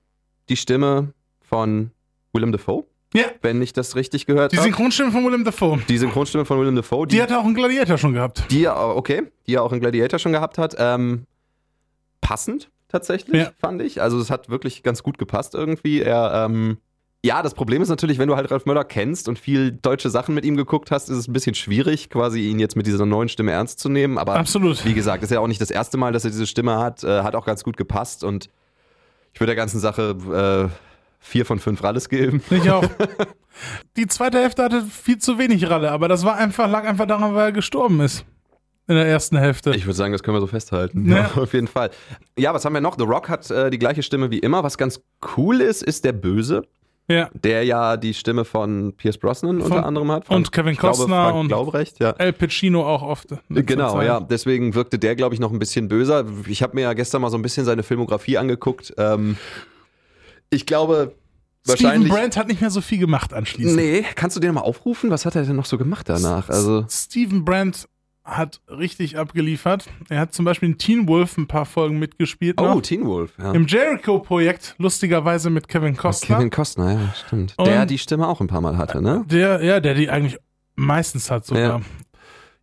die 0.49 0.57
Stimme 0.57 1.13
von 1.41 1.91
Willem 2.33 2.51
Dafoe, 2.51 2.83
Ja, 3.13 3.25
wenn 3.41 3.61
ich 3.61 3.73
das 3.73 3.95
richtig 3.95 4.25
gehört 4.25 4.51
die 4.51 4.57
habe. 4.57 4.67
Synchronstimme 4.67 5.11
von 5.11 5.23
Willem 5.25 5.43
Dafoe. 5.45 5.79
Die 5.87 5.97
Synchronstimme 5.97 6.45
von 6.45 6.59
Willem 6.59 6.75
Dafoe, 6.75 7.07
die, 7.07 7.15
Die 7.15 7.21
hat 7.21 7.31
auch 7.31 7.45
einen 7.45 7.55
Gladiator 7.55 7.97
schon 7.97 8.13
gehabt. 8.13 8.43
die 8.51 8.65
er, 8.65 8.95
okay, 8.95 9.23
die 9.47 9.55
er 9.55 9.63
auch 9.63 9.71
in 9.71 9.79
Gladiator 9.79 10.19
schon 10.19 10.33
gehabt 10.33 10.57
hat. 10.57 10.75
Ähm, 10.77 11.25
passend 12.21 12.69
tatsächlich, 12.93 13.41
Ja. 13.41 13.51
fand 13.59 13.81
ich. 13.81 14.01
Also 14.01 14.17
es 14.19 14.29
hat 14.31 14.49
wirklich 14.49 14.83
ganz 14.83 15.03
gut 15.03 15.17
gepasst 15.17 15.53
irgendwie. 15.55 16.01
Er, 16.01 16.45
ähm, 16.45 16.77
Ja, 17.25 17.41
das 17.41 17.53
Problem 17.53 17.81
ist 17.81 17.87
natürlich, 17.87 18.17
wenn 18.19 18.27
du 18.27 18.35
halt 18.35 18.51
Ralf 18.51 18.65
Möller 18.65 18.83
kennst 18.83 19.29
und 19.29 19.39
viel 19.39 19.71
deutsche 19.71 20.09
Sachen 20.09 20.35
mit 20.35 20.43
ihm 20.43 20.57
geguckt 20.57 20.91
hast, 20.91 21.09
ist 21.09 21.17
es 21.17 21.27
ein 21.29 21.33
bisschen 21.33 21.55
schwierig, 21.55 22.09
quasi 22.09 22.49
ihn 22.49 22.59
jetzt 22.59 22.75
mit 22.75 22.85
dieser 22.85 23.05
neuen 23.05 23.29
Stimme 23.29 23.51
ernst 23.53 23.79
zu 23.79 23.87
nehmen. 23.87 24.17
Aber 24.17 24.35
Absolut. 24.35 24.83
wie 24.85 24.93
gesagt, 24.93 25.23
ist 25.23 25.31
ja 25.31 25.39
auch 25.39 25.47
nicht 25.47 25.61
das 25.61 25.71
erste 25.71 25.95
Mal, 25.97 26.11
dass 26.11 26.25
er 26.25 26.31
diese 26.31 26.45
Stimme 26.47 26.79
hat. 26.79 27.01
Äh, 27.05 27.23
hat 27.23 27.35
auch 27.35 27.45
ganz 27.45 27.63
gut 27.63 27.77
gepasst 27.77 28.25
und 28.25 28.49
ich 29.33 29.39
würde 29.39 29.51
der 29.51 29.55
ganzen 29.55 29.79
Sache 29.79 30.69
äh, 30.71 30.77
vier 31.21 31.45
von 31.45 31.59
fünf 31.59 31.81
Ralles 31.81 32.09
geben. 32.09 32.41
Ich 32.49 32.69
auch. 32.69 32.83
Die 33.95 34.07
zweite 34.07 34.39
Hälfte 34.39 34.61
hatte 34.63 34.81
viel 34.83 35.17
zu 35.19 35.37
wenig 35.37 35.69
Ralle, 35.69 35.91
aber 35.91 36.07
das 36.09 36.25
war 36.25 36.35
einfach, 36.35 36.69
lag 36.69 36.83
einfach 36.83 37.05
daran, 37.05 37.33
weil 37.35 37.45
er 37.45 37.51
gestorben 37.53 38.01
ist. 38.01 38.25
In 38.87 38.95
der 38.95 39.05
ersten 39.05 39.37
Hälfte. 39.37 39.71
Ich 39.71 39.85
würde 39.85 39.95
sagen, 39.95 40.11
das 40.11 40.23
können 40.23 40.35
wir 40.35 40.41
so 40.41 40.47
festhalten. 40.47 41.09
Ja. 41.09 41.17
Ja, 41.17 41.31
auf 41.41 41.53
jeden 41.53 41.67
Fall. 41.67 41.89
Ja, 42.37 42.53
was 42.53 42.65
haben 42.65 42.73
wir 42.73 42.81
noch? 42.81 42.97
The 42.97 43.05
Rock 43.05 43.29
hat 43.29 43.49
äh, 43.49 43.69
die 43.69 43.79
gleiche 43.79 44.03
Stimme 44.03 44.29
wie 44.29 44.39
immer. 44.39 44.63
Was 44.63 44.77
ganz 44.77 45.01
cool 45.37 45.61
ist, 45.61 45.81
ist 45.83 46.03
der 46.03 46.11
Böse, 46.11 46.67
ja. 47.07 47.29
der 47.33 47.63
ja 47.63 47.95
die 47.95 48.13
Stimme 48.13 48.43
von 48.43 48.93
Pierce 48.97 49.17
Brosnan 49.17 49.61
unter 49.61 49.85
anderem 49.85 50.11
hat. 50.11 50.25
Von, 50.25 50.37
und 50.37 50.51
Kevin 50.51 50.75
glaube, 50.75 50.97
Costner 50.97 51.33
und- 51.33 51.47
Glaubrecht, 51.47 51.99
ja. 51.99 52.11
El 52.11 52.33
Pacino 52.33 52.85
auch 52.85 53.03
oft. 53.03 53.31
letzter 53.31 53.63
Genau, 53.63 54.01
ja. 54.01 54.19
Deswegen 54.19 54.75
wirkte 54.75 54.99
der, 54.99 55.15
glaube 55.15 55.33
ich, 55.33 55.39
noch 55.39 55.53
ein 55.53 55.59
bisschen 55.59 55.87
böser. 55.87 56.25
Ich 56.47 56.61
habe 56.61 56.75
mir 56.75 56.81
ja 56.81 56.93
gestern 56.93 57.21
mal 57.21 57.29
so 57.29 57.37
ein 57.37 57.41
bisschen 57.41 57.63
seine 57.63 57.83
Filmografie 57.83 58.37
angeguckt. 58.37 58.93
Ähm, 58.97 59.37
ich 60.49 60.65
glaube, 60.65 61.15
Steven. 61.65 62.09
Brandt 62.09 62.35
hat 62.35 62.49
nicht 62.49 62.59
mehr 62.59 62.69
so 62.69 62.81
viel 62.81 62.97
gemacht 62.97 63.33
anschließend. 63.33 63.77
Nee, 63.77 64.05
kannst 64.15 64.35
du 64.35 64.41
den 64.41 64.53
mal 64.53 64.61
aufrufen? 64.61 65.09
Was 65.09 65.25
hat 65.25 65.35
er 65.37 65.43
denn 65.43 65.55
noch 65.55 65.65
so 65.65 65.77
gemacht 65.77 66.09
danach? 66.09 66.49
Also, 66.49 66.85
Steven 66.89 67.45
Brandt 67.45 67.87
hat 68.23 68.61
richtig 68.69 69.17
abgeliefert. 69.17 69.89
Er 70.09 70.19
hat 70.21 70.33
zum 70.33 70.45
Beispiel 70.45 70.69
in 70.69 70.77
Teen 70.77 71.07
Wolf 71.09 71.37
ein 71.37 71.47
paar 71.47 71.65
Folgen 71.65 71.99
mitgespielt. 71.99 72.59
oh, 72.61 72.65
noch. 72.75 72.81
Teen 72.81 73.05
Wolf. 73.05 73.33
Ja. 73.37 73.51
Im 73.51 73.67
Jericho-Projekt, 73.67 74.75
lustigerweise 74.77 75.49
mit 75.49 75.67
Kevin 75.67 75.97
Costner. 75.97 76.37
Kevin 76.37 76.49
Costner, 76.49 76.93
ja, 76.93 77.13
stimmt. 77.25 77.53
Und- 77.57 77.67
der 77.67 77.85
die 77.85 77.97
Stimme 77.97 78.27
auch 78.27 78.39
ein 78.39 78.47
paar 78.47 78.61
Mal 78.61 78.77
hatte, 78.77 79.01
ne? 79.01 79.25
Der, 79.27 79.61
ja, 79.63 79.79
der 79.81 79.93
die 79.93 80.09
eigentlich 80.09 80.37
meistens 80.75 81.29
hat 81.29 81.45
sogar. 81.45 81.81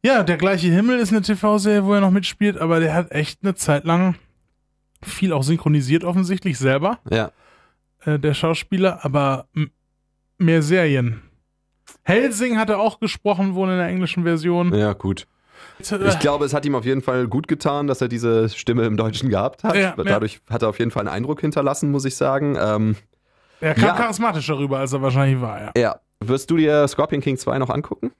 Ja. 0.02 0.22
der 0.22 0.38
gleiche 0.38 0.68
Himmel 0.68 0.98
ist 0.98 1.12
eine 1.12 1.20
TV-Serie, 1.20 1.84
wo 1.84 1.92
er 1.92 2.00
noch 2.00 2.10
mitspielt, 2.10 2.56
aber 2.56 2.80
der 2.80 2.94
hat 2.94 3.12
echt 3.12 3.40
eine 3.42 3.54
Zeit 3.54 3.84
lang 3.84 4.14
viel 5.02 5.32
auch 5.34 5.42
synchronisiert 5.42 6.04
offensichtlich 6.04 6.58
selber, 6.58 6.98
Ja. 7.10 7.32
äh, 8.04 8.18
der 8.18 8.32
Schauspieler, 8.34 9.04
aber 9.04 9.46
mehr 10.38 10.62
Serien. 10.62 11.20
Helsing 12.02 12.56
hat 12.58 12.70
er 12.70 12.78
auch 12.80 12.98
gesprochen, 12.98 13.54
wohl 13.54 13.68
in 13.70 13.76
der 13.76 13.88
englischen 13.88 14.22
Version. 14.24 14.74
Ja, 14.74 14.94
gut. 14.94 15.26
Ich 15.78 15.88
glaube, 16.20 16.44
es 16.44 16.54
hat 16.54 16.64
ihm 16.66 16.74
auf 16.74 16.84
jeden 16.84 17.02
Fall 17.02 17.26
gut 17.26 17.48
getan, 17.48 17.86
dass 17.86 18.00
er 18.00 18.08
diese 18.08 18.48
Stimme 18.48 18.84
im 18.84 18.96
Deutschen 18.96 19.30
gehabt 19.30 19.64
hat. 19.64 19.74
Ja, 19.74 19.94
ja. 19.96 20.04
Dadurch 20.04 20.40
hat 20.48 20.62
er 20.62 20.68
auf 20.68 20.78
jeden 20.78 20.90
Fall 20.90 21.00
einen 21.00 21.14
Eindruck 21.14 21.40
hinterlassen, 21.40 21.90
muss 21.90 22.04
ich 22.04 22.16
sagen. 22.16 22.56
Ähm, 22.60 22.96
er 23.60 23.74
kam 23.74 23.84
ja. 23.84 23.94
charismatischer 23.94 24.58
rüber, 24.58 24.78
als 24.78 24.92
er 24.92 25.02
wahrscheinlich 25.02 25.40
war, 25.40 25.60
ja. 25.60 25.72
ja. 25.76 26.00
Wirst 26.22 26.50
du 26.50 26.56
dir 26.56 26.86
Scorpion 26.88 27.22
King 27.22 27.38
2 27.38 27.58
noch 27.58 27.70
angucken? 27.70 28.12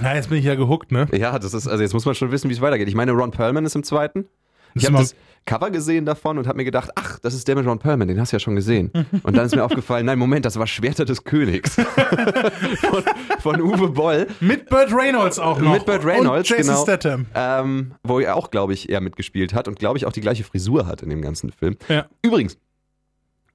Na, 0.00 0.14
jetzt 0.14 0.30
bin 0.30 0.38
ich 0.38 0.44
ja 0.44 0.54
gehuckt, 0.54 0.90
ne? 0.90 1.06
Ja, 1.12 1.38
das 1.38 1.54
ist, 1.54 1.68
also 1.68 1.82
jetzt 1.82 1.92
muss 1.92 2.04
man 2.04 2.14
schon 2.14 2.30
wissen, 2.30 2.48
wie 2.48 2.54
es 2.54 2.60
weitergeht. 2.60 2.88
Ich 2.88 2.94
meine, 2.94 3.12
Ron 3.12 3.30
Perlman 3.30 3.64
ist 3.64 3.74
im 3.74 3.84
zweiten. 3.84 4.26
Ich 4.74 4.86
habe 4.86 4.96
das 4.96 5.14
Cover 5.44 5.70
gesehen 5.70 6.06
davon 6.06 6.38
und 6.38 6.46
habe 6.46 6.56
mir 6.56 6.64
gedacht, 6.64 6.90
ach, 6.94 7.18
das 7.18 7.34
ist 7.34 7.48
der 7.48 7.56
mit 7.56 7.66
Ron 7.66 7.78
Perlman, 7.78 8.08
den 8.08 8.20
hast 8.20 8.32
du 8.32 8.36
ja 8.36 8.40
schon 8.40 8.54
gesehen. 8.54 8.90
Und 9.22 9.36
dann 9.36 9.46
ist 9.46 9.54
mir 9.54 9.64
aufgefallen, 9.64 10.06
nein, 10.06 10.18
Moment, 10.18 10.44
das 10.44 10.58
war 10.58 10.66
Schwerter 10.66 11.04
des 11.04 11.24
Königs. 11.24 11.74
von, 12.80 13.04
von 13.40 13.60
Uwe 13.60 13.88
Boll. 13.88 14.28
Mit 14.40 14.68
Burt 14.68 14.92
Reynolds 14.92 15.38
auch 15.38 15.58
noch. 15.58 15.72
Mit 15.72 15.84
Burt 15.84 16.04
Reynolds, 16.04 16.50
und 16.50 16.56
Jason 16.58 16.74
genau. 16.74 16.84
Statham. 16.84 17.26
Ähm, 17.34 17.94
wo 18.04 18.20
er 18.20 18.36
auch, 18.36 18.50
glaube 18.50 18.72
ich, 18.72 18.88
eher 18.88 19.00
mitgespielt 19.00 19.52
hat 19.52 19.66
und, 19.66 19.78
glaube 19.78 19.98
ich, 19.98 20.06
auch 20.06 20.12
die 20.12 20.20
gleiche 20.20 20.44
Frisur 20.44 20.86
hat 20.86 21.02
in 21.02 21.10
dem 21.10 21.22
ganzen 21.22 21.50
Film. 21.50 21.76
Ja. 21.88 22.06
Übrigens, 22.22 22.56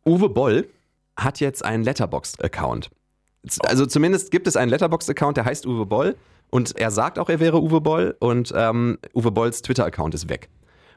Uwe 0.06 0.30
Boll 0.30 0.68
hat 1.16 1.40
jetzt 1.40 1.64
einen 1.64 1.84
Letterboxd-Account. 1.84 2.90
Also 3.64 3.86
zumindest 3.86 4.32
gibt 4.32 4.48
es 4.48 4.58
einen 4.58 4.70
Letterboxd-Account, 4.70 5.38
der 5.38 5.46
heißt 5.46 5.66
Uwe 5.66 5.86
Boll 5.86 6.16
und 6.50 6.78
er 6.78 6.92
sagt 6.92 7.20
auch, 7.20 7.30
er 7.30 7.40
wäre 7.40 7.62
Uwe 7.62 7.82
Boll 7.82 8.16
und 8.20 8.54
ähm, 8.56 8.98
Uwe 9.14 9.32
Bolls 9.32 9.62
Twitter-Account 9.62 10.16
ist 10.16 10.30
weg. 10.30 10.50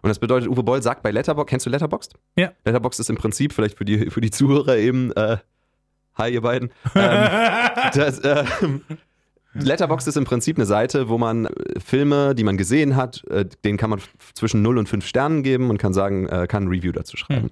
Und 0.03 0.09
das 0.09 0.19
bedeutet, 0.19 0.49
Uwe 0.49 0.63
Boll 0.63 0.83
sagt 0.83 1.03
bei 1.03 1.11
Letterboxd, 1.11 1.49
kennst 1.49 1.67
du 1.67 1.71
Letterboxd? 1.71 2.15
Ja. 2.37 2.53
Letterboxd 2.65 3.01
ist 3.01 3.11
im 3.11 3.17
Prinzip, 3.17 3.53
vielleicht 3.53 3.77
für 3.77 3.85
die, 3.85 4.11
für 4.11 4.21
die 4.21 4.31
Zuhörer 4.31 4.77
eben, 4.77 5.13
äh, 5.13 5.39
hi 6.17 6.33
ihr 6.33 6.43
beiden, 6.43 6.71
ähm, 6.95 7.29
das, 7.95 8.19
äh, 8.21 8.45
Letterboxd 9.53 10.09
ist 10.09 10.17
im 10.17 10.25
Prinzip 10.25 10.57
eine 10.59 10.67
Seite, 10.67 11.09
wo 11.09 11.19
man 11.19 11.47
äh, 11.47 11.81
Filme, 11.85 12.35
die 12.35 12.45
man 12.45 12.57
gesehen 12.57 12.97
hat, 12.97 13.25
äh, 13.29 13.45
denen 13.65 13.79
kann 13.79 13.91
man 13.91 14.01
zwischen 14.35 14.63
0 14.63 14.79
und 14.79 14.89
5 14.89 15.05
Sternen 15.05 15.43
geben 15.43 15.71
und 15.71 15.79
kann 15.79 15.93
sagen, 15.93 16.29
äh, 16.29 16.47
kann 16.47 16.65
ein 16.65 16.69
Review 16.69 16.93
dazu 16.93 17.17
schreiben. 17.17 17.51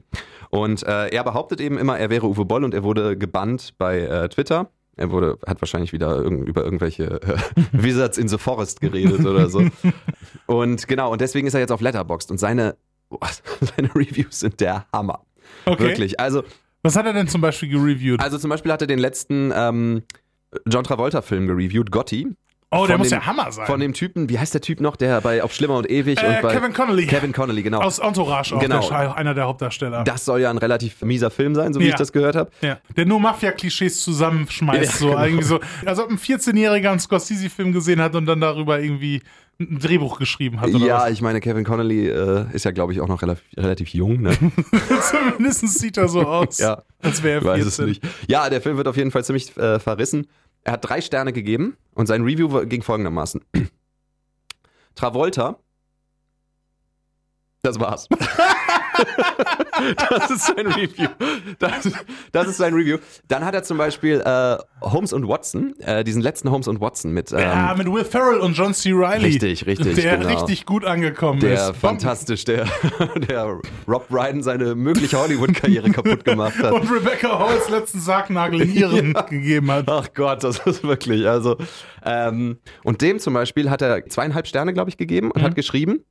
Und 0.50 0.82
äh, 0.84 1.08
er 1.08 1.24
behauptet 1.24 1.60
eben 1.60 1.76
immer, 1.76 1.98
er 1.98 2.10
wäre 2.10 2.26
Uwe 2.26 2.44
Boll 2.44 2.64
und 2.64 2.72
er 2.72 2.84
wurde 2.84 3.16
gebannt 3.16 3.74
bei 3.78 4.00
äh, 4.00 4.28
Twitter. 4.28 4.70
Er 4.98 5.10
wurde, 5.10 5.38
hat 5.46 5.60
wahrscheinlich 5.62 5.92
wieder 5.92 6.16
irgend, 6.16 6.48
über 6.48 6.64
irgendwelche 6.64 7.22
äh, 7.22 7.36
Wizards 7.72 8.18
in 8.18 8.28
the 8.28 8.38
Forest 8.38 8.80
geredet 8.80 9.24
oder 9.24 9.48
so. 9.48 9.64
Und 10.46 10.88
genau, 10.88 11.12
und 11.12 11.20
deswegen 11.20 11.46
ist 11.46 11.54
er 11.54 11.60
jetzt 11.60 11.72
auf 11.72 11.80
Letterboxd 11.80 12.30
und 12.30 12.38
seine, 12.38 12.76
boah, 13.10 13.28
seine 13.76 13.94
Reviews 13.94 14.40
sind 14.40 14.60
der 14.60 14.86
Hammer. 14.92 15.24
Okay. 15.66 15.82
Wirklich. 15.82 16.18
Also, 16.20 16.42
Was 16.82 16.96
hat 16.96 17.06
er 17.06 17.12
denn 17.12 17.28
zum 17.28 17.40
Beispiel 17.40 17.68
gereviewt? 17.68 18.20
also 18.20 18.38
zum 18.38 18.50
Beispiel 18.50 18.72
hat 18.72 18.80
er 18.80 18.86
den 18.86 18.98
letzten 18.98 19.52
ähm, 19.54 20.02
John 20.66 20.84
Travolta-Film 20.84 21.46
gereviewt, 21.46 21.90
Gotti. 21.90 22.28
Oh, 22.70 22.86
der 22.86 22.98
muss 22.98 23.08
dem- 23.08 23.18
ja 23.20 23.26
Hammer 23.26 23.50
sein. 23.52 23.66
Von 23.66 23.80
dem 23.80 23.92
Typen, 23.94 24.28
wie 24.28 24.38
heißt 24.38 24.52
der 24.54 24.60
Typ 24.60 24.80
noch, 24.80 24.96
der 24.96 25.20
bei 25.20 25.42
Auf 25.42 25.54
Schlimmer 25.54 25.76
und 25.76 25.90
Ewig 25.90 26.22
äh, 26.22 26.26
und 26.26 26.42
bei 26.42 26.54
Kevin 26.54 26.72
Connolly. 26.72 27.06
Kevin 27.06 27.32
Connolly, 27.32 27.62
genau. 27.62 27.80
Aus 27.80 27.98
Entourage 27.98 28.54
auch, 28.54 28.60
Genau. 28.60 28.86
der, 28.88 29.16
einer 29.16 29.34
der 29.34 29.44
Hauptdarsteller. 29.46 30.04
das 30.04 30.24
soll 30.24 30.40
ja 30.40 30.50
ein 30.50 30.58
relativ 30.58 31.00
mieser 31.02 31.30
Film 31.30 31.54
sein, 31.54 31.72
so 31.72 31.80
wie 31.80 31.84
Ja. 31.84 31.90
ich 31.90 31.96
das 31.96 32.12
gehört 32.12 32.36
habe. 32.36 32.50
ja. 32.60 32.78
Der 32.96 33.06
nur 33.06 33.20
Mafia-Klischees 33.20 34.00
zusammenschmeißt. 34.02 34.92
Ja, 34.92 34.98
so 34.98 35.06
genau. 35.10 35.24
irgendwie 35.24 35.44
so. 35.44 35.60
Als 35.86 35.98
ob 35.98 36.10
ein 36.10 36.18
14-Jähriger 36.18 36.90
einen 36.90 37.00
Scorsese-Film 37.00 37.72
gesehen 37.72 38.00
hat 38.00 38.14
und 38.14 38.26
dann 38.26 38.40
darüber 38.40 38.80
irgendwie 38.80 39.22
ein 39.60 39.80
Drehbuch 39.80 40.20
geschrieben 40.20 40.60
hat. 40.60 40.68
Oder 40.72 40.86
Ja, 40.86 40.98
was. 41.02 41.10
ich 41.10 41.20
meine, 41.20 41.40
Kevin 41.40 41.64
Connolly 41.64 42.06
äh, 42.08 42.44
ist 42.52 42.64
ja, 42.64 42.70
glaube 42.70 42.92
ich, 42.92 43.00
auch 43.00 43.08
noch 43.08 43.22
relativ, 43.22 43.44
relativ 43.56 43.88
jung. 43.88 44.22
Ne? 44.22 44.30
Zumindest 45.10 45.78
sieht 45.78 45.96
er 45.96 46.08
so 46.08 46.20
aus, 46.26 46.58
ja, 46.58 46.82
als 47.02 47.22
wäre 47.22 47.40
er 47.40 47.44
weiß 47.44 47.62
14. 47.62 47.66
es 47.66 47.78
nicht. 47.88 48.02
Ja, 48.28 48.48
der 48.50 48.60
Film 48.60 48.76
wird 48.76 48.86
auf 48.88 48.96
jeden 48.96 49.10
Fall 49.10 49.24
ziemlich 49.24 49.56
äh, 49.56 49.78
verrissen. 49.78 50.26
Er 50.68 50.72
hat 50.72 50.86
drei 50.86 51.00
Sterne 51.00 51.32
gegeben 51.32 51.78
und 51.94 52.08
sein 52.08 52.20
Review 52.24 52.66
ging 52.66 52.82
folgendermaßen. 52.82 53.42
Travolta. 54.94 55.58
Das 57.62 57.80
war's. 57.80 58.06
das 60.10 60.30
ist 60.30 60.46
sein 60.46 60.66
Review. 60.66 61.08
Das, 61.58 61.88
das 62.32 62.48
ist 62.48 62.56
sein 62.58 62.74
Review. 62.74 62.98
Dann 63.28 63.44
hat 63.44 63.54
er 63.54 63.62
zum 63.62 63.78
Beispiel 63.78 64.20
äh, 64.24 64.56
Holmes 64.80 65.12
und 65.12 65.28
Watson, 65.28 65.74
äh, 65.80 66.04
diesen 66.04 66.22
letzten 66.22 66.50
Holmes 66.50 66.68
und 66.68 66.80
Watson 66.80 67.12
mit 67.12 67.32
ähm, 67.32 67.38
Ja, 67.38 67.74
mit 67.76 67.90
Will 67.90 68.04
Ferrell 68.04 68.40
und 68.40 68.54
John 68.54 68.74
C. 68.74 68.90
Reilly. 68.92 69.26
Richtig, 69.26 69.66
richtig, 69.66 69.94
Der 69.96 70.18
genau. 70.18 70.28
richtig 70.28 70.66
gut 70.66 70.84
angekommen 70.84 71.40
der 71.40 71.70
ist. 71.70 71.76
fantastisch, 71.76 72.44
der, 72.44 72.66
der 73.28 73.58
Rob 73.86 74.08
Brydon 74.08 74.42
seine 74.42 74.74
mögliche 74.74 75.18
Hollywood-Karriere 75.18 75.90
kaputt 75.90 76.24
gemacht 76.24 76.58
hat. 76.58 76.72
Und 76.78 76.90
Rebecca 76.90 77.38
Halls 77.38 77.68
letzten 77.68 78.00
Sargnagel 78.00 78.62
in 78.62 78.74
ihren 78.74 79.12
gegeben 79.28 79.70
hat. 79.70 79.88
Ach 79.88 80.08
Gott, 80.14 80.44
das 80.44 80.58
ist 80.60 80.82
wirklich, 80.84 81.26
also. 81.28 81.56
Ähm, 82.04 82.58
und 82.84 83.02
dem 83.02 83.18
zum 83.18 83.34
Beispiel 83.34 83.70
hat 83.70 83.82
er 83.82 84.06
zweieinhalb 84.06 84.46
Sterne, 84.46 84.72
glaube 84.72 84.90
ich, 84.90 84.96
gegeben 84.96 85.30
und 85.30 85.42
hat 85.42 85.54
geschrieben, 85.54 86.04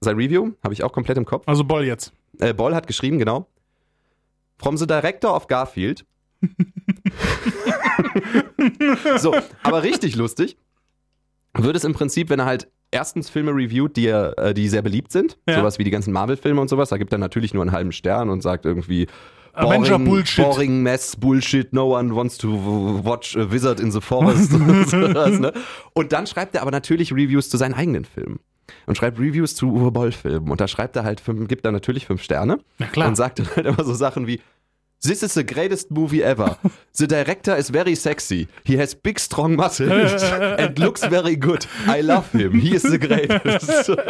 sein 0.00 0.16
Review, 0.16 0.52
habe 0.62 0.74
ich 0.74 0.82
auch 0.82 0.92
komplett 0.92 1.18
im 1.18 1.24
Kopf. 1.24 1.44
Also 1.46 1.64
Boll 1.64 1.84
jetzt. 1.84 2.12
Äh, 2.40 2.54
Boll 2.54 2.74
hat 2.74 2.86
geschrieben, 2.86 3.18
genau. 3.18 3.48
From 4.58 4.76
the 4.76 4.86
director 4.86 5.34
of 5.34 5.46
Garfield. 5.46 6.04
so, 9.18 9.34
aber 9.62 9.82
richtig 9.82 10.16
lustig 10.16 10.56
wird 11.54 11.76
es 11.76 11.84
im 11.84 11.92
Prinzip, 11.92 12.30
wenn 12.30 12.38
er 12.38 12.46
halt 12.46 12.68
erstens 12.90 13.28
Filme 13.28 13.50
reviewt, 13.52 13.96
die, 13.96 14.06
äh, 14.06 14.54
die 14.54 14.68
sehr 14.68 14.82
beliebt 14.82 15.12
sind, 15.12 15.38
Ja. 15.48 15.56
sowas 15.56 15.78
wie 15.78 15.84
die 15.84 15.90
ganzen 15.90 16.12
Marvel-Filme 16.12 16.60
und 16.60 16.68
sowas, 16.68 16.88
da 16.90 16.96
gibt 16.96 17.12
er 17.12 17.18
natürlich 17.18 17.54
nur 17.54 17.62
einen 17.62 17.72
halben 17.72 17.92
Stern 17.92 18.30
und 18.30 18.40
sagt 18.42 18.64
irgendwie 18.64 19.06
Avenger 19.52 19.98
boring, 19.98 20.04
Bullshit. 20.04 20.44
boring 20.44 20.82
mess 20.82 21.16
Bullshit, 21.16 21.72
no 21.72 21.96
one 21.96 22.14
wants 22.14 22.38
to 22.38 22.48
watch 23.04 23.36
a 23.36 23.50
wizard 23.50 23.80
in 23.80 23.90
the 23.90 24.00
forest 24.00 24.52
und 24.54 24.88
sowas, 24.88 25.38
ne? 25.40 25.52
Und 25.92 26.12
dann 26.12 26.26
schreibt 26.26 26.54
er 26.54 26.62
aber 26.62 26.70
natürlich 26.70 27.12
Reviews 27.12 27.50
zu 27.50 27.56
seinen 27.56 27.74
eigenen 27.74 28.04
Filmen 28.04 28.38
und 28.86 28.96
schreibt 28.96 29.18
Reviews 29.18 29.54
zu 29.54 29.72
Uwe 29.72 29.90
Boll 29.90 30.12
Filmen 30.12 30.50
und 30.50 30.60
da 30.60 30.68
schreibt 30.68 30.96
er 30.96 31.04
halt 31.04 31.20
fünf, 31.20 31.48
gibt 31.48 31.64
er 31.64 31.72
natürlich 31.72 32.06
fünf 32.06 32.22
Sterne 32.22 32.58
Na 32.78 32.86
klar. 32.86 33.08
und 33.08 33.16
sagt 33.16 33.38
dann 33.38 33.48
halt 33.54 33.66
immer 33.66 33.84
so 33.84 33.94
Sachen 33.94 34.26
wie 34.26 34.40
This 35.02 35.22
is 35.22 35.32
the 35.32 35.42
greatest 35.44 35.90
movie 35.90 36.22
ever. 36.22 36.58
The 36.98 37.06
director 37.06 37.56
is 37.56 37.70
very 37.70 37.94
sexy. 37.96 38.48
He 38.64 38.76
has 38.78 38.94
big 38.94 39.18
strong 39.18 39.56
muscles 39.56 40.22
and 40.58 40.78
looks 40.78 41.02
very 41.02 41.36
good. 41.36 41.66
I 41.86 42.02
love 42.02 42.30
him. 42.32 42.52
He 42.60 42.74
is 42.74 42.82
the 42.82 42.98
greatest. 42.98 43.90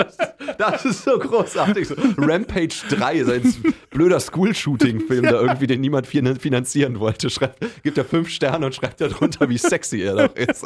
Das 0.59 0.84
ist 0.84 1.05
so 1.05 1.18
großartig. 1.18 1.88
Rampage 2.18 2.82
3 2.91 3.14
ist 3.14 3.30
ein 3.30 3.74
blöder 3.91 4.18
School-Shooting-Film, 4.20 5.22
der 5.22 5.41
irgendwie 5.41 5.66
den 5.68 5.80
niemand 5.80 6.07
fin- 6.07 6.36
finanzieren 6.36 6.99
wollte. 6.99 7.30
Schreibt, 7.30 7.64
gibt 7.82 7.97
er 7.97 8.05
fünf 8.05 8.28
Sterne 8.28 8.66
und 8.66 8.74
schreibt 8.74 9.01
darunter, 9.01 9.49
wie 9.49 9.57
sexy 9.59 10.03
er 10.03 10.16
doch 10.28 10.34
ist. 10.36 10.64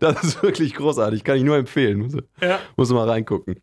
Das 0.00 0.24
ist 0.24 0.42
wirklich 0.42 0.74
großartig. 0.74 1.22
Kann 1.24 1.36
ich 1.36 1.44
nur 1.44 1.56
empfehlen. 1.56 1.98
Muss, 1.98 2.14
Ja. 2.40 2.58
muss 2.76 2.90
mal 2.90 3.08
reingucken. 3.08 3.56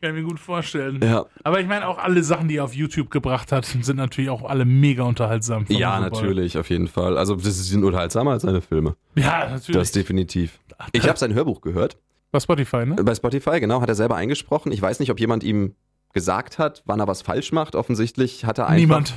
Kann 0.00 0.14
ich 0.14 0.22
mir 0.22 0.28
gut 0.28 0.38
vorstellen. 0.38 1.00
Ja. 1.02 1.24
Aber 1.42 1.60
ich 1.60 1.66
meine, 1.66 1.88
auch 1.88 1.96
alle 1.98 2.22
Sachen, 2.22 2.48
die 2.48 2.56
er 2.56 2.64
auf 2.64 2.74
YouTube 2.74 3.10
gebracht 3.10 3.50
hat, 3.50 3.64
sind 3.64 3.96
natürlich 3.96 4.28
auch 4.28 4.44
alle 4.44 4.66
mega 4.66 5.04
unterhaltsam. 5.04 5.64
Ja, 5.68 5.98
natürlich, 6.00 6.58
auf 6.58 6.68
jeden 6.68 6.86
Fall. 6.86 7.16
Also, 7.16 7.34
das 7.34 7.66
sind 7.66 7.82
unterhaltsamer 7.82 8.32
als 8.32 8.42
seine 8.42 8.60
Filme. 8.60 8.96
Ja, 9.14 9.48
natürlich. 9.48 9.72
Das 9.72 9.92
definitiv. 9.92 10.60
Ich 10.92 11.08
habe 11.08 11.18
sein 11.18 11.32
Hörbuch 11.32 11.62
gehört. 11.62 11.96
Bei 12.30 12.40
Spotify, 12.40 12.84
ne? 12.84 12.96
Bei 12.96 13.14
Spotify, 13.14 13.58
genau, 13.60 13.80
hat 13.80 13.88
er 13.88 13.94
selber 13.94 14.16
eingesprochen. 14.16 14.70
Ich 14.70 14.82
weiß 14.82 15.00
nicht, 15.00 15.10
ob 15.10 15.18
jemand 15.18 15.42
ihm 15.42 15.74
gesagt 16.12 16.58
hat, 16.58 16.82
wann 16.84 17.00
er 17.00 17.06
was 17.06 17.22
falsch 17.22 17.52
macht. 17.52 17.74
Offensichtlich 17.74 18.44
hat 18.44 18.58
er 18.58 18.66
einfach, 18.66 18.78
Niemand. 18.78 19.14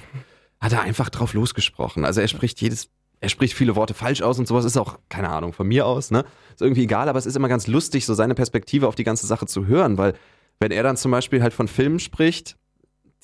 hat 0.62 0.72
er 0.72 0.82
einfach 0.82 1.10
drauf 1.10 1.34
losgesprochen. 1.34 2.06
Also 2.06 2.22
er 2.22 2.30
spricht 2.30 2.62
jedes, 2.62 2.90
er 3.20 3.28
spricht 3.30 3.54
viele 3.54 3.76
Worte 3.76 3.94
falsch 3.94 4.22
aus 4.22 4.40
und 4.40 4.48
sowas 4.48 4.64
ist 4.64 4.78
auch, 4.78 4.98
keine 5.10 5.30
Ahnung, 5.30 5.52
von 5.52 5.68
mir 5.68 5.86
aus, 5.86 6.12
ne? 6.12 6.24
Ist 6.52 6.62
irgendwie 6.62 6.84
egal, 6.84 7.10
aber 7.10 7.20
es 7.20 7.26
ist 7.26 7.36
immer 7.36 7.50
ganz 7.50 7.68
lustig, 7.68 8.06
so 8.06 8.14
seine 8.14 8.36
Perspektive 8.36 8.88
auf 8.88 8.96
die 8.96 9.04
ganze 9.04 9.28
Sache 9.28 9.46
zu 9.46 9.66
hören, 9.66 9.98
weil 9.98 10.14
wenn 10.60 10.72
er 10.72 10.84
dann 10.84 10.98
zum 10.98 11.12
Beispiel 11.12 11.42
halt 11.42 11.54
von 11.54 11.68
Filmen 11.68 12.00
spricht, 12.00 12.58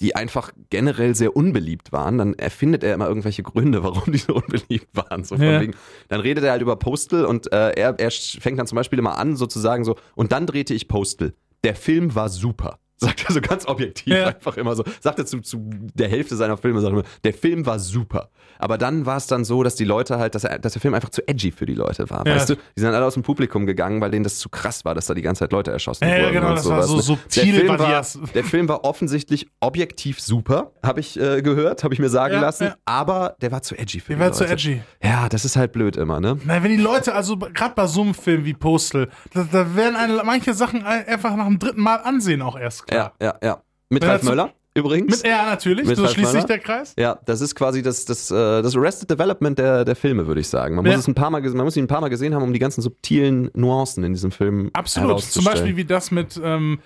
die 0.01 0.15
einfach 0.15 0.51
generell 0.69 1.15
sehr 1.15 1.35
unbeliebt 1.37 1.93
waren, 1.93 2.17
dann 2.17 2.33
erfindet 2.33 2.83
er 2.83 2.93
immer 2.95 3.07
irgendwelche 3.07 3.43
Gründe, 3.43 3.81
warum 3.83 4.03
die 4.11 4.17
so 4.17 4.35
unbeliebt 4.35 4.89
waren. 4.93 5.23
So 5.23 5.37
von 5.37 5.45
Ja. 5.45 5.61
wegen, 5.61 5.73
dann 6.09 6.19
redet 6.19 6.43
er 6.43 6.51
halt 6.51 6.61
über 6.61 6.75
Postal 6.75 7.25
und 7.25 7.51
äh, 7.53 7.71
er, 7.71 7.97
er 7.99 8.11
fängt 8.11 8.59
dann 8.59 8.67
zum 8.67 8.75
Beispiel 8.75 8.99
immer 8.99 9.17
an, 9.17 9.35
sozusagen 9.35 9.85
so, 9.85 9.95
und 10.15 10.31
dann 10.31 10.45
drehte 10.47 10.73
ich 10.73 10.87
Postal. 10.87 11.33
Der 11.63 11.75
Film 11.75 12.13
war 12.13 12.29
super. 12.29 12.79
Sagt 12.97 13.25
er 13.27 13.33
so 13.33 13.41
ganz 13.41 13.67
objektiv 13.67 14.13
Ja. 14.13 14.27
einfach 14.27 14.55
immer 14.57 14.75
so. 14.75 14.83
Sagt 15.01 15.19
er 15.19 15.25
zu, 15.25 15.41
zu 15.41 15.69
der 15.93 16.07
Hälfte 16.07 16.35
seiner 16.35 16.55
Filme, 16.57 16.79
sagt 16.79 16.93
er 16.93 16.99
immer, 16.99 17.07
der 17.23 17.33
Film 17.33 17.65
war 17.65 17.77
super. 17.79 18.29
Aber 18.57 18.77
dann 18.77 19.05
war 19.05 19.17
es 19.17 19.27
dann 19.27 19.43
so, 19.43 19.63
dass 19.63 19.75
die 19.75 19.83
Leute 19.83 20.17
halt, 20.17 20.33
dass, 20.33 20.45
er, 20.45 20.59
dass 20.59 20.73
der 20.73 20.81
Film 20.81 20.93
einfach 20.93 21.09
zu 21.09 21.27
edgy 21.27 21.51
für 21.51 21.65
die 21.65 21.73
Leute 21.73 22.09
war. 22.09 22.25
Ja. 22.25 22.35
Weißt 22.35 22.49
du? 22.51 22.55
Die 22.55 22.79
sind 22.79 22.93
alle 22.93 23.03
aus 23.05 23.15
dem 23.15 23.23
Publikum 23.23 23.65
gegangen, 23.65 23.99
weil 23.99 24.11
denen 24.11 24.23
das 24.23 24.39
zu 24.39 24.47
krass 24.47 24.85
war, 24.85 24.95
dass 24.95 25.07
da 25.07 25.13
die 25.13 25.21
ganze 25.21 25.39
Zeit 25.39 25.51
Leute 25.51 25.71
erschossen 25.71 26.05
Ja, 26.07 26.15
ja, 26.15 26.23
wurden. 26.23 26.33
genau, 26.35 26.49
und 26.51 26.55
das 26.57 26.69
war 26.69 26.83
sowas, 26.83 27.05
so 27.05 27.13
ne? 27.13 27.19
subtil, 27.19 27.43
der 27.45 27.53
Film 27.55 27.67
war 27.67 27.79
war, 27.79 28.05
der 28.33 28.43
Film 28.45 28.69
war 28.69 28.83
offensichtlich 28.85 29.47
objektiv 29.59 30.21
super, 30.21 30.71
habe 30.81 31.01
ich 31.01 31.19
äh, 31.19 31.41
gehört, 31.41 31.83
habe 31.83 31.93
ich 31.93 31.99
mir 31.99 32.07
sagen 32.09 32.35
Ja, 32.35 32.39
lassen. 32.41 32.63
ja. 32.65 32.75
Aber 32.85 33.35
der 33.41 33.51
war 33.51 33.61
zu 33.61 33.75
edgy 33.77 33.99
für 33.99 34.09
Der 34.09 34.15
die 34.15 34.19
war 34.21 34.27
Leute. 34.29 34.37
zu 34.37 34.47
edgy. 34.47 34.81
Ja, 35.03 35.27
das 35.27 35.43
ist 35.43 35.57
halt 35.57 35.73
blöd 35.73 35.97
immer, 35.97 36.21
ne? 36.21 36.37
Nein, 36.45 36.63
wenn 36.63 36.71
die 36.71 36.81
Leute, 36.81 37.13
also 37.13 37.35
gerade 37.37 37.73
bei 37.75 37.87
so 37.87 38.01
einem 38.03 38.13
Film 38.13 38.45
wie 38.45 38.53
Postal, 38.53 39.09
da, 39.33 39.45
da 39.51 39.75
werden 39.75 39.95
eine, 39.97 40.21
manche 40.23 40.53
Sachen 40.53 40.85
einfach 40.85 41.35
nach 41.35 41.47
dem 41.47 41.59
dritten 41.59 41.81
Mal 41.81 41.97
ansehen 41.97 42.41
auch 42.41 42.57
erst. 42.57 42.85
Ja, 42.95 43.11
ja, 43.21 43.35
ja. 43.43 43.61
Mit 43.89 44.01
Wenn 44.03 44.09
Ralf 44.09 44.23
Möller 44.23 44.53
übrigens. 44.73 45.23
Mit 45.23 45.25
R 45.25 45.45
natürlich, 45.45 45.85
Mit 45.87 45.95
so 45.95 46.03
Ralf 46.03 46.13
schließt 46.15 46.31
sich 46.31 46.43
der 46.45 46.59
Kreis. 46.59 46.93
Ja, 46.97 47.17
das 47.25 47.39
ist 47.41 47.55
quasi 47.55 47.81
das, 47.81 48.03
das, 48.05 48.29
äh, 48.29 48.61
das 48.61 48.75
Arrested 48.75 49.09
Development 49.09 49.57
der, 49.57 49.85
der 49.85 49.95
Filme, 49.95 50.27
würde 50.27 50.41
ich 50.41 50.49
sagen. 50.49 50.75
Man 50.75 50.85
Ja. 50.85 50.91
muss 50.91 51.01
es 51.01 51.07
ein 51.07 51.15
paar 51.15 51.29
Mal, 51.29 51.41
man 51.41 51.63
muss 51.65 51.77
ihn 51.77 51.85
ein 51.85 51.87
paar 51.87 52.01
Mal 52.01 52.09
gesehen 52.09 52.35
haben, 52.35 52.43
um 52.43 52.51
die 52.51 52.59
ganzen 52.59 52.81
subtilen 52.81 53.49
Nuancen 53.53 54.03
in 54.03 54.11
diesem 54.13 54.31
Film 54.31 54.69
Absolut. 54.73 55.21
Zum. 55.21 55.45
Beispiel 55.45 55.77
wie 55.77 55.85
das 55.85 56.11
mit, 56.11 56.39
ähm, 56.43 56.79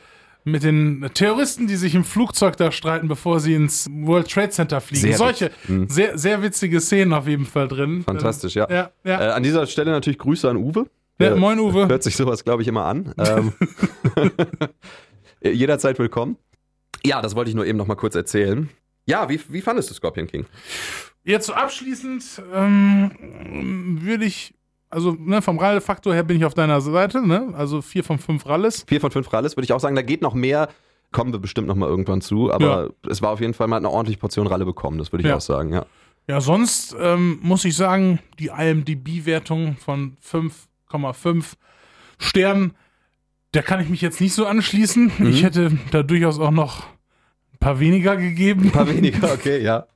mit 0.44 0.64
den 0.64 1.10
Terroristen, 1.16 1.66
die 1.68 1.76
sich 1.76 1.96
im 1.96 2.04
Flugzeug 2.04 2.58
da 2.58 2.72
streiten, 2.72 3.08
bevor 3.08 3.40
sie 3.40 3.56
ins 3.56 3.90
World 3.92 4.30
Trade 4.32 4.50
Center 4.50 4.82
fliegen. 4.82 5.02
Sehr 5.08 5.18
Solche. 5.18 5.52
Mhm. 5.68 5.90
sehr, 5.90 6.18
sehr 6.18 6.42
witzige 6.44 6.80
Szenen 6.82 7.12
auf 7.14 7.28
jeden 7.28 7.46
Fall 7.46 7.68
drin. 7.68 8.04
Fantastisch, 8.04 8.56
ja. 8.56 8.68
Ähm, 8.70 8.76
ja, 8.76 8.90
ja. 9.04 9.22
Äh, 9.22 9.32
an 9.32 9.44
dieser 9.44 9.66
Stelle 9.66 9.92
natürlich 9.92 10.20
Grüße 10.20 10.48
an 10.50 10.58
Uwe. 10.58 10.86
ja 11.20 11.36
moin 11.36 11.60
Uwe. 11.60 11.88
Hört 11.88 12.04
sich 12.04 12.16
sowas, 12.16 12.44
glaube 12.44 12.62
ich, 12.62 12.68
immer 12.68 12.86
an. 12.86 13.14
Ähm, 13.18 13.54
jederzeit 15.44 16.00
willkommen. 16.00 16.38
Ja, 17.06 17.22
das 17.22 17.36
wollte 17.36 17.50
ich 17.50 17.56
nur 17.56 17.66
eben 17.66 17.78
noch 17.78 17.88
mal 17.88 17.96
kurz 17.96 18.16
erzählen. 18.16 18.70
Ja, 19.06 19.30
wie, 19.30 19.40
wie 19.50 19.62
fandest 19.62 19.90
du 19.90 19.94
Scorpion 19.94 20.28
King? 20.28 20.46
Jetzt 21.24 21.48
so 21.48 21.54
abschließend 21.54 22.42
ähm, 22.54 23.98
würde 24.02 24.26
ich, 24.26 24.54
also 24.90 25.12
ne, 25.20 25.42
vom 25.42 25.60
Ralle-Faktor 25.60 26.14
her 26.14 26.24
bin 26.24 26.38
ich 26.38 26.46
auf 26.46 26.54
deiner 26.54 26.82
Seite, 26.82 27.26
ne? 27.26 27.54
Also 27.56 27.82
vier 27.82 28.04
von 28.04 28.20
fünf 28.20 28.46
Ralles. 28.46 28.86
Vier 28.88 29.02
von 29.02 29.12
fünf 29.12 29.32
Ralles 29.32 29.56
würde 29.56 29.66
ich 29.66 29.74
auch 29.74 29.80
sagen. 29.80 29.96
Da 29.96 30.02
geht 30.02 30.22
noch 30.22 30.34
mehr. 30.34 30.70
Kommen 31.12 31.32
wir 31.32 31.40
bestimmt 31.40 31.68
noch 31.68 31.76
mal 31.76 31.90
irgendwann 31.90 32.22
zu. 32.22 32.52
Aber 32.52 32.92
es 33.10 33.22
war 33.22 33.32
auf 33.32 33.42
jeden 33.42 33.54
Fall 33.54 33.68
mal 33.68 33.78
eine 33.78 33.90
ordentliche 33.90 34.20
Portion 34.20 34.46
Ralle 34.48 34.66
bekommen. 34.66 34.98
Das 35.00 35.12
würde 35.12 35.24
ich 35.24 35.30
Ja. 35.30 35.38
auch 35.38 35.42
sagen, 35.42 35.74
ja. 35.74 35.86
Ja, 36.28 36.42
sonst 36.42 36.96
ähm, 37.00 37.40
muss 37.42 37.66
ich 37.66 37.76
sagen, 37.76 38.20
die 38.38 38.52
IMDb-Wertung 38.56 39.78
von 39.78 40.18
5,5 40.24 41.54
Sternen, 42.20 42.74
da 43.52 43.62
kann 43.62 43.82
ich 43.82 43.90
mich 43.90 44.02
jetzt 44.02 44.22
nicht 44.22 44.34
so 44.34 44.46
anschließen. 44.46 45.12
Mhm. 45.18 45.28
Ich 45.28 45.44
hätte 45.44 45.78
da 45.92 46.04
durchaus 46.04 46.40
auch 46.40 46.52
noch 46.52 46.86
ein 47.54 47.58
paar 47.60 47.80
weniger 47.80 48.16
gegeben. 48.18 48.66
Ein 48.66 48.72
paar 48.72 48.88
weniger, 48.88 49.34
okay, 49.34 49.62
ja. 49.62 49.88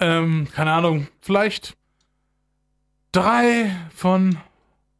Ähm, 0.00 0.48
keine 0.52 0.72
Ahnung, 0.72 1.06
vielleicht 1.20 1.76
drei 3.12 3.70
von, 3.94 4.36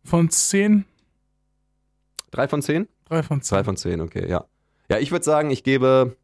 von 0.05 0.31
zehn. 0.31 0.85
Drei 2.31 2.47
von 2.47 2.63
zehn? 2.63 2.87
Drei 3.09 3.25
von 3.25 3.43
zehn. 3.43 3.57
Drei 3.57 3.65
von 3.65 3.77
zehn, 3.77 4.01
okay, 4.01 4.29
ja. 4.29 4.45
Ja, 4.89 4.99
ich 4.99 5.11
würde 5.11 5.25
sagen, 5.25 5.51
ich 5.51 5.65
gebe 5.65 6.17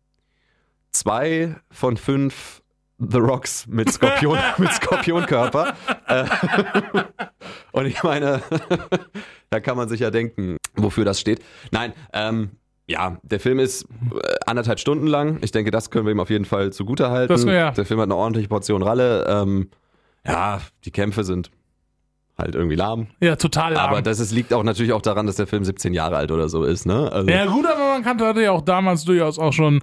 zwei 0.93 1.57
von 1.71 1.97
fünf 1.97 2.63
The 3.11 3.19
Rocks 3.19 3.67
mit 3.67 3.91
Skorpion, 3.93 4.39
mit 4.59 4.73
Skorpionkörper. 4.73 5.75
Äh, 6.07 6.25
Und 7.73 7.87
ich 7.87 8.03
meine, 8.03 8.43
da 9.51 9.61
kann 9.61 9.77
man 9.77 9.89
sich 9.89 10.01
ja 10.01 10.11
denken, 10.11 10.57
wofür 10.77 11.05
das 11.05 11.21
steht. 11.21 11.43
Nein, 11.71 11.93
ähm, 12.13 12.51
ja, 12.87 13.17
der 13.23 13.41
Film 13.41 13.59
ist 13.59 13.85
äh, 13.85 14.35
anderthalb 14.47 14.79
Stunden 14.79 15.07
lang. 15.07 15.39
Ich 15.43 15.53
denke, 15.53 15.71
das 15.71 15.91
können 15.91 16.07
wir 16.07 16.13
ihm 16.13 16.21
auf 16.21 16.31
jeden 16.31 16.45
Fall 16.45 16.73
zugute 16.73 17.11
halten. 17.11 17.33
Das- 17.33 17.45
ja. 17.45 17.71
Der 17.71 17.87
Film 17.87 18.01
hat 18.01 18.05
eine 18.05 18.17
ordentliche 18.17 18.49
Portion 18.49 18.83
Ralle. 18.83 19.27
Ähm, 19.29 19.71
ja, 20.27 20.61
die 20.85 20.91
Kämpfe 20.91 21.25
sind 21.25 21.51
halt 22.37 22.55
irgendwie 22.55 22.77
lahm. 22.77 23.07
Ja, 23.21 23.37
total. 23.37 23.77
Aber 23.77 23.97
arm. 23.99 24.05
das 24.05 24.19
ist, 24.19 24.33
liegt 24.33 24.53
auch 24.53 24.65
natürlich 24.65 24.93
auch 24.93 25.03
daran, 25.03 25.27
dass 25.27 25.37
der 25.37 25.47
Film 25.47 25.65
17 25.65 25.95
Jahre 25.95 26.17
alt 26.17 26.31
oder 26.33 26.49
so 26.49 26.65
ist, 26.65 26.85
ne? 26.85 27.11
Also, 27.13 27.31
Ja, 27.31 27.47
gut, 27.47 27.65
aber 27.67 27.93
man 27.93 28.03
kannte 28.03 28.25
ja 28.41 28.51
auch 28.51 28.63
damals 28.63 29.05
durchaus 29.05 29.39
auch 29.39 29.53
schon. 29.53 29.81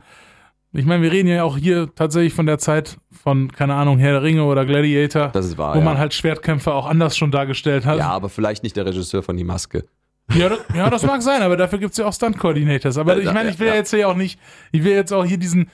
Ich 0.73 0.85
meine, 0.85 1.03
wir 1.03 1.11
reden 1.11 1.27
ja 1.27 1.43
auch 1.43 1.57
hier 1.57 1.93
tatsächlich 1.95 2.33
von 2.33 2.45
der 2.45 2.57
Zeit 2.57 2.97
von, 3.11 3.51
keine 3.51 3.75
Ahnung, 3.75 3.99
Herr 3.99 4.13
der 4.13 4.23
Ringe 4.23 4.45
oder 4.45 4.65
Gladiator, 4.65 5.27
das 5.29 5.47
ist 5.47 5.57
wahr. 5.57 5.75
wo 5.75 5.79
ja. 5.79 5.85
man 5.85 5.97
halt 5.97 6.13
Schwertkämpfe 6.13 6.73
auch 6.73 6.85
anders 6.85 7.17
schon 7.17 7.29
dargestellt 7.31 7.85
hat. 7.85 7.97
ja, 7.97 8.09
aber 8.09 8.29
vielleicht 8.29 8.63
nicht 8.63 8.77
der 8.77 8.85
Regisseur 8.85 9.21
von 9.21 9.35
Die 9.35 9.43
Maske. 9.43 9.85
Ja, 10.33 10.47
das, 10.47 10.59
ja, 10.73 10.89
das 10.89 11.03
mag 11.03 11.21
sein, 11.21 11.41
aber 11.41 11.57
dafür 11.57 11.79
gibt's 11.79 11.97
ja 11.97 12.05
auch 12.05 12.13
Stunt-Coordinators. 12.13 12.97
Aber 12.97 13.17
ich 13.17 13.31
meine, 13.33 13.49
ich 13.49 13.59
will 13.59 13.67
ja 13.67 13.75
jetzt 13.75 13.93
hier 13.93 14.07
auch 14.07 14.15
nicht, 14.15 14.39
ich 14.71 14.83
will 14.83 14.93
jetzt 14.93 15.11
auch 15.11 15.25
hier 15.25 15.37
diesen 15.37 15.69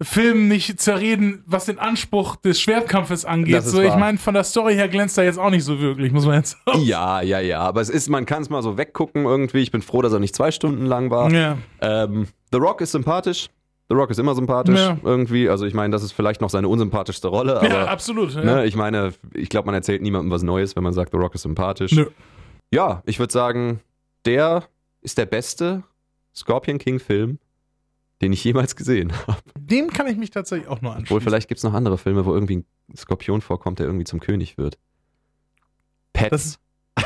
Film 0.00 0.48
nicht 0.48 0.80
zerreden, 0.80 1.44
was 1.46 1.66
den 1.66 1.78
Anspruch 1.78 2.36
des 2.36 2.60
Schwertkampfes 2.60 3.24
angeht. 3.24 3.62
So, 3.62 3.80
ich 3.80 3.94
meine, 3.94 4.18
von 4.18 4.34
der 4.34 4.44
Story 4.44 4.74
her 4.74 4.88
glänzt 4.88 5.16
er 5.18 5.24
jetzt 5.24 5.38
auch 5.38 5.50
nicht 5.50 5.64
so 5.64 5.80
wirklich, 5.80 6.12
muss 6.12 6.26
man 6.26 6.36
jetzt 6.36 6.56
sagen. 6.66 6.80
Ja, 6.82 7.20
ja, 7.20 7.40
ja. 7.40 7.60
Aber 7.60 7.80
es 7.80 7.90
ist, 7.90 8.08
man 8.08 8.26
kann 8.26 8.42
es 8.42 8.50
mal 8.50 8.62
so 8.62 8.76
weggucken 8.76 9.24
irgendwie. 9.24 9.58
Ich 9.58 9.70
bin 9.70 9.82
froh, 9.82 10.02
dass 10.02 10.12
er 10.12 10.18
nicht 10.18 10.34
zwei 10.34 10.50
Stunden 10.50 10.86
lang 10.86 11.10
war. 11.10 11.30
Ja. 11.30 11.58
Ähm, 11.80 12.26
The 12.52 12.58
Rock 12.58 12.80
ist 12.80 12.92
sympathisch. 12.92 13.50
The 13.88 13.94
Rock 13.94 14.10
ist 14.10 14.18
immer 14.18 14.34
sympathisch 14.34 14.78
Ja. 14.78 14.96
irgendwie. 15.02 15.48
Also 15.48 15.66
ich 15.66 15.74
meine, 15.74 15.92
das 15.92 16.02
ist 16.02 16.12
vielleicht 16.12 16.40
noch 16.40 16.48
seine 16.50 16.68
unsympathischste 16.68 17.28
Rolle. 17.28 17.58
Aber, 17.58 17.68
ja, 17.68 17.84
absolut. 17.86 18.32
Ja. 18.34 18.42
Ne, 18.42 18.64
ich 18.66 18.76
meine, 18.76 19.12
ich 19.34 19.48
glaube, 19.50 19.66
man 19.66 19.74
erzählt 19.74 20.00
niemandem 20.02 20.30
was 20.30 20.42
Neues, 20.42 20.74
wenn 20.76 20.82
man 20.82 20.92
sagt, 20.94 21.12
The 21.12 21.18
Rock 21.18 21.34
ist 21.34 21.42
sympathisch. 21.42 21.92
Nö. 21.92 22.06
Ja, 22.72 23.02
ich 23.06 23.18
würde 23.18 23.32
sagen, 23.32 23.80
der 24.24 24.64
ist 25.02 25.18
der 25.18 25.26
beste 25.26 25.82
Scorpion 26.34 26.78
King 26.78 26.98
Film, 26.98 27.38
den 28.22 28.32
ich 28.32 28.42
jemals 28.42 28.74
gesehen 28.74 29.12
habe. 29.26 29.38
Dem 29.58 29.90
kann 29.90 30.06
ich 30.06 30.16
mich 30.16 30.30
tatsächlich 30.30 30.66
auch 30.68 30.80
nur 30.80 30.90
Obwohl, 30.92 31.00
anschließen. 31.00 31.20
vielleicht 31.20 31.48
gibt 31.48 31.58
es 31.58 31.64
noch 31.64 31.74
andere 31.74 31.98
Filme, 31.98 32.24
wo 32.24 32.32
irgendwie 32.32 32.56
ein 32.56 32.96
Skorpion 32.96 33.42
vorkommt, 33.42 33.80
der 33.80 33.86
irgendwie 33.86 34.04
zum 34.04 34.18
König 34.20 34.56
wird. 34.56 34.78
Pets. 36.14 36.58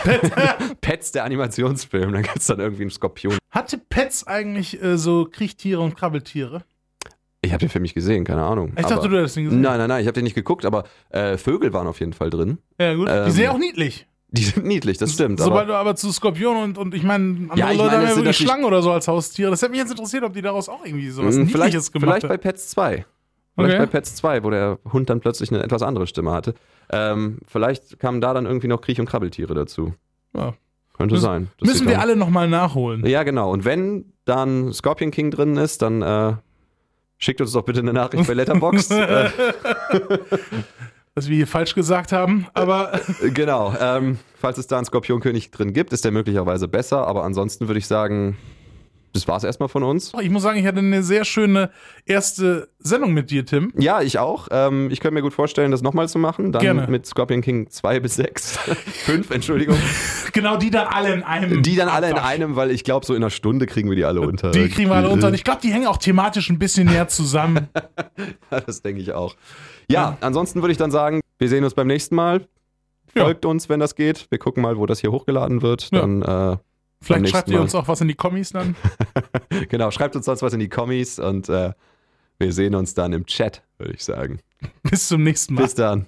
Pets, 0.81 1.13
der 1.13 1.25
Animationsfilm. 1.25 2.13
Dann 2.13 2.23
gibt 2.23 2.39
es 2.39 2.47
dann 2.47 2.61
irgendwie 2.61 2.83
einen 2.83 2.91
Skorpion. 2.91 3.37
Hatte 3.51 3.79
Pets 3.79 4.27
eigentlich 4.27 4.83
äh, 4.83 4.99
so 4.99 5.27
Kriechtiere 5.31 5.81
und 5.81 5.97
Krabbeltiere? 5.97 6.63
Ich 7.41 7.53
habe 7.53 7.61
den 7.61 7.69
Film 7.69 7.83
nicht 7.83 7.95
gesehen, 7.95 8.25
keine 8.25 8.43
Ahnung. 8.43 8.73
Ich 8.77 8.85
aber, 8.85 8.97
dachte, 8.97 9.09
du 9.09 9.17
hättest 9.17 9.37
den 9.37 9.45
gesehen. 9.45 9.61
Nein, 9.61 9.79
nein, 9.79 9.89
nein, 9.89 10.01
ich 10.01 10.07
habe 10.07 10.15
den 10.15 10.25
nicht 10.25 10.35
geguckt, 10.35 10.65
aber 10.65 10.85
äh, 11.11 11.37
Vögel 11.37 11.73
waren 11.73 11.87
auf 11.87 12.01
jeden 12.01 12.13
Fall 12.13 12.31
drin. 12.31 12.59
Ja, 12.81 12.95
gut. 12.95 13.09
Ähm, 13.09 13.27
die 13.27 13.31
sind 13.31 13.45
ja 13.45 13.53
auch 13.53 13.59
niedlich. 13.59 14.07
Die 14.31 14.43
sind 14.43 14.67
niedlich, 14.67 14.99
das 14.99 15.15
stimmt. 15.15 15.39
Sobald 15.39 15.63
aber 15.63 15.73
du 15.73 15.79
aber 15.79 15.97
zu 15.97 16.13
Skorpion 16.13 16.57
und, 16.59 16.77
und 16.77 16.95
ich 16.95 17.03
meine, 17.03 17.49
andere 17.49 17.59
Ja, 17.59 17.71
ich 17.71 17.79
Leute 17.79 17.93
meine, 17.93 18.03
haben 18.03 18.11
ja 18.11 18.17
wirklich 18.17 18.37
Schlangen 18.37 18.65
oder 18.65 18.83
so 18.83 18.91
als 18.91 19.09
Haustiere. 19.09 19.51
Das 19.51 19.63
hätte 19.63 19.71
mich 19.71 19.81
jetzt 19.81 19.91
interessiert, 19.91 20.23
ob 20.25 20.35
die 20.35 20.43
daraus 20.43 20.69
auch 20.69 20.85
irgendwie 20.85 21.09
sowas 21.09 21.37
mh, 21.37 21.45
Niedliches 21.45 21.89
vielleicht, 21.89 21.93
gemacht 21.93 22.05
vielleicht 22.21 22.29
bei 22.29 22.35
haben. 22.35 22.41
Pets 22.41 22.69
2. 22.71 23.07
Vielleicht 23.59 23.77
Okay. 23.81 23.87
bei 23.87 23.91
Pets 23.93 24.15
2, 24.17 24.45
wo 24.45 24.51
der 24.51 24.79
Hund 24.93 25.11
dann 25.11 25.21
plötzlich 25.21 25.51
eine 25.53 25.63
etwas 25.63 25.83
andere 25.83 26.07
Stimme 26.07 26.31
hatte. 26.33 26.55
Ähm, 26.91 27.39
vielleicht 27.47 27.99
kamen 27.99 28.21
da 28.21 28.33
dann 28.35 28.47
irgendwie 28.47 28.69
noch 28.69 28.81
Kriech- 28.81 29.01
und 29.01 29.07
Krabbeltiere 29.07 29.55
dazu. 29.55 29.95
Ja. 30.35 30.55
Könnte 30.97 31.15
Müssen- 31.15 31.25
sein. 31.25 31.49
dass 31.59 31.69
Müssen 31.69 31.87
wir 31.87 31.95
dann- 31.95 32.03
alle 32.03 32.17
nochmal 32.17 32.49
nachholen. 32.49 33.05
Ja, 33.07 33.23
genau. 33.23 33.51
Und 33.53 33.65
wenn 33.65 34.13
dann 34.25 34.73
Scorpion 34.73 35.11
King 35.11 35.31
drin 35.31 35.57
ist, 35.57 35.83
dann 35.83 36.03
äh, 36.03 36.33
schickt 37.19 37.41
uns 37.41 37.53
doch 37.53 37.63
bitte 37.63 37.81
eine 37.81 37.93
Nachricht 37.93 38.27
bei 38.27 38.35
Letterboxd. 38.35 38.91
äh, 38.93 39.31
Dass 41.15 41.29
wir 41.29 41.37
hier 41.37 41.47
falsch 41.49 41.75
gesagt 41.75 42.13
haben, 42.13 42.47
aber 42.55 42.93
genau. 43.35 43.75
Ähm, 43.81 44.19
falls 44.37 44.57
es 44.59 44.69
da 44.69 44.77
einen 44.77 44.85
Skorpionkönig 44.85 45.51
drin 45.51 45.73
gibt, 45.73 45.93
ist 45.93 46.05
der 46.05 46.13
möglicherweise 46.13 46.69
besser. 46.69 47.07
Aber 47.09 47.25
ansonsten 47.25 47.67
würde 47.69 47.79
ich 47.79 47.89
sagen, 47.89 48.37
das 49.19 49.29
war's 49.29 49.45
erstmal 49.45 49.69
von 49.69 49.83
uns. 49.83 50.13
Ich 50.21 50.31
muss 50.31 50.43
sagen, 50.43 50.59
ich 50.59 50.67
hatte 50.67 50.79
eine 50.79 51.03
sehr 51.03 51.25
schöne 51.25 51.71
erste 52.07 52.69
Sendung 52.79 53.13
mit 53.13 53.31
dir, 53.31 53.45
Tim. 53.45 53.73
Ja, 53.77 54.01
ich 54.01 54.19
auch. 54.19 54.49
Ähm, 54.51 54.89
ich 54.91 55.01
könnte 55.01 55.15
mir 55.15 55.23
gut 55.23 55.33
vorstellen, 55.35 55.71
das 55.71 55.83
nochmal 55.83 56.09
zu 56.09 56.19
machen. 56.19 56.53
Dann 56.53 56.63
Gerne. 56.63 56.87
mit 56.89 57.07
Scorpion 57.07 57.41
King 57.41 57.69
2 57.69 58.01
bis 58.01 58.15
6. 58.15 58.59
5, 58.59 59.31
Entschuldigung. 59.35 59.77
Genau, 60.33 60.57
die 60.57 60.71
dann 60.71 60.87
alle 60.87 61.13
in 61.13 61.23
einem. 61.23 61.63
Die 61.63 61.77
dann 61.77 61.89
alle 61.89 62.11
in 62.11 62.19
einem, 62.19 62.57
weil 62.57 62.71
ich 62.71 62.85
glaube, 62.85 63.05
so 63.05 63.15
in 63.15 63.23
einer 63.23 63.31
Stunde 63.31 63.67
kriegen 63.67 63.89
wir 63.89 63.97
die 63.97 64.05
alle 64.05 64.21
unter. 64.21 64.51
Die 64.53 64.69
kriegen 64.69 64.91
wir 64.91 64.97
alle 64.97 65.09
unter. 65.09 65.29
Und 65.29 65.35
ich 65.35 65.45
glaube, 65.45 65.61
die 65.63 65.73
hängen 65.73 65.87
auch 65.87 65.99
thematisch 65.99 66.51
ein 66.51 66.59
bisschen 66.59 66.87
näher 66.87 67.09
zusammen. 67.09 67.69
Das 68.51 68.83
denke 68.83 69.01
ich 69.01 69.13
auch. 69.13 69.37
Ja, 69.91 70.17
ansonsten 70.21 70.63
würde 70.63 70.73
ich 70.73 70.79
dann 70.79 70.91
sagen, 70.91 71.21
wir 71.39 71.49
sehen 71.49 71.65
uns 71.65 71.75
beim 71.75 71.87
nächsten 71.87 72.15
Mal. 72.15 72.47
Ja. 73.15 73.25
Folgt 73.25 73.45
uns, 73.45 73.69
wenn 73.69 73.81
das 73.81 73.95
geht. 73.95 74.27
Wir 74.31 74.39
gucken 74.39 74.63
mal, 74.63 74.77
wo 74.79 74.87
das 74.87 75.01
hier 75.01 75.13
hochgeladen 75.13 75.63
wird. 75.63 75.91
Ja. 75.93 76.01
Dann, 76.01 76.23
äh, 76.23 76.57
Vielleicht 77.01 77.29
schreibt 77.29 77.51
ihr 77.51 77.61
uns 77.61 77.75
auch 77.75 77.89
was 77.89 78.01
in 78.01 78.09
die 78.09 78.15
Kommis 78.15 78.51
dann. 78.51 78.75
genau, 79.69 79.91
schreibt 79.91 80.17
uns 80.17 80.27
sonst 80.27 80.43
was 80.43 80.53
in 80.53 80.61
die 80.61 80.69
Kommis 80.69 81.19
und 81.19 81.49
äh, 81.49 81.73
wir 82.39 82.53
sehen 82.53 82.75
uns 82.75 82.95
dann 82.95 83.13
im 83.13 83.27
Chat, 83.27 83.63
würde 83.79 83.95
ich 83.95 84.05
sagen. 84.05 84.41
Bis 84.83 85.09
zum 85.09 85.23
nächsten 85.23 85.55
Mal. 85.55 85.63
Bis 85.63 85.75
dann. 85.75 86.07